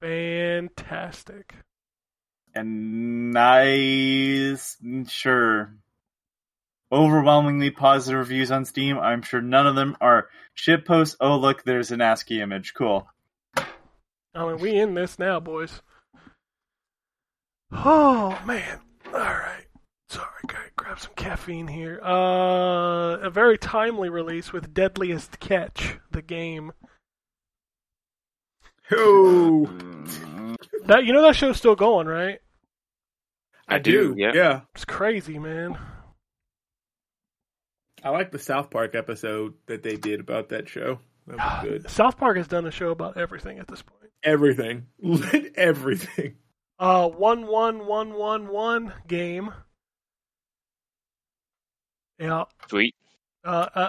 Fantastic. 0.00 1.54
And 2.54 3.32
nice, 3.32 4.76
sure. 5.08 5.74
Overwhelmingly 6.92 7.70
positive 7.70 8.18
reviews 8.18 8.50
on 8.50 8.64
Steam. 8.64 8.98
I'm 8.98 9.22
sure 9.22 9.40
none 9.40 9.66
of 9.66 9.74
them 9.74 9.96
are 10.00 10.28
shit 10.54 10.84
posts. 10.86 11.16
Oh, 11.20 11.36
look, 11.36 11.64
there's 11.64 11.90
an 11.90 12.00
ASCII 12.00 12.40
image. 12.40 12.74
Cool. 12.74 13.06
I 13.56 14.46
mean, 14.46 14.58
we 14.58 14.76
in 14.76 14.94
this 14.94 15.18
now, 15.18 15.40
boys. 15.40 15.80
Oh 17.72 18.38
man! 18.46 18.80
All 19.06 19.12
right. 19.12 19.66
Sorry, 20.08 20.28
gotta 20.46 20.70
grab 20.76 21.00
some 21.00 21.12
caffeine 21.16 21.66
here. 21.66 22.00
Uh, 22.02 23.16
a 23.18 23.30
very 23.30 23.58
timely 23.58 24.08
release 24.08 24.52
with 24.52 24.72
Deadliest 24.74 25.40
Catch, 25.40 25.98
the 26.10 26.22
game. 26.22 26.72
Oh, 28.92 29.66
That 30.86 31.04
you 31.04 31.12
know 31.12 31.22
that 31.22 31.34
show's 31.36 31.56
still 31.56 31.74
going, 31.74 32.06
right? 32.06 32.38
I, 33.66 33.76
I 33.76 33.78
do, 33.78 34.14
do. 34.14 34.20
yeah. 34.20 34.32
yeah. 34.34 34.60
It's 34.74 34.84
crazy, 34.84 35.38
man. 35.38 35.78
I 38.04 38.10
like 38.10 38.30
the 38.30 38.38
South 38.38 38.70
Park 38.70 38.94
episode 38.94 39.54
that 39.66 39.82
they 39.82 39.96
did 39.96 40.20
about 40.20 40.50
that 40.50 40.68
show. 40.68 40.98
That 41.26 41.36
was 41.38 41.62
good. 41.62 41.90
South 41.90 42.18
Park 42.18 42.36
has 42.36 42.46
done 42.46 42.66
a 42.66 42.70
show 42.70 42.90
about 42.90 43.16
everything 43.16 43.58
at 43.58 43.66
this 43.66 43.82
point. 43.82 44.12
Everything, 44.22 44.86
everything. 45.56 46.36
Uh, 46.78 47.08
one 47.08 47.46
one 47.46 47.86
one 47.86 48.14
one 48.14 48.48
one 48.48 48.92
game. 49.08 49.52
Yeah. 52.18 52.44
Sweet. 52.68 52.94
Uh, 53.44 53.68
uh, 53.74 53.88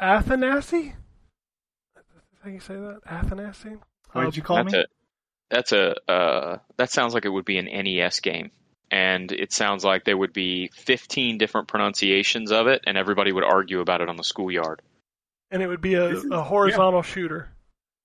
A- 0.00 0.02
Athanasi. 0.04 0.94
How 2.42 2.50
you 2.50 2.60
say 2.60 2.74
that? 2.74 3.00
Athanasi. 3.08 3.78
What 4.12 4.24
did 4.26 4.36
you 4.36 4.42
call 4.42 4.56
That's 4.56 4.72
me? 4.72 4.78
a 4.80 4.84
that's 5.50 5.72
a 5.72 5.94
uh, 6.10 6.58
that 6.76 6.90
sounds 6.90 7.14
like 7.14 7.24
it 7.24 7.28
would 7.30 7.44
be 7.44 7.58
an 7.58 7.66
NES 7.66 8.20
game, 8.20 8.50
and 8.90 9.30
it 9.32 9.52
sounds 9.52 9.84
like 9.84 10.04
there 10.04 10.16
would 10.16 10.32
be 10.32 10.70
15 10.74 11.38
different 11.38 11.68
pronunciations 11.68 12.52
of 12.52 12.66
it, 12.66 12.82
and 12.86 12.96
everybody 12.98 13.32
would 13.32 13.44
argue 13.44 13.80
about 13.80 14.00
it 14.00 14.08
on 14.08 14.16
the 14.16 14.24
schoolyard. 14.24 14.82
and 15.50 15.62
it 15.62 15.66
would 15.68 15.80
be 15.80 15.94
a, 15.94 16.16
a 16.32 16.42
horizontal 16.42 17.02
shooter. 17.02 17.48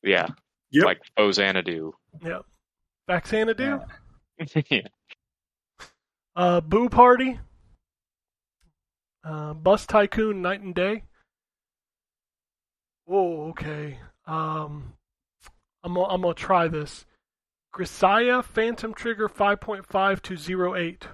Yeah, 0.03 0.27
Yep. 0.71 0.85
like 0.85 1.01
Xanadu. 1.33 1.93
Yep. 2.23 2.45
Faxanadu. 3.09 3.83
yeah. 4.69 4.81
Uh, 6.35 6.61
Boo 6.61 6.89
Party. 6.89 7.39
Uh, 9.23 9.53
Bus 9.53 9.85
Tycoon 9.85 10.41
Night 10.41 10.61
and 10.61 10.73
Day. 10.75 11.03
Whoa, 13.05 13.49
okay. 13.49 13.97
Um, 14.27 14.93
I'm 15.83 15.97
I'm 15.97 16.21
gonna 16.21 16.33
try 16.33 16.67
this. 16.67 17.05
Grisaia 17.73 18.43
Phantom 18.43 18.93
Trigger 18.93 19.29
5.5 19.29 20.21
to 20.23 20.75
08. 20.75 21.07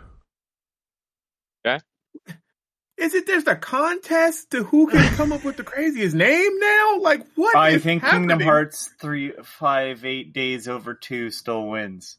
Is 2.97 3.13
it 3.13 3.27
there's 3.27 3.45
a 3.45 3.57
contest 3.57 4.51
to 4.51 4.63
who 4.63 4.87
can 4.87 5.03
come 5.17 5.33
up 5.33 5.43
with 5.43 5.57
the 5.57 5.63
craziest 5.63 6.15
name 6.15 6.59
now? 6.59 6.99
Like 7.01 7.25
what? 7.35 7.53
I 7.53 7.71
is 7.71 7.83
think 7.83 8.01
Kingdom 8.03 8.29
happening? 8.29 8.47
Hearts 8.47 8.89
three 9.01 9.33
five 9.43 10.05
eight 10.05 10.31
days 10.31 10.69
over 10.69 10.93
two 10.93 11.29
still 11.29 11.67
wins. 11.67 12.17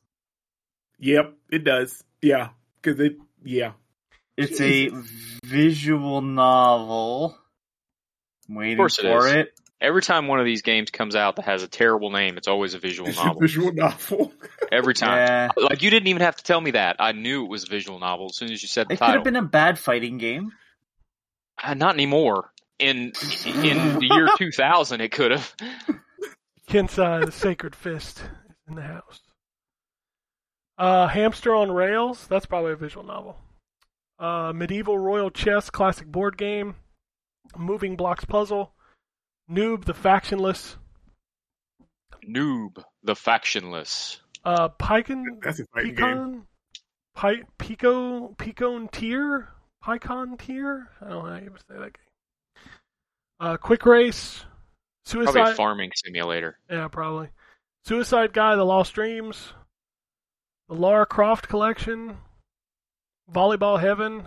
Yep, 0.98 1.32
it 1.50 1.64
does. 1.64 2.04
Yeah, 2.20 2.50
because 2.82 3.00
it. 3.00 3.16
Yeah, 3.42 3.72
It's 4.36 4.60
a 4.60 4.90
visual 5.46 6.20
novel. 6.20 7.38
I'm 8.48 8.56
waiting 8.56 8.76
course 8.76 8.98
it 8.98 9.02
for 9.02 9.28
is. 9.28 9.34
it. 9.34 9.60
Every 9.86 10.02
time 10.02 10.26
one 10.26 10.40
of 10.40 10.44
these 10.44 10.62
games 10.62 10.90
comes 10.90 11.14
out 11.14 11.36
that 11.36 11.44
has 11.44 11.62
a 11.62 11.68
terrible 11.68 12.10
name, 12.10 12.36
it's 12.36 12.48
always 12.48 12.74
a 12.74 12.80
visual 12.80 13.08
it's 13.08 13.20
a 13.20 13.24
novel. 13.24 13.40
visual 13.40 13.72
novel. 13.72 14.32
Every 14.72 14.94
time. 14.94 15.18
Yeah. 15.18 15.48
Like 15.56 15.80
you 15.80 15.90
didn't 15.90 16.08
even 16.08 16.22
have 16.22 16.34
to 16.34 16.42
tell 16.42 16.60
me 16.60 16.72
that. 16.72 16.96
I 16.98 17.12
knew 17.12 17.44
it 17.44 17.48
was 17.48 17.62
a 17.62 17.68
visual 17.68 18.00
novel 18.00 18.26
as 18.30 18.36
soon 18.36 18.50
as 18.50 18.60
you 18.60 18.66
said 18.66 18.88
the 18.88 18.96
title. 18.96 19.06
It 19.06 19.08
could 19.10 19.14
have 19.18 19.24
been 19.34 19.36
a 19.36 19.48
bad 19.48 19.78
fighting 19.78 20.18
game. 20.18 20.50
Uh, 21.62 21.74
not 21.74 21.94
anymore. 21.94 22.50
In 22.80 23.12
in 23.44 23.98
the 24.00 24.08
year 24.10 24.28
2000, 24.36 25.00
it 25.00 25.12
could 25.12 25.30
have. 25.30 25.54
Kensai, 26.68 27.24
the 27.24 27.30
Sacred 27.30 27.76
Fist, 27.76 28.18
is 28.18 28.24
in 28.68 28.74
the 28.74 28.82
house. 28.82 29.20
Uh, 30.76 31.06
Hamster 31.06 31.54
on 31.54 31.70
Rails, 31.70 32.26
that's 32.26 32.46
probably 32.46 32.72
a 32.72 32.76
visual 32.76 33.06
novel. 33.06 33.36
Uh, 34.18 34.52
Medieval 34.52 34.98
Royal 34.98 35.30
Chess, 35.30 35.70
classic 35.70 36.08
board 36.08 36.36
game. 36.36 36.74
Moving 37.56 37.94
Blocks 37.94 38.24
Puzzle. 38.24 38.72
Noob, 39.50 39.84
the 39.84 39.94
Factionless. 39.94 40.76
Noob, 42.28 42.82
the 43.04 43.14
factionless. 43.14 44.18
Uh, 44.44 44.68
Pycon, 44.68 45.24
That's 45.42 45.60
a 45.60 45.64
fighting 45.72 45.94
game. 45.94 46.46
Pi, 47.14 47.34
Pico, 47.58 48.34
Picon 48.36 48.88
Tier, 48.88 49.48
Picon 49.84 50.36
Tier. 50.36 50.88
I 51.00 51.08
don't 51.08 51.24
know 51.24 51.30
how 51.30 51.36
you 51.38 51.52
say 51.68 51.74
that 51.78 51.92
game. 51.92 52.64
Uh, 53.38 53.56
Quick 53.58 53.86
Race, 53.86 54.44
Probably 55.08 55.32
Suicide. 55.32 55.54
farming 55.56 55.90
simulator. 56.04 56.58
Yeah, 56.68 56.88
probably. 56.88 57.28
Suicide 57.84 58.32
Guy, 58.32 58.56
The 58.56 58.64
Lost 58.64 58.94
Dreams, 58.94 59.52
The 60.68 60.74
Lara 60.74 61.06
Croft 61.06 61.48
Collection, 61.48 62.16
Volleyball 63.32 63.80
Heaven, 63.80 64.26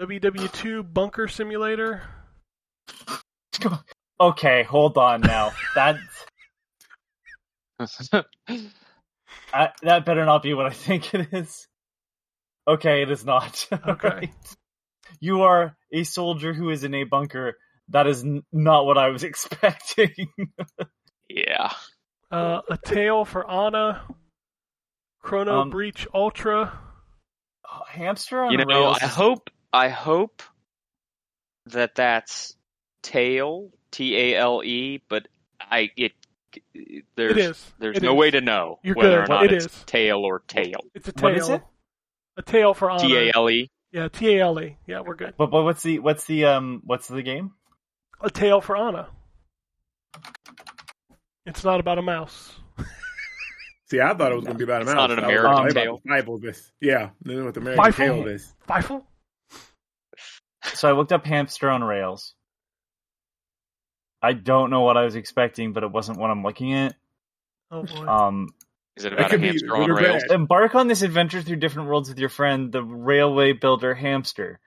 WW2 0.00 0.92
Bunker 0.94 1.28
Simulator. 1.28 2.02
Okay, 4.20 4.62
hold 4.64 4.98
on 4.98 5.20
now. 5.20 5.52
That 5.76 5.96
I, 9.52 9.70
that 9.82 10.04
better 10.04 10.24
not 10.24 10.42
be 10.42 10.54
what 10.54 10.66
I 10.66 10.70
think 10.70 11.14
it 11.14 11.28
is. 11.32 11.66
Okay, 12.66 13.02
it 13.02 13.10
is 13.10 13.24
not. 13.24 13.66
Okay. 13.88 14.08
Alright. 14.08 14.30
You 15.20 15.42
are 15.42 15.76
a 15.92 16.04
soldier 16.04 16.52
who 16.52 16.70
is 16.70 16.84
in 16.84 16.94
a 16.94 17.04
bunker. 17.04 17.56
That 17.90 18.06
is 18.06 18.22
n- 18.24 18.42
not 18.52 18.84
what 18.84 18.98
I 18.98 19.08
was 19.08 19.22
expecting. 19.30 20.12
yeah. 21.28 21.72
Uh, 22.30 22.60
a 22.68 22.76
Tale 22.84 23.24
for 23.24 23.50
Anna, 23.50 24.02
Chrono 25.22 25.60
Um, 25.62 25.70
Breach 25.70 26.06
Ultra. 26.12 26.78
Hamster 27.88 28.42
on 28.42 28.52
You 28.52 28.58
know, 28.58 28.64
rails. 28.64 28.98
I 29.00 29.06
hope 29.06 29.50
I 29.72 29.88
hope 29.88 30.42
that 31.66 31.94
that's 31.94 32.54
tail 33.02 33.70
T 33.90 34.16
A 34.16 34.36
L 34.38 34.62
E, 34.64 35.02
but 35.08 35.28
I 35.60 35.90
it 35.96 36.12
there's 37.16 37.32
It 37.32 37.38
is. 37.38 37.72
there's 37.78 37.96
It 37.98 38.02
no 38.02 38.12
is. 38.14 38.18
way 38.18 38.30
to 38.30 38.40
know 38.40 38.78
You're 38.82 38.94
whether 38.96 39.20
good. 39.20 39.24
or 39.24 39.26
not 39.28 39.44
It 39.44 39.52
it's 39.52 39.66
is. 39.66 39.84
tail 39.86 40.18
or 40.20 40.40
tail. 40.40 40.80
It's 40.94 41.08
a 41.08 41.12
tail. 41.12 41.22
What 41.30 41.36
is 41.38 41.48
it? 41.48 41.62
A 42.36 42.42
tail 42.42 42.74
for 42.74 42.90
Anna. 42.90 43.00
T 43.00 43.16
A 43.16 43.32
L 43.34 43.50
E. 43.50 43.70
Yeah, 43.92 44.08
T 44.08 44.36
A 44.36 44.42
L 44.44 44.60
E. 44.60 44.76
Yeah, 44.86 45.00
we're 45.00 45.14
good. 45.16 45.34
But, 45.36 45.50
but 45.50 45.62
what's 45.64 45.82
the 45.82 45.98
what's 45.98 46.24
the 46.24 46.44
um 46.46 46.82
what's 46.84 47.08
the 47.08 47.22
game? 47.22 47.52
A 48.20 48.30
tail 48.30 48.60
for 48.60 48.76
Anna. 48.76 49.08
It's 51.46 51.64
not 51.64 51.80
about 51.80 51.98
a 51.98 52.02
mouse. 52.02 52.52
See, 53.90 54.00
I 54.00 54.12
thought 54.14 54.32
it 54.32 54.34
was 54.34 54.44
going 54.44 54.58
to 54.58 54.66
be 54.66 54.70
about 54.70 54.82
a 54.82 54.84
It's 54.84 54.94
mouse. 54.94 55.08
not 55.08 55.10
an 55.12 55.24
I 55.24 55.26
was 55.28 55.36
American 55.36 55.64
like, 55.64 55.74
tale. 55.74 55.92
About 55.94 56.02
the 56.04 56.08
Bible, 56.10 56.38
this. 56.38 56.72
Yeah, 56.80 57.10
then 57.22 57.44
with 57.44 57.56
American 57.56 57.82
Bible. 57.82 57.96
tale, 57.96 58.22
this. 58.24 58.52
Feifel? 58.68 59.02
So 60.74 60.88
I 60.88 60.92
looked 60.92 61.12
up 61.12 61.24
hamster 61.24 61.70
on 61.70 61.82
rails. 61.82 62.34
I 64.22 64.32
don't 64.32 64.70
know 64.70 64.80
what 64.80 64.96
I 64.96 65.04
was 65.04 65.14
expecting, 65.16 65.72
but 65.72 65.82
it 65.84 65.92
wasn't 65.92 66.18
what 66.18 66.30
I'm 66.30 66.42
looking 66.42 66.74
at. 66.74 66.94
Oh 67.70 67.82
boy. 67.82 68.06
Um, 68.06 68.48
Is 68.96 69.04
it 69.04 69.10
That 69.10 69.18
about 69.20 69.32
a 69.32 69.38
could 69.38 69.40
hamster 69.44 69.76
on 69.76 69.90
rails? 69.90 70.22
bad. 70.28 70.32
embark 70.32 70.74
on 70.74 70.88
this 70.88 71.02
adventure 71.02 71.42
through 71.42 71.56
different 71.56 71.88
worlds 71.88 72.08
with 72.08 72.18
your 72.18 72.28
friend, 72.28 72.72
the 72.72 72.82
railway 72.82 73.52
builder 73.52 73.94
hamster. 73.94 74.60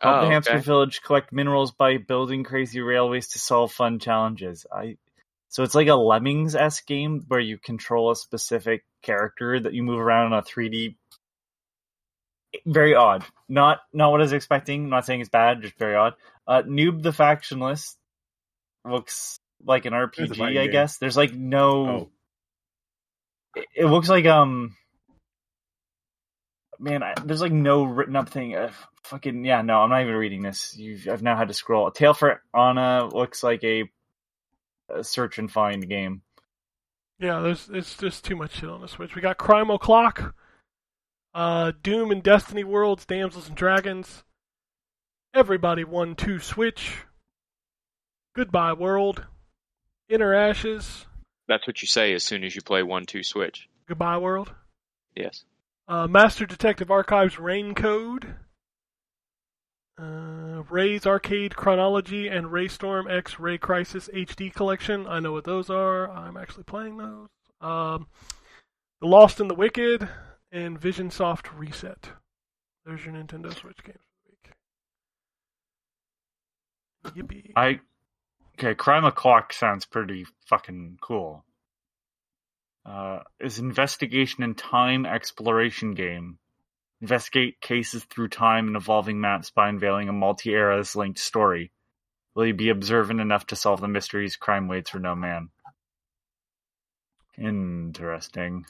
Help 0.00 0.16
Oh, 0.16 0.20
the 0.20 0.32
hamster 0.32 0.52
okay. 0.54 0.64
village 0.64 1.02
collect 1.02 1.32
minerals 1.32 1.72
by 1.72 1.96
building 1.96 2.44
crazy 2.44 2.80
railways 2.80 3.28
to 3.28 3.38
solve 3.38 3.72
fun 3.72 3.98
challenges. 3.98 4.66
I 4.72 4.96
so 5.48 5.62
it's 5.62 5.74
like 5.74 5.88
a 5.88 5.94
Lemmings 5.94 6.54
esque 6.54 6.86
game 6.86 7.24
where 7.28 7.40
you 7.40 7.58
control 7.58 8.10
a 8.10 8.16
specific 8.16 8.84
character 9.02 9.58
that 9.58 9.72
you 9.72 9.82
move 9.82 9.98
around 9.98 10.26
in 10.26 10.38
a 10.38 10.42
3D. 10.42 10.96
Very 12.66 12.94
odd. 12.94 13.24
Not 13.48 13.80
not 13.92 14.10
what 14.10 14.20
I 14.20 14.24
was 14.24 14.32
expecting. 14.32 14.84
I'm 14.84 14.90
not 14.90 15.06
saying 15.06 15.20
it's 15.20 15.30
bad, 15.30 15.62
just 15.62 15.78
very 15.78 15.94
odd. 15.96 16.14
Uh, 16.46 16.62
Noob 16.62 17.02
the 17.02 17.10
Factionless 17.10 17.96
looks 18.84 19.40
like 19.64 19.86
an 19.86 19.92
RPG, 19.92 20.40
I 20.40 20.52
game. 20.52 20.70
guess. 20.70 20.98
There's 20.98 21.16
like 21.16 21.32
no. 21.34 21.86
Oh, 21.88 22.10
It, 23.56 23.66
it 23.76 23.86
looks 23.86 24.08
like 24.08 24.26
um. 24.26 24.76
Man, 26.80 27.02
I, 27.02 27.14
there's 27.24 27.40
like 27.40 27.52
no 27.52 27.82
written 27.84 28.14
up 28.14 28.28
thing. 28.28 28.54
Uh, 28.54 28.70
fucking 29.04 29.44
yeah, 29.44 29.62
no, 29.62 29.80
I'm 29.80 29.90
not 29.90 30.02
even 30.02 30.14
reading 30.14 30.42
this. 30.42 30.76
You've, 30.76 31.08
I've 31.08 31.22
now 31.22 31.36
had 31.36 31.48
to 31.48 31.54
scroll. 31.54 31.88
A 31.88 31.92
Tale 31.92 32.14
for 32.14 32.40
Anna 32.54 33.08
looks 33.12 33.42
like 33.42 33.64
a, 33.64 33.84
a 34.88 35.02
search 35.02 35.38
and 35.38 35.50
find 35.50 35.88
game. 35.88 36.22
Yeah, 37.18 37.40
there's 37.40 37.68
it's 37.72 37.96
just 37.96 38.24
too 38.24 38.36
much 38.36 38.52
shit 38.60 38.68
on 38.70 38.80
the 38.80 38.86
Switch. 38.86 39.16
We 39.16 39.22
got 39.22 39.38
Crime 39.38 39.72
O'Clock, 39.72 40.36
uh, 41.34 41.72
Doom 41.82 42.12
and 42.12 42.22
Destiny 42.22 42.62
Worlds, 42.62 43.04
Damsels 43.06 43.48
and 43.48 43.56
Dragons, 43.56 44.22
Everybody 45.34 45.82
One 45.82 46.14
Two 46.14 46.38
Switch, 46.38 46.98
Goodbye 48.38 48.72
World, 48.74 49.24
Inner 50.08 50.32
Ashes, 50.32 51.06
That's 51.48 51.66
what 51.66 51.82
you 51.82 51.88
say 51.88 52.12
as 52.14 52.22
soon 52.22 52.44
as 52.44 52.54
you 52.54 52.62
play 52.62 52.84
one 52.84 53.04
two 53.04 53.24
switch. 53.24 53.68
Goodbye 53.88 54.18
World, 54.18 54.54
Yes. 55.16 55.42
uh, 55.88 56.06
Master 56.06 56.46
Detective 56.46 56.88
Archives 56.88 57.40
Rain 57.40 57.74
Code, 57.74 58.36
Uh, 60.00 60.62
Ray'z 60.70 61.04
Arcade 61.04 61.56
Chronology 61.56 62.28
and 62.28 62.46
Raystorm 62.46 63.10
X 63.10 63.40
Ray 63.40 63.58
Crisis 63.58 64.08
HD 64.14 64.54
Collection. 64.54 65.08
I 65.08 65.18
know 65.18 65.32
what 65.32 65.42
those 65.42 65.68
are. 65.68 66.08
I'm 66.08 66.36
actually 66.36 66.62
playing 66.62 66.98
those. 66.98 67.26
Um, 67.60 68.06
the 69.00 69.08
Lost 69.08 69.40
in 69.40 69.48
the 69.48 69.56
Wicked 69.56 70.08
and 70.52 70.78
Vision 70.78 71.10
Soft 71.10 71.52
Reset. 71.52 72.10
There's 72.84 73.04
your 73.04 73.14
Nintendo 73.14 73.52
Switch 73.52 73.82
games 73.82 73.98
for 73.98 74.52
the 77.12 77.20
week. 77.20 77.28
Yippee. 77.28 77.52
I 77.56 77.80
okay. 78.58 78.74
Crime 78.74 79.04
O'clock 79.04 79.52
sounds 79.52 79.84
pretty 79.84 80.26
fucking 80.46 80.98
cool. 81.00 81.44
Uh, 82.84 83.20
is 83.40 83.58
investigation 83.58 84.42
and 84.42 84.56
time 84.56 85.04
exploration 85.06 85.94
game. 85.94 86.38
Investigate 87.00 87.60
cases 87.60 88.04
through 88.04 88.28
time 88.28 88.66
and 88.66 88.76
evolving 88.76 89.20
maps 89.20 89.50
by 89.50 89.68
unveiling 89.68 90.08
a 90.08 90.12
multi-eras 90.12 90.96
linked 90.96 91.18
story. 91.18 91.70
Will 92.34 92.46
you 92.46 92.54
be 92.54 92.70
observant 92.70 93.20
enough 93.20 93.46
to 93.46 93.56
solve 93.56 93.80
the 93.80 93.88
mysteries 93.88 94.36
crime 94.36 94.68
waits 94.68 94.90
for 94.90 94.98
no 94.98 95.14
man? 95.14 95.50
Interesting. 97.36 98.64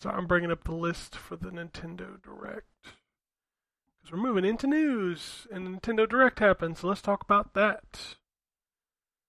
So 0.00 0.10
I'm 0.10 0.26
bringing 0.26 0.52
up 0.52 0.62
the 0.62 0.74
list 0.74 1.16
for 1.16 1.36
the 1.36 1.50
Nintendo 1.50 2.22
Direct. 2.22 2.66
Because 4.08 4.22
we're 4.22 4.26
moving 4.26 4.46
into 4.46 4.66
news, 4.66 5.46
and 5.52 5.68
Nintendo 5.68 6.08
Direct 6.08 6.38
happened, 6.38 6.78
so 6.78 6.88
let's 6.88 7.02
talk 7.02 7.22
about 7.22 7.52
that. 7.52 8.16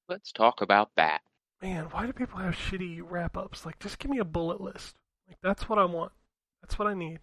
Let's 0.08 0.32
talk 0.32 0.62
about 0.62 0.92
that. 0.96 1.20
Man, 1.62 1.88
why 1.92 2.06
do 2.06 2.14
people 2.14 2.40
have 2.40 2.56
shitty 2.56 3.02
wrap 3.04 3.36
ups? 3.36 3.66
Like, 3.66 3.78
just 3.80 4.00
give 4.00 4.10
me 4.10 4.20
a 4.20 4.24
bullet 4.24 4.62
list. 4.62 4.96
Like, 5.28 5.36
that's 5.44 5.68
what 5.68 5.80
I 5.80 5.84
want. 5.84 6.14
That's 6.62 6.80
what 6.80 6.88
I 6.88 6.94
need. 6.94 7.20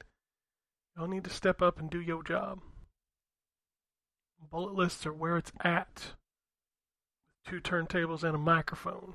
Y'all 0.94 1.08
need 1.08 1.24
to 1.24 1.30
step 1.30 1.62
up 1.62 1.78
and 1.78 1.88
do 1.88 1.98
your 1.98 2.22
job. 2.22 2.60
Bullet 4.50 4.74
lists 4.74 5.06
are 5.06 5.14
where 5.14 5.38
it's 5.38 5.52
at. 5.64 6.12
Two 7.48 7.60
turntables 7.60 8.22
and 8.22 8.34
a 8.34 8.38
microphone. 8.38 9.14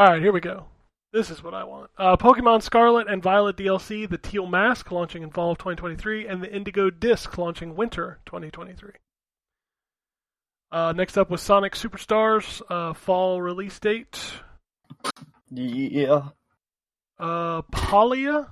Alright, 0.00 0.22
here 0.22 0.32
we 0.32 0.40
go. 0.40 0.68
This 1.16 1.30
is 1.30 1.42
what 1.42 1.54
I 1.54 1.64
want. 1.64 1.90
Uh, 1.96 2.14
Pokemon 2.18 2.60
Scarlet 2.62 3.08
and 3.08 3.22
Violet 3.22 3.56
DLC, 3.56 4.06
the 4.06 4.18
Teal 4.18 4.46
Mask 4.46 4.90
launching 4.90 5.22
in 5.22 5.30
fall 5.30 5.52
of 5.52 5.56
2023, 5.56 6.26
and 6.28 6.42
the 6.42 6.54
Indigo 6.54 6.90
Disc 6.90 7.38
launching 7.38 7.74
winter 7.74 8.18
2023. 8.26 8.90
Uh, 10.70 10.92
next 10.94 11.16
up 11.16 11.30
was 11.30 11.40
Sonic 11.40 11.72
Superstars, 11.72 12.60
uh, 12.68 12.92
fall 12.92 13.40
release 13.40 13.78
date. 13.78 14.20
Yeah. 15.50 16.24
Uh, 17.18 17.62
Palia 17.62 18.50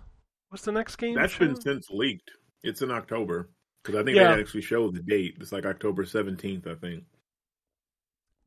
was 0.50 0.62
the 0.62 0.72
next 0.72 0.96
game. 0.96 1.16
That's 1.16 1.36
been 1.36 1.60
since 1.60 1.90
leaked. 1.90 2.30
It's 2.62 2.80
in 2.80 2.90
October 2.90 3.50
because 3.82 4.00
I 4.00 4.04
think 4.04 4.16
Yeah. 4.16 4.36
they 4.36 4.40
actually 4.40 4.62
showed 4.62 4.94
the 4.94 5.02
date. 5.02 5.36
It's 5.38 5.52
like 5.52 5.66
October 5.66 6.06
seventeenth, 6.06 6.66
I 6.66 6.76
think. 6.76 7.04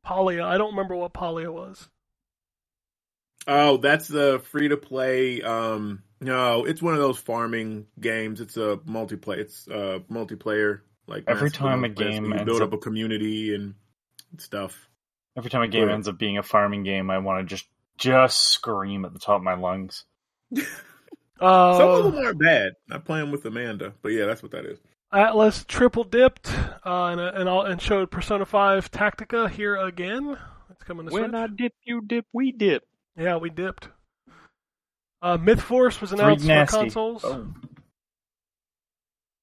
Palia. 0.04 0.42
I 0.44 0.58
don't 0.58 0.70
remember 0.70 0.96
what 0.96 1.14
Palia 1.14 1.52
was. 1.52 1.88
Oh, 3.50 3.78
that's 3.78 4.06
the 4.08 4.40
free 4.50 4.68
to 4.68 4.76
play. 4.76 5.40
Um, 5.42 6.02
no, 6.20 6.64
it's 6.66 6.82
one 6.82 6.92
of 6.94 7.00
those 7.00 7.18
farming 7.18 7.86
games. 7.98 8.40
It's 8.42 8.56
a 8.58 8.78
multiplayer. 8.86 9.38
It's 9.38 9.66
a 9.68 10.02
multiplayer. 10.10 10.80
Like 11.06 11.24
Every 11.26 11.50
time 11.50 11.82
a 11.84 11.88
game 11.88 12.26
you 12.26 12.32
ends 12.34 12.44
build 12.44 12.60
up- 12.60 12.68
up 12.68 12.74
a 12.74 12.78
community 12.78 13.54
and 13.54 13.74
stuff. 14.36 14.88
Every 15.36 15.48
time 15.50 15.62
a 15.62 15.68
game 15.68 15.86
Right. 15.86 15.94
ends 15.94 16.06
up 16.08 16.18
being 16.18 16.36
a 16.36 16.42
farming 16.42 16.82
game, 16.82 17.10
I 17.10 17.18
want 17.18 17.40
to 17.48 17.54
just 17.54 17.66
just 17.96 18.38
scream 18.52 19.04
at 19.04 19.12
the 19.14 19.18
top 19.18 19.36
of 19.38 19.42
my 19.42 19.54
lungs. 19.54 20.04
Uh, 20.54 20.60
Some 21.78 21.88
of 21.90 22.04
them 22.12 22.24
aren't 22.24 22.38
bad. 22.40 22.72
I'm 22.90 23.02
playing 23.02 23.30
with 23.30 23.44
Amanda, 23.46 23.94
but 24.02 24.10
yeah, 24.12 24.26
that's 24.26 24.42
what 24.42 24.52
that 24.52 24.64
is. 24.66 24.78
Atlus 25.12 25.66
triple 25.66 26.04
dipped 26.04 26.52
uh, 26.84 27.06
and 27.06 27.20
and, 27.20 27.48
all, 27.48 27.62
and 27.62 27.80
showed 27.80 28.10
Persona 28.10 28.44
5 28.44 28.90
Tactica 28.90 29.48
here 29.48 29.76
again. 29.76 30.36
It's 30.70 30.84
coming 30.84 31.06
to 31.06 31.12
When 31.12 31.30
Switch. 31.30 31.34
I 31.34 31.46
dip, 31.46 31.72
you 31.84 32.02
dip, 32.06 32.26
we 32.32 32.52
dip. 32.52 32.82
Yeah, 33.18 33.36
we 33.36 33.50
dipped. 33.50 33.88
Uh, 35.20 35.36
Myth 35.36 35.60
Force 35.60 36.00
was 36.00 36.12
announced 36.12 36.46
for 36.46 36.66
consoles. 36.66 37.24
Oh. 37.24 37.48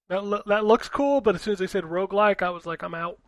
That 0.10 0.24
lo- 0.24 0.44
that 0.46 0.64
looks 0.66 0.88
cool, 0.88 1.20
but 1.22 1.36
as 1.36 1.42
soon 1.42 1.54
as 1.54 1.60
they 1.60 1.68
said 1.68 1.84
roguelike, 1.84 2.42
I 2.42 2.52
was 2.52 2.66
like, 2.66 2.84
I'm 2.84 2.94
out. 2.96 3.20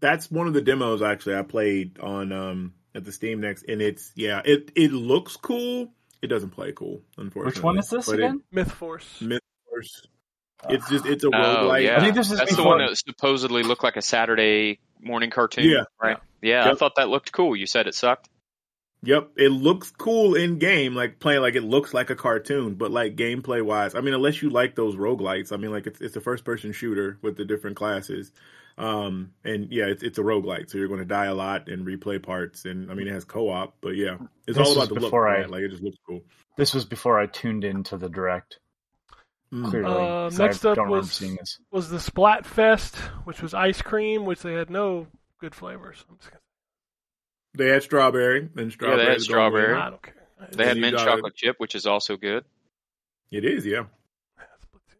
That's 0.00 0.30
one 0.30 0.46
of 0.46 0.54
the 0.54 0.60
demos 0.62 1.02
actually 1.02 1.36
I 1.36 1.42
played 1.42 1.98
on 2.00 2.32
um 2.32 2.74
at 2.94 3.04
the 3.04 3.12
Steam 3.12 3.40
Next, 3.40 3.64
and 3.68 3.80
it's 3.80 4.12
yeah, 4.16 4.42
it 4.44 4.72
it 4.74 4.92
looks 4.92 5.36
cool. 5.36 5.92
It 6.22 6.26
doesn't 6.26 6.50
play 6.50 6.72
cool, 6.72 7.02
unfortunately. 7.16 7.58
Which 7.58 7.62
one 7.64 7.78
is 7.78 7.88
this 7.88 8.06
But 8.06 8.18
it- 8.18 8.24
again? 8.24 8.42
Myth 8.50 8.72
Force. 8.72 9.20
Myth 9.20 9.40
Force. 9.68 10.06
It's 10.68 10.88
just 10.90 11.06
it's 11.06 11.24
a 11.24 11.28
Oh, 11.28 11.30
roguelike. 11.30 11.84
yeah. 11.84 11.96
I 11.96 12.00
think 12.00 12.14
this 12.16 12.30
is 12.30 12.38
That's 12.38 12.50
the 12.50 12.56
before- 12.56 12.76
one 12.78 12.86
that 12.86 12.96
supposedly 12.98 13.62
looked 13.62 13.82
like 13.84 13.96
a 13.96 14.02
Saturday 14.02 14.80
morning 15.00 15.30
cartoon, 15.30 15.64
Yeah. 15.64 15.84
right? 16.02 16.18
Yeah, 16.42 16.64
I 16.64 16.68
Yep. 16.70 16.78
thought 16.78 16.94
that 16.96 17.08
looked 17.08 17.32
cool. 17.32 17.56
You 17.56 17.64
said 17.66 17.86
it 17.86 17.94
sucked. 17.94 18.28
Yep, 19.02 19.30
it 19.36 19.48
looks 19.48 19.90
cool 19.92 20.34
in 20.34 20.58
game, 20.58 20.94
like 20.94 21.20
playing 21.20 21.40
like 21.40 21.54
it 21.54 21.62
looks 21.64 21.94
like 21.94 22.10
a 22.10 22.14
cartoon, 22.16 22.74
but 22.74 22.90
like 22.90 23.16
gameplay 23.16 23.64
wise, 23.64 23.94
I 23.94 24.00
mean, 24.02 24.12
unless 24.12 24.42
you 24.42 24.50
like 24.50 24.74
those 24.74 24.94
roguelites, 24.94 25.52
I 25.52 25.56
mean, 25.56 25.70
like 25.70 25.86
it's 25.86 26.00
it's 26.02 26.16
a 26.16 26.20
first 26.20 26.44
person 26.44 26.72
shooter 26.72 27.18
with 27.22 27.36
the 27.38 27.46
different 27.46 27.76
classes, 27.76 28.30
um, 28.76 29.32
and 29.42 29.72
yeah, 29.72 29.86
it's 29.86 30.02
it's 30.02 30.18
a 30.18 30.22
roguelite, 30.22 30.68
so 30.68 30.76
you're 30.76 30.88
going 30.88 31.00
to 31.00 31.06
die 31.06 31.26
a 31.26 31.34
lot 31.34 31.68
and 31.70 31.86
replay 31.86 32.22
parts, 32.22 32.66
and 32.66 32.90
I 32.90 32.94
mean, 32.94 33.08
it 33.08 33.12
has 33.14 33.24
co 33.24 33.48
op, 33.48 33.76
but 33.80 33.96
yeah, 33.96 34.18
it's 34.46 34.58
This 34.58 34.68
all 34.68 34.74
about 34.74 34.88
the 34.88 34.94
look, 34.96 35.04
before 35.04 35.28
I- 35.28 35.40
man. 35.40 35.50
like 35.50 35.62
it 35.62 35.70
just 35.70 35.82
looks 35.82 35.96
cool. 36.06 36.20
This 36.58 36.74
was 36.74 36.84
before 36.84 37.18
I 37.18 37.24
tuned 37.24 37.64
into 37.64 37.96
the 37.96 38.10
direct. 38.10 38.58
Mm. 39.50 39.70
Clearly, 39.70 39.94
Uh, 39.94 39.96
'cause 40.28 40.38
next 40.38 40.64
I 40.66 40.70
up 40.72 40.76
don't 40.76 40.90
was- 40.90 41.10
seeing 41.10 41.36
this. 41.36 41.58
Was 41.72 41.88
the 41.88 41.96
Splatfest, 41.96 42.96
which 43.24 43.40
was 43.40 43.54
ice 43.54 43.80
cream, 43.80 44.26
which 44.26 44.42
they 44.42 44.52
had 44.52 44.68
no 44.68 45.06
good 45.40 45.54
flavors. 45.54 46.04
I'm 46.08 46.18
just 46.18 46.30
gonna, 46.30 46.40
They 47.54 47.68
had 47.68 47.82
strawberry 47.82 48.48
and 48.56 48.72
strawberry. 48.72 49.06
had 49.06 49.16
is 49.16 49.26
the 49.26 49.34
only 49.36 49.50
strawberry. 49.50 49.74
I 49.74 49.90
don't 49.90 50.02
care. 50.02 50.14
They 50.52 50.66
had 50.66 50.76
mint 50.78 50.96
got 50.96 51.04
chocolate 51.06 51.34
chip, 51.34 51.56
which 51.58 51.74
is 51.74 51.84
also 51.86 52.16
good. 52.16 52.44
It 53.30 53.44
is, 53.44 53.66
yeah. 53.66 53.84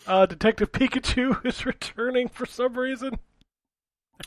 Uh, 0.07 0.27
Detective 0.27 0.73
Pikachu 0.73 1.45
is 1.47 1.65
returning 1.67 2.29
for 2.29 2.47
some 2.47 2.77
reason. 2.77 3.19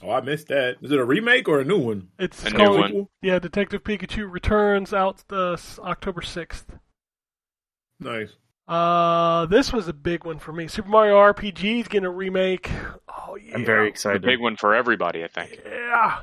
Oh, 0.02 0.12
I 0.12 0.22
missed 0.22 0.48
that. 0.48 0.78
Is 0.82 0.92
it 0.92 0.98
a 1.00 1.06
remake 1.06 1.48
or 1.48 1.60
a 1.60 1.66
new 1.66 1.78
one? 1.78 2.10
It's 2.18 2.44
A 2.46 2.50
new 2.50 2.78
one. 2.78 3.08
yeah. 3.22 3.38
Detective 3.40 3.84
Pikachu 3.84 4.30
returns 4.32 4.94
out 4.94 5.24
the 5.28 5.54
s- 5.54 5.78
October 5.84 6.22
sixth. 6.22 6.66
Nice. 8.00 8.32
Uh, 8.68 9.46
this 9.48 9.72
was 9.74 9.88
a 9.88 9.94
big 9.94 10.24
one 10.26 10.40
for 10.40 10.52
me. 10.54 10.68
Super 10.68 10.90
Mario 10.90 11.16
RPG 11.18 11.82
is 11.82 11.88
getting 11.88 12.06
a 12.06 12.10
remake. 12.12 12.70
Oh 13.08 13.36
yeah, 13.36 13.56
I'm 13.56 13.66
very 13.66 13.86
The 13.86 13.90
excited. 13.90 14.22
big 14.24 14.40
one 14.40 14.56
for 14.56 14.74
everybody, 14.74 15.24
I 15.24 15.28
think. 15.28 15.60
yeah. 15.66 16.20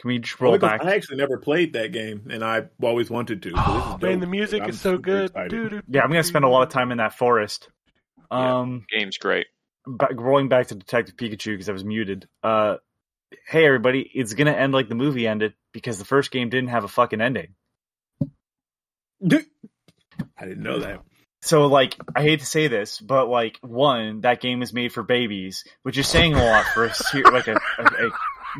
Can 0.00 0.08
we 0.08 0.18
just 0.18 0.40
Well, 0.40 0.52
roll 0.52 0.58
because 0.58 0.78
back? 0.78 0.84
I 0.84 0.94
actually 0.94 1.18
never 1.18 1.36
played 1.38 1.74
that 1.74 1.92
game, 1.92 2.28
and 2.30 2.42
I 2.42 2.62
always 2.82 3.10
wanted 3.10 3.42
to. 3.42 3.50
So 3.50 3.56
Oh 3.58 3.98
man, 4.02 4.20
the 4.20 4.26
music 4.26 4.62
I'm 4.62 4.70
is 4.70 4.80
so 4.80 4.96
good, 4.96 5.32
dude. 5.48 5.82
Yeah, 5.88 6.02
I'm 6.02 6.08
gonna 6.10 6.22
spend 6.22 6.44
a 6.44 6.48
lot 6.48 6.62
of 6.62 6.70
time 6.70 6.90
in 6.92 6.98
that 6.98 7.14
forest. 7.18 7.68
Yeah. 8.32 8.60
Um, 8.60 8.86
Game's 8.90 9.18
great. 9.18 9.46
back, 9.86 10.12
rolling 10.14 10.48
back 10.48 10.68
to 10.68 10.74
Detective 10.74 11.16
Pikachu 11.16 11.52
because 11.52 11.68
I 11.68 11.72
was 11.72 11.84
muted. 11.84 12.28
Uh, 12.42 12.76
hey 13.46 13.66
everybody, 13.66 14.10
it's 14.14 14.34
gonna 14.34 14.52
end 14.52 14.72
like 14.72 14.88
the 14.88 14.94
movie 14.94 15.26
ended 15.26 15.52
because 15.72 15.98
the 15.98 16.04
first 16.04 16.30
game 16.30 16.48
didn't 16.48 16.70
have 16.70 16.84
a 16.84 16.88
fucking 16.88 17.20
ending. 17.20 17.54
I 19.22 20.44
didn't 20.46 20.62
know 20.62 20.78
that. 20.80 21.02
So 21.42 21.66
like, 21.66 21.96
I 22.14 22.22
hate 22.22 22.40
to 22.40 22.46
say 22.46 22.68
this, 22.68 23.00
but 23.00 23.28
like, 23.28 23.58
one, 23.62 24.20
that 24.22 24.40
game 24.40 24.62
is 24.62 24.72
made 24.72 24.92
for 24.92 25.02
babies, 25.02 25.64
which 25.82 25.96
is 25.98 26.06
saying 26.06 26.34
a 26.34 26.44
lot 26.44 26.66
for 26.74 26.84
a 26.84 26.94
ser- 26.94 27.24
like 27.32 27.48
a, 27.48 27.56
a, 27.78 27.84
a 27.84 28.10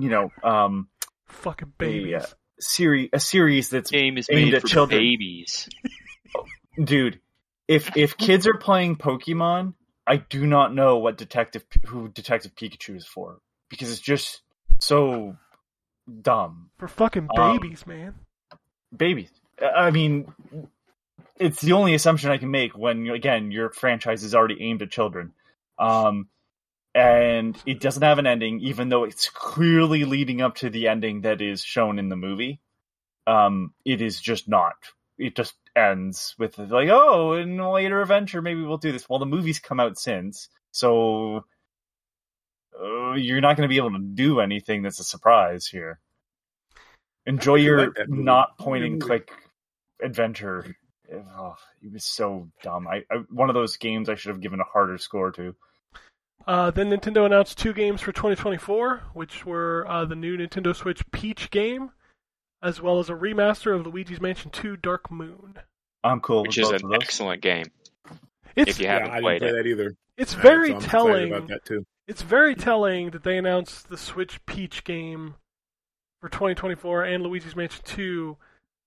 you 0.01 0.09
know 0.09 0.31
um 0.43 0.89
Fucking 1.31 1.69
a, 1.69 1.79
babies. 1.79 2.15
uh, 2.23 2.27
series 2.61 3.09
a 3.13 3.21
series 3.21 3.71
that's 3.71 3.91
Game 3.91 4.19
is 4.19 4.29
aimed 4.31 4.45
made 4.47 4.55
at 4.55 4.63
for 4.63 4.69
children. 4.69 5.01
babies. 5.01 5.69
dude. 6.83 7.21
If 7.69 7.97
if 7.97 8.17
kids 8.17 8.47
are 8.47 8.57
playing 8.59 8.97
Pokemon, 8.97 9.75
I 10.07 10.17
do 10.17 10.47
not 10.47 10.75
know 10.75 10.99
what 10.99 11.17
Detective 11.17 11.65
who 11.87 12.09
Detective 12.09 12.55
Pikachu 12.55 12.97
is 12.97 13.07
for 13.07 13.39
because 13.69 13.91
it's 13.93 14.01
just 14.01 14.43
so 14.81 15.37
dumb. 16.21 16.71
For 16.79 16.89
fucking 16.89 17.29
Um, 17.37 17.59
babies, 17.59 17.87
man. 17.87 18.15
babies. 18.97 19.31
I 19.63 19.91
mean, 19.93 20.33
it's 21.39 21.61
the 21.61 21.73
only 21.75 21.95
assumption 21.95 22.31
I 22.31 22.39
can 22.39 22.51
make 22.51 22.77
when 22.77 23.07
again 23.09 23.51
your 23.53 23.71
franchise 23.71 24.25
is 24.25 24.35
already 24.35 24.57
aimed 24.63 24.83
at 24.83 24.91
children, 24.91 25.33
um, 25.79 26.29
and 26.95 27.57
it 27.67 27.81
doesn't 27.81 28.03
have 28.03 28.19
an 28.19 28.27
ending, 28.27 28.61
even 28.61 28.89
though 28.89 29.05
it's 29.05 29.29
clearly 29.29 30.05
leading 30.05 30.41
up 30.41 30.57
to 30.57 30.71
the 30.71 30.89
ending 30.89 31.23
that 31.23 31.41
is 31.41 31.63
shown 31.63 31.99
in 31.99 32.09
the 32.09 32.17
movie. 32.17 32.61
Um, 33.27 33.75
it 33.85 34.01
is 34.01 34.21
just 34.21 34.49
not. 34.49 34.75
It 35.19 35.37
just 35.37 35.55
ends 35.77 36.35
with 36.39 36.59
like, 36.59 36.89
oh, 36.91 37.35
in 37.35 37.61
a 37.61 37.71
later 37.71 38.01
adventure, 38.01 38.43
maybe 38.43 38.63
we'll 38.63 38.79
do 38.79 38.93
this. 38.93 39.09
Well, 39.09 39.19
the 39.19 39.27
movie's 39.27 39.61
come 39.61 39.79
out 39.79 39.99
since, 39.99 40.49
so 40.73 41.45
uh, 42.81 43.13
you're 43.13 43.41
not 43.41 43.57
going 43.57 43.69
to 43.69 43.73
be 43.73 43.77
able 43.77 43.93
to 43.93 43.99
do 43.99 44.41
anything 44.41 44.83
that's 44.83 45.01
a 45.01 45.05
surprise 45.05 45.67
here. 45.67 46.01
Enjoy 47.27 47.57
your 47.57 47.89
like 47.89 48.09
not 48.09 48.59
point 48.59 48.83
and 48.83 49.01
click 49.01 49.31
adventure 50.03 50.75
oh, 51.37 51.57
it 51.83 51.93
was 51.93 52.05
so 52.05 52.49
dumb. 52.63 52.87
I, 52.89 53.05
I 53.11 53.17
one 53.31 53.49
of 53.49 53.55
those 53.55 53.77
games 53.77 54.09
I 54.09 54.15
should 54.15 54.31
have 54.31 54.41
given 54.41 54.61
a 54.61 54.65
harder 54.65 54.99
score 54.99 55.33
to. 55.33 55.55
Uh, 56.47 56.71
then 56.71 56.91
Nintendo 56.91 57.27
announced 57.27 57.59
two 57.59 57.73
games 57.73 58.01
for 58.01 58.13
2024, 58.13 59.03
which 59.13 59.45
were 59.47 59.87
uh, 59.89 60.05
the 60.05 60.17
new 60.17 60.37
Nintendo 60.37 60.75
Switch 60.75 61.03
Peach 61.13 61.51
game, 61.51 61.91
as 62.63 62.81
well 62.81 62.99
as 62.99 63.09
a 63.11 63.15
remaster 63.15 63.75
of 63.79 63.87
Luigi's 63.87 64.21
Mansion 64.21 64.51
2 64.51 64.77
Dark 64.77 65.11
Moon. 65.11 65.55
I'm 66.03 66.21
cool 66.21 66.43
which 66.43 66.57
with 66.57 66.59
is 66.59 66.71
both 66.71 66.81
an 66.81 66.87
of 66.87 66.91
those. 66.93 67.03
excellent 67.03 67.43
game. 67.43 67.67
It's 68.57 68.73
If 68.73 68.81
you 68.81 68.87
haven't 68.89 69.11
I 69.11 69.21
didn't 69.21 69.23
played 69.23 69.41
play 69.41 69.49
it. 69.51 69.53
that 69.53 69.67
either. 69.67 69.97
it's 70.17 70.35
Yeah, 70.35 70.41
very 70.43 70.69
so 70.71 70.75
I'm 70.77 70.81
telling. 70.83 71.33
about 71.33 71.49
that 71.49 71.65
too. 71.65 71.85
It's 72.09 72.23
very 72.23 72.55
telling 72.57 73.11
that 73.11 73.23
they 73.23 73.37
announced 73.39 73.89
the 73.89 73.97
Switch 73.99 74.45
Peach 74.47 74.83
game 74.83 75.35
for 76.21 76.29
2024 76.29 77.05
and 77.05 77.23
Luigi's 77.23 77.55
Mansion 77.55 77.83
2. 77.85 78.37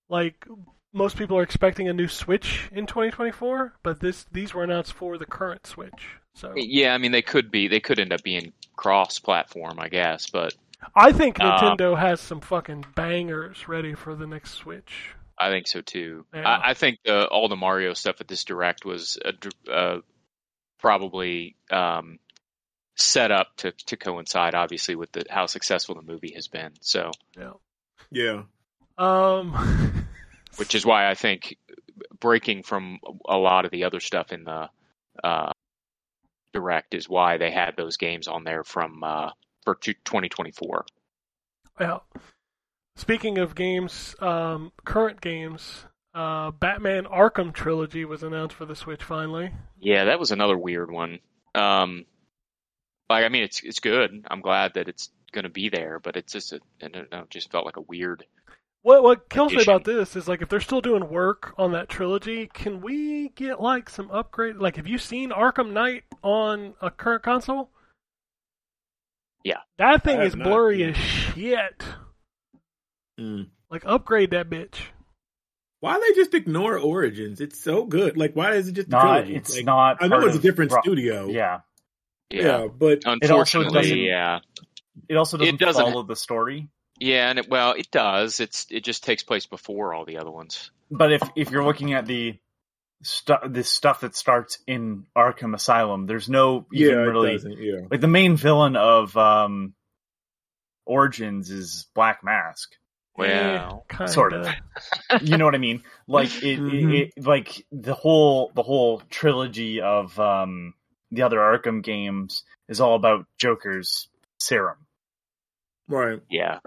Like 0.09 0.45
most 0.93 1.17
people 1.17 1.37
are 1.37 1.43
expecting 1.43 1.89
a 1.89 1.93
new 1.93 2.07
Switch 2.07 2.69
in 2.71 2.85
2024, 2.85 3.73
but 3.83 3.99
this 3.99 4.25
these 4.31 4.53
were 4.53 4.63
announced 4.63 4.93
for 4.93 5.17
the 5.17 5.25
current 5.25 5.65
Switch. 5.67 6.17
So 6.33 6.53
Yeah, 6.55 6.93
I 6.93 6.97
mean 6.99 7.11
they 7.11 7.21
could 7.21 7.51
be 7.51 7.67
they 7.67 7.79
could 7.79 7.99
end 7.99 8.13
up 8.13 8.23
being 8.23 8.53
cross-platform, 8.75 9.79
I 9.79 9.89
guess, 9.89 10.29
but 10.29 10.55
I 10.95 11.11
think 11.11 11.39
Uh, 11.39 11.59
Nintendo 11.59 11.97
has 11.97 12.21
some 12.21 12.41
fucking 12.41 12.85
bangers 12.95 13.67
ready 13.67 13.93
for 13.93 14.15
the 14.15 14.27
next 14.27 14.51
Switch. 14.53 15.15
I 15.37 15.49
think 15.49 15.67
so 15.67 15.81
too. 15.81 16.25
Yeah. 16.33 16.47
I, 16.47 16.71
I 16.71 16.73
think 16.73 16.99
the, 17.03 17.27
all 17.27 17.49
the 17.49 17.55
Mario 17.55 17.93
stuff 17.93 18.21
at 18.21 18.27
this 18.27 18.43
direct 18.43 18.85
was 18.85 19.17
uh, 19.23 19.31
dr- 19.39 19.69
uh, 19.69 20.01
probably 20.79 21.55
um, 21.71 22.19
set 22.95 23.31
up 23.31 23.47
to, 23.57 23.71
to 23.87 23.97
coincide, 23.97 24.53
obviously, 24.53 24.95
with 24.95 25.11
the, 25.11 25.25
how 25.29 25.47
successful 25.47 25.95
the 25.95 26.01
movie 26.03 26.33
has 26.35 26.47
been. 26.47 26.73
So, 26.81 27.11
Yeah. 27.37 27.53
Yeah. 28.11 28.43
Um. 28.97 29.91
which 30.57 30.75
is 30.75 30.85
why 30.85 31.09
I 31.09 31.15
think 31.15 31.57
breaking 32.19 32.63
from 32.63 32.99
a 33.27 33.37
lot 33.37 33.65
of 33.65 33.71
the 33.71 33.83
other 33.85 33.99
stuff 33.99 34.31
in 34.31 34.43
the 34.43 34.69
uh, 35.23 35.51
direct 36.53 36.93
is 36.93 37.09
why 37.09 37.37
they 37.37 37.51
had 37.51 37.75
those 37.75 37.97
games 37.97 38.27
on 38.27 38.43
there 38.43 38.63
from 38.63 39.03
uh, 39.03 39.31
for 39.63 39.75
2024. 39.75 40.85
Yeah. 41.79 41.99
Speaking 42.95 43.39
of 43.39 43.55
games, 43.55 44.15
um, 44.19 44.71
current 44.85 45.19
games, 45.19 45.85
uh, 46.13 46.51
Batman 46.51 47.05
Arkham 47.05 47.51
trilogy 47.51 48.05
was 48.05 48.21
announced 48.21 48.55
for 48.55 48.65
the 48.65 48.75
Switch 48.75 49.03
finally. 49.03 49.51
Yeah, 49.79 50.05
that 50.05 50.19
was 50.19 50.31
another 50.31 50.57
weird 50.57 50.91
one. 50.91 51.19
Um, 51.55 52.05
like, 53.09 53.25
I 53.25 53.29
mean, 53.29 53.43
it's 53.43 53.61
it's 53.63 53.79
good. 53.79 54.25
I'm 54.29 54.41
glad 54.41 54.75
that 54.75 54.87
it's 54.87 55.09
going 55.31 55.43
to 55.43 55.49
be 55.49 55.69
there, 55.69 55.99
but 55.99 56.15
it's 56.15 56.33
just 56.33 56.53
a, 56.53 56.59
I 56.83 56.87
don't 56.87 57.11
know, 57.11 57.21
it 57.21 57.29
just 57.29 57.51
felt 57.51 57.65
like 57.65 57.77
a 57.77 57.81
weird. 57.81 58.25
What 58.83 59.01
what 59.01 59.29
kills 59.29 59.53
me 59.53 59.61
about 59.63 59.85
this 59.85 60.15
is 60.17 60.27
like 60.27 60.41
if 60.41 60.49
they're 60.49 60.59
still 60.59 60.81
doing 60.81 61.09
work 61.09 61.53
on 61.57 61.71
that 61.71 61.87
trilogy, 61.89 62.47
can 62.53 62.81
we 62.81 63.29
get 63.29 63.61
like 63.61 63.89
some 63.89 64.11
upgrade? 64.11 64.57
Like, 64.57 64.75
have 64.75 64.87
you 64.87 64.97
seen 64.97 65.29
Arkham 65.31 65.71
Knight 65.71 66.03
on 66.21 66.73
a 66.81 66.91
current 66.91 67.23
console? 67.23 67.69
Yeah. 69.45 69.57
that 69.77 70.03
thing 70.03 70.19
is 70.21 70.33
have 70.33 70.39
not. 70.39 70.47
blurry 70.47 70.83
as 70.83 70.95
shit. 70.97 71.83
Mm. 73.19 73.47
Like, 73.69 73.83
upgrade 73.85 74.31
that 74.31 74.49
bitch. 74.49 74.79
Why 75.81 75.99
they 75.99 76.13
just 76.15 76.33
ignore 76.33 76.77
Origins? 76.77 77.41
It's 77.41 77.61
so 77.61 77.85
good. 77.85 78.15
Like, 78.17 78.35
why 78.35 78.53
is 78.53 78.67
it 78.69 78.73
just 78.73 78.87
Not, 78.89 79.01
trilogy? 79.01 79.35
it's 79.35 79.55
Like, 79.55 79.65
not. 79.65 79.97
I 80.01 80.07
know 80.07 80.25
it's 80.25 80.37
a 80.37 80.39
different 80.39 80.71
Ro- 80.71 80.81
studio. 80.81 81.27
Yeah, 81.27 81.59
Yeah, 82.29 82.67
but 82.67 82.99
it 82.99 83.05
also 83.05 83.13
unfortunately, 83.21 83.81
doesn't- 83.81 83.97
yeah, 83.97 84.39
it 85.09 85.15
also 85.17 85.37
doesn't, 85.37 85.55
It 85.55 85.59
doesn't- 85.59 85.83
follow 85.85 86.03
the 86.03 86.15
story. 86.15 86.69
Yeah, 86.99 87.29
and 87.29 87.39
it, 87.39 87.49
well, 87.49 87.73
it 87.73 87.89
does. 87.91 88.39
It's 88.39 88.65
it 88.69 88.83
just 88.83 89.03
takes 89.03 89.23
place 89.23 89.45
before 89.45 89.93
all 89.93 90.05
the 90.05 90.17
other 90.17 90.31
ones. 90.31 90.71
But 90.91 91.11
if 91.13 91.21
if 91.35 91.49
you're 91.51 91.63
looking 91.65 91.93
at 91.93 92.05
the 92.05 92.37
stuff, 93.01 93.41
the 93.47 93.63
stuff 93.63 94.01
that 94.01 94.15
starts 94.15 94.59
in 94.67 95.05
Arkham 95.15 95.55
Asylum, 95.55 96.05
there's 96.05 96.29
no 96.29 96.65
even 96.71 96.99
it 96.99 97.01
really. 97.01 97.37
Yeah. 97.59 97.81
like 97.89 98.01
the 98.01 98.07
main 98.07 98.35
villain 98.37 98.75
of 98.75 99.15
um 99.17 99.73
Origins 100.85 101.49
is 101.49 101.87
Black 101.95 102.23
Mask. 102.23 102.71
Well, 103.15 103.85
kinda. 103.89 104.07
sort 104.11 104.33
of. 104.33 104.47
You 105.21 105.37
know 105.37 105.45
what 105.45 105.53
I 105.55 105.59
mean? 105.59 105.83
Like 106.07 106.35
it, 106.43 106.59
Mhm. 106.59 106.93
it, 106.93 107.11
it 107.17 107.25
like 107.25 107.65
the 107.71 107.93
whole 107.93 108.51
the 108.55 108.63
whole 108.63 109.01
trilogy 109.09 109.81
of 109.81 110.19
um 110.19 110.73
the 111.11 111.21
other 111.21 111.37
Arkham 111.37 111.83
games 111.83 112.43
is 112.67 112.81
all 112.81 112.95
about 112.95 113.25
Joker's 113.37 114.07
serum. 114.39 114.77
Right. 115.87 116.21
yeah, 116.29 116.59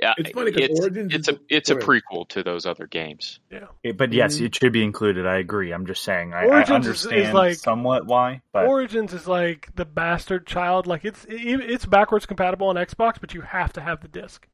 yeah. 0.00 0.14
It's 0.18 0.30
funny 0.30 0.52
'cause 0.52 0.62
it's, 0.62 0.80
Origins 0.80 1.14
it's 1.14 1.28
is 1.28 1.34
a 1.34 1.40
it's 1.48 1.70
a 1.70 1.76
prequel 1.76 2.28
to 2.30 2.42
those 2.42 2.66
other 2.66 2.86
games. 2.86 3.40
It- 3.82 3.96
but 3.96 4.12
yes, 4.12 4.38
Mhm. 4.38 4.46
it 4.46 4.54
should 4.54 4.72
be 4.72 4.82
included. 4.84 5.26
I 5.26 5.36
agree. 5.38 5.72
I'm 5.72 5.86
just 5.86 6.02
saying. 6.04 6.34
I, 6.34 6.42
I 6.42 6.46
Origins 6.46 6.86
is- 6.86 7.00
is 7.00 7.06
understand 7.06 7.34
like- 7.34 7.54
somewhat 7.56 8.06
why, 8.06 8.42
but 8.52 8.66
Origins 8.66 9.12
is 9.12 9.26
like 9.26 9.74
the 9.74 9.84
bastard 9.84 10.46
child. 10.46 10.86
Like 10.86 11.04
it's 11.04 11.24
it, 11.26 11.60
it's 11.60 11.86
backwards 11.86 12.26
compatible 12.26 12.68
on 12.68 12.76
Xbox, 12.76 13.20
but 13.20 13.34
you 13.34 13.40
have 13.42 13.72
to 13.74 13.80
have 13.80 14.00
the 14.00 14.08
disc. 14.08 14.46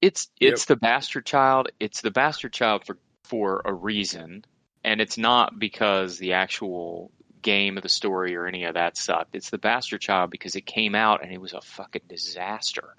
It's 0.00 0.28
it's 0.40 0.64
the 0.64 0.76
bastard 0.76 1.26
child. 1.26 1.68
It's 1.78 2.00
the 2.00 2.10
bastard 2.10 2.52
child 2.52 2.84
for 2.84 2.98
for 3.24 3.62
a 3.64 3.72
reason, 3.72 4.44
and 4.82 5.00
it's 5.00 5.16
not 5.16 5.58
because 5.58 6.18
the 6.18 6.32
actual 6.32 7.10
game 7.40 7.76
of 7.76 7.82
the 7.82 7.88
story 7.88 8.36
or 8.36 8.46
any 8.46 8.64
of 8.64 8.74
that 8.74 8.96
sucked. 8.96 9.34
It's 9.34 9.50
the 9.50 9.58
bastard 9.58 10.00
child 10.00 10.30
because 10.30 10.54
it 10.56 10.66
came 10.66 10.94
out 10.94 11.22
and 11.24 11.32
it 11.32 11.40
was 11.40 11.52
a 11.54 11.60
fucking 11.60 12.02
disaster. 12.08 12.94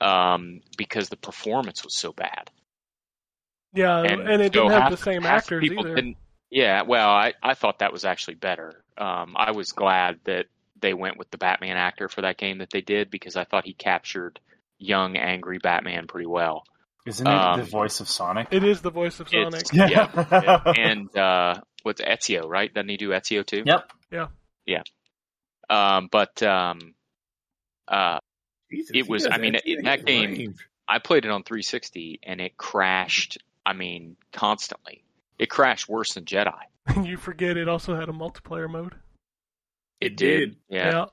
Um, 0.00 0.60
because 0.76 1.08
the 1.08 1.16
performance 1.16 1.82
was 1.84 1.96
so 1.96 2.12
bad, 2.12 2.50
Yeah, 3.72 4.00
and, 4.02 4.20
it 4.42 4.52
so 4.52 4.60
didn't 4.62 4.70
have 4.72 4.82
half- 4.82 4.90
the 4.90 4.96
same 4.96 5.24
actors 5.26 5.64
either. 5.64 6.02
yeah, 6.50 6.82
well, 6.82 7.08
I 7.08 7.34
I 7.42 7.54
thought 7.54 7.78
that 7.80 7.92
was 7.92 8.04
actually 8.04 8.34
better. 8.34 8.84
Um, 8.98 9.34
I 9.36 9.52
was 9.52 9.72
glad 9.72 10.20
that 10.24 10.46
they 10.80 10.92
went 10.94 11.16
with 11.18 11.30
the 11.30 11.38
Batman 11.38 11.76
actor 11.76 12.08
for 12.08 12.22
that 12.22 12.36
game 12.36 12.58
that 12.58 12.70
they 12.70 12.80
did 12.82 13.10
because 13.10 13.36
I 13.36 13.44
thought 13.44 13.64
he 13.64 13.72
captured 13.74 14.38
young, 14.78 15.16
angry 15.16 15.58
Batman 15.58 16.06
pretty 16.06 16.26
well. 16.26 16.64
isn't 17.06 17.26
it 17.26 17.32
um, 17.32 17.58
the 17.60 17.64
voice 17.64 18.00
of 18.00 18.08
Sonic? 18.08 18.48
It 18.50 18.64
is 18.64 18.82
the 18.82 18.90
voice 18.90 19.20
of 19.20 19.28
Sonic. 19.28 19.62
It's- 19.72 19.72
yeah, 19.72 20.10
yeah. 20.30 20.72
and 20.76 21.16
uh, 21.16 21.60
what's 21.82 22.02
Ezio, 22.02 22.46
right? 22.48 22.72
Doesn't 22.72 22.88
he 22.90 22.96
do 22.98 23.10
Ezio 23.10 23.46
too? 23.46 23.62
Yep. 23.64 23.90
Yeah. 24.12 24.26
Yeah. 24.66 24.82
Um, 25.70 26.08
but 26.12 26.42
um, 26.42 26.94
uh, 27.88 28.18
Jesus, 28.76 28.90
It 28.94 29.08
was- 29.08 29.26
I 29.30 29.38
mean, 29.38 29.52
that. 29.54 29.62
it- 29.66 29.84
that 29.84 30.04
game- 30.04 30.30
range. 30.32 30.56
I 30.88 30.98
played 31.00 31.24
it 31.24 31.30
on 31.30 31.42
360 31.42 32.20
and 32.22 32.40
it 32.40 32.56
crashed. 32.56 33.38
I 33.64 33.72
mean, 33.72 34.16
constantly. 34.32 35.02
It 35.38 35.50
crashed 35.50 35.88
worse 35.88 36.14
than 36.14 36.24
Jedi. 36.24 36.54
And 36.86 37.04
you 37.06 37.16
forget 37.16 37.56
it 37.56 37.68
also 37.68 37.94
had 37.96 38.08
a 38.08 38.12
multiplayer 38.12 38.70
mode. 38.70 38.94
It, 40.00 40.12
It 40.12 40.16
did. 40.16 40.38
did. 40.50 40.56
Yeah. 40.68 41.06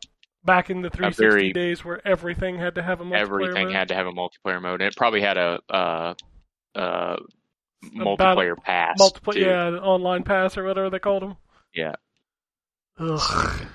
Back 0.46 0.70
in 0.70 0.82
the 0.82 0.90
360 0.90 1.24
very- 1.26 1.54
days 1.54 1.84
where 1.86 2.06
everything 2.06 2.58
had 2.60 2.76
to 2.76 2.84
have 2.84 3.00
a 3.02 3.04
multiplayer 3.06 3.18
Everything 3.20 3.68
mode. 3.68 3.76
had 3.76 3.88
to 3.88 3.96
have 3.96 4.06
a 4.08 4.12
multiplayer 4.12 4.62
mode, 4.62 4.82
and 4.82 4.90
it 4.90 4.96
probably 4.98 5.22
had 5.22 5.38
a 5.38 5.60
uh, 5.70 6.14
uh, 6.76 7.18
battle- 7.82 8.18
multiplayer 8.18 8.58
pass. 8.58 9.00
multiplayer, 9.00 9.38
yeah, 9.42 9.70
online 9.80 10.24
pass 10.24 10.58
or 10.58 10.66
whatever 10.66 10.90
they 10.90 11.00
called 11.00 11.24
them. 11.24 11.38
Yeah. 11.74 11.96
Ugh. 13.00 13.66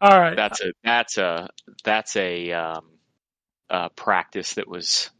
All 0.00 0.18
right. 0.18 0.36
That's 0.36 0.60
a 0.60 0.72
that's 0.84 1.18
a 1.18 1.48
that's 1.84 2.16
a 2.16 2.52
um, 2.52 2.84
uh, 3.70 3.88
practice 3.90 4.54
that 4.54 4.68
was 4.68 5.10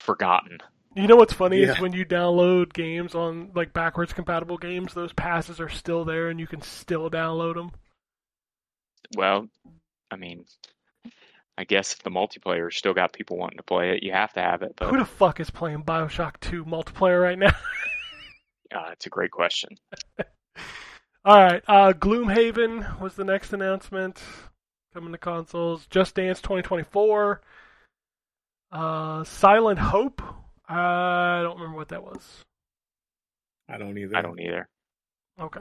forgotten. 0.00 0.58
You 0.94 1.06
know 1.06 1.16
what's 1.16 1.32
funny 1.32 1.62
is 1.62 1.78
when 1.80 1.92
you 1.92 2.04
download 2.04 2.72
games 2.72 3.14
on 3.14 3.52
like 3.54 3.72
backwards 3.72 4.12
compatible 4.12 4.58
games, 4.58 4.94
those 4.94 5.12
passes 5.12 5.60
are 5.60 5.68
still 5.68 6.04
there 6.04 6.28
and 6.28 6.40
you 6.40 6.46
can 6.46 6.60
still 6.60 7.08
download 7.08 7.54
them. 7.54 7.70
Well, 9.16 9.48
I 10.10 10.16
mean, 10.16 10.44
I 11.56 11.64
guess 11.64 11.92
if 11.92 12.02
the 12.02 12.10
multiplayer 12.10 12.72
still 12.72 12.94
got 12.94 13.12
people 13.12 13.36
wanting 13.36 13.58
to 13.58 13.62
play 13.62 13.96
it, 13.96 14.02
you 14.02 14.12
have 14.12 14.32
to 14.34 14.40
have 14.40 14.62
it. 14.62 14.74
But 14.76 14.90
Who 14.90 14.98
the 14.98 15.04
fuck 15.04 15.40
is 15.40 15.50
playing 15.50 15.84
BioShock 15.84 16.40
2 16.40 16.64
multiplayer 16.64 17.22
right 17.22 17.38
now? 17.38 17.52
uh, 18.74 18.90
it's 18.92 19.06
a 19.06 19.10
great 19.10 19.30
question. 19.30 19.70
All 21.28 21.36
right, 21.36 21.62
uh, 21.68 21.92
Gloomhaven 21.92 23.00
was 23.02 23.14
the 23.14 23.22
next 23.22 23.52
announcement 23.52 24.22
coming 24.94 25.12
to 25.12 25.18
consoles. 25.18 25.86
Just 25.88 26.14
Dance 26.14 26.40
2024. 26.40 27.42
Uh, 28.72 29.24
Silent 29.24 29.78
Hope. 29.78 30.22
I 30.66 31.42
don't 31.42 31.58
remember 31.58 31.76
what 31.76 31.88
that 31.88 32.02
was. 32.02 32.22
I 33.68 33.76
don't 33.76 33.98
either. 33.98 34.16
I 34.16 34.22
don't 34.22 34.40
either. 34.40 34.66
Okay. 35.38 35.60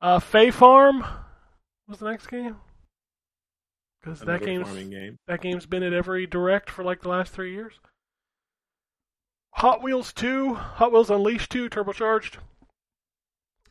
Uh, 0.00 0.18
Fae 0.18 0.50
Farm 0.50 1.04
was 1.86 1.98
the 1.98 2.08
next 2.08 2.28
game. 2.28 2.56
Because 4.00 4.20
that 4.20 4.40
game's 4.40 4.72
game. 4.88 5.18
that 5.26 5.42
game's 5.42 5.66
been 5.66 5.82
at 5.82 5.92
every 5.92 6.26
direct 6.26 6.70
for 6.70 6.82
like 6.82 7.02
the 7.02 7.10
last 7.10 7.34
three 7.34 7.52
years. 7.52 7.74
Hot 9.56 9.82
Wheels 9.82 10.14
2, 10.14 10.54
Hot 10.54 10.90
Wheels 10.90 11.10
Unleashed 11.10 11.50
2, 11.52 11.68
turbocharged. 11.68 12.38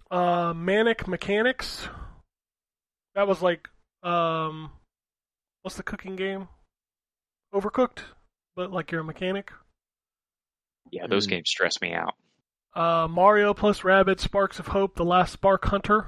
Uh, 0.09 0.53
Manic 0.55 1.07
Mechanics. 1.07 1.87
That 3.15 3.27
was 3.27 3.41
like, 3.41 3.67
um, 4.03 4.71
what's 5.63 5.75
the 5.77 5.83
cooking 5.83 6.15
game? 6.15 6.47
Overcooked, 7.53 7.99
but 8.55 8.71
like 8.71 8.91
you're 8.91 9.01
a 9.01 9.03
mechanic. 9.03 9.51
Yeah, 10.91 11.07
those 11.07 11.25
Mm. 11.27 11.31
games 11.31 11.49
stress 11.49 11.81
me 11.81 11.93
out. 11.93 12.15
Uh, 12.73 13.07
Mario 13.09 13.53
plus 13.53 13.81
Rabbids 13.81 14.19
Sparks 14.21 14.59
of 14.59 14.67
Hope: 14.67 14.95
The 14.95 15.03
Last 15.05 15.33
Spark 15.33 15.65
Hunter 15.65 16.07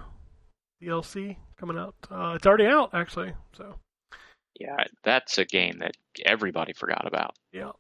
DLC 0.81 1.37
coming 1.57 1.77
out. 1.77 1.95
Uh, 2.11 2.33
it's 2.35 2.45
already 2.45 2.65
out 2.67 2.93
actually. 2.93 3.33
So 3.53 3.79
Yeah, 4.59 4.83
that's 5.03 5.37
a 5.37 5.45
game 5.45 5.79
that 5.79 5.95
everybody 6.25 6.73
forgot 6.73 7.05
about. 7.07 7.35
yeah. 7.51 7.71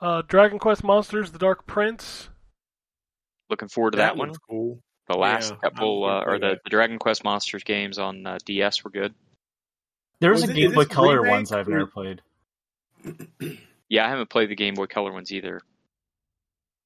Uh, 0.00 0.22
Dragon 0.22 0.58
Quest 0.58 0.82
Monsters: 0.82 1.30
The 1.32 1.38
Dark 1.38 1.66
Prince. 1.66 2.30
Looking 3.50 3.68
forward 3.68 3.92
to 3.92 3.98
that, 3.98 4.16
one. 4.16 4.32
cool. 4.48 4.80
The 5.08 5.16
last 5.16 5.50
Yeah, 5.52 5.70
couple, 5.70 6.04
uh, 6.04 6.22
or 6.24 6.38
the, 6.38 6.60
the 6.62 6.70
Dragon 6.70 6.98
Quest 6.98 7.24
Monsters 7.24 7.64
games 7.64 7.98
on 7.98 8.24
uh, 8.26 8.38
DS 8.44 8.84
were 8.84 8.90
good. 8.90 9.14
There's 10.20 10.42
Was 10.42 10.50
a 10.50 10.52
it- 10.52 10.56
Game 10.56 10.72
Boy 10.72 10.84
Color 10.84 11.16
remake 11.22 11.30
ones 11.32 11.52
I've 11.52 11.68
never 11.68 11.86
played. 11.86 12.22
Yeah, 13.88 14.06
I 14.06 14.08
haven't 14.08 14.30
played 14.30 14.48
the 14.48 14.54
Game 14.56 14.72
Boy 14.72 14.86
Color 14.86 15.12
ones 15.12 15.30
either. 15.32 15.60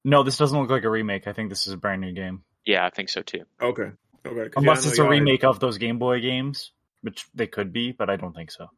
No, 0.04 0.24
this 0.24 0.38
doesn't 0.38 0.58
look 0.60 0.70
like 0.70 0.82
a 0.82 0.90
remake. 0.90 1.28
I 1.28 1.32
think 1.32 1.50
this 1.50 1.68
is 1.68 1.72
a 1.72 1.76
brand 1.76 2.00
new 2.00 2.10
game. 2.12 2.42
Yeah, 2.64 2.84
I 2.84 2.90
think 2.90 3.10
so 3.10 3.22
too. 3.22 3.42
Okay. 3.62 3.92
Okay. 4.26 4.48
'cause 4.48 4.52
Unless 4.56 4.84
yeah, 4.84 4.88
it's 4.90 4.98
a 4.98 5.02
y'all 5.02 5.12
had- 5.12 5.18
remake 5.20 5.44
of 5.44 5.60
those 5.60 5.78
Game 5.78 6.00
Boy 6.00 6.20
games, 6.20 6.72
which 7.02 7.26
they 7.32 7.46
could 7.46 7.72
be, 7.72 7.92
but 7.92 8.10
I 8.10 8.16
don't 8.16 8.34
think 8.34 8.50
so. 8.50 8.70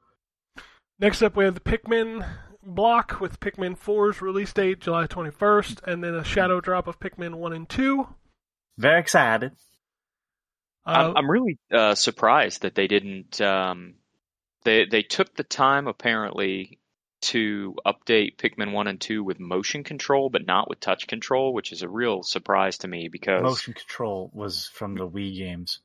Next 0.99 1.23
up, 1.23 1.37
we 1.37 1.45
have 1.47 1.55
the 1.55 1.61
Pikmin 1.61 2.29
block 2.63 3.19
with 3.19 3.41
Pikmin 3.41 3.79
4's 3.79 4.21
release 4.21 4.53
date 4.53 4.81
July 4.81 5.07
21st, 5.07 5.81
and 5.87 6.05
then 6.05 6.15
a 6.15 6.23
shadow 6.25 6.61
drop 6.61 6.87
of 6.87 7.01
Pikmin 7.01 7.37
1 7.37 7.53
and 7.55 7.67
2. 7.67 8.09
Very 8.79 9.01
excited. 9.01 9.53
Uh, 10.87 10.91
I'm, 10.91 11.17
I'm 11.17 11.31
really 11.31 11.59
uh, 11.71 11.95
surprised 11.95 12.63
that 12.63 12.75
they 12.75 12.87
didn't. 12.87 13.41
Um, 13.41 13.95
they 14.65 14.87
they 14.87 15.03
took 15.03 15.35
the 15.35 15.43
time 15.43 15.89
apparently 15.89 16.79
to 17.21 17.75
update 17.85 18.37
Pikmin 18.37 18.73
one 18.73 18.87
and 18.87 19.01
two 19.01 19.25
with 19.25 19.41
motion 19.41 19.83
control, 19.83 20.31
but 20.31 20.47
not 20.47 20.69
with 20.69 20.79
touch 20.79 21.09
control, 21.09 21.53
which 21.53 21.73
is 21.73 21.83
a 21.83 21.89
real 21.89 22.23
surprise 22.23 22.79
to 22.79 22.89
me 22.89 23.09
because 23.09 23.43
Motion 23.43 23.75
control 23.75 24.31
was 24.33 24.69
from 24.69 24.95
the 24.95 25.09
Wii 25.09 25.37
games. 25.37 25.81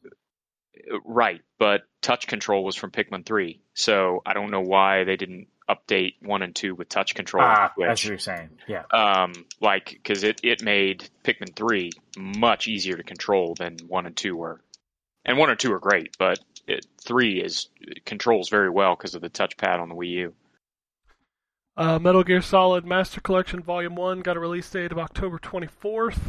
right, 1.03 1.41
but 1.57 1.81
touch 2.01 2.27
control 2.27 2.63
was 2.63 2.75
from 2.75 2.91
Pikmin 2.91 3.25
three, 3.25 3.61
so 3.73 4.21
I 4.23 4.33
don't 4.33 4.51
know 4.51 4.61
why 4.61 5.03
they 5.03 5.15
didn't 5.15 5.47
update 5.69 6.15
one 6.21 6.41
and 6.41 6.55
two 6.55 6.75
with 6.75 6.89
touch 6.89 7.15
control. 7.15 7.43
Ah, 7.45 7.71
the 7.77 7.85
that's 7.85 8.03
what 8.03 8.09
you're 8.09 8.17
saying. 8.17 8.49
Yeah. 8.67 8.83
um, 8.91 9.33
like 9.61 9.89
because 9.89 10.23
it 10.23 10.41
it 10.43 10.63
made 10.63 11.09
Pikmin 11.23 11.55
three 11.55 11.91
much 12.17 12.67
easier 12.67 12.97
to 12.97 13.03
control 13.03 13.55
than 13.55 13.77
one 13.87 14.05
and 14.05 14.15
two 14.15 14.35
were, 14.35 14.61
and 15.25 15.37
one 15.37 15.49
and 15.49 15.59
two 15.59 15.71
are 15.73 15.79
great, 15.79 16.15
but 16.17 16.39
it, 16.67 16.85
three 17.01 17.41
is 17.41 17.69
controls 18.05 18.49
very 18.49 18.69
well 18.69 18.95
because 18.95 19.15
of 19.15 19.21
the 19.21 19.29
touchpad 19.29 19.79
on 19.79 19.89
the 19.89 19.95
Wii 19.95 20.09
U. 20.09 20.33
uh, 21.77 21.99
Metal 21.99 22.23
Gear 22.23 22.41
Solid 22.41 22.85
Master 22.85 23.19
Collection 23.19 23.61
Volume 23.61 23.95
1 23.95 24.21
got 24.21 24.37
a 24.37 24.39
release 24.39 24.69
date 24.69 24.91
of 24.91 24.97
October 24.97 25.39
24th. 25.39 26.19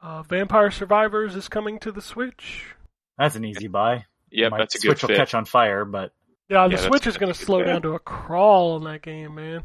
Uh, 0.00 0.22
Vampire 0.24 0.70
Survivors 0.70 1.36
is 1.36 1.48
coming 1.48 1.78
to 1.78 1.92
the 1.92 2.02
Switch. 2.02 2.74
That's 3.18 3.36
an 3.36 3.44
easy 3.44 3.68
buy. 3.68 4.06
Yeah, 4.30 4.48
My 4.48 4.58
that's 4.58 4.74
a 4.74 4.78
good 4.78 4.98
Switch 4.98 5.10
will 5.10 5.16
catch 5.16 5.34
on 5.34 5.44
fire, 5.44 5.84
but 5.84 6.12
Yeah, 6.48 6.68
the 6.68 6.74
Yeah, 6.74 6.80
Switch 6.88 7.06
is 7.06 7.16
going 7.16 7.32
to 7.32 7.38
good. 7.38 7.46
slow 7.46 7.62
down 7.62 7.82
to 7.82 7.92
a 7.94 7.98
crawl 7.98 8.76
in 8.76 8.84
that 8.84 9.02
game, 9.02 9.34
man. 9.36 9.64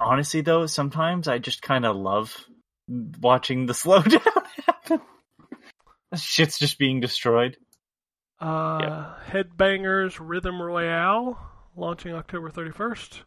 honestly, 0.00 0.42
though, 0.42 0.66
sometimes 0.66 1.28
I 1.28 1.38
just 1.38 1.62
kind 1.62 1.86
of 1.86 1.96
love 1.96 2.36
watching 2.88 3.66
the 3.66 3.72
slowdown 3.74 4.20
happen. 4.66 5.00
Shit's 6.14 6.58
just 6.58 6.78
being 6.78 7.00
destroyed. 7.00 7.56
Uh, 8.38 9.14
Headbangers 9.26 10.18
Rhythm 10.20 10.60
Royale 10.60 11.38
launching 11.74 12.14
October 12.14 12.50
31st. 12.50 13.20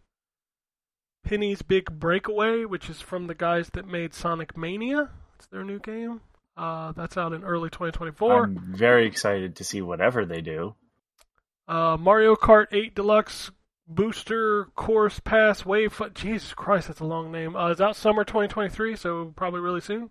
Penny's 1.23 1.61
Big 1.61 1.99
Breakaway, 1.99 2.63
which 2.65 2.89
is 2.89 3.01
from 3.01 3.27
the 3.27 3.35
guys 3.35 3.69
that 3.73 3.87
made 3.87 4.13
Sonic 4.13 4.55
Mania. 4.57 5.09
It's 5.35 5.47
their 5.47 5.63
new 5.63 5.79
game. 5.79 6.21
Uh, 6.55 6.91
that's 6.93 7.17
out 7.17 7.33
in 7.33 7.43
early 7.43 7.69
2024. 7.69 8.43
I'm 8.43 8.73
very 8.75 9.07
excited 9.07 9.55
to 9.57 9.63
see 9.63 9.81
whatever 9.81 10.25
they 10.25 10.41
do. 10.41 10.75
Uh, 11.69 11.95
Mario 11.99 12.35
Kart 12.35 12.65
8 12.71 12.95
Deluxe 12.95 13.51
Booster 13.87 14.65
Course 14.75 15.19
Pass 15.19 15.63
Wave. 15.67 15.93
Fu- 15.93 16.09
Jesus 16.09 16.55
Christ, 16.55 16.87
that's 16.87 16.99
a 16.99 17.05
long 17.05 17.31
name. 17.31 17.55
Uh, 17.55 17.69
it's 17.69 17.79
out 17.79 17.95
summer 17.95 18.23
2023, 18.23 18.95
so 18.95 19.31
probably 19.35 19.59
really 19.59 19.79
soon. 19.79 20.09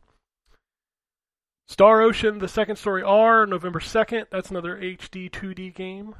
Star 1.66 2.00
Ocean: 2.00 2.38
The 2.38 2.46
Second 2.46 2.76
Story 2.76 3.02
R, 3.02 3.44
November 3.44 3.80
2nd. 3.80 4.26
That's 4.30 4.50
another 4.50 4.76
HD 4.76 5.28
2D 5.28 5.74
game. 5.74 6.14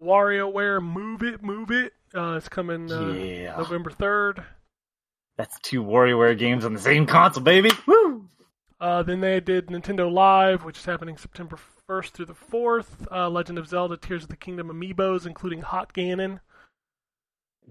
WarioWare 0.00 0.80
Move 0.80 1.24
It, 1.24 1.42
Move 1.42 1.72
It. 1.72 1.92
Uh, 2.14 2.36
it's 2.36 2.48
coming 2.48 2.90
uh, 2.92 3.12
yeah. 3.12 3.56
November 3.56 3.90
3rd. 3.90 4.44
That's 5.36 5.58
two 5.60 5.82
WarioWare 5.82 6.38
games 6.38 6.64
on 6.64 6.72
the 6.72 6.80
same 6.80 7.04
console, 7.04 7.42
baby. 7.42 7.72
Woo! 7.86 8.28
Uh, 8.80 9.02
then 9.02 9.20
they 9.20 9.40
did 9.40 9.66
Nintendo 9.66 10.10
Live, 10.10 10.64
which 10.64 10.78
is 10.78 10.84
happening 10.84 11.16
September 11.16 11.58
1st 11.88 12.10
through 12.10 12.26
the 12.26 12.34
4th. 12.34 12.86
Uh, 13.10 13.28
Legend 13.28 13.58
of 13.58 13.68
Zelda 13.68 13.96
Tears 13.96 14.24
of 14.24 14.28
the 14.28 14.36
Kingdom 14.36 14.68
amiibos, 14.68 15.26
including 15.26 15.62
Hot 15.62 15.92
Ganon. 15.92 16.40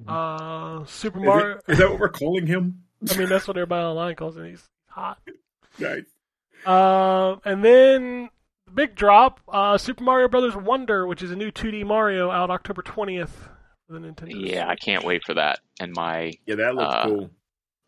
Uh, 0.08 0.84
Super 0.86 1.20
Is, 1.20 1.26
Mario. 1.26 1.60
is 1.68 1.78
that 1.78 1.90
what 1.90 2.00
we're 2.00 2.10
calling 2.10 2.46
him? 2.48 2.84
I 3.10 3.18
mean, 3.18 3.30
that's 3.30 3.48
what 3.48 3.58
everybody 3.58 3.84
online 3.84 4.16
calls 4.16 4.38
him. 4.38 4.46
He's 4.46 4.64
hot. 4.90 5.20
Nice. 5.78 6.06
Uh, 6.66 7.36
and 7.44 7.62
then 7.62 8.30
the 8.66 8.72
big 8.72 8.96
drop: 8.96 9.42
uh, 9.50 9.78
Super 9.78 10.06
Mario 10.06 10.30
Brothers 10.30 10.56
Wonder, 10.56 11.06
which 11.06 11.22
is 11.22 11.32
a 11.32 11.36
new 11.36 11.52
2D 11.52 11.86
Mario, 11.86 12.32
out 12.32 12.50
October 12.50 12.82
20th 12.82 13.28
for 13.28 14.00
the 14.00 14.00
Nintendo. 14.00 14.32
Yeah, 14.34 14.66
I 14.70 14.78
can't 14.78 15.04
wait 15.04 15.24
for 15.26 15.34
that. 15.34 15.60
And 15.82 15.92
my 15.94 16.32
Yeah, 16.46 16.56
that 16.56 16.76
looks 16.76 16.96
Uh, 16.96 17.04
cool. 17.08 17.30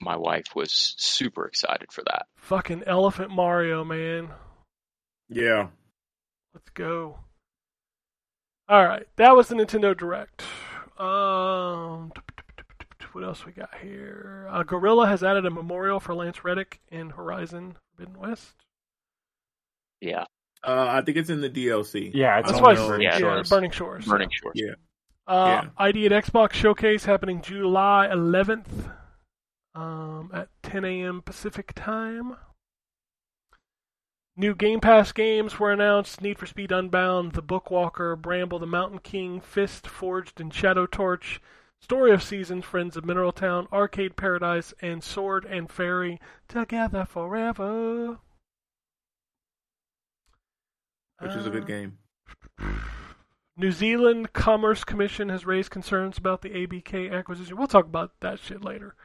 my 0.01 0.17
wife 0.17 0.47
was 0.53 0.95
super 0.97 1.45
excited 1.47 1.93
for 1.93 2.03
that. 2.07 2.25
Fucking 2.35 2.83
Elephant 2.85 3.31
Mario, 3.31 3.85
man. 3.85 4.31
Yeah. 5.29 5.67
Let's 6.53 6.69
go. 6.73 7.19
All 8.69 8.83
right, 8.85 9.07
that 9.15 9.35
was 9.35 9.47
the 9.47 9.55
Nintendo 9.55 9.95
Direct. 9.97 10.43
Um, 10.99 12.11
what 13.13 13.23
else 13.23 13.45
we 13.45 13.51
got 13.51 13.69
here? 13.81 14.47
Uh, 14.51 14.63
Guerrilla 14.63 15.07
has 15.07 15.23
added 15.23 15.45
a 15.45 15.49
memorial 15.51 15.99
for 15.99 16.13
Lance 16.13 16.43
Reddick 16.43 16.79
in 16.89 17.11
Horizon 17.11 17.75
Forbidden 17.95 18.19
West. 18.19 18.53
Yeah, 20.01 20.25
Uh, 20.63 20.85
I 20.89 21.01
think 21.01 21.17
it's 21.17 21.29
in 21.29 21.41
the 21.41 21.49
DLC. 21.49 22.11
Yeah, 22.13 22.39
it's 22.39 22.49
That's 22.49 22.61
why, 22.61 22.75
Burning 22.75 23.01
yeah, 23.07 23.17
Shores. 23.17 23.49
Burning 23.49 23.71
Shores. 23.71 24.05
Burning 24.05 24.29
Shores. 24.31 24.53
Yeah. 24.55 24.73
Uh, 25.25 25.65
ID 25.77 26.05
at 26.07 26.11
Xbox 26.25 26.53
Showcase 26.53 27.05
happening 27.05 27.41
July 27.41 28.07
11th 28.11 28.91
um, 29.75 30.29
at 30.33 30.49
10 30.63 30.85
a.m. 30.85 31.21
Pacific 31.21 31.73
time. 31.75 32.35
New 34.39 34.53
Game 34.53 34.80
Pass 34.80 35.11
games 35.11 35.59
were 35.59 35.72
announced 35.72 36.22
Need 36.22 36.38
for 36.38 36.45
Speed 36.45 36.72
Unbound, 36.72 37.31
The 37.31 37.41
Bookwalker, 37.41 38.15
Bramble, 38.22 38.59
The 38.59 38.68
Mountain 38.68 38.99
King, 38.99 39.41
Fist, 39.41 39.88
Forged, 39.88 40.39
and 40.39 40.53
Shadow 40.53 40.85
Torch, 40.85 41.41
Story 41.81 42.11
of 42.11 42.22
Seasons, 42.22 42.64
Friends 42.64 42.95
of 42.95 43.03
Mineral 43.03 43.31
Town, 43.31 43.68
Arcade 43.73 44.15
Paradise, 44.15 44.76
and 44.80 45.03
Sword 45.03 45.43
and 45.45 45.72
Fairy 45.72 46.19
Together 46.47 47.03
Forever. 47.03 48.19
Which 51.19 51.31
is 51.31 51.47
a 51.47 51.49
good 51.49 51.64
Uh, 51.64 51.65
game. 51.65 51.97
New 53.57 53.72
Zealand 53.72 54.34
Commerce 54.34 54.84
Commission 54.84 55.30
has 55.30 55.47
raised 55.47 55.72
concerns 55.72 56.19
about 56.19 56.43
the 56.43 56.51
ABK 56.51 57.11
acquisition. 57.11 57.57
We'll 57.57 57.65
talk 57.65 57.85
about 57.85 58.11
that 58.19 58.38
shit 58.38 58.64
later. 58.64 58.95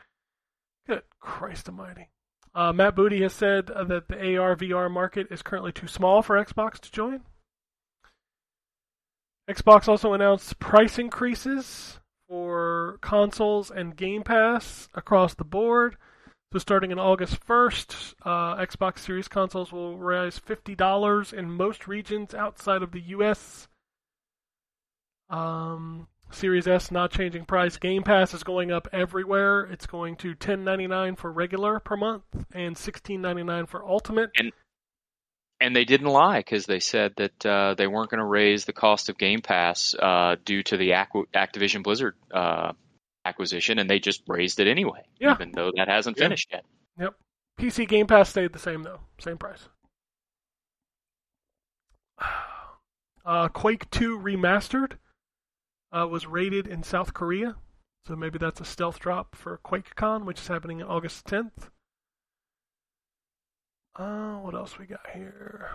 Good 0.86 1.04
Christ 1.20 1.70
Almighty. 1.70 2.10
Uh, 2.54 2.72
Matt 2.72 2.94
Booty 2.94 3.22
has 3.22 3.32
said 3.32 3.70
uh, 3.70 3.84
that 3.84 4.08
the 4.08 4.36
AR 4.36 4.54
VR 4.56 4.90
market 4.90 5.28
is 5.30 5.42
currently 5.42 5.72
too 5.72 5.86
small 5.86 6.22
for 6.22 6.42
Xbox 6.42 6.78
to 6.80 6.92
join. 6.92 7.22
Xbox 9.48 9.88
also 9.88 10.12
announced 10.12 10.58
price 10.58 10.98
increases 10.98 11.98
for 12.28 12.98
consoles 13.00 13.70
and 13.70 13.96
Game 13.96 14.22
Pass 14.22 14.88
across 14.94 15.34
the 15.34 15.44
board. 15.44 15.96
So 16.52 16.58
starting 16.58 16.90
in 16.90 16.98
August 16.98 17.44
1st, 17.46 18.14
uh, 18.24 18.56
Xbox 18.56 18.98
Series 18.98 19.28
consoles 19.28 19.72
will 19.72 19.96
rise 19.96 20.38
$50 20.38 21.32
in 21.32 21.50
most 21.50 21.88
regions 21.88 22.34
outside 22.34 22.82
of 22.82 22.92
the 22.92 23.00
US. 23.00 23.68
Um, 25.30 26.08
Series 26.34 26.66
S 26.66 26.90
not 26.90 27.10
changing 27.10 27.44
price. 27.44 27.76
Game 27.76 28.02
Pass 28.02 28.34
is 28.34 28.42
going 28.42 28.70
up 28.72 28.88
everywhere. 28.92 29.62
It's 29.64 29.86
going 29.86 30.16
to 30.16 30.34
$10.99 30.34 31.18
for 31.18 31.30
regular 31.32 31.80
per 31.80 31.96
month 31.96 32.24
and 32.54 32.74
$16.99 32.76 33.68
for 33.68 33.84
Ultimate. 33.86 34.30
And 35.60 35.76
they 35.76 35.84
didn't 35.84 36.08
lie 36.08 36.40
because 36.40 36.66
they 36.66 36.80
said 36.80 37.12
that 37.18 37.46
uh, 37.46 37.74
they 37.74 37.86
weren't 37.86 38.10
going 38.10 38.18
to 38.18 38.24
raise 38.26 38.64
the 38.64 38.72
cost 38.72 39.08
of 39.08 39.16
Game 39.16 39.40
Pass 39.42 39.94
uh, 39.94 40.34
due 40.44 40.62
to 40.64 40.76
the 40.76 40.90
Activision 40.90 41.84
Blizzard 41.84 42.16
uh, 42.34 42.72
acquisition, 43.24 43.78
and 43.78 43.88
they 43.88 44.00
just 44.00 44.22
raised 44.26 44.58
it 44.58 44.66
anyway, 44.66 45.02
Yeah. 45.20 45.34
even 45.34 45.52
though 45.52 45.70
that 45.76 45.86
hasn't 45.88 46.16
Yeah. 46.18 46.24
finished 46.24 46.48
yet. 46.50 46.64
Yep. 46.98 47.14
PC 47.60 47.86
Game 47.86 48.08
Pass 48.08 48.30
stayed 48.30 48.52
the 48.52 48.58
same 48.58 48.82
though, 48.82 49.00
same 49.18 49.38
price. 49.38 49.68
Uh, 53.24 53.46
Quake 53.46 53.88
2 53.92 54.18
Remastered 54.18 54.94
uh, 55.92 56.06
was 56.08 56.26
rated 56.26 56.66
in 56.66 56.82
South 56.82 57.14
Korea, 57.14 57.56
so 58.06 58.16
maybe 58.16 58.38
that's 58.38 58.60
a 58.60 58.64
stealth 58.64 58.98
drop 58.98 59.34
for 59.34 59.60
QuakeCon, 59.64 60.24
which 60.24 60.40
is 60.40 60.48
happening 60.48 60.82
on 60.82 60.88
August 60.88 61.26
10th. 61.26 61.70
Uh, 63.94 64.36
what 64.38 64.54
else 64.54 64.78
we 64.78 64.86
got 64.86 65.06
here? 65.12 65.70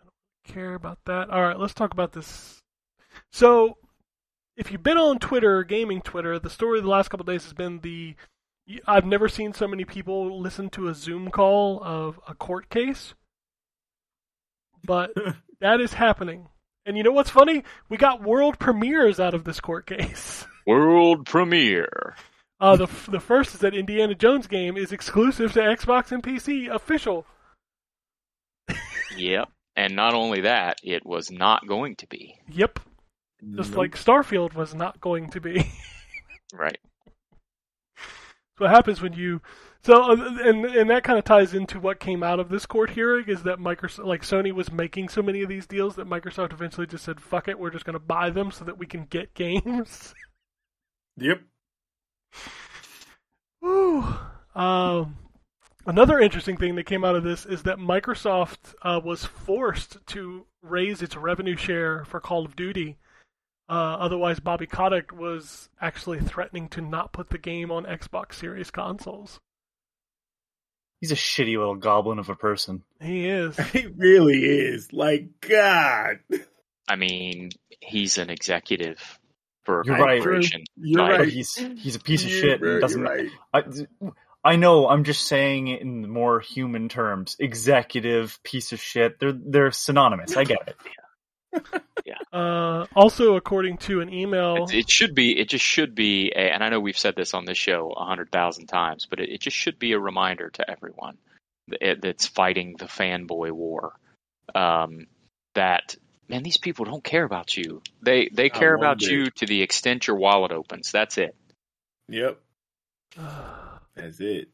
I 0.00 0.04
don't 0.04 0.54
care 0.54 0.74
about 0.74 0.98
that. 1.06 1.30
All 1.30 1.42
right, 1.42 1.58
let's 1.58 1.74
talk 1.74 1.92
about 1.92 2.12
this. 2.12 2.60
So, 3.32 3.76
if 4.56 4.70
you've 4.70 4.82
been 4.82 4.98
on 4.98 5.18
Twitter, 5.18 5.64
gaming 5.64 6.00
Twitter, 6.00 6.38
the 6.38 6.50
story 6.50 6.78
of 6.78 6.84
the 6.84 6.90
last 6.90 7.08
couple 7.08 7.24
of 7.24 7.28
days 7.28 7.44
has 7.44 7.52
been 7.52 7.80
the. 7.80 8.14
I've 8.86 9.06
never 9.06 9.28
seen 9.28 9.54
so 9.54 9.66
many 9.66 9.84
people 9.84 10.40
listen 10.40 10.68
to 10.70 10.88
a 10.88 10.94
Zoom 10.94 11.30
call 11.30 11.82
of 11.82 12.20
a 12.28 12.34
court 12.34 12.68
case, 12.68 13.14
but 14.84 15.10
that 15.60 15.80
is 15.80 15.94
happening. 15.94 16.48
And 16.88 16.96
you 16.96 17.02
know 17.02 17.12
what's 17.12 17.28
funny? 17.28 17.64
We 17.90 17.98
got 17.98 18.22
world 18.22 18.58
premieres 18.58 19.20
out 19.20 19.34
of 19.34 19.44
this 19.44 19.60
court 19.60 19.86
case. 19.86 20.46
World 20.66 21.24
premiere. 21.26 22.14
Uh, 22.60 22.76
the 22.76 22.86
the 23.08 23.20
first 23.20 23.54
is 23.54 23.60
that 23.60 23.74
Indiana 23.74 24.14
Jones 24.14 24.46
game 24.46 24.76
is 24.76 24.90
exclusive 24.92 25.52
to 25.52 25.60
Xbox 25.60 26.12
and 26.12 26.22
PC, 26.22 26.68
official. 26.68 27.24
Yep. 29.16 29.48
And 29.76 29.94
not 29.96 30.14
only 30.14 30.42
that, 30.42 30.78
it 30.82 31.06
was 31.06 31.30
not 31.30 31.66
going 31.66 31.96
to 31.96 32.06
be. 32.06 32.38
Yep, 32.48 32.80
just 33.56 33.70
Nope. 33.70 33.78
like 33.78 33.92
Starfield 33.96 34.54
was 34.54 34.74
not 34.74 35.00
going 35.00 35.30
to 35.30 35.40
be. 35.40 35.70
Right. 36.54 36.78
So 38.56 38.64
what 38.64 38.70
happens 38.70 39.02
when 39.02 39.12
you 39.12 39.42
so 39.88 40.02
uh, 40.02 40.38
and 40.44 40.66
and 40.66 40.90
that 40.90 41.02
kind 41.02 41.18
of 41.18 41.24
ties 41.24 41.54
into 41.54 41.80
what 41.80 41.98
came 41.98 42.22
out 42.22 42.38
of 42.38 42.50
this 42.50 42.66
court 42.66 42.90
hearing 42.90 43.24
is 43.26 43.44
that 43.44 43.58
Microsoft 43.58 44.04
like 44.04 44.20
Sony 44.20 44.52
was 44.52 44.70
making 44.70 45.08
so 45.08 45.22
many 45.22 45.40
of 45.40 45.48
these 45.48 45.66
deals 45.66 45.96
that 45.96 46.06
Microsoft 46.06 46.52
eventually 46.52 46.86
just 46.86 47.06
said 47.06 47.18
fuck 47.18 47.48
it 47.48 47.58
we're 47.58 47.70
just 47.70 47.86
going 47.86 47.94
to 47.94 47.98
buy 47.98 48.28
them 48.28 48.50
so 48.50 48.66
that 48.66 48.76
we 48.76 48.84
can 48.84 49.04
get 49.06 49.34
games. 49.34 50.14
Yep. 51.20 51.40
Woo. 53.62 54.04
Um 54.54 55.16
another 55.86 56.20
interesting 56.20 56.58
thing 56.58 56.76
that 56.76 56.84
came 56.84 57.02
out 57.02 57.16
of 57.16 57.24
this 57.24 57.46
is 57.46 57.62
that 57.62 57.78
Microsoft 57.78 58.74
uh, 58.82 59.00
was 59.02 59.24
forced 59.24 59.96
to 60.08 60.46
raise 60.62 61.02
its 61.02 61.16
revenue 61.16 61.56
share 61.56 62.04
for 62.04 62.20
Call 62.20 62.44
of 62.44 62.54
Duty. 62.54 62.98
Uh, 63.68 63.96
otherwise, 63.98 64.38
Bobby 64.38 64.68
Kotick 64.68 65.12
was 65.12 65.70
actually 65.80 66.20
threatening 66.20 66.68
to 66.68 66.80
not 66.80 67.12
put 67.12 67.30
the 67.30 67.38
game 67.38 67.72
on 67.72 67.84
Xbox 67.84 68.34
Series 68.34 68.70
consoles. 68.70 69.40
He's 71.00 71.12
a 71.12 71.16
shitty 71.16 71.56
little 71.56 71.76
goblin 71.76 72.18
of 72.18 72.28
a 72.28 72.34
person. 72.34 72.82
He 73.00 73.28
is. 73.28 73.56
He 73.72 73.86
really 73.86 74.44
is. 74.44 74.92
Like, 74.92 75.28
God. 75.40 76.18
I 76.88 76.96
mean, 76.96 77.50
he's 77.80 78.18
an 78.18 78.30
executive 78.30 78.98
for 79.64 79.82
a 79.82 79.86
You're 79.86 79.96
right. 79.96 80.20
corporation. 80.22 80.64
You're 80.76 81.02
Right. 81.04 81.18
But 81.18 81.28
he's 81.28 81.54
he's 81.54 81.94
a 81.96 82.00
piece 82.00 82.24
of 82.24 82.30
You're 82.30 82.40
shit. 82.40 82.62
right, 82.62 82.80
doesn't. 82.80 83.00
you're 83.00 83.08
right. 83.08 83.30
I, 83.52 83.62
I 84.44 84.56
know. 84.56 84.88
I'm 84.88 85.04
just 85.04 85.26
saying 85.26 85.68
it 85.68 85.82
in 85.82 86.08
more 86.08 86.40
human 86.40 86.88
terms. 86.88 87.36
Executive 87.38 88.38
piece 88.42 88.72
of 88.72 88.80
shit. 88.80 89.20
They're 89.20 89.32
they're 89.34 89.70
synonymous. 89.70 90.36
I 90.36 90.44
get 90.44 90.58
it. 90.66 90.76
Uh, 92.32 92.86
also, 92.94 93.36
according 93.36 93.78
to 93.78 94.00
an 94.00 94.12
email, 94.12 94.64
It, 94.64 94.74
it 94.74 94.90
should 94.90 95.14
be. 95.14 95.38
It 95.38 95.48
just 95.48 95.64
should 95.64 95.94
be. 95.94 96.30
A, 96.34 96.52
and 96.52 96.62
I 96.62 96.68
know 96.68 96.78
we've 96.78 96.98
said 96.98 97.16
this 97.16 97.32
on 97.32 97.46
this 97.46 97.56
show 97.56 97.92
a 97.96 98.04
hundred 98.04 98.30
thousand 98.30 98.66
times, 98.66 99.06
but 99.06 99.18
it, 99.18 99.30
it 99.30 99.40
just 99.40 99.56
should 99.56 99.78
be 99.78 99.92
a 99.92 99.98
reminder 99.98 100.50
to 100.50 100.70
everyone 100.70 101.16
that, 101.68 102.00
that's 102.02 102.26
fighting 102.26 102.76
the 102.78 102.84
fanboy 102.84 103.50
war. 103.52 103.94
Um, 104.54 105.06
that 105.54 105.96
man, 106.28 106.42
these 106.42 106.58
people 106.58 106.84
don't 106.84 107.02
care 107.02 107.24
about 107.24 107.56
you. 107.56 107.82
They 108.02 108.28
they 108.32 108.50
care 108.50 108.74
about 108.74 108.98
bit. 109.00 109.10
you 109.10 109.30
to 109.30 109.46
the 109.46 109.62
extent 109.62 110.06
your 110.06 110.16
wallet 110.16 110.52
opens. 110.52 110.92
That's 110.92 111.18
it. 111.18 111.34
Yep. 112.08 112.38
That's 113.94 114.20
it. 114.20 114.48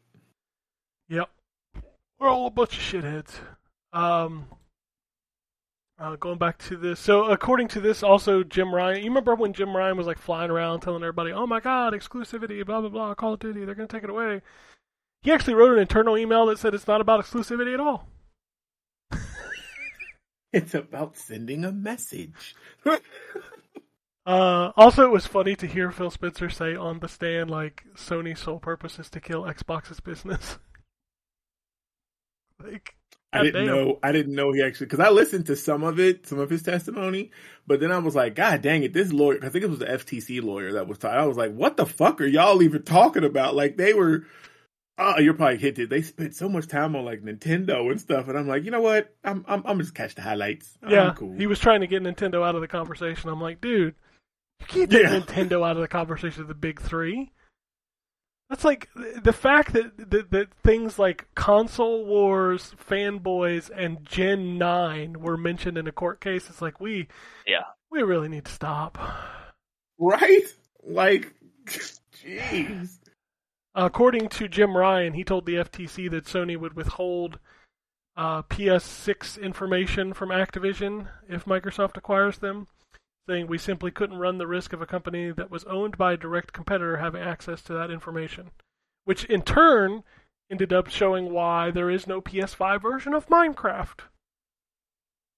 Yep. 1.09 1.29
We're 2.19 2.29
all 2.29 2.47
a 2.47 2.51
bunch 2.51 2.77
of 2.77 2.83
shitheads. 2.83 3.33
Um, 3.93 4.47
uh, 5.99 6.17
going 6.17 6.39
back 6.39 6.59
to 6.59 6.77
this, 6.77 6.99
so 7.01 7.25
according 7.25 7.69
to 7.69 7.81
this, 7.81 8.03
also 8.03 8.43
Jim 8.43 8.75
Ryan. 8.75 8.99
You 8.99 9.11
remember 9.11 9.35
when 9.35 9.53
Jim 9.53 9.77
Ryan 9.77 9.97
was 9.97 10.07
like 10.07 10.19
flying 10.19 10.51
around 10.51 10.81
telling 10.81 11.03
everybody, 11.03 11.33
"Oh 11.33 11.47
my 11.47 11.61
God, 11.61 11.93
exclusivity, 11.93 12.65
blah 12.65 12.81
blah 12.81 12.91
blah, 12.91 13.15
Call 13.15 13.35
of 13.35 13.41
Duty, 13.41 13.65
they're 13.65 13.75
going 13.75 13.89
to 13.89 13.97
take 13.97 14.05
it 14.05 14.11
away." 14.11 14.43
He 15.23 15.33
actually 15.33 15.55
wrote 15.55 15.73
an 15.73 15.79
internal 15.79 16.19
email 16.19 16.47
that 16.47 16.59
said 16.59 16.75
it's 16.75 16.87
not 16.87 17.01
about 17.01 17.25
exclusivity 17.25 17.75
at 17.75 17.81
all. 17.81 18.09
It's 20.53 20.73
about 20.73 21.17
sending 21.17 21.65
a 21.65 21.73
message. 21.73 22.55
Uh, 24.27 24.73
also, 24.77 25.05
it 25.05 25.11
was 25.11 25.27
funny 25.27 25.55
to 25.55 25.67
hear 25.67 25.91
Phil 25.91 26.11
Spencer 26.11 26.49
say 26.49 26.75
on 26.75 27.01
the 27.01 27.09
stand, 27.09 27.51
like, 27.51 27.85
Sony's 27.95 28.41
sole 28.41 28.59
purpose 28.59 28.99
is 28.99 29.11
to 29.11 29.21
kill 29.21 29.43
Xbox's 29.43 30.01
business. 30.01 30.59
like, 32.63 32.97
I 33.35 33.43
didn't 33.43 33.67
goddamn. 33.67 33.85
know. 33.87 33.99
I 34.03 34.13
didn't 34.13 34.35
know 34.35 34.53
he 34.53 34.63
actually 34.63 34.87
because 34.87 35.01
I 35.01 35.11
listened 35.11 35.47
to 35.47 35.57
some 35.57 35.83
of 35.83 35.99
it, 36.01 36.27
some 36.27 36.39
of 36.39 36.51
his 36.51 36.63
testimony, 36.63 37.31
but 37.67 37.81
then 37.81 37.91
I 37.93 37.99
was 37.99 38.15
like, 38.15 38.35
God 38.35 38.63
dang 38.63 38.83
it, 38.83 38.93
this 38.93 39.13
lawyer. 39.13 39.39
I 39.43 39.49
think 39.49 39.65
it 39.65 39.71
was 39.71 39.79
the 39.81 39.87
FTC 39.87 40.43
lawyer 40.43 40.73
that 40.75 40.87
was 40.89 40.99
talking. 40.99 41.19
I 41.19 41.27
was 41.27 41.37
like, 41.37 41.53
what 41.55 41.77
the 41.77 41.87
fuck 41.87 42.21
are 42.21 42.27
y'all 42.27 42.63
even 42.63 42.83
talking 42.83 43.25
about? 43.25 43.55
Like 43.55 43.77
they 43.77 43.93
were. 43.95 44.25
Oh, 44.97 45.19
you're 45.19 45.35
probably 45.35 45.59
hit 45.59 45.77
it. 45.81 45.91
They 45.91 46.03
spent 46.03 46.37
so 46.37 46.49
much 46.49 46.69
time 46.69 46.95
on 46.95 47.05
like 47.05 47.21
Nintendo 47.23 47.91
and 47.91 48.01
stuff, 48.01 48.29
and 48.29 48.39
I'm 48.39 48.47
like, 48.47 48.65
you 48.65 48.71
know 48.71 48.81
what? 48.81 49.13
I'm 49.25 49.45
I'm, 49.49 49.63
I'm 49.67 49.81
just 49.81 49.93
catch 49.95 50.15
the 50.15 50.23
highlights. 50.23 50.79
Yeah, 50.89 51.09
I'm 51.09 51.15
cool. 51.17 51.35
he 51.37 51.49
was 51.49 51.59
trying 51.59 51.81
to 51.81 51.89
get 51.89 52.03
Nintendo 52.05 52.47
out 52.47 52.55
of 52.55 52.61
the 52.61 52.69
conversation. 52.69 53.29
I'm 53.29 53.41
like, 53.41 53.61
dude, 53.61 53.97
you 54.61 54.67
can't 54.67 54.89
get 54.91 55.03
Yeah. 55.03 55.19
Nintendo 55.19 55.67
out 55.69 55.75
of 55.75 55.83
the 55.83 55.89
conversation 55.89 56.43
of 56.43 56.49
the 56.49 56.55
big 56.55 56.81
three. 56.81 57.33
That's 58.51 58.65
like 58.65 58.89
the 58.95 59.33
fact 59.33 59.73
that, 59.73 60.11
that 60.11 60.31
that 60.31 60.55
things 60.63 60.99
like 60.99 61.27
console 61.35 62.05
wars, 62.05 62.75
fanboys, 62.89 63.71
and 63.75 64.05
Gen 64.05 64.59
Nine 64.59 65.21
were 65.21 65.37
mentioned 65.37 65.79
in 65.79 65.87
a 65.89 65.93
court 65.93 66.21
case. 66.21 66.49
It's 66.51 66.61
like 66.63 66.79
we, 66.81 67.09
Yeah. 67.47 67.63
we 67.91 68.03
really 68.03 68.29
need 68.29 68.45
to 68.45 68.53
stop. 68.53 68.99
right? 69.99 70.43
Like, 70.83 71.33
jeez. 71.67 72.99
According 73.75 74.29
to 74.29 74.47
Jim 74.47 74.77
Ryan, 74.77 75.15
he 75.15 75.25
told 75.25 75.47
the 75.47 75.55
FTC 75.57 76.11
that 76.11 76.27
Sony 76.27 76.57
would 76.57 76.75
withhold 76.75 77.39
uh, 78.17 78.43
PS6 78.43 79.41
information 79.43 80.13
from 80.13 80.29
Activision 80.29 81.09
if 81.29 81.45
Microsoft 81.47 81.97
acquires 81.97 82.39
them, 82.39 82.69
saying 83.29 83.47
we 83.47 83.59
simply 83.59 83.91
couldn't 83.91 84.19
run 84.19 84.39
the 84.39 84.47
risk 84.47 84.73
of 84.73 84.83
a 84.83 84.87
company 84.87 85.31
that 85.33 85.51
was 85.51 85.65
owned 85.65 85.97
by 85.97 86.13
a 86.13 86.17
direct 86.17 86.53
competitor 86.53 86.99
having 86.99 87.23
access 87.23 87.63
to 87.63 87.73
that 87.75 87.91
information. 87.91 88.51
Which 89.05 89.25
in 89.25 89.43
turn 89.43 90.03
ended 90.51 90.73
up 90.73 90.89
showing 90.89 91.33
why 91.33 91.71
there 91.71 91.91
is 91.91 92.07
no 92.07 92.21
PS5 92.21 92.83
version 92.83 93.15
of 93.15 93.29
Minecraft. 93.29 94.01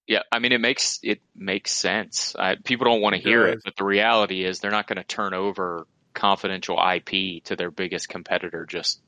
Yeah, 0.07 0.23
I 0.31 0.39
mean 0.39 0.53
it 0.53 0.61
makes 0.61 1.01
it 1.03 1.21
makes 1.35 1.73
sense. 1.73 2.37
I, 2.39 2.57
people 2.63 2.85
don't 2.85 3.01
want 3.01 3.17
to 3.17 3.21
hear 3.21 3.47
it, 3.47 3.61
but 3.65 3.77
the 3.77 3.85
reality 3.85 4.45
is 4.45 4.61
they're 4.61 4.71
not 4.71 4.87
going 4.87 4.99
to 4.99 5.05
turn 5.05 5.35
over 5.35 5.87
confidential 6.15 6.79
IP 6.79 7.43
to 7.45 7.57
their 7.57 7.73
biggest 7.73 8.09
competitor 8.09 8.67
just 8.67 9.01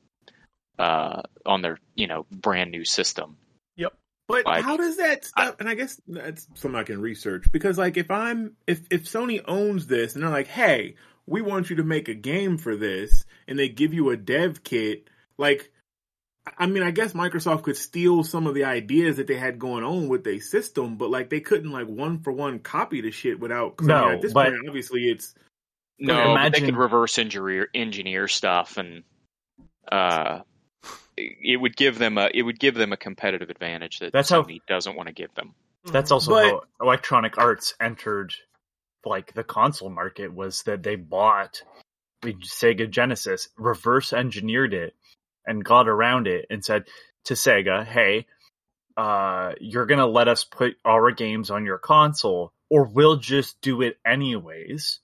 uh, 0.77 1.21
on 1.45 1.61
their 1.61 1.77
you 1.95 2.07
know 2.07 2.25
brand 2.31 2.71
new 2.71 2.83
system. 2.83 3.37
But 4.29 4.45
Like- 4.45 4.63
how 4.63 4.77
does 4.77 4.97
that 4.97 5.25
stop? 5.25 5.59
and 5.59 5.67
I 5.67 5.73
guess 5.73 5.99
that's 6.07 6.47
something 6.53 6.79
I 6.79 6.83
can 6.83 7.01
research 7.01 7.51
because, 7.51 7.77
like, 7.79 7.97
if 7.97 8.11
I'm 8.11 8.55
if 8.67 8.81
if 8.91 9.03
Sony 9.05 9.41
owns 9.45 9.87
this 9.87 10.13
and 10.13 10.23
they're 10.23 10.29
like, 10.29 10.47
"Hey, 10.47 10.95
we 11.25 11.41
want 11.41 11.69
you 11.71 11.77
to 11.77 11.83
make 11.83 12.07
a 12.09 12.13
game 12.13 12.57
for 12.59 12.75
this," 12.77 13.25
and 13.47 13.57
they 13.57 13.67
give 13.69 13.91
you 13.93 14.11
a 14.11 14.15
dev 14.17 14.63
kit, 14.63 15.09
like, 15.39 15.71
I 16.59 16.67
mean, 16.67 16.83
I 16.83 16.91
guess 16.91 17.13
Microsoft 17.13 17.63
could 17.63 17.75
steal 17.75 18.23
some 18.23 18.45
of 18.45 18.53
the 18.53 18.65
ideas 18.65 19.17
that 19.17 19.25
they 19.27 19.35
had 19.35 19.57
going 19.59 19.83
on 19.83 20.07
with 20.09 20.23
their 20.23 20.39
system, 20.39 20.97
but 20.97 21.09
like, 21.09 21.29
they 21.31 21.39
couldn't 21.39 21.71
like 21.71 21.87
one 21.87 22.19
for 22.19 22.31
one 22.31 22.59
copy 22.59 23.01
the 23.01 23.09
shit 23.11 23.39
without. 23.39 23.77
'cause, 23.77 23.89
I 23.89 23.99
mean, 23.99 24.09
No, 24.09 24.15
at 24.15 24.21
this 24.21 24.33
but- 24.33 24.49
point, 24.51 24.67
obviously, 24.67 25.09
it's 25.09 25.33
No, 26.01 26.13
Yeah, 26.13 26.19
but 26.19 26.25
they 26.27 26.31
imagine- 26.31 26.65
could 26.65 26.77
reverse 26.77 27.17
engineer 27.17 27.67
engineer 27.73 28.27
stuff, 28.29 28.77
and 28.77 29.03
uh, 29.91 30.41
it 31.41 31.57
would 31.59 31.75
give 31.75 31.97
them 31.99 32.17
a 32.17 32.29
it 32.33 32.43
would 32.43 32.59
give 32.59 32.75
them 32.75 32.93
a 32.93 32.97
competitive 32.97 33.49
advantage 33.49 33.99
that 33.99 34.11
That's 34.13 34.29
how- 34.29 34.43
Sony 34.43 34.59
doesn't 34.67 34.95
want 34.95 35.07
to 35.07 35.13
give 35.13 35.33
them. 35.35 35.53
That's 35.85 36.11
also 36.11 36.31
But- 36.31 36.45
how 36.49 36.63
Electronic 36.81 37.37
Arts 37.37 37.73
entered 37.79 38.33
like 39.05 39.33
the 39.33 39.43
console 39.43 39.89
market 39.89 40.33
was 40.33 40.63
that 40.63 40.83
they 40.83 40.95
bought 40.95 41.61
the 42.21 42.33
Sega 42.33 42.89
Genesis, 42.89 43.47
reverse 43.57 44.11
engineered 44.11 44.73
it, 44.73 44.93
and 45.45 45.63
got 45.63 45.87
around 45.87 46.27
it 46.27 46.45
and 46.49 46.63
said 46.63 46.85
to 47.25 47.33
Sega, 47.33 47.85
"Hey, 47.85 48.25
uh, 48.97 49.53
you're 49.61 49.85
gonna 49.85 50.05
let 50.07 50.27
us 50.27 50.43
put 50.43 50.75
our 50.83 51.11
games 51.11 51.49
on 51.49 51.65
your 51.65 51.77
console, 51.77 52.51
or 52.69 52.83
we'll 52.85 53.15
just 53.15 53.61
do 53.61 53.81
it 53.81 53.97
anyways." 54.05 54.99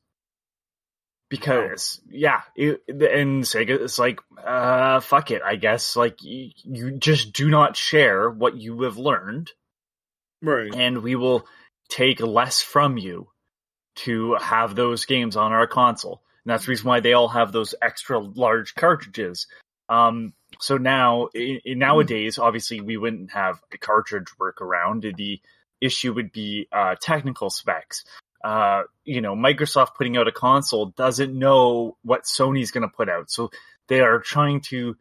Because 1.29 2.01
yeah, 2.09 2.41
it, 2.55 2.83
and 2.87 3.43
Sega 3.43 3.81
is 3.81 3.97
like, 3.97 4.19
uh, 4.43 4.99
fuck 4.99 5.31
it, 5.31 5.41
I 5.43 5.55
guess. 5.55 5.95
Like 5.95 6.21
you, 6.21 6.51
you 6.63 6.91
just 6.91 7.33
do 7.33 7.49
not 7.49 7.75
share 7.75 8.29
what 8.29 8.55
you 8.55 8.83
have 8.83 8.97
learned 8.97 9.51
right. 10.41 10.73
and 10.73 10.99
we 11.01 11.15
will 11.15 11.45
take 11.89 12.19
less 12.21 12.61
from 12.61 12.97
you 12.97 13.27
to 13.95 14.35
have 14.35 14.75
those 14.75 15.05
games 15.05 15.35
on 15.35 15.51
our 15.51 15.67
console. 15.67 16.21
And 16.43 16.51
that's 16.51 16.65
the 16.65 16.69
reason 16.69 16.87
why 16.87 16.99
they 16.99 17.13
all 17.13 17.29
have 17.29 17.51
those 17.51 17.73
extra 17.81 18.19
large 18.19 18.75
cartridges. 18.75 19.47
Um, 19.89 20.33
So 20.59 20.77
now, 20.77 21.27
in, 21.33 21.59
in 21.65 21.79
nowadays, 21.79 22.37
obviously, 22.39 22.81
we 22.81 22.97
wouldn't 22.97 23.31
have 23.31 23.59
a 23.73 23.77
cartridge 23.77 24.27
workaround. 24.39 25.15
The 25.15 25.41
issue 25.81 26.13
would 26.13 26.31
be 26.31 26.67
uh, 26.71 26.95
technical 27.01 27.49
specs. 27.49 28.05
Uh, 28.45 28.83
you 29.03 29.21
know, 29.21 29.35
Microsoft 29.35 29.95
putting 29.97 30.17
out 30.17 30.27
a 30.27 30.31
console 30.31 30.85
doesn't 30.95 31.33
know 31.33 31.97
what 32.03 32.25
Sony's 32.25 32.69
going 32.69 32.87
to 32.87 32.95
put 32.95 33.09
out, 33.09 33.31
so 33.31 33.49
they 33.87 34.01
are 34.01 34.19
trying 34.19 34.61
to 34.61 34.95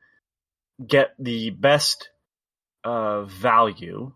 get 0.87 1.15
the 1.19 1.51
best 1.51 2.09
uh, 2.85 3.25
value 3.25 4.13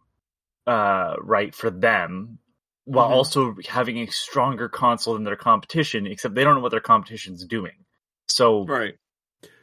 uh, 0.66 1.16
right 1.20 1.54
for 1.54 1.70
them 1.70 2.38
while 2.84 3.08
Mhm. 3.10 3.12
also 3.12 3.56
having 3.66 3.98
a 3.98 4.06
stronger 4.06 4.68
console 4.68 5.14
than 5.14 5.24
their 5.24 5.36
competition. 5.36 6.06
Except 6.06 6.34
they 6.34 6.44
don't 6.44 6.54
know 6.54 6.60
what 6.62 6.70
their 6.70 6.80
competition's 6.80 7.44
doing. 7.46 7.84
So 8.28 8.64
Right. 8.64 8.96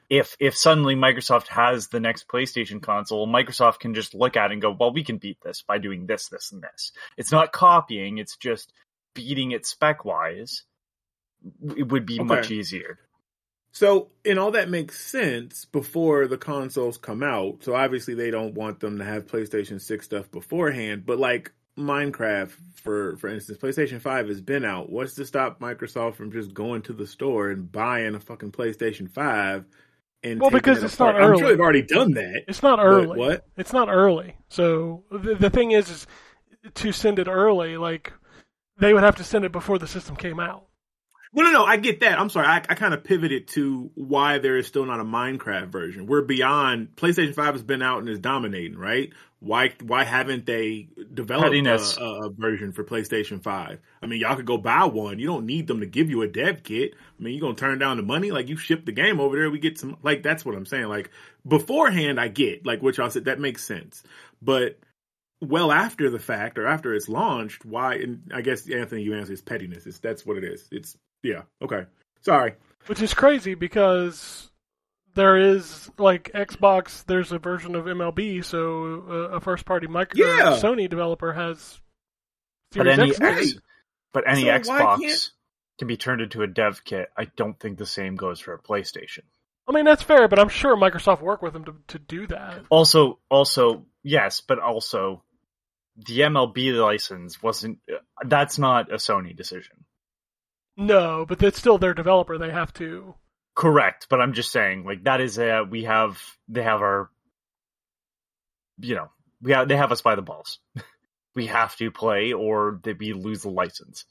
if 0.09 0.35
if 0.39 0.55
suddenly 0.55 0.95
Microsoft 0.95 1.47
has 1.47 1.87
the 1.87 1.99
next 1.99 2.27
PlayStation 2.27 2.81
console, 2.81 3.27
Microsoft 3.27 3.79
can 3.79 3.93
just 3.95 4.13
look 4.13 4.37
at 4.37 4.51
it 4.51 4.53
and 4.53 4.61
go, 4.61 4.71
"Well, 4.71 4.93
we 4.93 5.03
can 5.03 5.17
beat 5.17 5.39
this 5.41 5.63
by 5.63 5.79
doing 5.79 6.05
this, 6.05 6.29
this, 6.29 6.51
and 6.51 6.61
this." 6.61 6.91
It's 7.17 7.31
not 7.31 7.51
copying; 7.51 8.19
it's 8.19 8.37
just 8.37 8.71
beating 9.15 9.51
it 9.51 9.65
spec 9.65 10.05
wise. 10.05 10.63
It 11.77 11.87
would 11.89 12.05
be 12.05 12.19
Okay. 12.19 12.27
much 12.27 12.51
easier. 12.51 12.99
So, 13.71 14.11
and 14.23 14.39
all 14.39 14.51
that 14.51 14.69
makes 14.69 14.99
sense 14.99 15.65
before 15.65 16.27
the 16.27 16.37
consoles 16.37 16.97
come 16.97 17.21
out. 17.23 17.63
So 17.63 17.75
obviously 17.75 18.13
they 18.13 18.31
don't 18.31 18.53
want 18.53 18.79
them 18.79 18.99
to 18.99 19.03
have 19.03 19.27
PlayStation 19.27 19.81
6 19.81 20.05
stuff 20.05 20.31
beforehand, 20.31 21.05
but 21.05 21.19
like 21.19 21.51
Minecraft 21.77 22.51
for 22.75 23.17
for 23.17 23.27
instance, 23.29 23.57
PlayStation 23.57 23.99
5 23.99 24.29
has 24.29 24.39
been 24.41 24.63
out. 24.63 24.89
What's 24.89 25.15
to 25.15 25.25
stop 25.25 25.59
Microsoft 25.59 26.15
from 26.15 26.31
just 26.31 26.53
going 26.53 26.83
to 26.83 26.93
the 26.93 27.05
store 27.07 27.49
and 27.51 27.69
buying 27.69 28.15
a 28.15 28.19
fucking 28.19 28.53
PlayStation 28.53 29.09
5 29.11 29.65
and 30.23 30.39
Well, 30.39 30.51
because 30.51 30.77
it 30.77 30.85
it's 30.85 30.95
apart? 30.95 31.15
not 31.15 31.21
I'm 31.21 31.35
sure 31.35 31.49
they've 31.49 31.59
already 31.59 31.81
done 31.81 32.13
that. 32.13 32.43
It's 32.47 32.63
not 32.63 32.79
early. 32.79 33.17
what? 33.17 33.45
It's 33.57 33.73
not 33.73 33.89
early. 33.89 34.37
So 34.49 35.03
the, 35.11 35.35
the 35.35 35.49
thing 35.49 35.71
is, 35.71 35.89
is 35.89 36.07
to 36.75 36.91
send 36.91 37.19
it 37.19 37.27
early, 37.27 37.77
like 37.77 38.13
they 38.79 38.93
would 38.93 39.03
have 39.03 39.15
to 39.17 39.23
send 39.23 39.45
it 39.45 39.51
before 39.51 39.79
the 39.79 39.87
system 39.87 40.15
came 40.15 40.39
out. 40.39 40.65
No, 41.33 41.43
no, 41.43 41.51
no. 41.51 41.65
I 41.65 41.75
get 41.75 41.99
that. 41.99 42.17
I'm 42.17 42.29
sorry. 42.29 42.47
I, 42.47 42.57
I 42.57 42.75
kind 42.75 42.93
of 42.93 43.03
pivoted 43.03 43.49
to 43.49 43.91
why 43.95 44.37
there 44.37 44.57
is 44.57 44.67
still 44.67 44.85
not 44.85 45.01
a 45.01 45.03
Minecraft 45.03 45.67
version. 45.67 46.07
We're 46.07 46.21
beyond 46.21 46.95
PlayStation 46.95 47.35
Five 47.35 47.55
has 47.55 47.63
been 47.63 47.81
out 47.81 47.99
and 47.99 48.07
is 48.07 48.19
dominating, 48.19 48.77
right? 48.77 49.11
Why 49.39 49.73
why 49.83 50.05
haven't 50.05 50.45
they 50.45 50.87
developed 51.13 51.53
a, 51.53 52.01
a, 52.01 52.27
a 52.27 52.29
version 52.29 52.71
for 52.71 52.85
PlayStation 52.85 53.43
Five? 53.43 53.79
I 54.01 54.05
mean, 54.05 54.21
y'all 54.21 54.37
could 54.37 54.45
go 54.45 54.57
buy 54.57 54.85
one. 54.85 55.19
You 55.19 55.27
don't 55.27 55.45
need 55.45 55.67
them 55.67 55.81
to 55.81 55.85
give 55.85 56.09
you 56.09 56.21
a 56.21 56.27
dev 56.27 56.63
kit. 56.63 56.93
I 56.95 57.21
mean, 57.21 57.33
you're 57.33 57.41
gonna 57.41 57.55
turn 57.55 57.79
down 57.79 57.97
the 57.97 58.03
money? 58.03 58.31
Like 58.31 58.47
you 58.47 58.55
ship 58.55 58.85
the 58.85 58.93
game 58.93 59.19
over 59.19 59.35
there, 59.35 59.51
we 59.51 59.59
get 59.59 59.77
some. 59.77 59.97
Like 60.03 60.23
that's 60.23 60.45
what 60.45 60.55
I'm 60.55 60.65
saying. 60.65 60.85
Like 60.85 61.11
beforehand, 61.45 62.17
I 62.17 62.29
get 62.29 62.65
like 62.65 62.81
what 62.81 62.95
y'all 62.95 63.09
said. 63.09 63.25
That 63.25 63.39
makes 63.41 63.63
sense, 63.63 64.03
but. 64.41 64.79
Well, 65.41 65.71
after 65.71 66.09
the 66.09 66.19
fact 66.19 66.57
or 66.57 66.65
after 66.67 66.93
it's 66.93 67.09
launched, 67.09 67.65
why? 67.65 67.95
And 67.95 68.31
I 68.33 68.41
guess 68.41 68.69
Anthony, 68.69 69.03
you 69.03 69.15
answer 69.15 69.33
is 69.33 69.41
pettiness. 69.41 69.85
It's 69.85 69.99
that's 69.99 70.25
what 70.25 70.37
it 70.37 70.43
is. 70.43 70.67
It's 70.71 70.97
yeah. 71.23 71.41
Okay. 71.61 71.85
Sorry. 72.21 72.55
which 72.87 73.01
is 73.01 73.13
crazy 73.13 73.53
because 73.55 74.49
there 75.13 75.37
is 75.37 75.89
like 75.97 76.31
Xbox. 76.33 77.05
There's 77.05 77.31
a 77.31 77.39
version 77.39 77.75
of 77.75 77.85
MLB, 77.85 78.43
so 78.45 79.03
uh, 79.09 79.13
a 79.35 79.39
first 79.41 79.65
party 79.65 79.87
micro 79.87 80.25
Yeah. 80.25 80.57
Sony 80.57 80.89
developer 80.89 81.33
has. 81.33 81.79
But 82.71 82.87
any 82.87 83.09
X 83.11 83.19
Right. 83.19 83.35
games. 83.37 83.51
X, 83.53 83.61
but 84.13 84.23
any 84.27 84.43
So 84.43 84.47
Xbox 84.49 84.99
can't- 85.01 85.29
can 85.79 85.87
be 85.87 85.97
turned 85.97 86.21
into 86.21 86.41
a 86.43 86.47
dev 86.47 86.83
kit. 86.85 87.09
I 87.17 87.25
don't 87.25 87.59
think 87.59 87.77
the 87.77 87.85
same 87.85 88.15
goes 88.15 88.39
for 88.39 88.53
a 88.53 88.59
PlayStation. 88.61 89.23
I 89.67 89.71
mean 89.73 89.85
that's 89.85 90.03
fair, 90.03 90.27
but 90.27 90.39
I'm 90.39 90.49
sure 90.49 90.75
Microsoft 90.77 91.21
worked 91.21 91.43
with 91.43 91.53
them 91.53 91.65
to 91.65 91.75
to 91.89 91.99
do 91.99 92.27
that. 92.27 92.63
Also, 92.69 93.19
also 93.29 93.85
yes, 94.05 94.41
but 94.41 94.59
also 94.59 95.23
the 95.97 96.19
MLB 96.19 96.79
license 96.79 97.41
wasn't. 97.41 97.79
That's 98.23 98.57
not 98.57 98.91
a 98.91 98.95
Sony 98.95 99.35
decision. 99.35 99.83
No, 100.77 101.25
but 101.27 101.39
that's 101.39 101.57
still 101.57 101.77
their 101.77 101.93
developer. 101.93 102.37
They 102.37 102.51
have 102.51 102.73
to. 102.73 103.15
Correct, 103.55 104.07
but 104.09 104.21
I'm 104.21 104.33
just 104.33 104.51
saying, 104.51 104.85
like 104.85 105.03
that 105.05 105.21
is 105.21 105.37
a 105.37 105.63
we 105.63 105.85
have 105.85 106.21
they 106.47 106.63
have 106.63 106.81
our, 106.81 107.09
you 108.79 108.95
know, 108.95 109.09
we 109.41 109.53
have 109.53 109.67
they 109.67 109.77
have 109.77 109.91
us 109.91 110.01
by 110.01 110.15
the 110.15 110.21
balls. 110.21 110.59
we 111.35 111.47
have 111.47 111.75
to 111.77 111.91
play, 111.91 112.33
or 112.33 112.79
that 112.83 112.99
we 112.99 113.13
lose 113.13 113.43
the 113.43 113.49
license. 113.49 114.05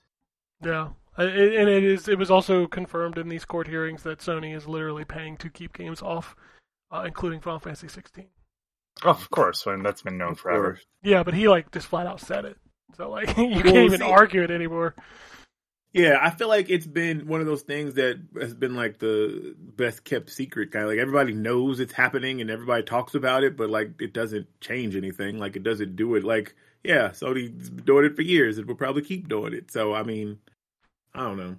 Yeah, 0.62 0.88
and 1.18 1.28
it 1.28 1.84
is. 1.84 2.08
It 2.08 2.18
was 2.18 2.30
also 2.30 2.66
confirmed 2.66 3.18
in 3.18 3.28
these 3.28 3.44
court 3.44 3.68
hearings 3.68 4.02
that 4.04 4.20
Sony 4.20 4.56
is 4.56 4.66
literally 4.66 5.04
paying 5.04 5.36
to 5.38 5.50
keep 5.50 5.74
games 5.74 6.00
off, 6.00 6.34
uh, 6.90 7.02
including 7.06 7.40
Final 7.40 7.60
Fantasy 7.60 7.88
16. 7.88 8.28
Oh, 9.02 9.10
of 9.10 9.30
course, 9.30 9.66
and 9.66 9.84
that's 9.84 10.02
been 10.02 10.18
known 10.18 10.34
forever. 10.34 10.78
Yeah, 11.02 11.22
but 11.24 11.34
he 11.34 11.48
like 11.48 11.70
just 11.72 11.86
flat 11.86 12.06
out 12.06 12.20
said 12.20 12.44
it. 12.44 12.56
So 12.96 13.10
like 13.10 13.28
you 13.36 13.48
can't 13.62 13.64
Well, 13.64 13.76
even 13.78 14.00
see- 14.00 14.06
argue 14.06 14.42
it 14.42 14.50
anymore. 14.50 14.94
Yeah, 15.92 16.18
I 16.20 16.30
feel 16.30 16.48
like 16.48 16.70
it's 16.70 16.86
been 16.88 17.28
one 17.28 17.40
of 17.40 17.46
those 17.46 17.62
things 17.62 17.94
that 17.94 18.18
has 18.40 18.52
been 18.52 18.74
like 18.74 18.98
the 18.98 19.54
best 19.58 20.02
kept 20.02 20.28
secret 20.28 20.72
kind 20.72 20.84
of 20.84 20.90
like 20.90 20.98
everybody 20.98 21.32
knows 21.34 21.78
it's 21.78 21.92
happening 21.92 22.40
and 22.40 22.50
everybody 22.50 22.82
talks 22.82 23.14
about 23.14 23.44
it, 23.44 23.56
but 23.56 23.70
like 23.70 23.92
it 24.00 24.12
doesn't 24.12 24.48
change 24.60 24.96
anything. 24.96 25.38
Like 25.38 25.54
it 25.54 25.62
doesn't 25.62 25.94
do 25.94 26.16
it. 26.16 26.24
Like 26.24 26.54
yeah, 26.82 27.10
Sony's 27.10 27.70
been 27.70 27.84
doing 27.84 28.04
it 28.06 28.16
for 28.16 28.22
years 28.22 28.58
and 28.58 28.66
will 28.66 28.74
probably 28.74 29.02
keep 29.02 29.28
doing 29.28 29.54
it. 29.54 29.70
So 29.70 29.94
I 29.94 30.02
mean, 30.02 30.38
I 31.14 31.20
don't 31.20 31.36
know. 31.36 31.56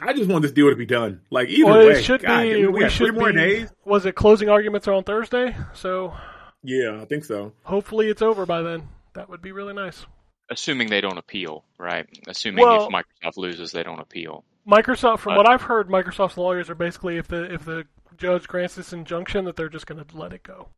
I 0.00 0.12
just 0.12 0.28
want 0.30 0.42
this 0.42 0.52
deal 0.52 0.70
to 0.70 0.76
be 0.76 0.86
done. 0.86 1.22
Like 1.30 1.48
either 1.48 1.64
well, 1.66 1.86
way, 1.86 1.92
it 1.94 2.04
should 2.04 2.22
God, 2.22 2.42
be. 2.42 2.64
we 2.66 2.68
We 2.84 2.88
should 2.90 3.08
three 3.08 3.18
more 3.18 3.32
be. 3.32 3.38
days. 3.38 3.70
Was 3.84 4.06
it 4.06 4.14
closing 4.14 4.48
arguments 4.48 4.86
are 4.86 4.92
on 4.94 5.02
Thursday? 5.02 5.56
So 5.74 6.14
Yeah, 6.62 7.00
I 7.00 7.04
think 7.04 7.24
so. 7.24 7.52
hopefully 7.62 8.08
it's 8.08 8.22
over 8.22 8.44
by 8.46 8.62
then. 8.62 8.88
That 9.14 9.28
would 9.28 9.42
be 9.42 9.52
really 9.52 9.74
nice. 9.74 10.06
Assuming 10.50 10.88
they 10.88 11.00
don't 11.00 11.18
appeal, 11.18 11.64
right? 11.78 12.06
Assuming 12.26 12.64
Well- 12.64 12.86
if 12.86 12.92
Microsoft 12.92 13.36
loses, 13.36 13.72
they 13.72 13.82
don't 13.82 14.00
appeal. 14.00 14.44
Microsoft, 14.66 15.20
from 15.20 15.32
Uh, 15.34 15.36
what 15.38 15.48
I've 15.48 15.62
heard, 15.62 15.88
Microsoft's 15.88 16.36
lawyers 16.36 16.68
are 16.68 16.74
basically 16.74 17.16
if 17.16 17.26
the 17.28 17.52
if 17.52 17.64
the 17.64 17.86
judge 18.16 18.46
grants 18.48 18.74
this 18.74 18.92
injunction, 18.92 19.44
that 19.46 19.56
they're 19.56 19.68
just 19.68 19.86
going 19.86 20.04
to 20.04 20.16
let 20.16 20.32
it 20.32 20.42
go. 20.42 20.68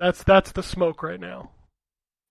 That's 0.00 0.22
that's 0.24 0.52
the 0.52 0.62
smoke 0.62 1.02
right 1.02 1.20
now. 1.20 1.50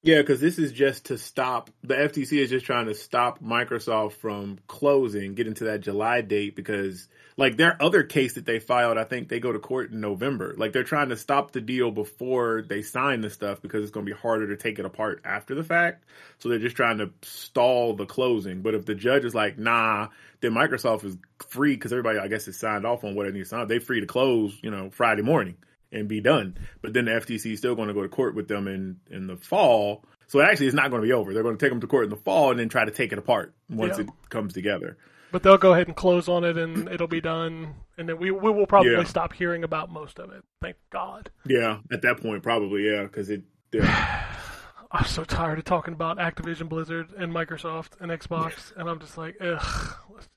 Yeah, 0.05 0.17
because 0.19 0.41
this 0.41 0.59
is 0.59 0.73
just 0.73 1.05
to 1.05 1.17
stop. 1.17 1.69
The 1.83 1.93
FTC 1.95 2.37
is 2.39 2.49
just 2.49 2.65
trying 2.65 2.87
to 2.87 2.93
stop 2.93 3.41
Microsoft 3.41 4.13
from 4.13 4.59
closing, 4.67 5.33
getting 5.33 5.53
to 5.55 5.65
that 5.65 5.79
July 5.79 6.19
date. 6.19 6.57
Because, 6.57 7.07
like, 7.37 7.55
their 7.55 7.81
other 7.81 8.03
case 8.03 8.33
that 8.33 8.45
they 8.45 8.59
filed, 8.59 8.97
I 8.97 9.05
think 9.05 9.29
they 9.29 9.39
go 9.39 9.53
to 9.53 9.59
court 9.59 9.91
in 9.91 10.01
November. 10.01 10.55
Like, 10.57 10.73
they're 10.73 10.83
trying 10.83 11.07
to 11.09 11.15
stop 11.15 11.53
the 11.53 11.61
deal 11.61 11.89
before 11.89 12.63
they 12.67 12.81
sign 12.81 13.21
the 13.21 13.29
stuff 13.29 13.61
because 13.61 13.81
it's 13.81 13.91
going 13.91 14.05
to 14.05 14.13
be 14.13 14.17
harder 14.19 14.47
to 14.47 14.57
take 14.57 14.77
it 14.77 14.85
apart 14.85 15.21
after 15.23 15.55
the 15.55 15.63
fact. 15.63 16.03
So 16.39 16.49
they're 16.49 16.59
just 16.59 16.75
trying 16.75 16.97
to 16.97 17.11
stall 17.21 17.93
the 17.95 18.05
closing. 18.05 18.61
But 18.61 18.75
if 18.75 18.85
the 18.85 18.95
judge 18.95 19.23
is 19.23 19.33
like, 19.33 19.57
nah, 19.57 20.09
then 20.41 20.51
Microsoft 20.51 21.05
is 21.05 21.15
free 21.47 21.75
because 21.75 21.93
everybody, 21.93 22.19
I 22.19 22.27
guess, 22.27 22.45
is 22.49 22.59
signed 22.59 22.85
off 22.85 23.05
on 23.05 23.15
what 23.15 23.25
it 23.25 23.33
needs 23.33 23.51
to 23.51 23.55
sign. 23.55 23.67
They 23.69 23.79
free 23.79 24.01
to 24.01 24.07
close, 24.07 24.59
you 24.61 24.69
know, 24.69 24.89
Friday 24.89 25.21
morning 25.21 25.55
and 25.93 26.07
be 26.07 26.19
done. 26.21 26.57
But 26.81 26.93
then 26.93 27.05
the 27.05 27.11
FTC 27.11 27.53
is 27.53 27.59
still 27.59 27.75
going 27.75 27.87
to 27.87 27.93
go 27.93 28.01
to 28.01 28.09
court 28.09 28.35
with 28.35 28.47
them 28.47 28.67
in 28.67 28.97
in 29.09 29.27
the 29.27 29.37
fall. 29.37 30.03
So 30.27 30.41
actually, 30.41 30.67
it's 30.67 30.75
not 30.75 30.89
going 30.89 31.01
to 31.01 31.07
be 31.07 31.13
over. 31.13 31.33
They're 31.33 31.43
going 31.43 31.57
to 31.57 31.63
take 31.63 31.71
them 31.71 31.81
to 31.81 31.87
court 31.87 32.05
in 32.05 32.09
the 32.09 32.15
fall 32.15 32.51
and 32.51 32.59
then 32.59 32.69
try 32.69 32.85
to 32.85 32.91
take 32.91 33.11
it 33.11 33.19
apart 33.19 33.53
once 33.69 33.97
Yeah. 33.97 34.05
it 34.05 34.09
comes 34.29 34.53
together. 34.53 34.97
But 35.31 35.43
they'll 35.43 35.57
go 35.57 35.73
ahead 35.73 35.87
and 35.87 35.95
close 35.95 36.27
on 36.27 36.43
it, 36.43 36.57
and 36.57 36.87
it'll 36.89 37.07
be 37.07 37.21
done. 37.21 37.73
And 37.97 38.07
then 38.09 38.19
we 38.19 38.31
we 38.31 38.51
will 38.51 38.67
probably 38.67 38.91
Yeah. 38.91 39.03
stop 39.03 39.33
hearing 39.33 39.63
about 39.63 39.91
most 39.91 40.19
of 40.19 40.31
it. 40.31 40.43
Thank 40.61 40.77
God. 40.91 41.29
Yeah, 41.45 41.79
at 41.91 42.01
that 42.03 42.21
point, 42.21 42.43
probably 42.43 42.85
yeah, 42.89 43.03
because 43.03 43.29
it. 43.29 43.43
Yeah. 43.71 44.25
I'm 44.91 45.05
so 45.05 45.23
tired 45.23 45.57
of 45.57 45.65
talking 45.65 45.95
about 45.95 46.19
Activision 46.19 46.69
Blizzard 46.69 47.11
and 47.17 47.33
Microsoft 47.33 47.99
and 47.99 48.11
Xbox, 48.11 48.71
and 48.77 48.87
I'm 48.87 48.99
just 48.99 49.17
like, 49.17 49.35
ugh. 49.41 49.95
let's 50.13 50.27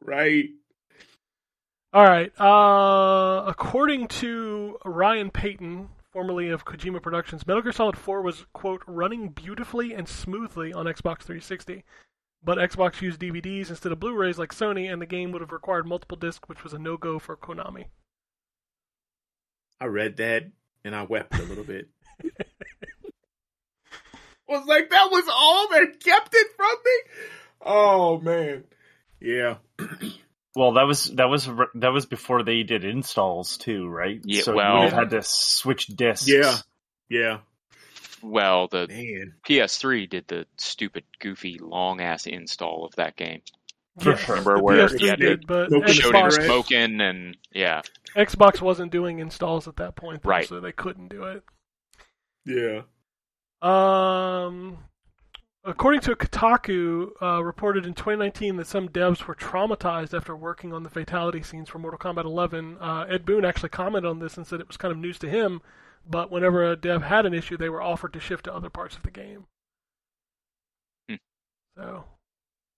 right. 0.00 0.46
All 1.92 2.04
right. 2.04 2.32
Uh, 2.40 3.44
according 3.46 4.06
to 4.08 4.78
Ryan 4.84 5.30
Payton, 5.30 5.88
formerly 6.12 6.48
of 6.48 6.64
Kojima 6.64 7.02
Productions, 7.02 7.46
Metal 7.46 7.62
Gear 7.62 7.72
Solid 7.72 7.96
4 7.96 8.22
was 8.22 8.46
quote 8.52 8.82
running 8.86 9.30
beautifully 9.30 9.92
and 9.92 10.08
smoothly 10.08 10.72
on 10.72 10.86
Xbox 10.86 11.22
360, 11.22 11.84
but 12.44 12.58
Xbox 12.58 13.00
used 13.00 13.20
DVDs 13.20 13.70
instead 13.70 13.90
of 13.90 13.98
Blu-rays 13.98 14.38
like 14.38 14.54
Sony, 14.54 14.92
and 14.92 15.02
the 15.02 15.06
game 15.06 15.32
would 15.32 15.40
have 15.40 15.52
required 15.52 15.86
multiple 15.86 16.16
discs, 16.16 16.48
which 16.48 16.62
was 16.62 16.72
a 16.72 16.78
no-go 16.78 17.18
for 17.18 17.36
Konami. 17.36 17.86
I 19.80 19.86
read 19.86 20.16
that 20.18 20.44
and 20.84 20.94
I 20.94 21.02
wept 21.02 21.34
a 21.38 21.42
little 21.42 21.64
bit. 21.64 21.88
was 24.46 24.66
like 24.66 24.90
that 24.90 25.08
was 25.10 25.24
all 25.32 25.68
they 25.68 25.86
kept 25.86 26.34
it 26.34 26.46
from 26.56 26.76
me. 26.84 26.92
Oh 27.62 28.20
man. 28.20 28.64
Yeah. 29.20 29.56
Well, 30.56 30.72
that 30.72 30.82
was 30.86 31.04
that 31.14 31.28
was 31.28 31.48
that 31.74 31.92
was 31.92 32.06
before 32.06 32.42
they 32.42 32.62
did 32.64 32.84
installs 32.84 33.56
too, 33.56 33.86
right? 33.88 34.20
Yeah, 34.24 34.42
so 34.42 34.54
well- 34.54 34.84
you 34.84 34.90
had 34.90 35.10
to 35.10 35.22
switch 35.22 35.86
discs. 35.86 36.28
Yeah. 36.28 36.56
Yeah. 37.08 37.38
Well, 38.22 38.68
the 38.68 38.86
Man. 38.88 39.34
PS3 39.48 40.08
did 40.10 40.26
the 40.28 40.46
stupid, 40.58 41.04
goofy, 41.20 41.58
long 41.58 42.00
ass 42.00 42.26
install 42.26 42.84
of 42.84 42.94
that 42.96 43.16
game. 43.16 43.40
For 43.98 44.10
Yeah, 44.10 44.16
sure. 44.16 44.36
the 44.36 44.42
Remember 44.42 44.62
where 44.62 44.88
PS3 44.88 45.00
he 45.00 45.06
had 45.08 45.18
did, 45.20 45.46
but 45.46 45.68
Smoking 45.68 45.94
showed 45.94 46.14
him 46.14 46.20
Xbox, 46.22 46.30
cigarettes. 46.32 46.46
smoking 46.46 47.00
and 47.00 47.36
yeah, 47.52 47.82
Xbox 48.16 48.60
wasn't 48.60 48.92
doing 48.92 49.18
installs 49.20 49.66
at 49.68 49.76
that 49.76 49.96
point, 49.96 50.22
though, 50.22 50.28
Right. 50.30 50.46
so 50.48 50.60
they 50.60 50.72
couldn't 50.72 51.08
do 51.08 51.24
it. 51.24 51.42
Yeah. 52.44 52.82
Um, 53.62 54.78
according 55.70 56.00
to 56.02 56.14
Kotaku, 56.14 57.10
uh, 57.22 57.42
reported 57.42 57.86
in 57.86 57.94
2019 57.94 58.56
that 58.56 58.66
some 58.66 58.88
devs 58.88 59.24
were 59.24 59.34
traumatized 59.34 60.16
after 60.16 60.36
working 60.36 60.72
on 60.72 60.82
the 60.82 60.90
fatality 60.90 61.42
scenes 61.42 61.68
for 61.68 61.78
Mortal 61.78 61.98
Kombat 61.98 62.24
11. 62.24 62.78
Uh, 62.80 63.06
Ed 63.08 63.24
Boon 63.24 63.44
actually 63.44 63.68
commented 63.68 64.08
on 64.08 64.18
this 64.18 64.36
and 64.36 64.46
said 64.46 64.60
it 64.60 64.68
was 64.68 64.76
kind 64.76 64.92
of 64.92 64.98
news 64.98 65.18
to 65.20 65.28
him, 65.28 65.62
but 66.08 66.30
whenever 66.30 66.64
a 66.64 66.76
dev 66.76 67.02
had 67.02 67.26
an 67.26 67.34
issue, 67.34 67.56
they 67.56 67.68
were 67.68 67.82
offered 67.82 68.12
to 68.12 68.20
shift 68.20 68.44
to 68.44 68.54
other 68.54 68.70
parts 68.70 68.96
of 68.96 69.02
the 69.02 69.10
game. 69.10 69.46
Hmm. 71.08 71.16
So, 71.76 72.04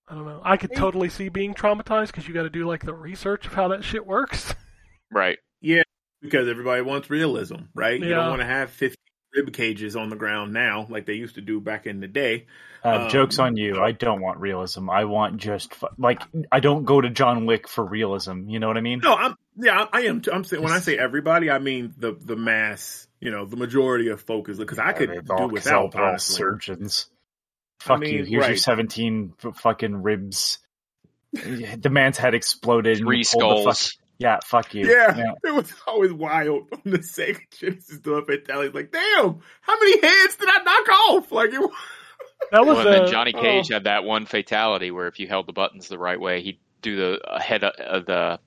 I 0.07 0.15
don't 0.15 0.25
know. 0.25 0.41
I 0.43 0.57
could 0.57 0.75
totally 0.75 1.09
see 1.09 1.29
being 1.29 1.53
traumatized 1.53 2.07
because 2.07 2.27
you 2.27 2.33
got 2.33 2.43
to 2.43 2.49
do 2.49 2.67
like 2.67 2.85
the 2.85 2.93
research 2.93 3.45
of 3.45 3.53
how 3.53 3.67
that 3.69 3.83
shit 3.83 4.05
works. 4.05 4.55
right. 5.11 5.37
Yeah, 5.61 5.83
because 6.21 6.47
everybody 6.47 6.81
wants 6.81 7.09
realism, 7.09 7.55
right? 7.73 7.99
You 7.99 8.09
don't 8.09 8.29
want 8.29 8.41
to 8.41 8.45
have 8.45 8.69
50 8.69 8.97
rib 9.35 9.53
cages 9.53 9.95
on 9.95 10.09
the 10.09 10.15
ground 10.15 10.53
now 10.53 10.85
like 10.89 11.05
they 11.05 11.13
used 11.13 11.35
to 11.35 11.41
do 11.41 11.59
back 11.59 11.85
in 11.87 11.99
the 11.99 12.07
day. 12.07 12.45
Uh, 12.83 13.03
Um, 13.03 13.09
jokes 13.09 13.39
on 13.39 13.55
you. 13.55 13.81
I 13.81 13.91
don't 13.93 14.21
want 14.21 14.39
realism. 14.39 14.89
I 14.89 15.05
want 15.05 15.37
just 15.37 15.73
like 15.97 16.21
I 16.51 16.59
don't 16.59 16.83
go 16.85 16.99
to 16.99 17.09
John 17.09 17.45
Wick 17.45 17.67
for 17.67 17.83
realism. 17.85 18.49
You 18.49 18.59
know 18.59 18.67
what 18.67 18.77
I 18.77 18.81
mean? 18.81 18.99
No, 19.03 19.13
I'm 19.15 19.35
yeah, 19.55 19.85
I 19.93 20.01
am. 20.01 20.21
Too. 20.21 20.31
I'm 20.33 20.43
saying 20.43 20.61
when 20.63 20.73
I 20.73 20.79
say 20.79 20.97
everybody, 20.97 21.49
I 21.49 21.59
mean 21.59 21.93
the 21.97 22.11
the 22.13 22.35
mass. 22.35 23.07
You 23.21 23.31
know, 23.31 23.45
the 23.45 23.55
majority 23.55 24.09
of 24.09 24.19
focus 24.21 24.57
because 24.57 24.79
I 24.79 24.91
could 24.91 25.09
They're 25.09 25.21
do 25.21 25.47
without. 25.47 25.95
all 25.95 26.17
surgeons. 26.17 27.09
Fuck 27.79 28.01
mean, 28.01 28.15
you. 28.15 28.23
Here's 28.25 28.47
your 28.47 28.57
17 28.57 29.33
f- 29.45 29.55
fucking 29.57 30.03
ribs. 30.03 30.59
the 31.31 31.89
man's 31.89 32.17
head 32.17 32.33
exploded. 32.33 32.97
and 32.97 33.05
Three 33.07 33.19
you 33.19 33.23
pulled 33.25 33.59
the 33.59 33.63
fuck- 33.63 33.75
skulls. 33.75 33.97
Yeah, 34.17 34.39
fuck 34.45 34.73
you. 34.73 34.87
Yeah, 34.87 35.33
it 35.43 35.53
was 35.53 35.73
always 35.87 36.13
wild 36.13 36.67
on 36.71 36.81
the 36.85 36.99
Sega 36.99 37.39
Genesis 37.57 37.99
doing 37.99 38.25
fatalities. 38.25 38.73
Like, 38.73 38.91
damn, 38.91 39.39
how 39.61 39.79
many 39.79 39.99
heads 40.01 40.35
did 40.35 40.49
I 40.49 40.63
knock 40.63 40.89
off? 40.89 41.31
Like, 41.31 41.53
it, 41.53 41.61
That 42.51 42.65
was 42.65 42.77
Well, 42.77 42.87
and 42.87 42.95
uh, 42.95 42.99
then 43.03 43.11
Johnny 43.11 43.31
Cage 43.33 43.69
had 43.69 43.85
that 43.85 44.03
one 44.03 44.25
fatality 44.25 44.91
where 44.91 45.07
if 45.07 45.19
you 45.19 45.27
held 45.27 45.47
the 45.47 45.53
buttons 45.53 45.87
the 45.87 45.97
right 45.97 46.19
way, 46.19 46.41
he'd 46.41 46.59
do 46.81 46.95
the 46.97 47.19
uh, 47.25 47.39
head 47.39 47.63
of 47.63 48.05
the 48.05 48.37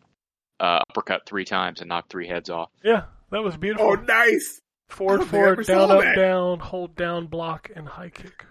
uh, 0.61 0.81
uppercut 0.91 1.23
three 1.27 1.45
times 1.47 1.81
and 1.81 1.89
knock 1.89 2.09
three 2.11 2.29
heads 2.29 2.51
off. 2.51 2.71
yeah, 2.85 3.05
that 3.31 3.43
was 3.43 3.57
beautiful. 3.57 3.87
oh, 3.87 3.95
nice. 3.95 4.61
I 4.91 4.95
Forward, 4.95 5.19
don't 5.19 5.29
think 5.31 5.43
I 5.43 5.47
forward, 5.47 5.67
down, 5.67 5.91
up, 5.91 6.01
that. 6.03 6.17
down, 6.17 6.59
hold 6.61 6.95
down, 6.95 7.27
block, 7.27 7.71
and 7.75 7.89
high 7.89 8.11
kick. 8.11 8.45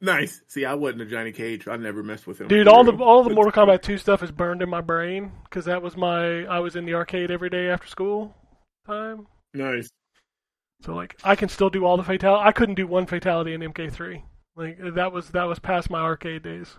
Nice. 0.00 0.42
See, 0.48 0.64
I 0.64 0.74
wasn't 0.74 1.02
a 1.02 1.06
Johnny 1.06 1.32
Cage. 1.32 1.66
I 1.68 1.76
never 1.76 2.02
messed 2.02 2.26
with 2.26 2.40
him. 2.40 2.48
Dude, 2.48 2.68
all 2.68 2.84
the 2.84 2.92
all 2.92 3.24
the 3.24 3.34
Mortal 3.34 3.52
Kombat 3.52 3.82
2 3.82 3.96
stuff 3.98 4.22
is 4.22 4.30
burned 4.30 4.62
in 4.62 4.68
my 4.68 4.82
brain 4.82 5.32
because 5.44 5.64
that 5.64 5.82
was 5.82 5.96
my 5.96 6.44
I 6.44 6.60
was 6.60 6.76
in 6.76 6.84
the 6.84 6.94
arcade 6.94 7.30
every 7.30 7.48
day 7.48 7.70
after 7.70 7.86
school 7.86 8.34
time. 8.86 9.26
Nice. 9.54 9.88
So 10.82 10.94
like 10.94 11.16
I 11.24 11.34
can 11.34 11.48
still 11.48 11.70
do 11.70 11.84
all 11.84 11.96
the 11.96 12.04
fatality. 12.04 12.44
I 12.46 12.52
couldn't 12.52 12.74
do 12.74 12.86
one 12.86 13.06
fatality 13.06 13.54
in 13.54 13.60
MK3. 13.62 14.22
Like 14.54 14.78
that 14.94 15.12
was 15.12 15.30
that 15.30 15.44
was 15.44 15.58
past 15.58 15.90
my 15.90 16.00
arcade 16.00 16.42
days. 16.42 16.74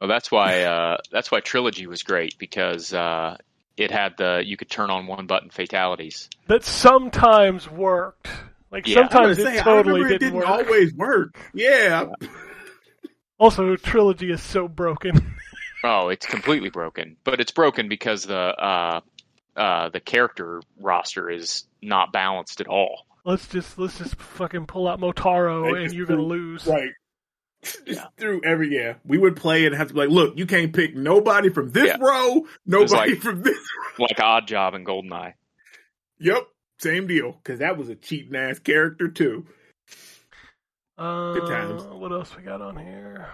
Well, 0.00 0.08
that's 0.08 0.30
why 0.30 0.62
uh, 0.62 0.98
that's 1.10 1.30
why 1.30 1.40
trilogy 1.40 1.86
was 1.86 2.02
great 2.02 2.38
because 2.38 2.94
uh, 2.94 3.36
it 3.76 3.90
had 3.90 4.16
the 4.16 4.42
you 4.44 4.56
could 4.56 4.70
turn 4.70 4.90
on 4.90 5.06
one 5.06 5.26
button 5.26 5.50
fatalities. 5.50 6.28
That 6.46 6.64
sometimes 6.64 7.70
worked. 7.70 8.28
Like 8.70 8.86
Yeah. 8.86 8.94
Sometimes 9.08 9.38
gonna 9.38 9.50
it 9.50 9.54
say, 9.54 9.60
I 9.60 9.62
totally 9.62 10.00
remember 10.02 10.14
it 10.14 10.18
didn't, 10.18 10.34
didn't 10.40 10.48
work. 10.50 10.66
always 10.66 10.94
work. 10.94 11.38
Yeah. 11.54 12.06
Also, 13.40 13.76
trilogy 13.76 14.30
is 14.32 14.42
so 14.42 14.66
broken. 14.68 15.34
Oh, 15.84 16.08
it's 16.08 16.26
completely 16.26 16.70
broken, 16.70 17.16
but 17.22 17.40
it's 17.40 17.52
broken 17.52 17.88
because 17.88 18.24
the 18.24 18.34
uh, 18.36 19.00
uh, 19.56 19.88
the 19.90 20.00
character 20.00 20.60
roster 20.76 21.30
is 21.30 21.68
not 21.80 22.12
balanced 22.12 22.60
at 22.60 22.66
all. 22.66 23.06
let's 23.24 23.46
just 23.46 23.78
let's 23.78 23.96
just 23.96 24.16
fucking 24.16 24.66
pull 24.66 24.88
out 24.88 24.98
Motaro 25.00 25.72
They 25.72 25.84
and 25.84 25.94
you're 25.94 26.06
gonna 26.06 26.20
lose. 26.22 26.66
Right. 26.66 26.90
Just 27.86 28.00
through 28.16 28.40
every 28.44 28.74
yeah, 28.76 28.94
we 29.04 29.18
would 29.18 29.36
play 29.36 29.66
and 29.66 29.74
have 29.76 29.86
to 29.86 29.94
be 29.94 30.00
like, 30.00 30.08
look, 30.10 30.36
you 30.36 30.46
can't 30.46 30.72
pick 30.72 30.96
nobody 30.96 31.48
from 31.48 31.70
this 31.70 31.86
Yeah. 31.86 31.98
row, 32.00 32.44
nobody 32.66 33.12
like- 33.12 33.20
from 33.20 33.42
this. 33.42 33.56
row. 33.56 34.06
Like 34.08 34.18
Odd 34.18 34.48
Job 34.48 34.74
and 34.74 34.84
Goldeneye. 34.84 35.34
Yep, 36.18 36.42
same 36.78 37.06
deal. 37.06 37.32
Because 37.32 37.58
that 37.60 37.76
was 37.76 37.88
a 37.88 37.94
cheating 37.94 38.34
ass 38.36 38.58
character 38.58 39.08
too. 39.08 39.46
Uh, 40.96 41.38
times. 41.46 41.82
What 41.84 42.10
else 42.12 42.36
we 42.36 42.42
got 42.42 42.60
on 42.60 42.76
here? 42.76 43.28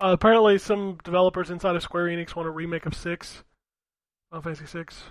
Uh, 0.00 0.12
apparently, 0.12 0.58
some 0.58 0.98
developers 1.04 1.50
inside 1.50 1.76
of 1.76 1.82
Square 1.82 2.06
Enix 2.06 2.34
want 2.34 2.48
a 2.48 2.50
remake 2.50 2.86
of 2.86 2.94
Six, 2.94 3.44
Final 4.30 4.42
Fantasy 4.42 4.66
Six. 4.66 5.02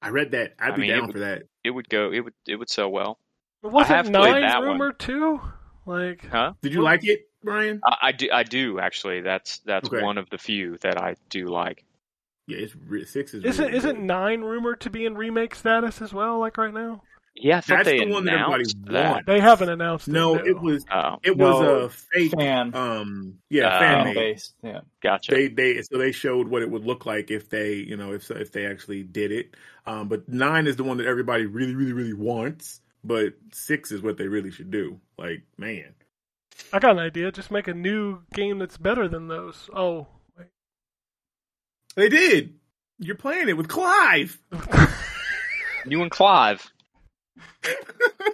I 0.00 0.08
read 0.08 0.30
that. 0.32 0.54
I'd 0.58 0.72
I 0.72 0.74
be 0.76 0.82
mean, 0.82 0.90
it 0.90 0.94
down 0.94 1.06
would- 1.06 1.12
for 1.12 1.18
that. 1.20 1.42
It 1.64 1.70
would 1.70 1.88
go. 1.88 2.12
It 2.12 2.20
would. 2.20 2.34
It 2.46 2.56
would 2.56 2.70
sell 2.70 2.90
well. 2.90 3.18
Wasn't 3.62 3.86
have 3.94 4.10
nine 4.10 4.42
that 4.42 4.58
one. 4.60 4.68
rumored 4.70 4.98
too? 4.98 5.40
Like, 5.86 6.26
Huh? 6.26 6.54
Did 6.62 6.74
you 6.74 6.82
like 6.82 7.04
it, 7.04 7.28
Brian? 7.44 7.80
I, 7.84 7.96
I 8.02 8.12
do. 8.12 8.28
I 8.32 8.42
do 8.44 8.78
actually. 8.80 9.20
That's 9.20 9.58
that's 9.58 9.88
Okay. 9.88 10.02
one 10.02 10.16
of 10.18 10.28
the 10.30 10.38
few 10.38 10.78
that 10.78 11.00
I 11.00 11.16
do 11.28 11.46
like. 11.48 11.84
Yeah, 12.52 12.64
it's 12.64 12.74
re- 12.76 13.04
six 13.04 13.34
is. 13.34 13.44
isn't 13.44 13.64
really 13.66 13.76
isn't 13.76 13.96
good. 13.96 14.04
nine 14.04 14.42
rumored 14.42 14.80
to 14.82 14.90
be 14.90 15.04
in 15.06 15.16
remake 15.16 15.54
status 15.54 16.00
as 16.02 16.12
well? 16.12 16.38
Like 16.38 16.56
right 16.58 16.72
now, 16.74 17.02
Yeah, 17.34 17.60
I 17.68 17.82
That's 17.82 17.84
they 17.84 17.98
the 17.98 18.06
one 18.06 18.24
that 18.26 18.34
everybody 18.34 18.64
announced 18.64 18.76
that. 18.86 19.10
wants. 19.12 19.26
they 19.26 19.40
haven't 19.40 19.68
announced. 19.70 20.08
No, 20.08 20.36
it, 20.36 20.46
it 20.46 20.60
was 20.60 20.84
Oh, 20.90 21.16
it 21.22 21.36
was 21.36 21.60
No, 21.60 21.76
a 21.84 21.88
fake. 21.88 22.32
Fan. 22.38 22.74
Um, 22.74 23.38
yeah, 23.50 23.68
Uh, 23.68 23.78
fan 23.78 24.02
fan 24.02 24.04
made. 24.04 24.14
based. 24.14 24.54
Yeah. 24.62 24.80
gotcha. 25.02 25.32
They 25.32 25.48
they 25.48 25.82
so 25.82 25.98
they 25.98 26.12
showed 26.12 26.48
what 26.48 26.62
it 26.62 26.70
would 26.70 26.84
look 26.84 27.06
like 27.06 27.30
if 27.30 27.48
they 27.48 27.74
you 27.74 27.96
know 27.96 28.12
if 28.12 28.30
if 28.30 28.52
they 28.52 28.66
actually 28.66 29.02
did 29.02 29.32
it. 29.32 29.56
Um, 29.86 30.08
but 30.08 30.28
nine 30.28 30.66
is 30.66 30.76
the 30.76 30.84
one 30.84 30.98
that 30.98 31.06
everybody 31.06 31.46
really 31.46 31.74
really 31.74 31.92
really 31.92 32.14
wants. 32.14 32.80
But 33.04 33.34
six 33.52 33.90
is 33.92 34.02
what 34.02 34.16
they 34.18 34.28
really 34.28 34.50
should 34.50 34.70
do. 34.70 35.00
Like 35.18 35.42
man, 35.58 35.94
I 36.72 36.78
got 36.78 36.92
an 36.92 36.98
idea. 36.98 37.32
Just 37.32 37.50
make 37.50 37.68
a 37.68 37.74
new 37.74 38.20
game 38.34 38.58
that's 38.58 38.76
better 38.78 39.08
than 39.08 39.28
those. 39.28 39.68
Oh, 39.74 40.00
wait. 40.02 40.21
They 41.94 42.08
did. 42.08 42.54
You're 42.98 43.16
playing 43.16 43.48
it 43.48 43.56
with 43.56 43.68
Clive. 43.68 44.38
you 45.86 46.02
and 46.02 46.10
Clive 46.10 46.72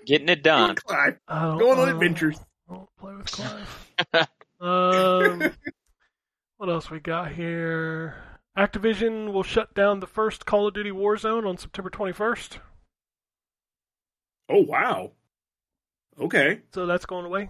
getting 0.06 0.28
it 0.28 0.42
done. 0.42 0.70
and 0.70 0.84
Clive 0.84 1.18
I 1.28 1.58
going 1.58 1.78
on 1.78 1.88
uh, 1.88 1.92
adventures. 1.92 2.38
I 2.68 2.74
don't 2.74 2.88
play 2.98 3.14
with 3.14 3.30
Clive. 3.30 4.28
um, 4.60 5.52
what 6.56 6.68
else 6.68 6.90
we 6.90 7.00
got 7.00 7.32
here? 7.32 8.16
Activision 8.56 9.32
will 9.32 9.42
shut 9.42 9.74
down 9.74 10.00
the 10.00 10.06
first 10.06 10.44
Call 10.44 10.66
of 10.66 10.74
Duty 10.74 10.90
Warzone 10.90 11.46
on 11.48 11.56
September 11.58 11.90
21st. 11.90 12.58
Oh 14.48 14.62
wow. 14.62 15.12
Okay, 16.20 16.60
So 16.74 16.84
that's 16.86 17.06
going 17.06 17.26
away. 17.26 17.48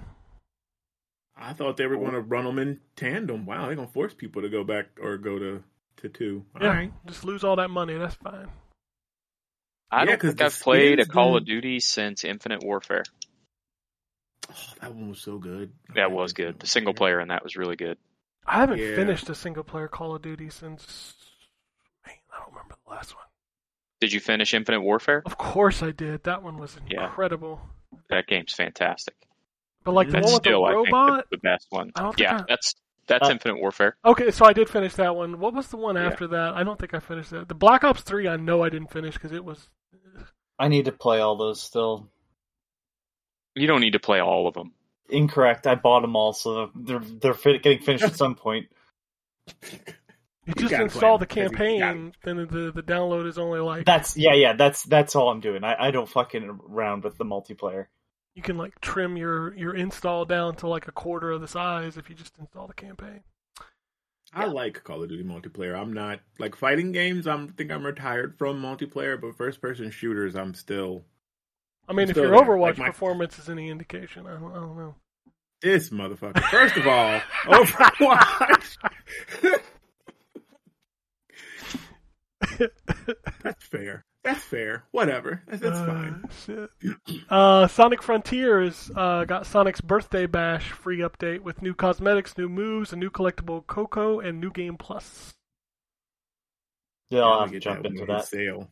I 1.35 1.55
thought 1.55 1.79
they 1.79 1.87
were 1.87 1.97
going 1.97 2.13
to 2.13 2.21
run 2.21 2.45
them 2.45 2.59
in 2.59 2.81
tandem. 2.97 3.47
Wow, 3.47 3.67
they're 3.67 3.77
going 3.77 3.87
to 3.87 3.93
force 3.95 4.13
people 4.13 4.43
to 4.43 4.51
go 4.51 4.63
back 4.63 4.87
or 5.01 5.17
go 5.17 5.39
to 5.39 5.63
to 5.99 6.09
two. 6.09 6.45
All 6.57 6.63
Yeah, 6.63 6.69
right. 6.69 6.93
just 7.07 7.25
lose 7.25 7.45
all 7.45 7.57
that 7.57 7.71
money. 7.71 7.97
That's 7.97 8.15
fine. 8.17 8.49
I 9.91 10.01
Yeah, 10.01 10.05
don't 10.05 10.19
'cause 10.21 10.29
think 10.31 10.39
the 10.39 10.45
I've 10.47 10.61
played 10.61 11.01
a 11.01 11.07
Call 11.07 11.33
don't- 11.33 11.39
of 11.43 11.45
Duty 11.47 11.81
since 11.81 12.25
Infinite 12.25 12.63
Warfare. 12.63 13.05
Oh, 14.51 14.55
that 14.81 14.95
one 14.95 15.09
was 15.11 15.21
so 15.21 15.39
good. 15.39 15.73
That 15.95 16.11
was 16.11 16.33
good. 16.33 16.59
The 16.61 16.67
single 16.67 16.95
player 16.95 17.21
in 17.21 17.29
that 17.29 17.43
was 17.43 17.57
really 17.57 17.77
good. 17.77 17.99
I 18.47 18.61
haven't 18.61 18.79
Yeah. 18.79 18.95
finished 18.95 19.29
a 19.29 19.35
single 19.35 19.65
player 19.65 19.89
Call 19.89 20.15
of 20.15 20.23
Duty 20.23 20.49
since. 20.51 21.15
Man, 22.07 22.17
I 22.33 22.39
don't 22.39 22.49
remember 22.55 22.77
the 22.85 22.91
last 22.91 23.15
one. 23.15 23.25
Did 24.01 24.13
you 24.13 24.21
finish 24.21 24.55
Infinite 24.55 24.81
Warfare? 24.81 25.23
Of 25.27 25.37
course 25.37 25.83
I 25.83 25.91
did. 25.91 26.23
That 26.25 26.43
one 26.43 26.57
was 26.57 26.79
Yeah. 26.87 27.07
incredible. 27.07 27.61
That 28.11 28.27
game's 28.27 28.55
fantastic. 28.55 29.15
But 29.85 29.93
like 29.93 30.09
the 30.09 30.15
That's 30.15 30.27
one 30.27 30.35
with 30.35 30.43
still, 30.43 30.65
I 30.65 30.73
think, 30.75 30.87
robot. 30.87 31.27
the, 31.31 31.37
the 31.37 31.41
best 31.41 31.67
one. 31.71 31.93
I 31.97 32.03
don't 32.03 32.13
think 32.13 32.21
Yeah, 32.29 32.39
I- 32.41 32.45
that's 32.49 32.75
that's 33.09 33.27
Uh, 33.29 33.33
Infinite 33.33 33.59
Warfare. 33.61 33.97
Okay, 34.05 34.31
so 34.31 34.45
I 34.45 34.53
did 34.53 34.69
finish 34.71 34.95
that 34.95 35.17
one. 35.17 35.41
What 35.41 35.55
was 35.55 35.69
the 35.69 35.77
one 35.77 35.97
Yeah. 35.97 36.07
after 36.07 36.27
that? 36.29 36.55
I 36.55 36.63
don't 36.63 36.79
think 36.79 36.95
I 36.95 37.01
finished 37.01 37.31
that. 37.31 37.49
The 37.49 37.55
Black 37.55 37.83
Ops 37.85 38.03
Three, 38.03 38.29
I 38.29 38.37
know 38.37 38.63
I 38.63 38.69
didn't 38.69 38.91
finish 38.93 39.15
because 39.15 39.33
it 39.33 39.45
was. 39.45 39.69
I 40.59 40.69
need 40.69 40.85
to 40.87 40.93
play 40.93 41.21
all 41.21 41.37
those 41.37 41.61
still. 41.61 42.09
You 43.55 43.67
don't 43.67 43.81
need 43.81 43.93
to 43.95 44.01
play 44.01 44.21
all 44.21 44.47
of 44.47 44.55
them. 44.55 44.73
Incorrect. 45.09 45.67
I 45.67 45.75
bought 45.75 46.03
them 46.03 46.15
all, 46.17 46.33
so 46.33 46.71
they're 46.75 47.01
they're 47.01 47.35
fit, 47.35 47.63
getting 47.63 47.81
finished 47.81 48.05
at 48.05 48.15
some 48.17 48.35
point. 48.35 48.69
You 49.47 49.55
You 50.47 50.55
just 50.55 50.71
gotta 50.71 50.85
install 50.85 51.19
the 51.19 51.27
play 51.27 51.43
'em, 51.43 51.51
'cause 51.51 51.59
you 51.61 51.79
campaign, 51.81 52.13
then 52.25 52.37
the 52.47 52.73
the 52.75 52.83
download 52.83 53.27
is 53.27 53.39
only 53.39 53.61
like 53.61 53.85
That's 53.87 54.17
yeah, 54.17 54.35
yeah. 54.35 54.53
That's 54.55 54.83
that's 54.85 55.15
all 55.17 55.29
I'm 55.31 55.41
doing. 55.41 55.63
I, 55.65 55.89
I 55.89 55.91
don't 55.91 56.09
fucking 56.09 56.61
around 56.69 57.05
with 57.05 57.17
the 57.19 57.25
multiplayer. 57.25 57.87
You 58.39 58.43
can 58.43 58.57
like 58.57 58.81
trim 58.81 59.17
your 59.17 59.53
your 59.57 59.75
install 59.75 60.25
down 60.25 60.55
to 60.55 60.69
like 60.69 60.87
a 60.87 60.93
quarter 60.93 61.33
of 61.33 61.41
the 61.41 61.49
size 61.49 61.97
if 61.97 62.09
you 62.09 62.15
just 62.15 62.39
install 62.39 62.69
the 62.69 62.73
campaign. 62.73 63.25
I 64.33 64.45
like 64.45 64.85
Call 64.85 65.03
of 65.03 65.09
Duty 65.09 65.25
multiplayer. 65.25 65.77
I'm 65.77 65.93
not 65.93 66.21
like 66.39 66.55
fighting 66.55 66.93
games. 66.93 67.27
I'm 67.27 67.49
think 67.49 67.73
I'm 67.73 67.85
retired 67.85 68.39
from 68.39 68.63
multiplayer, 68.63 69.21
but 69.21 69.37
first 69.37 69.61
person 69.61 69.91
shooters, 69.91 70.37
I'm 70.37 70.55
still. 70.55 71.03
I 71.89 71.95
mean, 71.95 72.09
if 72.11 72.17
your 72.17 72.29
there. 72.31 72.39
Overwatch 72.41 72.61
Like 72.61 72.79
my- 72.79 72.87
performance 72.87 73.41
is 73.41 73.49
any 73.49 73.71
indication, 73.71 74.25
I 74.29 74.35
don't, 74.35 74.53
I 74.53 74.61
don't 74.61 74.77
know. 74.77 74.95
This 75.61 75.91
motherfucker. 75.91 76.41
First 76.51 76.77
of 76.77 76.87
all, 76.87 77.21
Overwatch. 77.47 78.77
That's 83.43 83.65
fair. 83.65 84.05
That's 84.29 84.45
fair. 84.45 84.85
Whatever. 84.91 85.43
That's, 85.47 85.63
that's 85.63 85.77
Uh, 85.79 85.87
fine. 85.87 86.25
shit. 86.45 86.71
Uh, 87.31 87.67
Sonic 87.67 88.03
Frontiers 88.03 88.91
uh, 88.95 89.25
got 89.25 89.47
Sonic's 89.47 89.81
Birthday 89.81 90.27
Bash 90.27 90.71
free 90.71 90.99
update 90.99 91.41
with 91.41 91.63
new 91.63 91.73
cosmetics, 91.75 92.37
new 92.37 92.49
moves, 92.49 92.93
a 92.93 92.97
new 92.97 93.09
collectible 93.11 93.65
Koco, 93.65 94.23
and 94.23 94.39
new 94.39 94.51
game 94.51 94.77
plus. 94.77 95.33
Yeah, 97.09 97.23
I'm 97.25 97.33
I'll 97.33 97.41
have 97.41 97.53
to 97.53 97.61
jump 97.61 97.83
that 97.85 97.93
into 97.93 98.05
that. 98.05 98.27
Sale. 98.27 98.71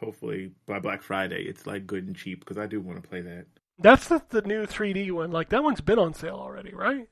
Hopefully 0.00 0.50
by 0.66 0.80
Black 0.80 1.02
Friday, 1.02 1.44
it's 1.44 1.66
like 1.66 1.86
good 1.86 2.06
and 2.06 2.16
cheap 2.16 2.40
because 2.40 2.58
I 2.58 2.66
do 2.66 2.80
want 2.80 3.00
to 3.00 3.08
play 3.08 3.20
that. 3.20 3.46
That's 3.78 4.08
the, 4.08 4.20
the 4.30 4.42
new 4.42 4.66
3D 4.66 5.12
one. 5.12 5.30
Like 5.30 5.50
that 5.50 5.62
one's 5.62 5.80
been 5.80 5.98
on 6.00 6.14
sale 6.14 6.34
already, 6.34 6.74
right? 6.74 7.06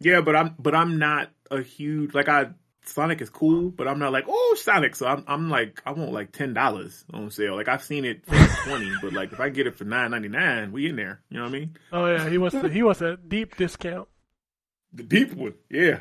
Yeah, 0.00 0.20
but 0.20 0.36
I'm 0.36 0.54
but 0.58 0.74
I'm 0.74 0.98
not 0.98 1.30
a 1.50 1.62
huge 1.62 2.14
like 2.14 2.28
I 2.28 2.48
Sonic 2.88 3.20
is 3.20 3.30
cool, 3.30 3.70
but 3.70 3.86
I'm 3.86 3.98
not 3.98 4.12
like 4.12 4.24
oh 4.28 4.56
Sonic. 4.58 4.96
So 4.96 5.06
I'm 5.06 5.24
I'm 5.26 5.50
like 5.50 5.82
I 5.86 5.92
want 5.92 6.12
like 6.12 6.32
ten 6.32 6.54
dollars 6.54 7.04
on 7.12 7.30
sale. 7.30 7.56
Like 7.56 7.68
I've 7.68 7.82
seen 7.82 8.04
it 8.04 8.24
for 8.26 8.68
twenty, 8.68 8.90
but 9.02 9.12
like 9.12 9.32
if 9.32 9.40
I 9.40 9.48
get 9.50 9.66
it 9.66 9.76
for 9.76 9.84
nine 9.84 10.10
ninety 10.10 10.28
nine, 10.28 10.72
we 10.72 10.88
in 10.88 10.96
there. 10.96 11.20
You 11.30 11.38
know 11.38 11.44
what 11.44 11.50
I 11.50 11.52
mean? 11.52 11.76
Oh 11.92 12.06
yeah, 12.06 12.28
he 12.28 12.38
wants 12.38 12.56
the, 12.60 12.68
he 12.68 12.82
wants 12.82 13.00
a 13.00 13.16
deep 13.16 13.56
discount. 13.56 14.08
The 14.92 15.02
deep 15.02 15.34
one, 15.34 15.54
yeah. 15.70 16.00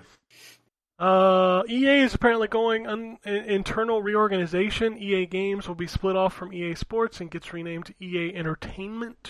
Uh, 0.99 1.61
EA 1.69 1.99
is 1.99 2.15
apparently 2.15 2.47
going 2.47 3.18
internal 3.23 4.01
reorganization. 4.01 4.97
EA 4.97 5.27
Games 5.27 5.68
will 5.68 5.76
be 5.76 5.85
split 5.85 6.15
off 6.15 6.34
from 6.34 6.51
EA 6.53 6.73
Sports 6.73 7.22
and 7.22 7.30
gets 7.30 7.53
renamed 7.53 7.85
to 7.85 7.93
EA 8.03 8.34
Entertainment. 8.34 9.30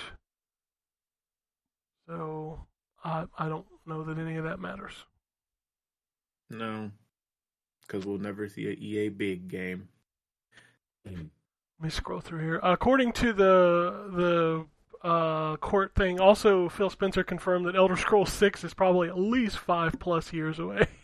So 2.07 2.65
I 3.03 3.25
I 3.37 3.49
don't 3.49 3.65
know 3.85 4.03
that 4.03 4.17
any 4.17 4.37
of 4.37 4.45
that 4.45 4.59
matters. 4.61 4.93
No, 6.49 6.91
because 7.87 8.05
we'll 8.05 8.17
never 8.17 8.47
see 8.49 8.67
an 8.67 8.77
EA 8.79 9.09
big 9.09 9.47
game. 9.47 9.87
Let 11.05 11.15
me 11.81 11.89
scroll 11.89 12.19
through 12.21 12.41
here. 12.41 12.59
According 12.61 13.13
to 13.13 13.33
the 13.33 14.65
the 15.03 15.07
uh, 15.07 15.55
court 15.57 15.93
thing, 15.95 16.19
also 16.19 16.69
Phil 16.69 16.89
Spencer 16.89 17.23
confirmed 17.23 17.65
that 17.67 17.75
Elder 17.75 17.95
Scrolls 17.95 18.31
Six 18.33 18.63
is 18.63 18.73
probably 18.73 19.07
at 19.09 19.17
least 19.17 19.57
five 19.57 19.99
plus 19.99 20.33
years 20.33 20.59
away. 20.59 20.87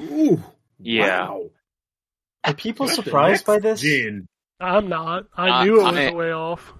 Ooh, 0.00 0.42
Yeah. 0.78 1.28
wow. 1.28 1.50
Are 2.44 2.54
people 2.54 2.86
That's 2.86 2.96
surprised 2.96 3.46
by 3.46 3.58
this? 3.58 3.80
Gen. 3.80 4.26
I'm 4.60 4.88
not. 4.88 5.24
I 5.36 5.48
Uh, 5.60 5.64
knew 5.64 5.80
it 5.80 5.84
was 5.84 5.96
I- 5.96 6.02
a 6.02 6.14
way 6.14 6.32
off. 6.32 6.72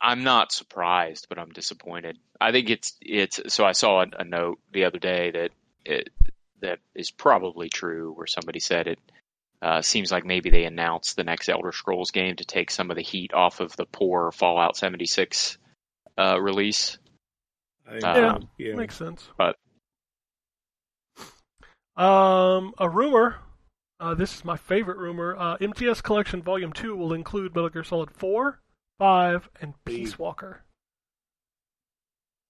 I'm 0.00 0.22
not 0.22 0.52
surprised, 0.52 1.26
but 1.30 1.38
I'm 1.38 1.50
disappointed. 1.52 2.18
I 2.38 2.52
think 2.52 2.68
it's 2.68 2.94
it's. 3.00 3.40
So 3.54 3.64
I 3.64 3.72
saw 3.72 4.02
a, 4.02 4.06
a 4.18 4.24
note 4.24 4.58
the 4.72 4.84
other 4.84 4.98
day 4.98 5.30
that 5.30 5.50
it 5.86 6.10
that 6.64 6.80
is 6.94 7.10
probably 7.10 7.68
true, 7.68 8.12
where 8.12 8.26
somebody 8.26 8.58
said 8.60 8.86
it 8.88 8.98
uh, 9.62 9.80
seems 9.80 10.10
like 10.12 10.24
maybe 10.24 10.50
they 10.50 10.64
announced 10.64 11.16
the 11.16 11.24
next 11.24 11.48
Elder 11.48 11.72
Scrolls 11.72 12.10
game 12.10 12.36
to 12.36 12.44
take 12.44 12.70
some 12.70 12.90
of 12.90 12.96
the 12.96 13.02
heat 13.02 13.32
off 13.32 13.60
of 13.60 13.74
the 13.76 13.86
poor 13.86 14.30
Fallout 14.32 14.76
76 14.76 15.56
uh, 16.18 16.38
release. 16.40 16.98
I 17.86 17.92
think 17.92 18.04
Uh, 18.04 18.38
yeah. 18.58 18.74
Makes 18.74 18.96
sense. 18.96 19.28
But- 19.38 19.56
um, 21.96 22.74
a 22.78 22.88
rumor. 22.88 23.36
Uh, 24.00 24.14
this 24.14 24.34
is 24.34 24.44
my 24.44 24.56
favorite 24.56 24.98
rumor. 24.98 25.36
Uh, 25.38 25.56
MGS 25.58 26.02
Collection 26.02 26.42
Volume 26.42 26.72
Two 26.72 26.96
will 26.96 27.12
include 27.12 27.54
Metal 27.54 27.70
Gear 27.70 27.84
Solid 27.84 28.10
Four, 28.10 28.60
Five, 28.98 29.48
and 29.60 29.74
Peace 29.84 30.18
Walker. 30.18 30.63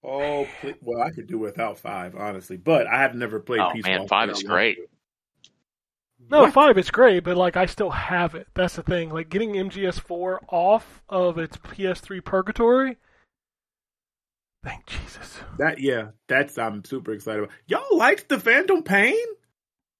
Oh, 0.07 0.47
pl- 0.61 0.73
well, 0.81 1.01
I 1.01 1.09
could 1.11 1.27
do 1.27 1.37
without 1.37 1.79
five, 1.79 2.15
honestly, 2.15 2.57
but 2.57 2.85
I 2.87 3.01
have 3.01 3.15
never 3.15 3.39
played 3.39 3.61
Oh, 3.61 3.71
Peace 3.73 3.83
man, 3.83 3.99
Walker. 4.01 4.09
five 4.09 4.29
I 4.29 4.31
is 4.33 4.43
great. 4.43 4.77
No, 6.29 6.41
What? 6.41 6.53
Five 6.53 6.77
is 6.77 6.91
great, 6.91 7.23
but 7.23 7.37
like 7.37 7.57
I 7.57 7.65
still 7.65 7.91
have 7.91 8.35
it. 8.35 8.47
That's 8.53 8.75
the 8.75 8.83
thing. 8.83 9.09
Like 9.11 9.29
getting 9.29 9.53
MGS 9.53 9.99
Four 9.99 10.41
off 10.49 11.01
of 11.09 11.37
its 11.37 11.57
PS3 11.57 12.23
purgatory. 12.23 12.97
Thank 14.63 14.85
Jesus. 14.87 15.41
That 15.59 15.79
yeah, 15.79 16.09
that's 16.27 16.57
I'm 16.57 16.83
super 16.83 17.11
excited 17.13 17.43
about. 17.43 17.55
Y'all 17.67 17.97
liked 17.97 18.29
the 18.29 18.39
Phantom 18.39 18.81
Pain? 18.81 19.15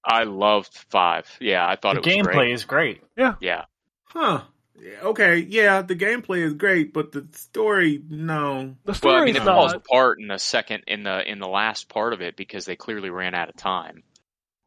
I 0.04 0.24
loved 0.24 0.74
five. 0.90 1.28
Yeah, 1.40 1.68
I 1.68 1.76
thought 1.76 1.96
The 1.96 2.02
it 2.02 2.06
was 2.06 2.16
gameplay 2.16 2.34
great. 2.34 2.52
is 2.52 2.66
great. 2.66 3.02
Yeah, 3.18 3.36
yeah, 3.40 3.66
Huh. 4.06 4.42
Yeah, 4.80 4.92
Okay, 5.04 5.38
yeah, 5.38 5.82
the 5.82 5.96
gameplay 5.96 6.40
is 6.40 6.54
great, 6.54 6.94
but 6.94 7.12
the 7.12 7.28
story, 7.32 8.02
no. 8.10 8.76
The 8.86 8.94
story 8.94 9.14
well, 9.14 9.24
I 9.24 9.26
story's 9.26 9.34
mean, 9.34 9.42
it 9.42 9.46
falls 9.46 9.74
apart 9.74 10.20
in 10.20 10.28
the 10.28 10.38
second 10.38 10.84
in 10.88 11.04
the 11.04 11.30
in 11.30 11.40
the 11.40 11.48
last 11.48 11.90
part 11.90 12.14
of 12.14 12.22
it 12.22 12.36
because 12.36 12.66
they 12.66 12.76
clearly 12.76 13.10
ran 13.10 13.34
out 13.34 13.50
of 13.50 13.56
time. 13.56 14.04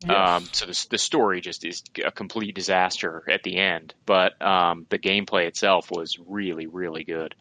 Yes. 0.07 0.11
Um, 0.11 0.49
so 0.53 0.67
the 0.67 0.87
the 0.91 0.99
story 0.99 1.41
just 1.41 1.65
is 1.65 1.83
a 2.05 2.13
complete 2.13 2.55
disaster 2.55 3.25
at 3.29 3.43
the 3.43 3.59
end, 3.59 3.95
but 4.07 4.41
um, 4.41 4.87
the 4.91 4.99
gameplay 4.99 5.47
itself 5.47 5.91
was 5.91 6.19
really 6.19 6.67
really 6.67 7.05
good. 7.05 7.35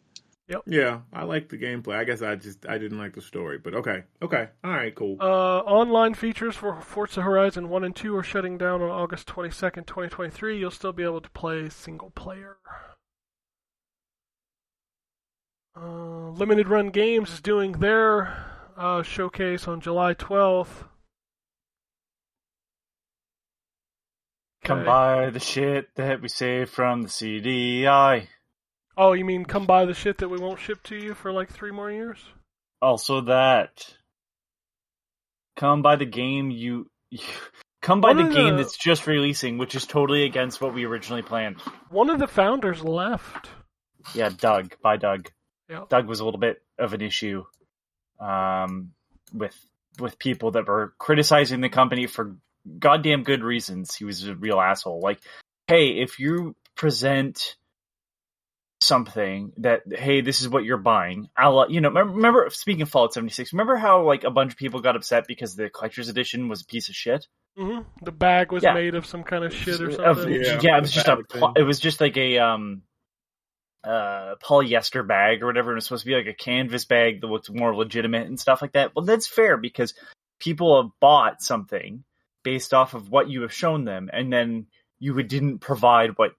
Yeah, 0.66 1.02
I 1.12 1.24
like 1.24 1.50
the 1.50 1.58
gameplay. 1.58 1.96
I 1.96 2.04
guess 2.06 2.22
I 2.22 2.36
just 2.36 2.66
I 2.68 2.78
didn't 2.78 2.98
like 2.98 3.14
the 3.16 3.22
story, 3.22 3.58
but 3.58 3.74
okay, 3.74 4.04
okay, 4.22 4.50
all 4.64 4.72
right, 4.72 4.96
cool. 4.96 5.18
Uh, 5.20 5.60
online 5.60 6.14
features 6.14 6.56
for 6.56 6.80
Forza 6.82 7.22
Horizon 7.22 7.68
1 7.70 7.84
and 7.84 7.96
2 7.96 8.16
are 8.16 8.24
shutting 8.24 8.58
down 8.58 8.82
on 8.82 8.90
August 8.90 9.28
22nd, 9.28 9.86
2023. 9.86 10.58
You'll 10.58 10.72
still 10.72 10.94
be 10.94 11.04
able 11.04 11.20
to 11.22 11.30
play 11.32 11.68
single 11.70 12.12
player. 12.12 12.58
Uh, 15.76 16.30
Limited 16.32 16.70
Run 16.70 16.90
Games 16.90 17.34
is 17.34 17.42
doing 17.42 17.74
their 17.74 18.46
uh, 18.78 19.04
showcase 19.04 19.68
on 19.68 19.82
July 19.82 20.14
12th. 20.14 20.86
Come 24.64 24.80
Okay. 24.80 24.86
buy 24.86 25.30
the 25.30 25.40
shit 25.40 25.94
that 25.96 26.22
we 26.22 26.30
saved 26.30 26.72
from 26.72 27.04
the 27.04 27.10
CDI. 27.10 28.28
Oh, 28.98 29.14
you 29.14 29.24
mean 29.26 29.46
come 29.46 29.66
buy 29.66 29.86
the 29.86 29.94
shit 29.94 30.18
that 30.18 30.30
we 30.30 30.40
won't 30.40 30.60
ship 30.60 30.82
to 30.84 30.96
you 30.96 31.14
for 31.14 31.32
like 31.32 31.50
three 31.52 31.72
more 31.72 31.92
years? 31.92 32.18
Also 32.82 33.22
that. 33.22 33.96
Come 35.56 35.82
buy 35.82 35.96
the 35.96 36.06
game 36.06 36.52
you. 36.52 36.90
Come 37.84 38.02
buy 38.02 38.14
One 38.14 38.30
the 38.30 38.36
game 38.36 38.56
the- 38.58 38.64
that's 38.64 38.76
just 38.76 39.06
releasing, 39.08 39.60
which 39.60 39.76
is 39.76 39.86
totally 39.86 40.24
against 40.24 40.60
what 40.60 40.74
we 40.74 40.84
originally 40.86 41.22
planned. 41.22 41.62
One 41.90 42.10
of 42.10 42.20
the 42.20 42.28
founders 42.28 42.82
left. 42.84 43.50
Yeah, 44.16 44.30
Doug. 44.36 44.76
Bye, 44.82 44.98
Doug. 44.98 45.30
Yeah. 45.70 45.84
Doug 45.88 46.08
was 46.08 46.20
a 46.20 46.26
little 46.26 46.40
bit 46.40 46.62
of 46.80 46.94
an 46.94 47.02
issue 47.02 47.44
um, 48.20 48.92
with 49.32 49.56
with 50.00 50.18
people 50.20 50.52
that 50.52 50.68
were 50.68 50.94
criticizing 50.98 51.62
the 51.62 51.70
company 51.70 52.08
for 52.08 52.36
goddamn 52.80 53.24
good 53.24 53.44
reasons. 53.44 53.96
He 53.96 54.06
was 54.06 54.28
a 54.28 54.36
real 54.36 54.60
asshole. 54.60 55.00
Like, 55.00 55.20
hey, 55.68 56.02
if 56.02 56.20
you 56.20 56.56
present 56.76 57.56
something 58.80 59.52
that 59.58 59.82
hey, 59.92 60.22
this 60.22 60.42
is 60.42 60.50
what 60.50 60.64
you're 60.64 60.78
buying, 60.78 61.30
I'll 61.36 61.70
you 61.70 61.82
know 61.82 61.90
remember, 61.90 62.14
remember 62.14 62.50
speaking 62.52 62.82
of 62.84 62.90
Fallout 62.90 63.14
76. 63.14 63.52
Remember 63.54 63.76
how 63.76 64.04
like 64.04 64.24
a 64.24 64.30
bunch 64.32 64.52
of 64.54 64.58
people 64.58 64.82
got 64.82 64.96
upset 64.96 65.26
because 65.28 65.56
the 65.56 65.70
collector's 65.70 66.10
edition 66.10 66.48
was 66.48 66.62
a 66.62 66.66
piece 66.66 66.88
of 66.90 66.96
shit. 66.96 67.26
hmm 67.58 67.80
The 68.04 68.12
bag 68.12 68.52
was 68.52 68.64
Yeah. 68.64 68.74
made 68.74 68.94
of 68.96 69.06
some 69.06 69.24
kind 69.24 69.44
of 69.44 69.54
shit 69.54 69.82
or 69.82 69.88
Of- 69.90 69.96
something. 70.18 70.34
Yeah, 70.34 70.60
yeah, 70.62 70.78
it 70.78 70.82
was 70.82 70.92
just 70.92 71.08
a 71.08 71.24
thing. 71.32 71.54
it 71.56 71.64
was 71.64 71.80
just 71.80 72.00
like 72.02 72.18
a 72.18 72.38
um 72.40 72.84
uh 73.84 74.36
polyester 74.44 75.08
bag 75.08 75.42
or 75.42 75.46
whatever 75.48 75.70
and 75.72 75.76
it 75.76 75.78
was 75.78 75.86
supposed 75.86 76.04
to 76.04 76.10
be 76.10 76.16
like 76.16 76.26
a 76.28 76.34
canvas 76.34 76.86
bag 76.86 77.22
that 77.22 77.28
looked 77.28 77.50
more 77.52 77.76
legitimate 77.76 78.28
and 78.28 78.40
stuff 78.40 78.62
like 78.62 78.74
that 78.74 78.92
well 78.96 79.06
that's 79.06 79.28
fair 79.28 79.56
because 79.56 79.94
people 80.40 80.82
have 80.82 80.92
bought 81.00 81.42
something 81.42 82.04
based 82.44 82.74
off 82.74 82.96
of 82.96 83.10
what 83.10 83.30
you 83.30 83.44
have 83.44 83.54
shown 83.54 83.86
them 83.86 84.10
and 84.12 84.34
then 84.34 84.66
you 85.00 85.22
didn't 85.24 85.60
provide 85.60 86.12
what 86.18 86.32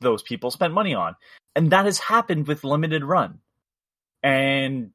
those 0.00 0.22
people 0.22 0.50
spent 0.50 0.72
money 0.74 0.94
on 0.94 1.14
and 1.54 1.70
that 1.70 1.84
has 1.84 1.98
happened 1.98 2.46
with 2.46 2.64
limited 2.64 3.04
run 3.04 3.38
and 4.22 4.90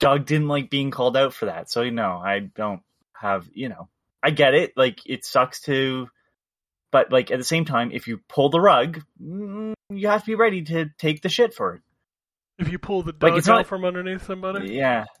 doug 0.00 0.24
didn't 0.26 0.48
like 0.48 0.70
being 0.70 0.90
called 0.90 1.16
out 1.16 1.32
for 1.34 1.46
that 1.46 1.70
so 1.70 1.82
you 1.82 1.90
know 1.90 2.20
i 2.24 2.38
don't 2.40 2.80
have 3.14 3.48
you 3.52 3.68
know 3.68 3.88
i 4.22 4.30
get 4.30 4.54
it 4.54 4.72
like 4.76 5.00
it 5.06 5.24
sucks 5.24 5.60
to 5.62 6.08
but 6.92 7.10
like 7.12 7.30
at 7.30 7.36
the 7.38 7.44
same 7.44 7.64
time, 7.66 7.90
if 7.92 8.06
you 8.06 8.20
pull 8.28 8.48
the 8.48 8.60
rug, 8.60 9.02
mm, 9.22 9.74
you 9.90 10.08
have 10.08 10.20
to 10.22 10.26
be 10.26 10.34
ready 10.36 10.62
to 10.62 10.86
take 10.96 11.20
the 11.20 11.28
shit 11.28 11.52
for 11.52 11.74
it. 11.74 11.82
If 12.58 12.70
you 12.70 12.78
pull 12.78 13.02
the 13.02 13.12
Like, 13.12 13.32
Doug 13.32 13.38
it's 13.38 13.48
out 13.48 13.56
not- 13.56 13.66
from 13.66 13.84
underneath 13.84 14.24
somebody. 14.24 14.72
Yeah. 14.72 15.04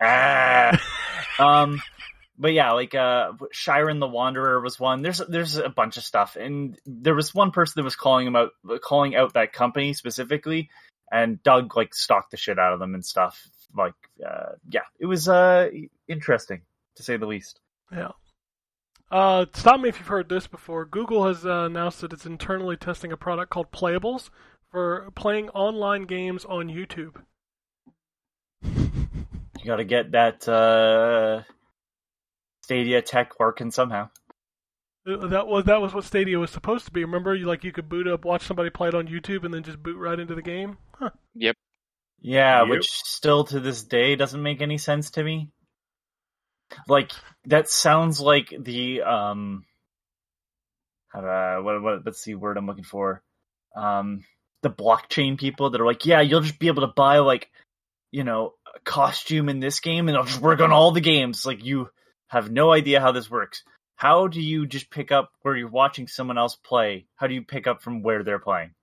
Ah, 0.00 0.78
ah. 1.38 1.38
um, 1.62 1.80
but 2.38 2.52
yeah, 2.52 2.72
like 2.72 2.94
uh, 2.94 3.32
Shiren 3.52 4.00
the 4.00 4.08
Wanderer 4.08 4.60
was 4.60 4.78
one. 4.80 5.02
There's 5.02 5.20
there's 5.28 5.56
a 5.56 5.68
bunch 5.68 5.96
of 5.96 6.04
stuff, 6.04 6.36
and 6.36 6.78
there 6.84 7.14
was 7.14 7.34
one 7.34 7.52
person 7.52 7.74
that 7.76 7.84
was 7.84 7.96
calling 7.96 8.26
him 8.26 8.36
out, 8.36 8.50
calling 8.82 9.14
out 9.14 9.34
that 9.34 9.52
company 9.52 9.92
specifically, 9.92 10.70
and 11.12 11.42
Doug 11.42 11.76
like 11.76 11.94
stalked 11.94 12.32
the 12.32 12.36
shit 12.36 12.58
out 12.58 12.72
of 12.72 12.80
them 12.80 12.94
and 12.94 13.04
stuff. 13.04 13.40
Like, 13.76 13.94
uh, 14.24 14.52
yeah, 14.68 14.82
it 14.98 15.06
was 15.06 15.28
uh 15.28 15.68
interesting 16.08 16.62
to 16.96 17.02
say 17.02 17.16
the 17.16 17.26
least. 17.26 17.60
Yeah. 17.92 18.12
Uh, 19.10 19.46
stop 19.52 19.80
me 19.80 19.88
if 19.88 19.98
you've 19.98 20.08
heard 20.08 20.28
this 20.28 20.48
before. 20.48 20.84
Google 20.84 21.26
has 21.28 21.46
uh, 21.46 21.66
announced 21.66 22.00
that 22.00 22.12
it's 22.12 22.26
internally 22.26 22.76
testing 22.76 23.12
a 23.12 23.16
product 23.16 23.50
called 23.50 23.70
Playables 23.70 24.30
for 24.72 25.08
playing 25.14 25.50
online 25.50 26.02
games 26.02 26.44
on 26.44 26.68
YouTube. 26.68 27.16
You 29.64 29.70
got 29.70 29.76
to 29.76 29.84
get 29.84 30.10
that 30.12 30.46
uh, 30.46 31.42
Stadia 32.64 33.02
tech 33.02 33.38
working 33.38 33.70
somehow. 33.70 34.08
Uh, 35.06 35.26
That 35.26 35.46
was 35.46 35.64
that 35.66 35.82
was 35.82 35.92
what 35.92 36.04
Stadia 36.04 36.38
was 36.38 36.50
supposed 36.50 36.86
to 36.86 36.90
be. 36.90 37.04
Remember, 37.04 37.34
you 37.34 37.44
like 37.44 37.62
you 37.62 37.72
could 37.72 37.90
boot 37.90 38.08
up, 38.08 38.24
watch 38.24 38.46
somebody 38.46 38.70
play 38.70 38.88
it 38.88 38.94
on 38.94 39.06
YouTube, 39.06 39.44
and 39.44 39.52
then 39.52 39.62
just 39.62 39.82
boot 39.82 39.98
right 39.98 40.18
into 40.18 40.34
the 40.34 40.40
game. 40.42 40.78
Huh. 40.98 41.10
Yep. 41.34 41.56
Yeah, 42.22 42.60
Yep. 42.62 42.70
which 42.70 42.88
still 42.88 43.44
to 43.44 43.60
this 43.60 43.82
day 43.82 44.16
doesn't 44.16 44.42
make 44.42 44.62
any 44.62 44.78
sense 44.78 45.10
to 45.12 45.22
me. 45.22 45.50
Like 46.88 47.12
that 47.44 47.68
sounds 47.68 48.18
like 48.18 48.52
the 48.58 49.02
um 49.02 49.66
how 51.08 51.20
do 51.20 51.26
I, 51.26 51.58
what 51.58 51.82
what 51.82 52.04
what's 52.06 52.24
the 52.24 52.34
word 52.36 52.56
I'm 52.56 52.66
looking 52.66 52.84
for? 52.84 53.22
Um 53.76 54.24
the 54.62 54.70
blockchain 54.70 55.38
people 55.38 55.68
that 55.70 55.80
are 55.82 55.86
like, 55.86 56.06
yeah, 56.06 56.22
you'll 56.22 56.40
just 56.40 56.58
be 56.58 56.68
able 56.68 56.80
to 56.86 56.94
buy 56.96 57.18
like, 57.18 57.50
you 58.10 58.24
know, 58.24 58.54
a 58.74 58.80
costume 58.80 59.50
in 59.50 59.60
this 59.60 59.80
game 59.80 60.08
and 60.08 60.14
it'll 60.14 60.24
just 60.24 60.40
work 60.40 60.60
on 60.60 60.72
all 60.72 60.92
the 60.92 61.02
games. 61.02 61.44
Like 61.44 61.62
you 61.62 61.90
have 62.28 62.50
no 62.50 62.72
idea 62.72 63.00
how 63.00 63.12
this 63.12 63.30
works. 63.30 63.62
How 63.96 64.26
do 64.26 64.40
you 64.40 64.66
just 64.66 64.90
pick 64.90 65.12
up 65.12 65.30
where 65.42 65.56
you're 65.56 65.68
watching 65.68 66.08
someone 66.08 66.38
else 66.38 66.56
play? 66.56 67.06
How 67.16 67.26
do 67.26 67.34
you 67.34 67.42
pick 67.42 67.66
up 67.66 67.82
from 67.82 68.02
where 68.02 68.22
they're 68.24 68.38
playing? 68.38 68.74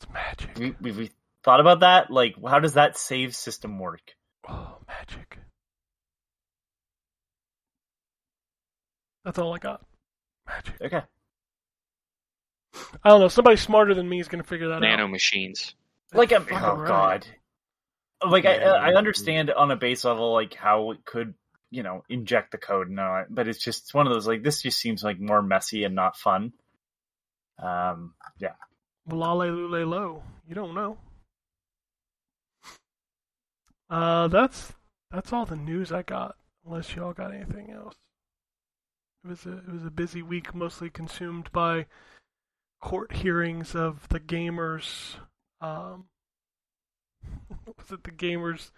It's 0.00 0.12
magic. 0.12 0.56
we, 0.58 0.74
we, 0.80 0.92
we 0.92 1.10
thought 1.44 1.60
about 1.60 1.80
that. 1.80 2.10
Like, 2.10 2.34
how 2.44 2.58
does 2.60 2.74
that 2.74 2.98
save 2.98 3.34
system 3.34 3.78
work? 3.78 4.00
Oh, 4.48 4.78
magic. 4.86 5.38
That's 9.24 9.38
all 9.38 9.54
I 9.54 9.58
got. 9.58 9.84
Magic. 10.46 10.74
Okay. 10.80 11.02
I 13.04 13.08
don't 13.08 13.20
know. 13.20 13.28
Somebody 13.28 13.56
smarter 13.56 13.94
than 13.94 14.08
me 14.08 14.20
is 14.20 14.28
going 14.28 14.42
to 14.42 14.48
figure 14.48 14.68
that 14.68 14.80
Nano 14.80 15.04
out. 15.04 15.10
machines. 15.10 15.74
Like, 16.12 16.32
I'm, 16.32 16.42
um, 16.42 16.48
oh 16.50 16.76
right. 16.76 16.88
god. 16.88 17.26
Like, 18.26 18.46
I, 18.46 18.56
I 18.56 18.94
understand 18.94 19.50
on 19.50 19.70
a 19.70 19.76
base 19.76 20.04
level, 20.04 20.32
like 20.32 20.54
how 20.54 20.92
it 20.92 21.04
could, 21.04 21.34
you 21.70 21.82
know, 21.82 22.04
inject 22.08 22.52
the 22.52 22.58
code 22.58 22.88
and 22.88 22.98
all 22.98 23.14
that, 23.14 23.34
but 23.34 23.48
it's 23.48 23.62
just 23.62 23.94
one 23.94 24.06
of 24.06 24.12
those 24.12 24.26
like 24.26 24.42
this 24.42 24.62
just 24.62 24.78
seems 24.78 25.02
like 25.02 25.20
more 25.20 25.42
messy 25.42 25.84
and 25.84 25.94
not 25.94 26.16
fun. 26.16 26.52
Um, 27.62 28.14
yeah. 28.38 28.54
Lale 29.06 29.52
lule 29.52 29.88
low. 29.88 30.22
You 30.48 30.54
don't 30.54 30.74
know. 30.74 30.98
Uh, 33.90 34.28
that's 34.28 34.72
that's 35.10 35.32
all 35.32 35.46
the 35.46 35.56
news 35.56 35.92
I 35.92 36.02
got. 36.02 36.36
Unless 36.66 36.94
y'all 36.94 37.12
got 37.12 37.32
anything 37.32 37.70
else. 37.70 37.96
It 39.24 39.28
was 39.28 39.46
a 39.46 39.58
it 39.58 39.72
was 39.72 39.84
a 39.84 39.90
busy 39.90 40.22
week, 40.22 40.54
mostly 40.54 40.90
consumed 40.90 41.50
by 41.52 41.86
court 42.80 43.12
hearings 43.12 43.74
of 43.74 44.08
the 44.08 44.20
gamers. 44.20 45.16
Um, 45.60 46.06
was 47.66 47.90
it 47.90 48.04
the 48.04 48.10
gamers 48.10 48.70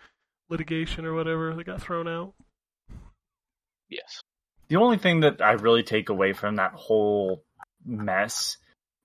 litigation 0.48 1.04
or 1.04 1.14
whatever 1.14 1.54
that 1.54 1.64
got 1.64 1.82
thrown 1.82 2.08
out? 2.08 2.34
Yes. 3.90 4.22
The 4.68 4.76
only 4.76 4.98
thing 4.98 5.20
that 5.20 5.42
I 5.42 5.52
really 5.52 5.82
take 5.82 6.08
away 6.08 6.32
from 6.32 6.56
that 6.56 6.72
whole 6.72 7.42
mess 7.84 8.56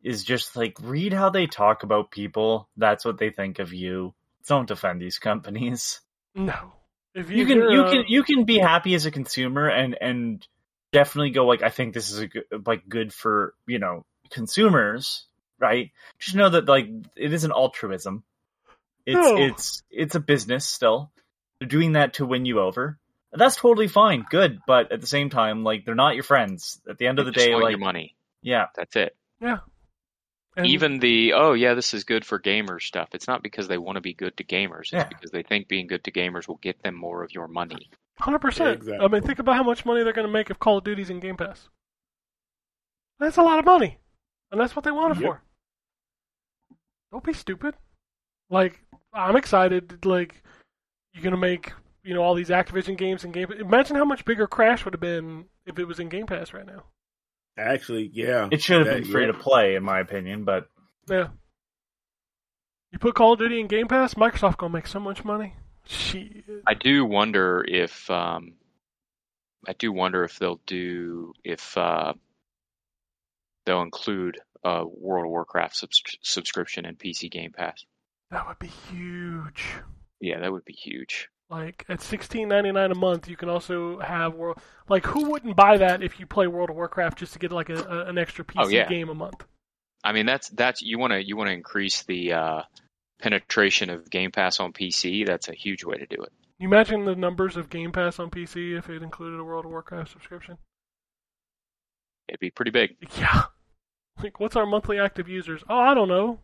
is 0.04 0.24
just 0.24 0.56
like 0.56 0.78
read 0.82 1.12
how 1.12 1.30
they 1.30 1.48
talk 1.48 1.84
about 1.84 2.12
people. 2.12 2.70
That's 2.78 3.04
what 3.04 3.18
they 3.18 3.32
think 3.32 3.60
of 3.60 3.74
you. 3.74 4.14
Don't 4.48 4.68
defend 4.68 5.02
these 5.02 5.18
companies. 5.18 6.02
No. 6.36 6.74
If 7.16 7.32
you 7.32 7.46
can 7.46 7.58
you 7.72 7.82
uh, 7.82 7.92
can 7.92 8.04
you 8.08 8.24
can 8.24 8.44
be 8.44 8.60
happy 8.60 8.94
as 8.94 9.06
a 9.06 9.12
consumer 9.12 9.70
and 9.70 9.98
and 10.00 10.46
definitely 10.92 11.32
go 11.32 11.46
like 11.46 11.64
I 11.64 11.70
think 11.70 11.94
this 11.94 12.12
is 12.12 12.20
a 12.20 12.28
good, 12.28 12.44
like 12.66 12.88
good 12.88 13.14
for 13.14 13.54
you 13.66 13.80
know 13.80 14.06
consumers 14.30 15.26
right 15.60 15.92
just 16.20 16.36
know 16.36 16.50
that 16.50 16.68
like 16.68 16.88
it 17.16 17.32
isn't 17.32 17.52
altruism 17.52 18.24
it's 19.06 19.16
No. 19.16 19.38
it's 19.38 19.84
it's 19.90 20.16
a 20.16 20.20
business 20.20 20.66
still 20.66 21.12
they're 21.60 21.70
doing 21.70 21.94
that 21.94 22.16
to 22.16 22.26
win 22.26 22.46
you 22.46 22.60
over 22.60 22.98
that's 23.38 23.56
totally 23.56 23.88
fine 23.88 24.26
good 24.30 24.60
but 24.68 24.92
at 24.92 25.02
the 25.02 25.08
same 25.08 25.30
time 25.30 25.64
like 25.64 25.86
they're 25.86 25.96
not 25.96 26.16
your 26.16 26.24
friends 26.24 26.80
at 26.90 26.98
the 26.98 27.08
end 27.08 27.20
of 27.20 27.26
the 27.26 27.32
They 27.32 27.36
just 27.36 27.48
day 27.48 27.56
like 27.56 27.72
your 27.72 27.80
money. 27.80 28.16
yeah 28.42 28.68
That's 28.76 28.96
it. 28.96 29.16
yeah. 29.42 29.58
And- 30.58 30.68
Even 30.68 31.00
the 31.00 31.34
oh 31.34 31.52
yeah, 31.52 31.74
this 31.74 31.94
is 31.94 32.06
good 32.06 32.24
for 32.24 32.40
gamers 32.40 32.84
stuff. 32.84 33.10
It's 33.14 33.28
not 33.28 33.44
because 33.44 33.68
they 33.68 33.78
want 33.78 33.98
to 33.98 34.02
be 34.02 34.14
good 34.14 34.38
to 34.38 34.44
gamers. 34.46 34.84
It's 34.84 34.94
Yeah. 34.94 35.08
because 35.10 35.32
they 35.32 35.44
think 35.44 35.68
being 35.68 35.88
good 35.88 36.06
to 36.06 36.12
gamers 36.12 36.48
will 36.48 36.60
get 36.62 36.82
them 36.82 36.96
more 36.96 37.24
of 37.24 37.34
your 37.34 37.50
money. 37.50 37.90
Hundred 38.20 38.40
percent. 38.40 38.78
Exactly. 38.78 39.06
I 39.06 39.10
mean, 39.10 39.22
think 39.22 39.40
about 39.40 39.58
how 39.58 39.64
much 39.64 39.86
money 39.86 40.04
they're 40.04 40.14
going 40.14 40.28
to 40.28 40.32
make 40.32 40.50
if 40.50 40.58
Call 40.58 40.78
of 40.78 40.86
Duty's 40.86 41.10
in 41.10 41.20
Game 41.20 41.36
Pass. 41.36 41.68
That's 43.20 43.36
a 43.36 43.42
lot 43.44 43.60
of 43.60 43.66
money, 43.66 43.98
and 44.52 44.62
that's 44.62 44.76
what 44.78 44.86
they 44.86 44.92
want 44.92 45.18
it 45.18 45.22
Yep. 45.22 45.28
for. 45.30 45.42
Don't 47.12 47.24
be 47.24 47.34
stupid. 47.34 47.76
Like, 48.50 48.80
I'm 49.14 49.36
excited. 49.36 50.06
Like, 50.06 50.42
you're 51.14 51.24
going 51.24 51.32
to 51.32 51.38
make 51.38 51.74
you 52.06 52.14
know 52.14 52.22
all 52.22 52.36
these 52.36 52.50
Activision 52.50 52.98
games 52.98 53.24
and 53.24 53.34
Game. 53.34 53.52
Imagine 53.52 53.96
how 53.98 54.06
much 54.06 54.24
bigger 54.26 54.48
Crash 54.48 54.86
would 54.86 54.94
have 54.94 55.02
been 55.02 55.46
if 55.66 55.78
it 55.80 55.86
was 55.86 56.00
in 56.00 56.08
Game 56.10 56.28
Pass 56.28 56.54
right 56.54 56.66
now. 56.66 56.84
Actually, 57.58 58.10
yeah. 58.14 58.48
it 58.52 58.62
should 58.62 58.78
have 58.78 58.88
That- 58.88 59.04
been 59.04 59.12
free 59.12 59.26
yeah. 59.26 59.32
to 59.32 59.38
play 59.38 59.76
in 59.76 59.84
my 59.84 60.00
opinion 60.00 60.44
but 60.44 60.70
Yeah. 61.10 61.28
You 62.92 63.00
put 63.00 63.16
Call 63.16 63.34
of 63.34 63.40
Duty 63.40 63.60
in 63.60 63.68
Game 63.68 63.88
Pass, 63.88 64.14
Microsoft 64.14 64.58
gonna 64.58 64.72
make 64.74 64.88
so 64.88 65.00
much 65.00 65.26
money. 65.26 65.56
Shit. 65.86 66.46
I 66.66 66.74
do 66.74 67.04
wonder 67.06 67.64
if 67.68 68.10
um, 68.10 68.54
I 69.68 69.74
do 69.74 69.92
wonder 69.92 70.24
if 70.24 70.40
they'll 70.40 70.62
do 70.66 71.34
if 71.44 71.78
uh, 71.78 72.14
they'll 73.66 73.82
include 73.82 74.40
a 74.64 74.86
World 74.86 75.26
of 75.26 75.32
Warcraft 75.32 75.76
subs- 75.76 76.18
subscription 76.22 76.86
in 76.86 76.96
PC 76.96 77.30
Game 77.30 77.52
Pass. 77.52 77.86
That 78.32 78.48
would 78.48 78.60
be 78.60 78.68
huge. 78.68 79.66
Yeah, 80.20 80.40
that 80.40 80.52
would 80.52 80.66
be 80.66 80.74
huge. 80.74 81.30
Like 81.50 81.86
at 81.90 82.02
sixteen 82.02 82.48
ninety 82.48 82.72
nine 82.72 82.92
a 82.92 82.96
month, 82.96 83.28
you 83.30 83.38
can 83.38 83.50
also 83.50 84.00
have 84.00 84.34
world. 84.34 84.58
Like 84.90 85.06
who 85.06 85.30
wouldn't 85.30 85.56
buy 85.56 85.78
that 85.78 86.02
if 86.02 86.20
you 86.20 86.26
play 86.26 86.48
World 86.48 86.72
of 86.72 86.76
Warcraft 86.76 87.20
just 87.20 87.34
to 87.34 87.40
get 87.40 87.52
like 87.52 87.70
a, 87.70 87.76
a 87.84 88.06
an 88.06 88.18
extra 88.18 88.44
PC 88.44 88.64
Oh, 88.66 88.68
yeah. 88.68 88.88
game 88.88 89.10
a 89.10 89.14
month? 89.14 89.46
I 90.04 90.12
mean, 90.12 90.26
that's 90.26 90.50
that's 90.50 90.82
you 90.82 90.98
want 90.98 91.14
to 91.14 91.24
you 91.26 91.38
want 91.38 91.50
to 91.50 91.54
increase 91.54 92.04
the 92.04 92.34
uh, 92.34 92.62
penetration 93.22 93.90
of 93.92 94.10
Game 94.10 94.32
Pass 94.32 94.60
on 94.60 94.74
PC. 94.74 95.26
That's 95.26 95.48
a 95.48 95.54
huge 95.54 95.84
way 95.84 95.98
to 95.98 96.06
do 96.08 96.22
it. 96.24 96.32
You 96.58 96.68
imagine 96.68 97.06
the 97.06 97.16
numbers 97.16 97.58
of 97.58 97.70
Game 97.70 97.92
Pass 97.92 98.18
on 98.18 98.32
PC 98.32 98.78
if 98.78 98.90
it 98.90 99.04
included 99.04 99.40
a 99.40 99.44
World 99.44 99.66
of 99.66 99.72
Warcraft 99.72 100.12
subscription? 100.12 100.58
It'd 102.28 102.40
be 102.40 102.50
pretty 102.52 102.72
big. 102.72 102.96
Yeah. 103.20 103.44
Like 104.24 104.40
what's 104.40 104.56
our 104.56 104.66
monthly 104.66 104.98
active 104.98 105.28
users? 105.28 105.62
Oh, 105.70 105.78
I 105.78 105.94
don't 105.94 106.08
know, 106.08 106.40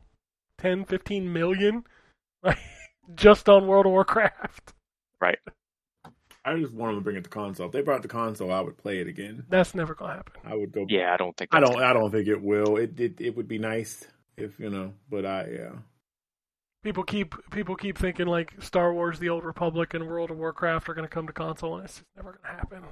10, 0.59 0.85
15 0.85 1.31
million, 1.31 1.85
like 2.43 2.59
just 3.15 3.47
on 3.49 3.65
World 3.65 3.85
of 3.85 3.93
Warcraft. 3.93 4.73
Right. 5.22 5.38
I 6.43 6.57
just 6.57 6.73
want 6.73 6.91
them 6.91 6.99
to 6.99 7.03
bring 7.03 7.18
it 7.18 7.23
to 7.23 7.30
console. 7.30 7.68
If 7.68 7.72
they 7.72 7.81
brought 7.81 8.02
the 8.02 8.07
console, 8.07 8.52
I 8.52 8.61
would 8.61 8.76
play 8.77 8.99
it 8.99 9.07
again. 9.07 9.45
That's 9.48 9.76
never 9.76 9.93
gonna 9.93 10.15
happen. 10.15 10.41
I 10.43 10.56
would 10.56 10.72
go. 10.72 10.85
Yeah, 10.89 11.14
I 11.14 11.18
don't 11.18 11.38
think. 11.38 11.53
I 11.53 11.60
don't. 11.60 11.81
I 11.81 11.93
don't 11.93 12.10
think 12.11 12.27
it 12.27 12.41
will. 12.41 12.77
It, 12.77 12.99
it 12.99 13.22
it 13.22 13.35
would 13.38 13.48
be 13.48 13.60
nice 13.60 14.07
if 14.38 14.60
you 14.60 14.69
know, 14.72 14.93
but 15.10 15.26
I 15.26 15.48
yeah. 15.53 15.72
People 16.84 17.03
keep 17.03 17.35
people 17.52 17.76
keep 17.76 17.95
thinking 17.95 18.26
like 18.26 18.53
Star 18.60 18.91
Wars: 18.91 19.19
The 19.19 19.30
Old 19.30 19.45
Republic 19.45 19.93
and 19.93 20.07
World 20.07 20.31
of 20.31 20.38
Warcraft 20.38 20.89
are 20.89 20.95
going 20.95 21.07
to 21.07 21.14
come 21.14 21.27
to 21.27 21.34
console, 21.34 21.76
and 21.76 21.85
it's 21.85 21.98
just 21.98 22.06
never 22.15 22.31
going 22.31 22.56
to 22.56 22.60
happen. 22.60 22.84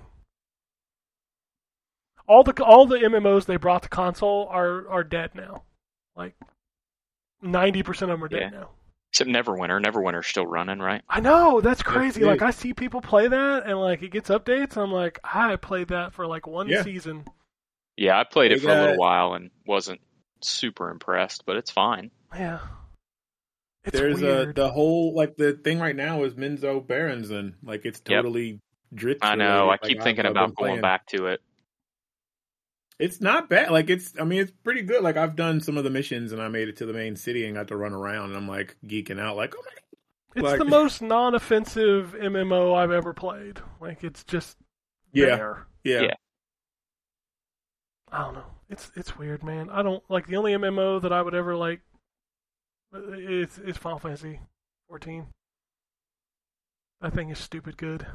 All 2.28 2.44
the 2.44 2.64
all 2.64 2.86
the 2.86 2.98
MMOs 3.00 3.46
they 3.46 3.58
brought 3.58 3.82
to 3.82 3.90
console 3.90 4.48
are 4.52 4.88
are 4.88 5.04
dead 5.04 5.32
now. 5.34 5.64
Like 6.16 6.36
ninety 7.42 7.82
percent 7.82 8.12
of 8.12 8.20
them 8.20 8.24
are 8.26 8.28
dead 8.28 8.52
Yeah. 8.54 8.60
now. 8.60 8.70
Except 9.12 9.30
Neverwinter. 9.30 9.84
Neverwinter's 9.84 10.28
still 10.28 10.46
running, 10.46 10.80
right? 10.80 11.02
I 11.10 11.20
know 11.20 11.62
that's 11.62 11.82
crazy. 11.82 12.22
it. 12.22 12.26
Like 12.28 12.42
I 12.44 12.52
see 12.52 12.74
people 12.74 13.02
play 13.02 13.28
that, 13.28 13.66
and 13.66 13.80
like 13.80 14.04
it 14.04 14.12
gets 14.12 14.30
updates. 14.30 14.74
And 14.74 14.84
I'm 14.84 14.92
like, 14.92 15.20
I 15.24 15.56
played 15.56 15.88
that 15.90 16.14
for 16.14 16.28
like 16.28 16.46
one 16.46 16.68
Yeah. 16.70 16.84
season. 16.84 17.26
Yeah, 17.98 18.20
I 18.20 18.24
played 18.24 18.52
it 18.52 18.60
They 18.62 18.66
for 18.66 18.72
a 18.72 18.76
little 18.76 18.96
got- 18.96 19.00
while 19.00 19.34
and 19.34 19.50
wasn't 19.66 20.00
super 20.42 20.90
impressed, 20.92 21.46
but 21.46 21.56
it's 21.58 21.72
fine. 21.72 22.12
Yeah, 22.36 22.60
it's 23.84 23.98
There's 23.98 24.22
uh, 24.22 24.26
weird. 24.26 24.50
a 24.50 24.54
the 24.62 24.72
whole 24.72 25.16
like 25.16 25.36
the 25.38 25.54
thing 25.54 25.80
right 25.80 25.96
now 25.96 26.24
is 26.24 26.36
Menzoberranzan. 26.36 27.56
Like 27.64 27.86
it's 27.86 28.02
Yep. 28.08 28.18
totally 28.24 28.60
Drizzt. 28.94 29.18
I 29.24 29.36
know. 29.36 29.44
related. 29.46 29.62
I 29.62 29.66
Like, 29.68 29.82
keep 29.82 29.98
I've- 29.98 30.04
thinking 30.04 30.26
I've 30.26 30.32
about 30.32 30.56
going 30.56 30.70
playing. 30.70 30.82
back 30.82 31.08
to 31.08 31.26
it. 31.28 31.42
It's 33.00 33.22
not 33.22 33.50
bad. 33.50 33.72
Like 33.72 33.90
it's. 33.90 34.14
I 34.20 34.26
mean, 34.26 34.42
it's 34.42 34.52
pretty 34.64 34.82
good. 34.82 35.02
Like 35.02 35.16
I've 35.18 35.36
done 35.36 35.62
some 35.62 35.78
of 35.78 35.84
the 35.86 35.90
missions 35.90 36.32
and 36.34 36.42
I 36.42 36.50
made 36.50 36.68
it 36.68 36.78
to 36.78 36.86
the 36.86 36.94
main 36.94 37.16
city 37.16 37.46
and 37.46 37.56
got 37.56 37.70
to 37.70 37.78
run 37.78 37.94
around 37.94 38.30
and 38.30 38.38
I'm 38.38 38.48
like 38.48 38.76
geeking 38.86 39.20
out. 39.20 39.38
Like 39.38 39.56
oh 39.58 39.62
my. 39.66 39.72
it's 40.36 40.44
like- 40.44 40.60
the 40.60 40.66
most 40.66 41.02
non-offensive 41.02 42.14
MMO 42.20 42.76
I've 42.76 42.92
ever 42.92 43.14
played. 43.14 43.60
Like 43.80 44.04
it's 44.04 44.24
just 44.26 44.58
Yeah. 45.14 45.36
there. 45.38 45.68
Yeah. 45.84 46.02
Yeah. 46.02 46.14
I 48.12 48.24
don't 48.24 48.34
know. 48.34 48.46
It's 48.70 48.92
it's 48.96 49.18
weird, 49.18 49.44
man. 49.44 49.70
I 49.70 49.82
don't 49.82 50.04
like 50.10 50.28
the 50.28 50.36
only 50.36 50.52
MMO 50.54 51.02
that 51.02 51.14
I 51.14 51.22
would 51.22 51.36
ever 51.36 51.56
like. 51.56 51.82
It's 52.94 53.58
it's 53.60 53.78
Final 53.78 54.00
Fantasy 54.00 54.40
14. 54.90 55.28
That 57.02 57.14
thing 57.14 57.30
is 57.30 57.40
stupid 57.40 57.78
good. 57.78 58.06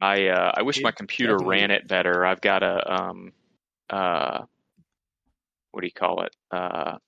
I 0.00 0.28
uh, 0.28 0.52
I 0.56 0.62
wish 0.62 0.78
It 0.78 0.84
my 0.84 0.92
computer 0.92 1.36
ran 1.36 1.70
it 1.70 1.86
better. 1.86 2.24
I've 2.24 2.40
got 2.40 2.62
a 2.62 3.02
um 3.02 3.32
uh 3.90 4.44
what 5.72 5.80
do 5.82 5.86
you 5.86 5.92
call 5.92 6.22
it? 6.24 6.34
Uh, 6.50 6.98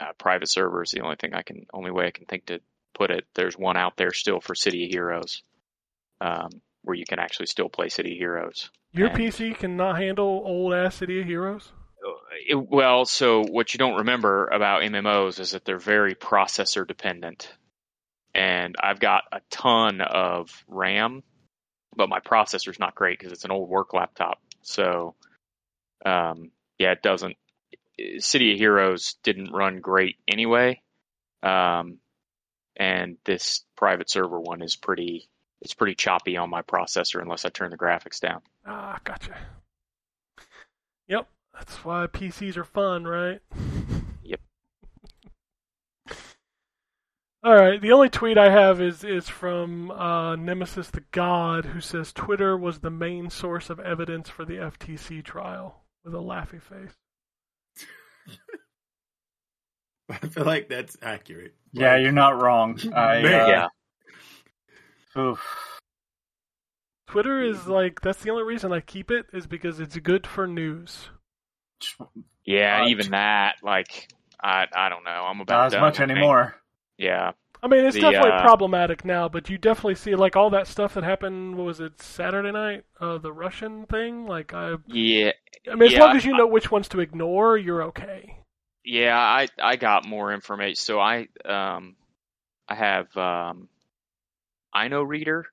uh 0.00 0.12
private 0.18 0.50
server 0.50 0.82
is 0.82 0.90
the 0.90 1.00
only 1.00 1.16
thing 1.16 1.34
I 1.34 1.42
can 1.42 1.66
only 1.72 1.90
way 1.90 2.06
I 2.06 2.10
can 2.10 2.26
think 2.26 2.46
to 2.46 2.60
put 2.94 3.10
it. 3.10 3.24
There's 3.34 3.56
one 3.56 3.76
out 3.76 3.96
there 3.96 4.12
still 4.12 4.40
for 4.40 4.54
City 4.54 4.84
of 4.84 4.90
Heroes, 4.90 5.42
um, 6.20 6.50
where 6.82 6.96
you 6.96 7.04
can 7.06 7.18
actually 7.18 7.46
still 7.46 7.68
play 7.68 7.88
City 7.88 8.12
of 8.12 8.18
Heroes. 8.18 8.70
Your 8.92 9.08
And- 9.08 9.18
PC 9.18 9.54
cannot 9.54 9.98
handle 9.98 10.42
old 10.44 10.72
ass 10.74 10.96
City 10.96 11.20
of 11.20 11.26
Heroes. 11.26 11.72
It- 12.48 12.54
well, 12.54 13.04
so 13.04 13.42
what 13.42 13.74
you 13.74 13.78
don't 13.78 13.98
remember 13.98 14.46
about 14.48 14.82
MMOs 14.82 15.40
is 15.40 15.50
that 15.50 15.64
they're 15.64 15.78
very 15.78 16.14
processor 16.14 16.86
dependent. 16.86 17.52
And 18.34 18.76
I've 18.78 19.00
got 19.00 19.24
a 19.32 19.40
ton 19.50 20.02
of 20.02 20.64
RAM, 20.68 21.22
but 21.96 22.08
my 22.10 22.20
processor's 22.20 22.78
not 22.78 22.94
great 22.94 23.18
because 23.18 23.32
it's 23.32 23.44
an 23.46 23.50
old 23.50 23.68
work 23.70 23.94
laptop. 23.94 24.40
So, 24.60 25.14
um, 26.06 26.50
yeah, 26.78 26.92
it 26.92 27.02
doesn't. 27.02 27.36
City 28.18 28.52
of 28.52 28.58
Heroes 28.58 29.16
didn't 29.22 29.52
run 29.52 29.80
great 29.80 30.16
anyway. 30.28 30.80
Um, 31.42 31.98
and 32.76 33.16
this 33.24 33.64
private 33.76 34.08
server 34.08 34.38
one 34.38 34.62
is 34.62 34.76
pretty. 34.76 35.28
It's 35.62 35.74
pretty 35.74 35.94
choppy 35.94 36.36
on 36.36 36.50
my 36.50 36.62
processor 36.62 37.20
unless 37.20 37.44
I 37.44 37.48
turn 37.48 37.70
the 37.70 37.78
graphics 37.78 38.20
down. 38.20 38.42
Ah, 38.66 39.00
gotcha. 39.04 39.34
Yep, 41.08 41.28
that's 41.54 41.84
why 41.84 42.06
PCs 42.06 42.56
are 42.56 42.64
fun, 42.64 43.04
right? 43.04 43.40
Yep. 44.22 44.40
All 47.44 47.54
right. 47.54 47.80
The 47.80 47.92
only 47.92 48.08
tweet 48.08 48.36
I 48.36 48.50
have 48.50 48.80
is 48.80 49.04
is 49.04 49.28
from 49.28 49.92
uh, 49.92 50.34
Nemesis 50.34 50.90
the 50.90 51.04
God, 51.12 51.66
who 51.66 51.80
says 51.80 52.12
Twitter 52.12 52.56
was 52.56 52.80
the 52.80 52.90
main 52.90 53.30
source 53.30 53.70
of 53.70 53.78
evidence 53.78 54.28
for 54.28 54.44
the 54.44 54.54
FTC 54.54 55.22
trial, 55.24 55.84
with 56.06 56.14
a 56.14 56.18
laughy 56.18 56.62
face. 56.62 56.92
I 60.08 60.18
feel 60.28 60.44
like 60.44 60.68
that's 60.68 60.96
accurate. 61.02 61.54
Yeah, 61.72 61.94
Like, 61.94 62.02
you're 62.02 62.12
not 62.12 62.40
wrong. 62.40 62.78
I, 62.94 63.16
uh, 63.16 63.22
Yeah. 63.24 63.66
oof. 65.20 65.40
Twitter 67.08 67.40
is 67.42 67.66
like 67.66 68.00
that's 68.00 68.22
the 68.22 68.30
only 68.30 68.42
reason 68.44 68.72
I 68.72 68.80
keep 68.80 69.10
it 69.10 69.26
is 69.32 69.46
because 69.46 69.80
it's 69.80 69.96
good 69.98 70.26
for 70.26 70.46
news. 70.46 71.08
Yeah, 72.44 72.82
Uh, 72.84 72.88
even 72.88 73.10
that, 73.10 73.56
like, 73.62 74.08
I 74.42 74.66
I 74.74 74.88
don't 74.88 75.04
know. 75.04 75.24
I'm 75.28 75.40
about 75.40 75.56
Not 75.58 75.66
as 75.66 75.72
done 75.72 75.80
much 75.82 75.98
with 75.98 76.10
it. 76.10 76.12
anymore. 76.12 76.56
Yeah, 76.98 77.32
I 77.66 77.68
mean, 77.68 77.84
it's 77.84 77.98
The, 77.98 77.98
definitely 77.98 78.32
uh, 78.32 78.48
problematic 78.48 79.04
now, 79.04 79.28
but 79.28 79.50
you 79.50 79.58
definitely 79.58 79.96
see 79.96 80.14
like 80.14 80.36
all 80.36 80.50
that 80.50 80.66
stuff 80.68 80.94
that 80.94 81.04
happened. 81.04 81.56
What 81.56 81.66
was 81.66 81.80
it 81.80 82.00
Saturday 82.00 82.52
night? 82.52 82.84
Uh, 83.00 83.18
the 83.18 83.32
Russian 83.32 83.86
thing. 83.86 84.26
Like 84.26 84.54
I, 84.54 84.76
yeah, 84.86 85.32
I 85.70 85.74
mean, 85.76 85.86
as 85.86 85.96
Yeah, 85.96 85.98
long 85.98 86.16
as 86.16 86.24
you 86.24 86.34
know 86.34 86.46
which 86.46 86.70
ones 86.70 86.88
to 86.90 87.00
ignore, 87.00 87.58
you're 87.58 87.82
okay. 87.84 88.38
yeah. 88.84 89.18
I 89.18 89.48
I 89.62 89.76
got 89.76 90.06
more 90.06 90.32
information. 90.32 90.76
So 90.76 91.00
I 91.00 91.28
um 91.44 91.96
I 92.68 92.74
have 92.76 93.16
um 93.16 93.68
I 94.72 94.88
know 94.88 95.04
Inoreader, 95.04 95.44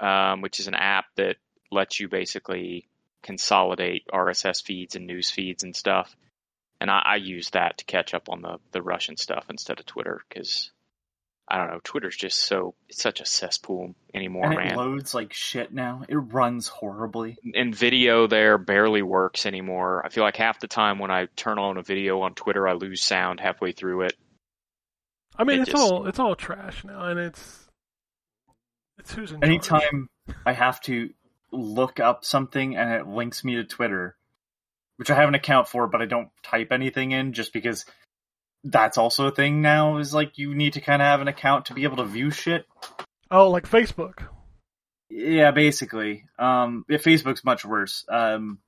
um, 0.00 0.40
which 0.40 0.60
is 0.60 0.68
an 0.68 0.74
app 0.74 1.06
that 1.16 1.36
lets 1.70 1.98
you 2.00 2.08
basically 2.08 2.88
consolidate 3.22 4.04
RSS 4.12 4.60
feeds 4.62 4.94
and 4.96 5.06
news 5.06 5.30
feeds 5.30 5.64
and 5.64 5.74
stuff. 5.74 6.14
And 6.80 6.90
I, 6.90 7.02
I 7.06 7.16
use 7.16 7.50
that 7.50 7.78
to 7.78 7.86
catch 7.86 8.14
up 8.14 8.28
on 8.28 8.42
the 8.42 8.58
the 8.72 8.82
Russian 8.82 9.16
stuff 9.16 9.46
instead 9.50 9.80
of 9.80 9.86
Twitter 9.86 10.22
because 10.28 10.70
I 11.48 11.58
don't 11.58 11.68
know. 11.70 11.80
Twitter's 11.84 12.16
just 12.16 12.38
so 12.38 12.74
it's 12.88 13.00
such 13.00 13.20
a 13.20 13.24
cesspool 13.26 13.94
anymore, 14.12 14.46
And 14.46 14.56
man. 14.56 14.66
it 14.72 14.76
loads 14.76 15.14
like 15.14 15.32
shit 15.32 15.72
now. 15.72 16.02
It 16.08 16.16
runs 16.16 16.66
horribly. 16.68 17.36
and 17.54 17.74
video 17.74 18.26
there 18.26 18.58
barely 18.58 19.02
works 19.02 19.46
anymore. 19.46 20.04
I 20.04 20.08
feel 20.08 20.24
like 20.24 20.36
half 20.36 20.58
the 20.58 20.66
time 20.66 20.98
when 20.98 21.10
I 21.12 21.26
turn 21.36 21.58
on 21.58 21.76
a 21.76 21.82
video 21.82 22.20
on 22.22 22.34
Twitter, 22.34 22.66
I 22.66 22.72
lose 22.72 23.00
sound 23.02 23.38
halfway 23.38 23.70
through 23.72 24.02
it. 24.02 24.14
I 25.36 25.44
mean, 25.44 25.58
It 25.58 25.62
it's 25.62 25.70
just- 25.72 25.92
all 25.92 26.06
it's 26.06 26.18
all 26.18 26.34
trash 26.34 26.82
now, 26.84 27.04
and 27.06 27.20
it's 27.20 27.68
it's 28.98 29.12
who's 29.12 29.30
in 29.30 29.40
charge. 29.40 29.48
Anytime 29.48 30.08
I 30.44 30.52
have 30.52 30.80
to 30.82 31.10
look 31.52 32.00
up 32.00 32.24
something 32.24 32.76
and 32.76 32.90
it 32.92 33.06
links 33.06 33.44
me 33.44 33.54
to 33.56 33.64
Twitter, 33.64 34.16
which 34.96 35.10
I 35.10 35.14
have 35.14 35.28
an 35.28 35.34
account 35.36 35.68
for, 35.68 35.86
but 35.86 36.02
I 36.02 36.06
don't 36.06 36.30
type 36.42 36.72
anything 36.72 37.12
in 37.12 37.32
just 37.34 37.52
because 37.52 37.84
that's 38.70 38.98
also 38.98 39.26
a 39.26 39.30
thing 39.30 39.62
now, 39.62 39.98
is 39.98 40.14
like 40.14 40.38
you 40.38 40.54
need 40.54 40.74
to 40.74 40.80
kind 40.80 41.00
of 41.00 41.06
have 41.06 41.20
an 41.20 41.28
account 41.28 41.66
to 41.66 41.74
be 41.74 41.84
able 41.84 41.96
to 41.98 42.04
view 42.04 42.30
shit. 42.30 42.66
Oh, 43.30 43.50
like 43.50 43.68
Facebook. 43.68 44.26
Yeah, 45.08 45.50
basically. 45.52 46.24
Um, 46.38 46.84
yeah, 46.88 46.98
Facebook's 46.98 47.44
much 47.44 47.64
worse. 47.64 48.04
Um, 48.08 48.58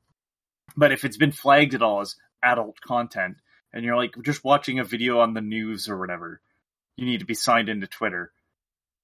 but 0.77 0.93
if 0.93 1.05
it's 1.05 1.17
been 1.17 1.33
flagged 1.33 1.75
at 1.75 1.83
all 1.83 2.01
as 2.01 2.17
adult 2.43 2.81
content, 2.81 3.37
and 3.73 3.85
you're 3.85 3.97
like 3.97 4.15
just 4.23 4.45
watching 4.45 4.79
a 4.79 4.85
video 4.85 5.21
on 5.21 5.35
the 5.35 5.41
news 5.41 5.89
or 5.89 5.99
whatever, 5.99 6.41
you 6.97 7.05
need 7.05 7.21
to 7.21 7.27
be 7.27 7.35
signed 7.35 7.69
into 7.69 7.87
Twitter. 7.87 8.33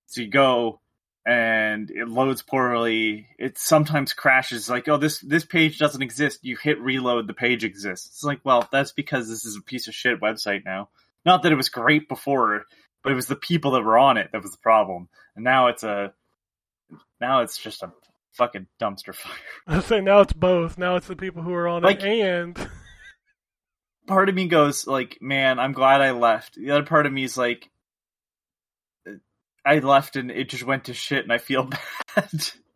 So 0.06 0.20
you 0.20 0.28
go, 0.28 0.80
and 1.26 1.90
it 1.90 2.08
loads 2.08 2.42
poorly. 2.42 3.28
It 3.38 3.56
sometimes 3.58 4.12
crashes. 4.12 4.68
Like, 4.68 4.88
oh, 4.88 4.96
this 4.96 5.20
this 5.20 5.44
page 5.44 5.78
doesn't 5.78 6.02
exist. 6.02 6.40
You 6.42 6.56
hit 6.56 6.80
reload, 6.80 7.26
the 7.26 7.34
page 7.34 7.64
exists. 7.64 8.08
It's 8.08 8.24
like, 8.24 8.40
well, 8.44 8.68
that's 8.70 8.92
because 8.92 9.28
this 9.28 9.44
is 9.44 9.56
a 9.56 9.62
piece 9.62 9.88
of 9.88 9.94
shit 9.94 10.20
website 10.20 10.64
now. 10.64 10.88
Not 11.24 11.42
that 11.42 11.52
it 11.52 11.56
was 11.56 11.68
great 11.70 12.08
before, 12.08 12.64
but 13.02 13.12
it 13.12 13.16
was 13.16 13.26
the 13.26 13.36
people 13.36 13.70
that 13.72 13.82
were 13.82 13.96
on 13.98 14.16
it 14.18 14.30
that 14.32 14.42
was 14.42 14.50
the 14.52 14.58
problem. 14.58 15.08
And 15.34 15.44
now 15.44 15.68
it's 15.68 15.82
a 15.82 16.12
now 17.20 17.40
it's 17.40 17.56
just 17.56 17.82
a 17.82 17.92
fucking 18.32 18.66
dumpster 18.80 19.14
fire. 19.14 19.32
I 19.66 19.80
say 19.80 20.00
now 20.00 20.20
it's 20.20 20.32
both. 20.32 20.76
Now 20.76 20.96
it's 20.96 21.06
the 21.06 21.16
people 21.16 21.42
who 21.42 21.54
are 21.54 21.68
on 21.68 21.82
Like- 21.82 22.02
it, 22.02 22.20
and 22.20 22.68
Part 24.06 24.28
of 24.28 24.34
me 24.34 24.48
goes 24.48 24.86
like, 24.86 25.16
man, 25.22 25.58
I'm 25.58 25.72
glad 25.72 26.02
I 26.02 26.10
left. 26.10 26.56
The 26.56 26.72
other 26.72 26.82
part 26.84 27.06
of 27.06 27.12
me 27.12 27.24
is 27.24 27.38
like, 27.38 27.70
I 29.64 29.78
left 29.78 30.16
and 30.16 30.30
it 30.30 30.48
just 30.48 30.64
went 30.64 30.84
to 30.84 30.94
shit, 30.94 31.22
and 31.24 31.32
I 31.32 31.38
feel 31.38 31.64
bad 32.16 32.30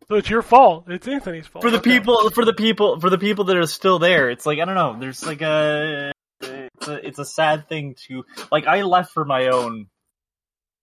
so 0.09 0.15
it's 0.17 0.31
your 0.31 0.41
fault. 0.43 0.85
It's 0.89 1.07
Anthony's 1.07 1.47
fault 1.47 1.63
for 1.63 1.71
the 1.71 1.79
Okay. 1.79 1.91
people, 1.99 2.31
for 2.31 2.45
the 2.47 2.55
people, 2.55 2.99
for 2.99 3.11
the 3.11 3.19
people 3.19 3.45
that 3.45 3.57
are 3.59 3.67
still 3.67 3.99
there. 3.99 4.31
It's 4.31 4.47
like 4.47 4.59
I 4.59 4.65
don't 4.65 4.75
know. 4.75 4.97
There's 4.99 5.25
like 5.25 5.43
a, 5.43 6.13
it's 6.41 6.89
a, 6.89 7.07
it's 7.07 7.19
a 7.19 7.25
sad 7.27 7.69
thing 7.69 7.95
to 8.07 8.25
like. 8.51 8.67
I 8.67 8.83
left 8.83 9.13
for 9.13 9.25
my 9.27 9.49
own 9.49 9.89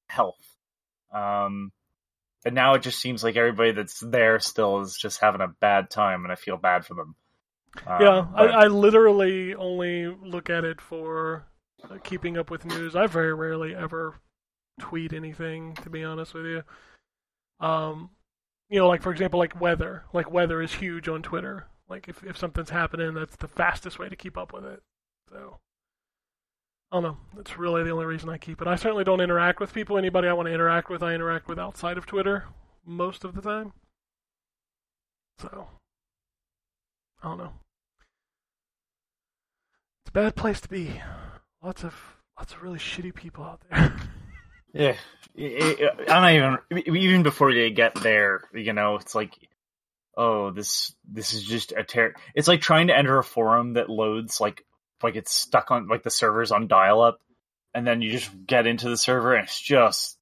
health, 0.10 0.36
um, 1.12 1.72
and 2.46 2.54
now 2.54 2.76
it 2.76 2.84
just 2.84 3.00
seems 3.00 3.24
like 3.24 3.36
everybody 3.36 3.72
that's 3.72 4.00
there 4.00 4.40
still 4.40 4.82
is 4.82 4.96
just 4.96 5.20
having 5.22 5.42
a 5.42 5.48
bad 5.60 5.90
time, 5.90 6.24
and 6.24 6.32
I 6.32 6.36
feel 6.36 6.58
bad 6.58 6.86
for 6.86 6.94
them. 6.94 7.16
Um, 7.88 8.02
Yeah, 8.02 8.28
I, 8.36 8.46
but- 8.46 8.52
I 8.56 8.68
literally 8.68 9.56
only 9.56 10.06
look 10.06 10.52
at 10.52 10.64
it 10.66 10.80
for 10.82 11.48
uh, 11.84 11.98
keeping 12.04 12.38
up 12.38 12.52
with 12.52 12.64
news. 12.64 12.96
I 12.96 13.08
very 13.08 13.34
rarely 13.34 13.74
ever 13.76 14.20
tweet 14.80 15.14
anything, 15.14 15.74
to 15.76 15.90
be 15.90 16.04
honest 16.04 16.34
with 16.34 16.46
you. 16.46 16.64
Um, 17.60 18.10
you 18.70 18.80
know, 18.80 18.88
like 18.88 19.02
for 19.02 19.12
example, 19.12 19.40
like 19.40 19.60
weather. 19.60 20.04
Like 20.14 20.32
weather 20.32 20.62
is 20.62 20.74
huge 20.74 21.08
on 21.08 21.22
Twitter. 21.22 21.68
Like 21.90 22.08
if 22.08 22.24
if 22.24 22.38
something's 22.38 22.70
happening, 22.70 23.14
that's 23.14 23.36
the 23.36 23.48
fastest 23.48 24.00
way 24.00 24.10
to 24.10 24.16
keep 24.16 24.38
up 24.38 24.54
with 24.54 24.66
it. 24.66 24.82
So. 25.32 25.60
I 26.92 26.98
don't 26.98 27.04
know. 27.04 27.18
That's 27.36 27.58
really 27.58 27.84
the 27.84 27.90
only 27.90 28.06
reason 28.06 28.30
I 28.30 28.38
keep 28.38 28.62
it. 28.62 28.68
I 28.68 28.76
certainly 28.76 29.04
don't 29.04 29.20
interact 29.20 29.60
with 29.60 29.74
people. 29.74 29.98
Anybody 29.98 30.28
I 30.28 30.34
want 30.34 30.48
to 30.48 30.54
interact 30.54 30.90
with, 30.90 31.02
I 31.02 31.14
interact 31.14 31.48
with 31.48 31.60
outside 31.60 31.98
of 31.98 32.06
Twitter 32.06 32.46
most 32.86 33.24
of 33.26 33.34
the 33.34 33.42
time. 33.42 33.74
So, 35.40 35.68
I 37.22 37.28
don't 37.28 37.38
know. 37.38 37.54
It's 40.04 40.10
a 40.10 40.14
bad 40.14 40.36
place 40.36 40.62
to 40.62 40.70
be. 40.70 41.02
Lots 41.62 41.84
of 41.84 41.96
lots 42.38 42.54
of 42.54 42.62
really 42.62 42.80
shitty 42.80 43.14
people 43.14 43.44
out 43.44 43.62
there. 43.70 43.96
Yeah, 44.76 44.98
I'm 46.10 46.36
not 46.36 46.62
even 46.70 46.96
even 46.98 47.24
before 47.24 47.54
they 47.54 47.72
get 47.72 47.96
there. 47.96 48.42
You 48.54 48.74
know, 48.74 48.96
it's 48.96 49.16
like, 49.16 49.34
oh, 50.18 50.52
this 50.52 50.94
this 51.10 51.34
is 51.34 51.44
just 51.44 51.72
a 51.72 51.86
ter. 51.86 52.14
It's 52.36 52.50
like 52.50 52.60
trying 52.60 52.88
to 52.88 52.98
enter 52.98 53.18
a 53.18 53.24
forum 53.24 53.74
that 53.74 53.90
loads 53.90 54.42
like 54.42 54.66
like 55.02 55.16
it's 55.16 55.34
stuck 55.34 55.72
on 55.72 55.88
like 55.88 56.04
the 56.04 56.10
servers 56.10 56.52
on 56.52 56.68
dial 56.68 57.02
up, 57.02 57.22
and 57.74 57.88
then 57.88 58.02
you 58.02 58.12
just 58.12 58.30
get 58.46 58.68
into 58.68 58.90
the 58.90 58.98
server 58.98 59.34
and 59.34 59.46
it's 59.46 59.62
just 59.62 60.18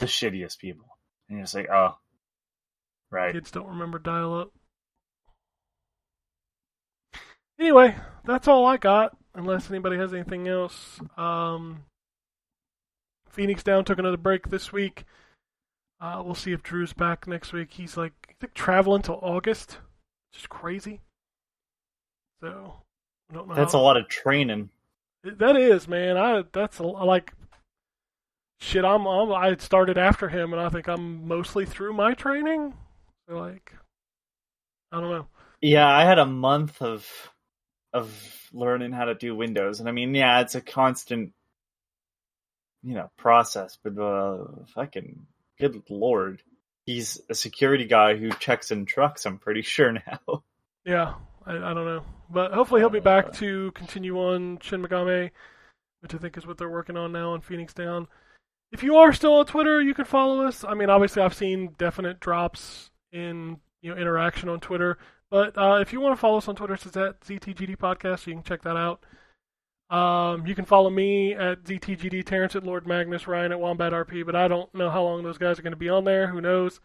the 0.00 0.06
shittiest 0.06 0.58
people, 0.58 0.98
and 1.28 1.38
you're 1.38 1.44
just 1.44 1.54
like, 1.54 1.70
oh, 1.70 1.94
right. 3.12 3.32
Kids 3.32 3.52
don't 3.52 3.68
remember 3.68 4.00
dial 4.00 4.34
up. 4.34 4.50
Anyway, 7.60 7.94
that's 8.24 8.48
all 8.48 8.66
I 8.66 8.76
got. 8.76 9.16
Unless 9.36 9.70
anybody 9.70 9.98
has 9.98 10.12
anything 10.12 10.48
else. 10.48 10.98
Um, 11.16 11.84
Phoenix 13.30 13.62
Down 13.62 13.84
took 13.84 13.98
another 13.98 14.16
break 14.16 14.48
this 14.48 14.72
week. 14.72 15.04
Uh, 16.00 16.22
we'll 16.24 16.34
see 16.34 16.52
if 16.52 16.62
Drew's 16.62 16.92
back 16.92 17.26
next 17.26 17.52
week. 17.52 17.72
He's 17.72 17.96
like, 17.96 18.12
I 18.28 18.32
think 18.40 18.54
traveling 18.54 19.02
till 19.02 19.18
August. 19.22 19.78
Just 20.32 20.48
crazy. 20.48 21.00
So, 22.42 22.74
I 23.30 23.34
don't 23.34 23.48
know. 23.48 23.54
That's 23.54 23.74
a 23.74 23.78
lot 23.78 23.96
of 23.96 24.08
training. 24.08 24.70
That 25.22 25.56
is, 25.56 25.86
man. 25.86 26.16
I 26.16 26.44
that's 26.52 26.78
a, 26.78 26.82
like 26.82 27.34
shit. 28.60 28.84
I'm, 28.84 29.06
I'm 29.06 29.30
I 29.32 29.54
started 29.56 29.98
after 29.98 30.28
him, 30.30 30.54
and 30.54 30.62
I 30.62 30.70
think 30.70 30.88
I'm 30.88 31.28
mostly 31.28 31.66
through 31.66 31.92
my 31.92 32.14
training. 32.14 32.72
So 33.28 33.36
like, 33.36 33.74
I 34.90 35.00
don't 35.00 35.10
know. 35.10 35.26
Yeah, 35.60 35.86
I 35.86 36.04
had 36.04 36.18
a 36.18 36.24
month 36.24 36.80
of 36.80 37.06
of 37.92 38.48
learning 38.54 38.92
how 38.92 39.04
to 39.04 39.14
do 39.14 39.36
Windows, 39.36 39.80
and 39.80 39.88
I 39.88 39.92
mean, 39.92 40.14
yeah, 40.14 40.40
it's 40.40 40.54
a 40.54 40.62
constant 40.62 41.32
you 42.82 42.94
know, 42.94 43.10
process, 43.16 43.78
but 43.82 43.98
uh, 43.98 44.44
fucking 44.74 45.26
good 45.58 45.82
lord, 45.90 46.42
he's 46.86 47.20
a 47.28 47.34
security 47.34 47.84
guy 47.84 48.16
who 48.16 48.30
checks 48.30 48.70
in 48.70 48.86
trucks. 48.86 49.26
I'm 49.26 49.38
pretty 49.38 49.62
sure 49.62 49.92
now. 49.92 50.42
Yeah, 50.84 51.14
I, 51.46 51.56
I 51.56 51.74
don't 51.74 51.84
know, 51.84 52.02
but 52.30 52.52
hopefully 52.52 52.80
he'll 52.80 52.90
be 52.90 53.00
back 53.00 53.32
to 53.34 53.70
continue 53.72 54.18
on 54.18 54.58
Shin 54.60 54.82
Megami, 54.82 55.30
which 56.00 56.14
I 56.14 56.18
think 56.18 56.36
is 56.36 56.46
what 56.46 56.58
they're 56.58 56.70
working 56.70 56.96
on 56.96 57.12
now 57.12 57.32
on 57.32 57.40
Phoenix 57.40 57.74
Down. 57.74 58.08
If 58.72 58.82
you 58.82 58.96
are 58.96 59.12
still 59.12 59.34
on 59.34 59.46
Twitter, 59.46 59.82
you 59.82 59.94
can 59.94 60.04
follow 60.04 60.46
us. 60.46 60.64
I 60.64 60.74
mean, 60.74 60.90
obviously, 60.90 61.22
I've 61.22 61.34
seen 61.34 61.74
definite 61.76 62.20
drops 62.20 62.90
in 63.12 63.58
you 63.82 63.90
know 63.90 64.00
interaction 64.00 64.48
on 64.48 64.60
Twitter, 64.60 64.96
but 65.30 65.56
uh, 65.58 65.78
if 65.80 65.92
you 65.92 66.00
want 66.00 66.16
to 66.16 66.20
follow 66.20 66.38
us 66.38 66.48
on 66.48 66.56
Twitter, 66.56 66.74
it's 66.74 66.86
at 66.86 67.20
ZTGD 67.20 67.76
Podcast, 67.76 68.20
so 68.20 68.30
you 68.30 68.36
can 68.36 68.42
check 68.44 68.62
that 68.62 68.76
out. 68.76 69.04
Um, 69.90 70.46
you 70.46 70.54
can 70.54 70.64
follow 70.64 70.88
me 70.90 71.34
at 71.34 71.64
ZTGD, 71.64 72.24
Terrence 72.24 72.54
at 72.54 72.64
Lord 72.64 72.86
Magnus, 72.86 73.26
Ryan 73.26 73.52
at 73.52 73.60
Wombat 73.60 73.92
RP, 73.92 74.24
but 74.24 74.36
I 74.36 74.46
don't 74.46 74.72
know 74.74 74.88
how 74.88 75.02
long 75.02 75.24
those 75.24 75.38
guys 75.38 75.58
are 75.58 75.62
going 75.62 75.72
to 75.72 75.76
be 75.76 75.88
on 75.88 76.04
there. 76.04 76.28
Who 76.28 76.40
knows? 76.40 76.80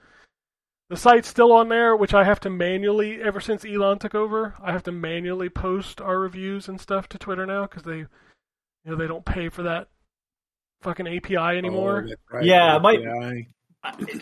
The 0.90 0.98
site's 0.98 1.28
still 1.28 1.52
on 1.52 1.70
there, 1.70 1.96
which 1.96 2.14
I 2.14 2.24
have 2.24 2.40
to 2.42 2.50
manually, 2.50 3.22
ever 3.22 3.40
since 3.40 3.64
Elon 3.66 4.00
took 4.00 4.16
over, 4.16 4.56
I 4.62 4.72
have 4.72 4.84
to 4.84 4.92
manually 4.92 5.50
post 5.50 6.02
our 6.02 6.20
reviews 6.20 6.68
and 6.68 6.80
stuff 6.82 7.08
to 7.10 7.18
Twitter 7.20 7.46
now 7.46 7.64
because 7.64 7.84
they, 7.84 7.98
you 7.98 8.08
know, 8.86 8.96
they 8.96 9.08
don't 9.08 9.26
pay 9.26 9.50
for 9.50 9.64
that 9.64 9.88
fucking 10.82 11.08
API 11.08 11.38
anymore. 11.38 12.04
Oh, 12.06 12.10
that's 12.10 12.22
right. 12.32 12.44
Yeah, 12.46 12.78
my- 12.80 12.92
Yeah. 12.94 13.32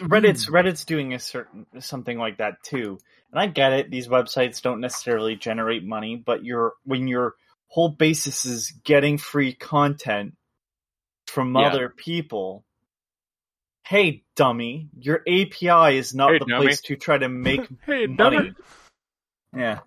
Reddit's 0.01 0.49
Reddit's 0.49 0.83
doing 0.83 1.13
a 1.13 1.19
certain 1.19 1.65
something 1.79 2.17
like 2.17 2.37
that 2.39 2.61
too, 2.63 2.97
and 3.31 3.39
I 3.39 3.47
get 3.47 3.71
it. 3.71 3.89
These 3.89 4.09
websites 4.09 4.61
don't 4.61 4.81
necessarily 4.81 5.37
generate 5.37 5.85
money, 5.85 6.17
but 6.17 6.43
you're 6.43 6.73
when 6.83 7.07
your 7.07 7.35
whole 7.73 7.89
basis 7.89 8.45
is 8.45 8.69
getting 8.83 9.17
free 9.17 9.51
content 9.53 10.35
from 11.27 11.55
Yeah. 11.55 11.61
other 11.67 11.89
people. 11.89 12.63
Hey, 13.87 14.23
dummy! 14.35 14.89
Your 14.97 15.21
API 15.27 15.97
is 15.97 16.13
not 16.13 16.31
Hey, 16.33 16.39
the 16.39 16.45
dummy. 16.45 16.65
place 16.65 16.81
to 16.81 16.95
try 16.95 17.17
to 17.17 17.27
make 17.29 17.61
hey, 17.85 18.05
money. 18.05 18.37
dummy. 18.37 18.53
Yeah, 19.55 19.79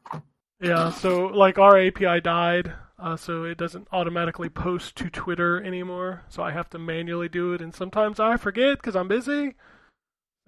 Yeah, 0.61 0.91
so 0.91 1.27
like 1.27 1.59
our 1.59 1.79
API 1.79 2.21
died, 2.21 2.73
uh, 2.99 3.17
so 3.17 3.45
it 3.45 3.57
doesn't 3.57 3.89
automatically 3.93 4.49
post 4.49 4.97
to 4.97 5.09
Twitter 5.11 5.63
anymore. 5.63 6.25
So 6.29 6.43
I 6.43 6.51
have 6.53 6.69
to 6.71 6.79
manually 6.79 7.29
do 7.29 7.53
it, 7.53 7.61
and 7.63 7.75
sometimes 7.75 8.19
I 8.21 8.37
forget 8.37 8.79
because 8.79 8.97
I'm 8.97 9.09
busy. 9.09 9.55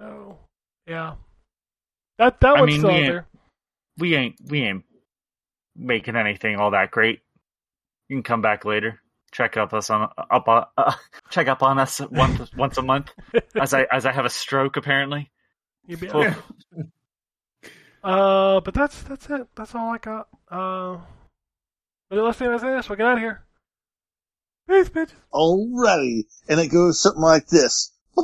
So 0.01 0.39
yeah, 0.86 1.15
that 2.19 2.40
that 2.40 2.56
I 2.56 2.60
one's 2.60 2.73
mean, 2.73 2.81
still 2.81 2.90
we 2.90 2.97
ain't- 2.97 3.06
there. 3.09 3.27
we 3.98 4.15
ain't 4.16 4.36
we 4.51 4.62
ain't 4.62 4.85
making 5.77 6.16
anything 6.16 6.56
all 6.56 6.70
that 6.73 6.90
great. 6.90 7.20
You 8.09 8.16
can 8.16 8.22
come 8.22 8.43
back 8.43 8.64
later. 8.64 9.01
Check 9.32 9.56
up 9.59 9.74
us 9.74 9.90
on 9.90 10.09
up 10.30 10.48
on 10.48 10.64
uh, 10.78 10.94
check 11.30 11.48
up 11.48 11.62
on 11.62 11.78
us 11.78 12.01
once 12.10 12.51
once 12.56 12.78
a 12.78 12.82
month 12.82 13.10
as 13.60 13.74
I 13.74 13.86
as 13.93 14.06
I 14.06 14.12
have 14.12 14.24
a 14.24 14.30
stroke 14.30 14.76
apparently. 14.76 15.30
You'd 15.86 16.01
be- 16.01 16.10
Oh. 16.10 16.35
uh, 18.05 18.60
but 18.60 18.72
that's 18.74 19.02
that's 19.02 19.28
it. 19.28 19.47
That's 19.55 19.74
all 19.74 19.90
I 19.90 19.98
got. 19.98 20.28
Uh, 20.51 20.98
but 22.09 22.18
let's 22.18 22.39
do 22.39 22.51
this. 22.59 22.89
We'll 22.89 22.97
get 22.97 23.06
out 23.06 23.14
of 23.14 23.18
here. 23.18 23.44
Peace, 24.68 24.89
bitches. 24.89 25.12
Alrighty. 25.32 26.24
And 26.48 26.60
it 26.60 26.68
goes 26.68 27.01
something 27.01 27.22
like 27.22 27.47
this. 27.48 27.93